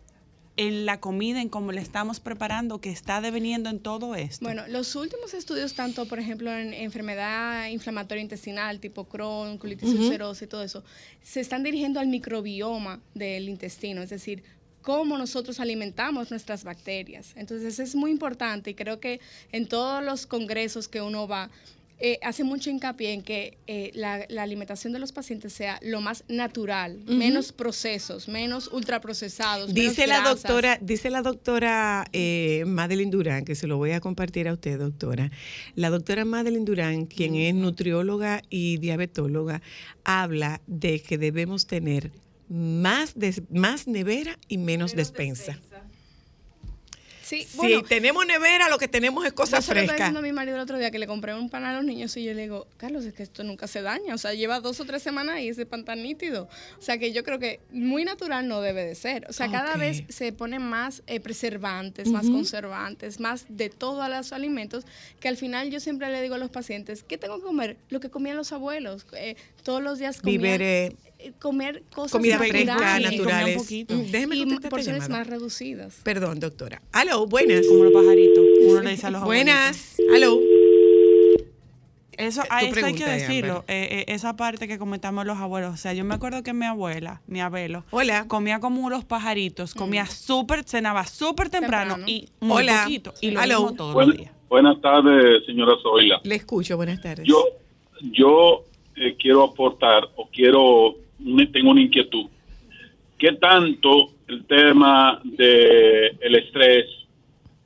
en 0.57 0.87
la 0.87 1.01
comida, 1.01 1.41
en 1.43 1.49
cómo 1.49 1.73
le 1.73 1.81
estamos 1.81 2.21
preparando, 2.21 2.81
que 2.81 2.91
está 2.91 3.21
deveniendo 3.21 3.69
en 3.69 3.81
todo 3.81 4.15
esto? 4.15 4.45
Bueno, 4.45 4.69
los 4.69 4.95
últimos 4.95 5.35
estudios, 5.35 5.75
tanto 5.75 6.07
por 6.07 6.21
ejemplo 6.21 6.53
en 6.57 6.73
enfermedad 6.73 7.67
inflamatoria 7.67 8.23
intestinal, 8.23 8.79
tipo 8.79 9.09
Crohn, 9.09 9.59
colitis 9.59 9.89
ulcerosa 9.89 10.45
y 10.45 10.47
todo 10.47 10.63
eso, 10.63 10.85
se 11.21 11.41
están 11.41 11.65
dirigiendo 11.65 11.99
al 11.99 12.07
microbioma 12.07 13.01
del 13.15 13.49
intestino, 13.49 14.03
es 14.03 14.11
decir, 14.11 14.45
cómo 14.83 15.19
nosotros 15.19 15.61
alimentamos 15.61 16.31
nuestras 16.31 16.65
bacterias. 16.65 17.33
Entonces 17.37 17.79
es 17.79 17.95
muy 17.95 18.11
importante 18.11 18.71
y 18.71 18.75
creo 18.75 19.01
que 19.01 19.21
en 19.53 19.67
todos 19.67 20.03
los 20.03 20.27
congresos 20.27 20.89
que 20.89 21.01
uno 21.03 21.27
va, 21.29 21.51
eh, 22.01 22.21
hace 22.23 22.45
mucho 22.45 22.71
hincapié 22.71 23.13
en 23.13 23.23
que 23.23 23.59
eh, 23.67 23.91
la, 23.95 24.25
la 24.29 24.45
alimentación 24.45 24.93
de 24.93 25.01
los 25.01 25.11
pacientes 25.11 25.53
sea 25.53 25.81
lo 25.83 26.01
más 26.01 26.23
natural, 26.29 27.01
menos 27.09 27.51
procesos, 27.51 28.29
menos 28.29 28.69
ultraprocesados. 28.73 29.73
menos 29.73 29.97
Dice 29.97 30.07
la 30.07 30.21
doctora, 30.21 30.79
dice 30.81 31.11
la 31.11 31.23
doctora 31.23 32.07
eh, 32.13 32.63
Madeline 32.69 33.11
Durán, 33.11 33.45
que 33.45 33.57
se 33.57 33.67
lo 33.67 33.79
voy 33.79 33.91
a 33.93 34.01
compartir 34.01 34.47
a 34.47 34.53
usted, 34.53 34.79
doctora. 34.79 35.33
La 35.75 35.91
doctora 35.91 36.25
Madeline 36.25 36.65
Durán, 36.65 37.07
quien 37.07 37.35
es 37.35 37.53
nutrióloga 37.53 38.43
y 38.49 38.77
diabetóloga, 38.77 39.61
habla 40.05 40.61
de 40.69 41.01
que 41.01 41.19
debemos 41.19 41.67
tener 41.67 42.13
más, 42.49 43.19
des- 43.19 43.43
más 43.51 43.87
nevera 43.87 44.39
y 44.49 44.59
menos 44.59 44.95
despensa. 44.97 45.59
Sí, 47.23 47.43
Si 47.43 47.59
bueno, 47.59 47.83
tenemos 47.83 48.25
nevera, 48.25 48.71
lo 48.71 48.79
que 48.79 48.89
tenemos 48.89 49.27
es 49.27 49.35
cosa 49.35 49.57
Yo 49.59 49.63
se 49.63 49.75
lo 49.75 49.81
estaba 49.81 49.87
fresca. 49.99 50.05
diciendo 50.05 50.21
a 50.21 50.23
mi 50.23 50.33
marido 50.33 50.57
el 50.57 50.63
otro 50.63 50.79
día 50.79 50.91
que 50.91 50.99
le 50.99 51.07
compré 51.07 51.35
un 51.35 51.51
pan 51.51 51.63
a 51.65 51.75
los 51.75 51.85
niños 51.85 52.17
y 52.17 52.25
yo 52.25 52.33
le 52.33 52.41
digo, 52.41 52.67
Carlos, 52.79 53.05
es 53.05 53.13
que 53.13 53.23
esto 53.23 53.45
nunca 53.45 53.67
se 53.67 53.83
daña. 53.83 54.15
O 54.15 54.19
sea, 54.19 54.33
lleva 54.33 54.61
dos 54.61 54.81
o 54.81 54.87
tres 54.87 55.03
semanas 55.03 55.41
y 55.41 55.51
ese 55.51 55.67
pan 55.67 55.85
tan 55.85 56.03
nítido. 56.03 56.49
O 56.79 56.83
sea, 56.83 56.97
que 56.97 57.13
yo 57.13 57.25
creo 57.25 57.39
que 57.39 57.61
muy 57.71 58.03
natural 58.07 58.49
no 58.49 58.63
debe 58.63 58.83
de 58.87 58.95
ser. 58.95 59.27
O 59.29 59.35
sea, 59.35 59.51
cada 59.51 59.77
vez 59.77 60.05
se 60.09 60.33
ponen 60.33 60.63
más 60.63 61.03
eh, 61.07 61.21
preservantes, 61.21 62.09
más 62.09 62.25
conservantes, 62.31 63.21
más 63.21 63.45
de 63.51 63.69
todos 63.69 64.09
los 64.09 64.33
alimentos, 64.33 64.87
que 65.21 65.29
al 65.29 65.37
final 65.37 65.69
yo 65.69 65.81
siempre 65.81 66.09
le 66.11 66.23
digo 66.23 66.37
a 66.37 66.39
los 66.39 66.49
pacientes, 66.49 67.03
¿qué 67.07 67.19
tengo 67.19 67.37
que 67.37 67.45
comer? 67.45 67.77
Lo 67.91 68.01
que 68.01 68.09
comían 68.09 68.39
los 68.39 68.53
abuelos. 68.53 69.05
Eh, 69.13 69.37
todos 69.69 69.83
los 69.83 69.99
días 69.99 70.23
comían... 70.23 70.41
Víveres. 70.41 70.95
eh, 71.19 71.33
comer 71.39 71.83
cosas 71.95 72.13
Comida 72.13 72.39
fresca, 72.39 72.65
naturales, 72.73 73.11
naturales. 73.13 73.41
Comía 73.43 73.53
un 73.59 73.63
poquito. 73.63 73.95
Mm, 73.97 74.11
déjeme 74.11 74.37
y 74.37 74.47
porciones 74.71 75.09
más 75.11 75.27
reducidas. 75.27 76.01
Perdón, 76.05 76.41
doctora. 76.41 76.81
Aló, 76.91 77.27
buenas. 77.27 77.67
Como 77.67 77.85
los 77.85 77.93
pajaritos. 77.93 78.43
Uno 78.67 78.81
le 78.81 78.91
dice 78.93 79.07
a 79.09 79.11
los 79.11 79.25
Buenas. 79.25 79.97
Aló. 80.15 80.41
Eso, 82.17 82.43
a 82.49 82.63
eso 82.63 82.85
hay 82.87 82.95
que 82.95 83.05
decirlo, 83.05 83.65
eh, 83.69 84.05
eh, 84.09 84.13
esa 84.15 84.37
parte 84.37 84.67
que 84.67 84.79
comentamos 84.79 85.27
los 85.27 85.37
abuelos. 85.37 85.75
O 85.75 85.77
sea, 85.77 85.93
yo 85.93 86.03
me 86.05 86.15
acuerdo 86.15 86.43
que 86.43 86.55
mi 86.55 86.65
abuela, 86.65 87.21
mi 87.27 87.41
abuelo, 87.43 87.85
Hola. 87.91 88.25
comía 88.27 88.59
como 88.59 88.81
unos 88.81 89.05
pajaritos, 89.05 89.75
comía 89.75 90.07
súper, 90.07 90.65
cenaba 90.65 91.07
súper 91.07 91.51
temprano, 91.51 91.95
Temprano. 91.97 92.05
y 92.11 92.29
muy 92.41 92.63
Hola. 92.63 92.81
poquito. 92.85 93.13
Y 93.21 93.31
lo 93.33 93.43
mismo 93.43 93.75
todos 93.75 93.95
Buen- 93.95 94.09
los 94.09 94.17
días. 94.19 94.33
buenas 94.49 94.81
tardes, 94.81 95.45
señora 95.47 95.75
Zoila. 95.83 96.21
Le 96.25 96.35
escucho, 96.37 96.77
buenas 96.77 97.01
tardes. 97.01 97.25
Yo, 97.29 97.45
yo 98.01 98.65
eh, 99.01 99.17
quiero 99.19 99.45
aportar 99.45 100.09
o 100.17 100.29
quiero, 100.29 100.97
tengo 101.53 101.71
una 101.71 101.81
inquietud. 101.81 102.27
¿Qué 103.19 103.33
tanto 103.33 104.11
el 104.29 104.45
tema 104.47 105.21
de 105.25 106.09
el 106.21 106.35
estrés, 106.35 106.87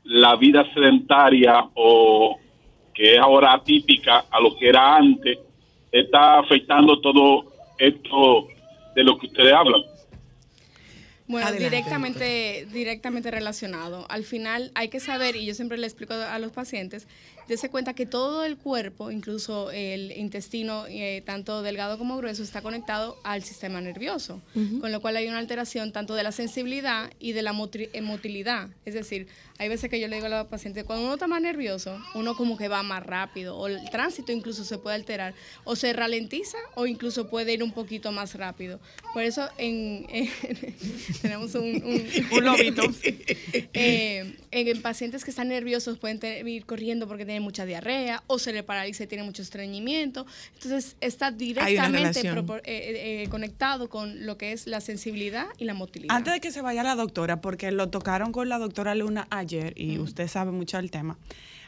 la 0.04 0.36
vida 0.36 0.66
sedentaria 0.72 1.64
o 1.74 2.38
que 2.94 3.14
es 3.14 3.18
ahora 3.18 3.52
atípica 3.52 4.24
a 4.30 4.40
lo 4.40 4.56
que 4.56 4.68
era 4.68 4.96
antes, 4.96 5.38
está 5.90 6.38
afectando 6.38 7.00
todo 7.00 7.52
esto 7.78 8.48
de 8.94 9.04
lo 9.04 9.18
que 9.18 9.26
ustedes 9.26 9.52
hablan? 9.52 9.82
Bueno, 11.26 11.46
Adelante, 11.46 11.76
directamente, 11.76 12.66
directamente 12.72 13.30
relacionado. 13.30 14.06
Al 14.10 14.24
final 14.24 14.70
hay 14.74 14.88
que 14.88 15.00
saber, 15.00 15.36
y 15.36 15.46
yo 15.46 15.54
siempre 15.54 15.78
le 15.78 15.86
explico 15.86 16.12
a 16.12 16.38
los 16.38 16.52
pacientes, 16.52 17.08
darse 17.48 17.68
cuenta 17.70 17.94
que 17.94 18.06
todo 18.06 18.44
el 18.44 18.56
cuerpo, 18.56 19.10
incluso 19.10 19.70
el 19.70 20.12
intestino, 20.12 20.86
eh, 20.88 21.22
tanto 21.24 21.62
delgado 21.62 21.98
como 21.98 22.16
grueso, 22.16 22.42
está 22.42 22.62
conectado 22.62 23.16
al 23.24 23.42
sistema 23.42 23.80
nervioso, 23.80 24.40
con 24.80 24.92
lo 24.92 25.00
cual 25.00 25.16
hay 25.16 25.28
una 25.28 25.38
alteración 25.38 25.92
tanto 25.92 26.14
de 26.14 26.22
la 26.22 26.32
sensibilidad 26.32 27.10
y 27.18 27.32
de 27.32 27.42
la 27.42 27.52
motilidad. 27.52 28.68
Es 28.84 28.94
decir, 28.94 29.28
hay 29.58 29.68
veces 29.68 29.88
que 29.90 30.00
yo 30.00 30.08
le 30.08 30.16
digo 30.16 30.26
a 30.26 30.30
los 30.30 30.46
pacientes, 30.48 30.84
cuando 30.84 31.04
uno 31.04 31.14
está 31.14 31.26
más 31.26 31.40
nervioso, 31.40 31.98
uno 32.14 32.36
como 32.36 32.56
que 32.56 32.68
va 32.68 32.82
más 32.82 33.04
rápido, 33.04 33.56
o 33.56 33.66
el 33.68 33.78
tránsito 33.90 34.32
incluso 34.32 34.64
se 34.64 34.78
puede 34.78 34.96
alterar, 34.96 35.34
o 35.64 35.76
se 35.76 35.92
ralentiza, 35.92 36.58
o 36.74 36.86
incluso 36.86 37.28
puede 37.28 37.52
ir 37.52 37.62
un 37.62 37.72
poquito 37.72 38.12
más 38.12 38.34
rápido. 38.34 38.80
Por 39.12 39.22
eso 39.22 39.48
en, 39.58 40.06
tenemos 41.22 41.54
un, 41.54 41.64
un, 41.84 42.04
Un 42.38 42.44
lobito. 42.44 42.82
Eh, 43.74 44.36
en, 44.50 44.68
en 44.68 44.82
pacientes 44.82 45.24
que 45.24 45.30
están 45.30 45.48
nerviosos 45.48 45.98
pueden 45.98 46.20
ir 46.46 46.64
corriendo 46.66 47.06
porque 47.08 47.24
tienen 47.24 47.42
mucha 47.42 47.64
diarrea 47.64 48.22
o 48.26 48.38
se 48.38 48.52
le 48.52 48.62
paraliza 48.62 49.04
y 49.04 49.06
tiene 49.06 49.24
mucho 49.24 49.42
estreñimiento. 49.42 50.26
Entonces 50.54 50.96
está 51.00 51.30
directamente 51.30 52.22
propor- 52.32 52.60
eh, 52.64 52.90
eh, 52.90 53.22
eh, 53.22 53.28
conectado 53.28 53.88
con 53.88 54.26
lo 54.26 54.36
que 54.38 54.52
es 54.52 54.66
la 54.66 54.80
sensibilidad 54.80 55.46
y 55.58 55.64
la 55.64 55.74
motilidad. 55.74 56.14
Antes 56.14 56.34
de 56.34 56.40
que 56.40 56.50
se 56.50 56.60
vaya 56.60 56.82
la 56.82 56.94
doctora, 56.94 57.40
porque 57.40 57.70
lo 57.72 57.88
tocaron 57.88 58.32
con 58.32 58.48
la 58.48 58.58
doctora 58.58 58.94
Luna 58.94 59.26
ayer 59.42 59.72
y 59.76 59.98
usted 59.98 60.26
sabe 60.26 60.50
mucho 60.50 60.78
del 60.78 60.90
tema, 60.90 61.18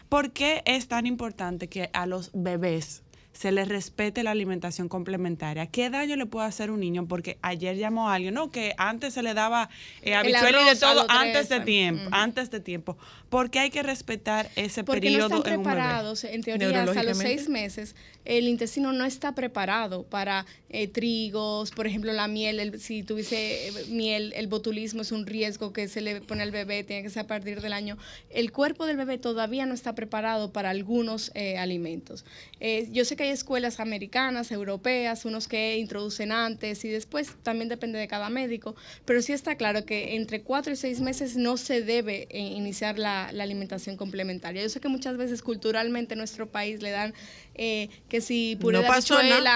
¿por 0.09 0.32
qué 0.32 0.62
es 0.64 0.88
tan 0.88 1.06
importante 1.06 1.68
que 1.68 1.90
a 1.92 2.06
los 2.06 2.30
bebés 2.34 3.03
se 3.35 3.52
les 3.52 3.69
respete 3.69 4.23
la 4.23 4.31
alimentación 4.31 4.89
complementaria? 4.89 5.66
¿Qué 5.66 5.90
daño 5.90 6.16
le 6.16 6.24
puede 6.24 6.47
hacer 6.47 6.70
un 6.70 6.81
niño? 6.81 7.06
Porque 7.06 7.36
ayer 7.43 7.77
llamó 7.77 8.09
a 8.09 8.15
alguien, 8.15 8.32
no, 8.32 8.51
que 8.51 8.74
antes 8.78 9.12
se 9.12 9.23
le 9.23 9.35
daba 9.35 9.69
eh, 10.02 10.15
habichuela 10.15 10.62
y 10.62 10.65
de 10.70 10.77
todo 10.77 11.05
antes 11.11 11.48
de 11.51 11.61
tiempo, 11.61 12.09
antes 12.12 12.51
de 12.51 12.61
tiempo. 12.61 12.97
¿Por 13.28 13.51
qué 13.51 13.59
hay 13.59 13.70
que 13.70 13.82
respetar 13.82 14.48
ese 14.56 14.85
Porque 14.85 15.11
no 15.11 15.12
periodo 15.19 15.36
están 15.39 15.52
en 15.52 15.59
un 15.59 15.65
bebé? 15.65 15.77
preparados, 15.77 16.24
en 16.24 16.43
teoría, 16.43 16.82
hasta 16.85 17.02
los 17.02 17.19
seis 17.19 17.48
meses, 17.48 17.97
el 18.24 18.47
intestino 18.48 18.93
no 18.93 19.05
está 19.05 19.35
preparado 19.35 20.05
para 20.05 20.47
eh, 20.70 20.86
trigos, 20.89 21.70
por 21.73 21.86
ejemplo, 21.86 22.12
la 22.12 22.28
miel, 22.28 22.61
el- 22.61 22.81
si 22.81 23.02
tuviese 23.02 23.69
eh, 23.69 23.73
miel, 23.89 24.32
el 24.36 24.47
botulismo 24.47 25.02
es 25.02 25.11
un 25.12 25.27
riesgo 25.27 25.73
que 25.73 25.89
se 25.89 26.01
le 26.01 26.20
pone 26.20 26.43
al 26.43 26.51
bebé, 26.52 26.85
tiene 26.85 27.02
que 27.02 27.11
ser 27.11 27.24
a 27.24 27.27
partir 27.27 27.61
del 27.61 27.73
año. 27.73 27.98
El 28.31 28.52
cuerpo 28.52 28.86
del 28.86 28.97
bebé 28.97 29.19
todavía 29.19 29.66
no 29.66 29.74
está 29.74 29.94
preparado 29.94 30.52
para 30.52 30.70
algunos 30.70 31.32
eh, 31.35 31.59
alimentos. 31.59 32.24
Eh, 32.61 32.89
yo 32.93 33.05
sé 33.05 33.16
que 33.16 33.23
hay 33.24 33.30
escuelas 33.32 33.80
americanas, 33.80 34.51
europeas, 34.52 35.24
unos 35.24 35.48
que 35.48 35.76
introducen 35.78 36.32
antes 36.32 36.84
y 36.84 36.88
después, 36.88 37.32
también 37.42 37.68
depende 37.68 37.98
de 37.98 38.09
cada 38.09 38.28
médico, 38.30 38.74
pero 39.05 39.20
sí 39.22 39.32
está 39.32 39.56
claro 39.56 39.84
que 39.84 40.14
entre 40.16 40.42
cuatro 40.42 40.72
y 40.72 40.76
seis 40.76 41.01
meses 41.01 41.36
no 41.36 41.56
se 41.56 41.82
debe 41.82 42.26
eh, 42.30 42.38
iniciar 42.38 42.98
la, 42.98 43.30
la 43.32 43.44
alimentación 43.44 43.96
complementaria. 43.96 44.62
Yo 44.62 44.68
sé 44.68 44.80
que 44.80 44.88
muchas 44.88 45.16
veces 45.16 45.42
culturalmente 45.42 46.14
en 46.14 46.18
nuestro 46.18 46.46
país 46.48 46.82
le 46.82 46.90
dan 46.90 47.14
eh, 47.55 47.88
que 48.09 48.20
si 48.20 48.56
puré 48.60 48.78
No 48.78 48.82
de 48.82 48.88
pasó 48.88 49.22
los 49.22 49.46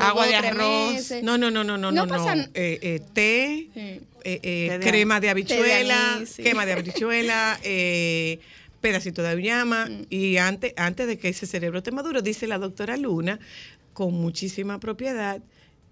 Agua 0.00 0.26
de 0.26 0.36
arroz. 0.36 0.92
meses. 0.94 1.22
No, 1.22 1.38
no, 1.38 1.50
no, 1.50 1.64
no, 1.64 1.76
no, 1.78 1.92
no. 1.92 2.06
No 2.06 2.06
no. 2.06 2.42
Eh, 2.54 2.78
eh, 2.82 3.00
té, 3.12 3.68
eh, 3.74 4.00
eh, 4.24 4.68
Té 4.70 4.78
de 4.78 4.86
crema 4.86 5.20
de 5.20 5.30
habichuela, 5.30 5.64
Té 5.64 5.84
de 5.84 5.92
anís, 5.92 6.28
sí. 6.30 6.42
quema 6.42 6.66
de 6.66 6.72
habichuela, 6.78 7.58
eh, 7.62 8.40
pedacito 8.80 9.22
de 9.22 9.30
auyama. 9.30 9.86
Mm. 9.86 10.02
Y 10.10 10.36
antes, 10.38 10.72
antes 10.76 11.06
de 11.06 11.18
que 11.18 11.28
ese 11.28 11.46
cerebro 11.46 11.78
esté 11.78 11.90
maduro, 11.92 12.22
dice 12.22 12.46
la 12.46 12.58
doctora 12.58 12.96
Luna, 12.96 13.38
con 13.92 14.14
muchísima 14.14 14.80
propiedad, 14.80 15.42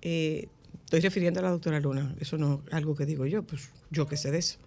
eh, 0.02 0.48
estoy 0.85 1.01
refiriendo 1.01 1.40
a 1.40 1.43
la 1.43 1.51
doctora 1.51 1.81
Luna, 1.81 2.15
eso 2.20 2.39
no 2.39 2.62
es 2.66 2.73
algo 2.74 2.94
que 2.97 3.05
digo 3.06 3.27
yo, 3.27 3.43
pues 3.43 3.70
yo 3.90 4.06
que 4.06 4.16
sé 4.16 4.31
de 4.31 4.39
eso, 4.39 4.59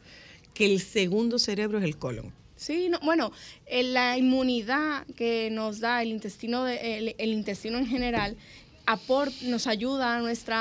que 0.53 0.65
el 0.65 0.79
segundo 0.81 1.39
cerebro 1.39 1.77
es 1.79 1.83
el 1.83 1.97
colon. 1.97 2.33
Sí, 2.55 2.89
no, 2.89 2.99
bueno, 2.99 3.31
eh, 3.65 3.81
la 3.81 4.19
inmunidad 4.19 5.07
que 5.15 5.49
nos 5.51 5.79
da 5.79 6.03
el 6.03 6.09
intestino, 6.09 6.63
de- 6.63 6.97
el, 6.97 7.15
el 7.17 7.29
intestino 7.33 7.79
en 7.79 7.87
general 7.87 8.37
aport- 8.85 9.39
nos 9.41 9.67
ayuda 9.67 10.15
a 10.15 10.19
nuestro 10.19 10.55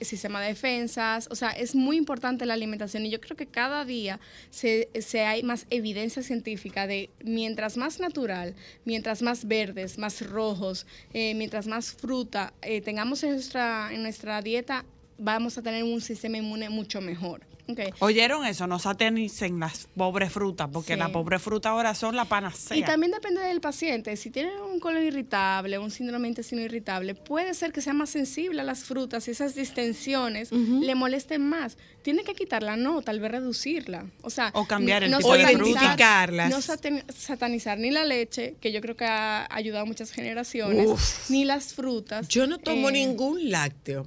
sistema 0.00 0.40
de 0.40 0.48
defensas, 0.48 1.28
o 1.30 1.34
sea, 1.34 1.50
es 1.50 1.74
muy 1.74 1.96
importante 1.96 2.46
la 2.46 2.54
alimentación 2.54 3.04
y 3.06 3.10
yo 3.10 3.20
creo 3.20 3.36
que 3.36 3.46
cada 3.46 3.84
día 3.84 4.20
se, 4.50 4.88
se 5.00 5.20
hay 5.22 5.42
más 5.42 5.66
evidencia 5.70 6.22
científica 6.22 6.86
de 6.86 7.10
mientras 7.24 7.76
más 7.76 8.00
natural, 8.00 8.54
mientras 8.84 9.22
más 9.22 9.46
verdes, 9.46 9.98
más 9.98 10.20
rojos, 10.28 10.86
eh, 11.12 11.34
mientras 11.34 11.66
más 11.66 11.92
fruta 11.92 12.52
eh, 12.62 12.80
tengamos 12.80 13.22
en 13.22 13.32
nuestra, 13.32 13.90
en 13.92 14.02
nuestra 14.02 14.40
dieta, 14.42 14.84
vamos 15.18 15.58
a 15.58 15.62
tener 15.62 15.84
un 15.84 16.00
sistema 16.00 16.38
inmune 16.38 16.68
mucho 16.70 17.00
mejor. 17.00 17.46
Okay. 17.68 17.90
¿Oyeron 18.00 18.44
eso? 18.44 18.66
No 18.66 18.78
satanicen 18.80 19.60
las 19.60 19.86
pobres 19.96 20.32
frutas, 20.32 20.68
porque 20.72 20.94
Sí. 20.94 20.98
las 20.98 21.10
pobres 21.10 21.40
frutas 21.40 21.70
ahora 21.70 21.94
son 21.94 22.16
la 22.16 22.24
panacea. 22.24 22.76
Y 22.76 22.82
también 22.82 23.12
depende 23.12 23.40
del 23.40 23.60
paciente. 23.60 24.16
Si 24.16 24.30
tiene 24.30 24.60
un 24.60 24.80
colon 24.80 25.02
irritable, 25.04 25.78
un 25.78 25.90
síndrome 25.92 26.24
de 26.24 26.28
intestino 26.30 26.60
irritable, 26.62 27.14
puede 27.14 27.54
ser 27.54 27.72
que 27.72 27.80
sea 27.80 27.92
más 27.92 28.10
sensible 28.10 28.60
a 28.60 28.64
las 28.64 28.84
frutas 28.84 29.28
y 29.28 29.30
esas 29.30 29.54
distensiones 29.54 30.50
le 30.52 30.94
molesten 30.96 31.48
más. 31.48 31.78
Tiene 32.02 32.24
que 32.24 32.34
quitarla, 32.34 32.76
no, 32.76 33.00
tal 33.02 33.20
vez 33.20 33.30
reducirla. 33.30 34.06
O 34.22 34.30
sea, 34.30 34.50
O 34.54 34.66
cambiar 34.66 35.04
el 35.04 35.12
no 35.12 35.18
tipo 35.18 35.32
de 35.34 35.44
satanizar- 35.44 35.56
fruta. 35.56 35.70
identificarlas. 35.70 36.50
No 36.50 36.60
satan- 36.60 37.04
satanizar 37.16 37.78
ni 37.78 37.90
la 37.92 38.04
leche, 38.04 38.56
que 38.60 38.72
yo 38.72 38.80
creo 38.80 38.96
que 38.96 39.04
ha 39.04 39.46
ayudado 39.54 39.84
a 39.84 39.86
muchas 39.86 40.10
generaciones, 40.10 40.86
Uf. 40.88 41.30
ni 41.30 41.44
las 41.44 41.74
frutas. 41.74 42.26
Yo 42.28 42.46
no 42.48 42.58
tomo 42.58 42.88
Eh, 42.90 42.92
ningún 42.92 43.50
lácteo. 43.50 44.06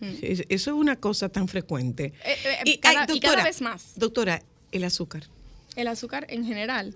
Es- 0.00 0.44
Eso 0.48 0.70
es 0.70 0.76
una 0.76 0.96
cosa 0.96 1.28
tan 1.28 1.48
frecuente. 1.48 2.12
eh, 2.24 2.36
eh, 2.44 2.56
Y, 2.64 2.78
cada, 2.78 3.00
ay, 3.00 3.06
y 3.14 3.20
cada 3.20 3.32
doctora, 3.36 3.44
vez 3.44 3.60
más. 3.60 3.92
Doctora, 3.96 4.42
el 4.72 4.84
azúcar. 4.84 5.24
El 5.76 5.88
azúcar 5.88 6.26
en 6.30 6.44
general. 6.44 6.94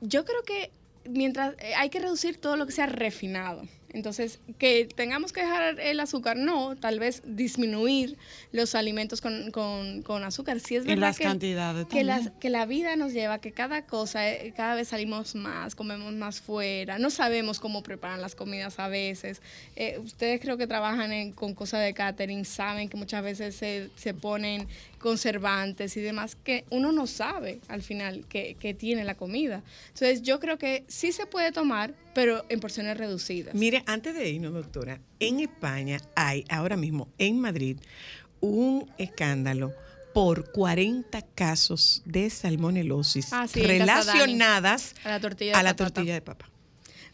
Yo 0.00 0.24
creo 0.24 0.42
que 0.44 0.70
mientras 1.08 1.54
eh, 1.60 1.74
hay 1.74 1.88
que 1.90 2.00
reducir 2.00 2.36
todo 2.38 2.56
lo 2.56 2.66
que 2.66 2.72
sea 2.72 2.86
refinado. 2.86 3.66
Entonces, 3.92 4.40
que 4.58 4.86
tengamos 4.94 5.32
que 5.32 5.40
dejar 5.40 5.80
el 5.80 6.00
azúcar, 6.00 6.36
no, 6.36 6.76
tal 6.76 6.98
vez 6.98 7.22
disminuir 7.24 8.16
los 8.52 8.74
alimentos 8.74 9.20
con, 9.20 9.50
con- 9.50 10.02
con 10.02 10.22
azúcar. 10.24 10.60
Sí 10.60 10.76
es 10.76 10.84
Y 10.84 10.88
verdad 10.88 11.08
las 11.08 11.18
que, 11.18 11.24
cantidades 11.24 11.86
que, 11.86 12.04
las- 12.04 12.30
que 12.40 12.50
la 12.50 12.66
vida 12.66 12.96
nos 12.96 13.12
lleva, 13.12 13.38
que 13.40 13.52
cada 13.52 13.86
cosa, 13.86 14.28
eh, 14.30 14.52
cada 14.56 14.74
vez 14.74 14.88
salimos 14.88 15.34
más, 15.34 15.74
comemos 15.74 16.12
más 16.14 16.40
fuera, 16.40 16.98
no 16.98 17.10
sabemos 17.10 17.60
cómo 17.60 17.82
preparan 17.82 18.20
las 18.20 18.34
comidas 18.34 18.78
a 18.78 18.88
veces. 18.88 19.40
Eh, 19.76 19.98
ustedes 19.98 20.40
creo 20.40 20.56
que 20.56 20.66
trabajan 20.66 21.12
en- 21.12 21.32
con 21.32 21.54
cosas 21.54 21.82
de 21.84 21.94
catering, 21.94 22.44
saben 22.44 22.88
que 22.88 22.96
muchas 22.96 23.22
veces 23.22 23.54
se, 23.56 23.90
se 23.96 24.14
ponen 24.14 24.66
conservantes 24.98 25.96
y 25.96 26.00
demás, 26.00 26.36
que 26.42 26.64
uno 26.70 26.92
no 26.92 27.06
sabe 27.06 27.60
al 27.68 27.82
final 27.82 28.24
que, 28.28 28.56
que 28.58 28.74
tiene 28.74 29.04
la 29.04 29.14
comida. 29.14 29.62
Entonces 29.88 30.22
yo 30.22 30.40
creo 30.40 30.58
que 30.58 30.84
sí 30.88 31.12
se 31.12 31.26
puede 31.26 31.52
tomar, 31.52 31.94
pero 32.14 32.44
en 32.48 32.60
porciones 32.60 32.96
reducidas. 32.96 33.54
Mire, 33.54 33.82
antes 33.86 34.14
de 34.14 34.28
irnos, 34.28 34.52
doctora, 34.54 35.00
en 35.20 35.40
España 35.40 36.00
hay 36.14 36.44
ahora 36.48 36.76
mismo 36.76 37.08
en 37.18 37.40
Madrid 37.40 37.78
un 38.40 38.90
escándalo 38.98 39.72
por 40.14 40.50
40 40.52 41.20
casos 41.34 42.02
de 42.06 42.30
salmonelosis 42.30 43.32
Ah, 43.32 43.46
sí, 43.46 43.60
relacionadas 43.60 44.94
A 45.04 45.10
la 45.10 45.20
tortilla 45.20 45.52
de 45.52 45.56
a 45.58 45.62
la 45.62 45.76
tortilla 45.76 46.14
de 46.14 46.22
papa. 46.22 46.48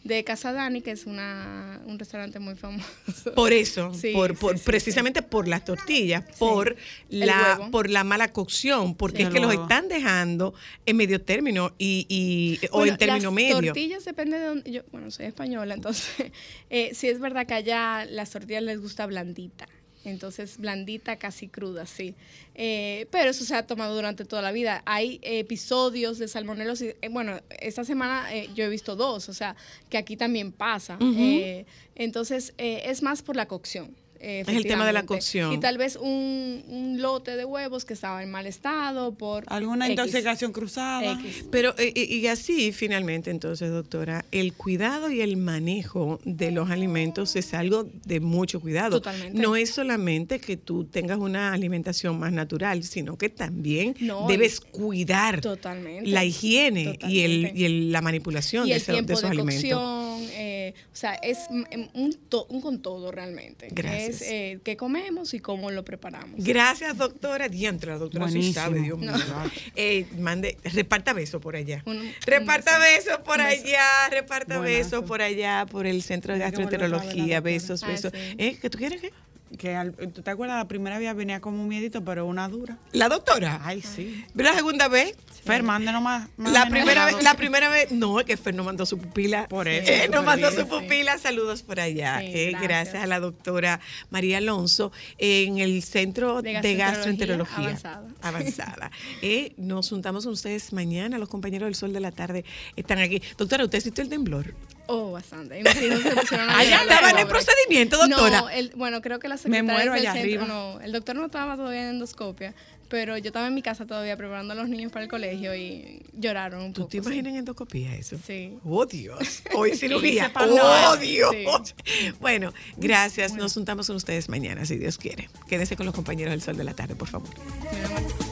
De 0.04 0.24
Casa 0.24 0.52
Dani, 0.52 0.82
que 0.82 0.90
es 0.90 1.06
una, 1.06 1.80
un 1.86 1.96
restaurante 1.96 2.40
muy 2.40 2.56
famoso. 2.56 3.32
Por 3.36 3.52
eso, 3.52 3.94
Sí, 3.94 4.12
por, 4.12 4.30
sí, 4.32 4.36
por- 4.40 4.58
sí, 4.58 4.64
precisamente 4.64 5.22
por 5.22 5.46
las 5.46 5.64
tortillas, 5.64 6.24
por 6.38 6.76
la, 7.08 7.68
por 7.70 7.88
la 7.88 8.02
mala 8.02 8.32
cocción, 8.32 8.96
porque 8.96 9.18
Sí. 9.18 9.22
es 9.24 9.28
que 9.30 9.38
los 9.38 9.52
están 9.52 9.88
dejando 9.88 10.54
en 10.86 10.96
medio 10.96 11.20
término 11.22 11.74
y, 11.78 12.06
y- 12.08 12.66
o 12.72 12.84
en 12.84 12.96
término 12.96 13.26
las 13.26 13.32
medio. 13.32 13.60
tortillas 13.66 14.04
depende 14.04 14.38
de 14.40 14.44
dónde. 14.46 14.70
Yo, 14.72 14.82
bueno, 14.90 15.08
soy 15.12 15.26
española, 15.26 15.74
entonces 15.74 16.32
eh, 16.70 16.90
sí 16.94 17.08
es 17.08 17.20
verdad 17.20 17.46
que 17.46 17.54
allá 17.54 18.04
las 18.04 18.30
tortillas 18.30 18.64
les 18.64 18.80
gusta 18.80 19.06
blandita. 19.06 19.68
Entonces, 20.04 20.58
blandita, 20.58 21.16
casi 21.16 21.48
cruda, 21.48 21.86
sí. 21.86 22.14
Eh, 22.54 23.06
pero 23.10 23.30
eso 23.30 23.44
se 23.44 23.54
ha 23.54 23.66
tomado 23.66 23.94
durante 23.94 24.24
toda 24.24 24.42
la 24.42 24.52
vida. 24.52 24.82
Hay 24.84 25.20
episodios 25.22 26.18
de 26.18 26.28
salmonelosis. 26.28 26.96
eh, 27.00 27.08
bueno, 27.08 27.40
esta 27.60 27.84
semana 27.84 28.34
eh, 28.34 28.50
yo 28.54 28.64
he 28.64 28.68
visto 28.68 28.96
dos, 28.96 29.28
o 29.28 29.34
sea, 29.34 29.54
que 29.88 29.98
aquí 29.98 30.16
también 30.16 30.52
pasa. 30.52 30.98
Eh, 31.00 31.66
entonces, 31.94 32.52
eh, 32.58 32.82
es 32.86 33.02
más 33.02 33.22
por 33.22 33.36
la 33.36 33.46
cocción. 33.46 33.94
Eh, 34.22 34.44
Es 34.46 34.56
el 34.56 34.62
tema 34.62 34.86
de 34.86 34.92
la 34.92 35.02
cocción. 35.04 35.52
Y 35.52 35.58
tal 35.58 35.78
vez 35.78 35.96
un, 35.96 36.62
un 36.68 37.02
lote 37.02 37.36
de 37.36 37.44
huevos 37.44 37.84
que 37.84 37.92
estaba 37.94 38.22
en 38.22 38.30
mal 38.30 38.46
estado 38.46 39.12
por... 39.14 39.44
Alguna 39.48 39.86
X. 39.86 39.98
intoxicación 39.98 40.52
cruzada. 40.52 41.12
X. 41.20 41.44
Pero, 41.50 41.74
eh, 41.78 41.92
y, 41.94 42.18
y 42.18 42.26
así, 42.28 42.72
finalmente, 42.72 43.30
entonces, 43.30 43.70
doctora, 43.70 44.24
el 44.30 44.52
cuidado 44.52 45.10
y 45.10 45.20
el 45.20 45.36
manejo 45.36 46.20
de 46.24 46.52
los 46.52 46.70
alimentos 46.70 47.34
es 47.36 47.52
algo 47.52 47.88
de 48.04 48.20
mucho 48.20 48.60
cuidado. 48.60 49.00
Totalmente. 49.00 49.40
No 49.42 49.56
es 49.56 49.70
solamente 49.70 50.38
que 50.38 50.56
tú 50.56 50.84
tengas 50.84 51.18
una 51.18 51.52
alimentación 51.52 52.18
más 52.18 52.32
natural, 52.32 52.84
sino 52.84 53.18
que 53.18 53.28
también 53.28 53.94
No, 54.00 54.26
debes 54.28 54.60
cuidar 54.60 55.40
Totalmente. 55.40 56.08
la 56.10 56.24
higiene 56.24 56.98
y, 57.08 57.20
el, 57.20 57.52
y 57.56 57.64
el- 57.64 57.92
la 57.92 58.00
manipulación 58.00 58.66
y 58.66 58.70
de, 58.70 58.76
el 58.76 59.06
de 59.06 59.12
esos 59.14 59.22
de, 59.22 59.28
alimentos. 59.28 59.62
cocción, 59.72 60.28
eh, 60.34 60.74
o 60.92 60.96
sea, 60.96 61.14
es 61.14 61.38
un, 61.50 62.12
to- 62.28 62.46
un 62.48 62.60
con 62.60 62.80
todo 62.80 63.10
realmente. 63.10 63.68
Gracias. 63.72 64.08
Es 64.10 64.11
eh, 64.20 64.58
qué 64.64 64.76
comemos 64.76 65.32
y 65.34 65.40
cómo 65.40 65.70
lo 65.70 65.84
preparamos. 65.84 66.42
Gracias, 66.44 66.96
doctora. 66.98 67.48
Diantre, 67.48 67.92
la 67.92 67.98
doctora 67.98 68.26
sí 68.28 68.32
Buenísimo. 68.34 68.54
sabe, 68.64 68.80
Dios 68.80 68.98
mío. 68.98 69.12
No. 69.12 69.50
Eh, 69.76 70.06
mande, 70.18 70.58
reparta 70.64 71.12
besos 71.12 71.40
por 71.40 71.56
allá. 71.56 71.82
Un- 71.86 72.12
reparta 72.26 72.76
un 72.76 72.82
beso. 72.82 73.06
besos 73.06 73.18
por 73.24 73.38
beso. 73.38 73.64
allá, 73.66 74.08
reparta 74.10 74.58
Buenazo. 74.58 74.78
besos 74.78 75.04
por 75.04 75.22
allá, 75.22 75.66
por 75.70 75.86
el 75.86 76.02
Centro 76.02 76.32
de 76.34 76.40
Gastroenterología. 76.40 77.40
Besos, 77.40 77.86
besos. 77.86 78.12
Ah, 78.14 78.18
sí. 78.30 78.34
¿Eh? 78.38 78.58
¿Que 78.60 78.68
tú 78.68 78.78
quieres 78.78 79.00
qué? 79.00 79.12
Que 79.58 79.74
al- 79.74 79.92
¿Tú 79.94 80.22
te 80.22 80.30
acuerdas? 80.30 80.56
La 80.58 80.66
primera 80.68 80.98
vez 80.98 81.14
venía 81.14 81.40
como 81.40 81.60
un 81.62 81.68
miedito, 81.68 82.02
pero 82.04 82.26
una 82.26 82.48
dura. 82.48 82.78
¿La 82.92 83.08
doctora? 83.08 83.60
Ay, 83.64 83.82
sí. 83.82 84.24
¿La 84.34 84.54
segunda 84.54 84.88
vez? 84.88 85.14
Fer, 85.44 85.62
mande 85.62 85.90
nomás. 85.92 86.28
La 86.38 86.66
primera 86.68 87.04
vez, 87.06 87.22
la 87.22 87.34
primera 87.34 87.68
vez, 87.68 87.90
no, 87.90 88.20
es 88.20 88.26
que 88.26 88.36
Fer 88.36 88.54
no 88.54 88.62
mandó 88.64 88.86
su 88.86 88.96
pupila. 88.98 89.48
Por 89.48 89.66
eso, 89.68 89.90
Eh, 89.90 90.08
no 90.10 90.22
mandó 90.22 90.48
bien, 90.50 90.62
su 90.62 90.68
pupila. 90.68 91.18
Saludos 91.18 91.62
por 91.62 91.80
allá. 91.80 92.20
Sí, 92.20 92.26
Eh, 92.28 92.50
gracias. 92.52 92.62
gracias. 92.62 93.02
a 93.02 93.06
la 93.06 93.18
doctora 93.20 93.80
María 94.10 94.38
Alonso 94.38 94.92
en 95.18 95.58
el 95.58 95.82
Centro 95.82 96.42
de, 96.42 96.60
De 96.60 96.74
Gastroenterología, 96.76 97.70
Gastroenterología 97.72 98.02
Avanzada. 98.22 98.90
Eh, 99.20 99.52
nos 99.56 99.88
juntamos 99.88 100.24
con 100.24 100.32
ustedes 100.32 100.72
mañana. 100.72 101.18
Los 101.18 101.28
compañeros 101.28 101.66
del 101.66 101.74
Sol 101.74 101.92
de 101.92 102.00
la 102.00 102.12
Tarde 102.12 102.44
están 102.76 102.98
aquí. 103.00 103.20
Doctora, 103.36 103.64
¿usted 103.64 103.80
sintió 103.80 104.04
el 104.04 104.10
temblor? 104.10 104.54
Oh, 104.86 105.12
bastante. 105.12 105.62
Sí, 105.72 105.88
no 105.88 105.98
se 106.00 106.10
pusieron 106.16 106.50
a 106.50 106.58
Allá 106.58 106.82
llorar 106.82 107.02
los 107.02 107.08
estaba 107.10 107.20
en 107.20 107.28
procedimiento, 107.28 107.96
doctora. 107.98 108.40
No, 108.42 108.48
el- 108.50 108.70
bueno, 108.76 109.00
creo 109.00 109.18
que 109.18 109.28
la 109.28 109.36
Me 109.36 109.40
secretaria 109.40 109.72
muero 109.74 109.92
del 109.92 110.00
allá 110.02 110.12
centro, 110.12 110.42
arriba. 110.42 110.46
no, 110.46 110.80
el 110.80 110.92
doctor 110.92 111.16
no 111.16 111.24
estaba 111.26 111.56
todavía 111.56 111.82
en 111.82 111.88
endoscopia, 111.90 112.54
pero 112.88 113.16
yo 113.16 113.28
estaba 113.28 113.46
en 113.46 113.54
mi 113.54 113.62
casa 113.62 113.86
todavía 113.86 114.16
preparando 114.18 114.52
a 114.52 114.56
los 114.56 114.68
niños 114.68 114.92
para 114.92 115.04
el 115.04 115.10
colegio 115.10 115.54
y 115.54 116.02
lloraron 116.12 116.62
un 116.64 116.72
¿Tú 116.74 116.82
poco. 116.82 116.90
te 116.90 116.96
imaginas 116.98 117.30
en 117.32 117.36
endoscopía 117.38 117.94
eso? 117.96 118.16
Sí. 118.26 118.58
Oh, 118.64 118.84
Dios. 118.84 119.42
Hoy 119.54 119.74
cirugía. 119.76 120.30
Oh, 120.36 120.96
Sí. 121.00 121.06
Dios. 121.06 121.74
Bueno, 122.20 122.52
gracias. 122.76 123.32
Nos 123.34 123.54
juntamos 123.54 123.86
con 123.86 123.96
ustedes 123.96 124.28
mañana, 124.28 124.66
si 124.66 124.76
Dios 124.76 124.98
quiere. 124.98 125.30
Quédense 125.48 125.76
con 125.76 125.86
los 125.86 125.94
compañeros 125.94 126.32
del 126.32 126.42
Sol 126.42 126.56
de 126.56 126.64
la 126.64 126.74
Tarde, 126.74 126.94
por 126.96 127.08
favor. 127.08 127.28
Sol 127.30 128.31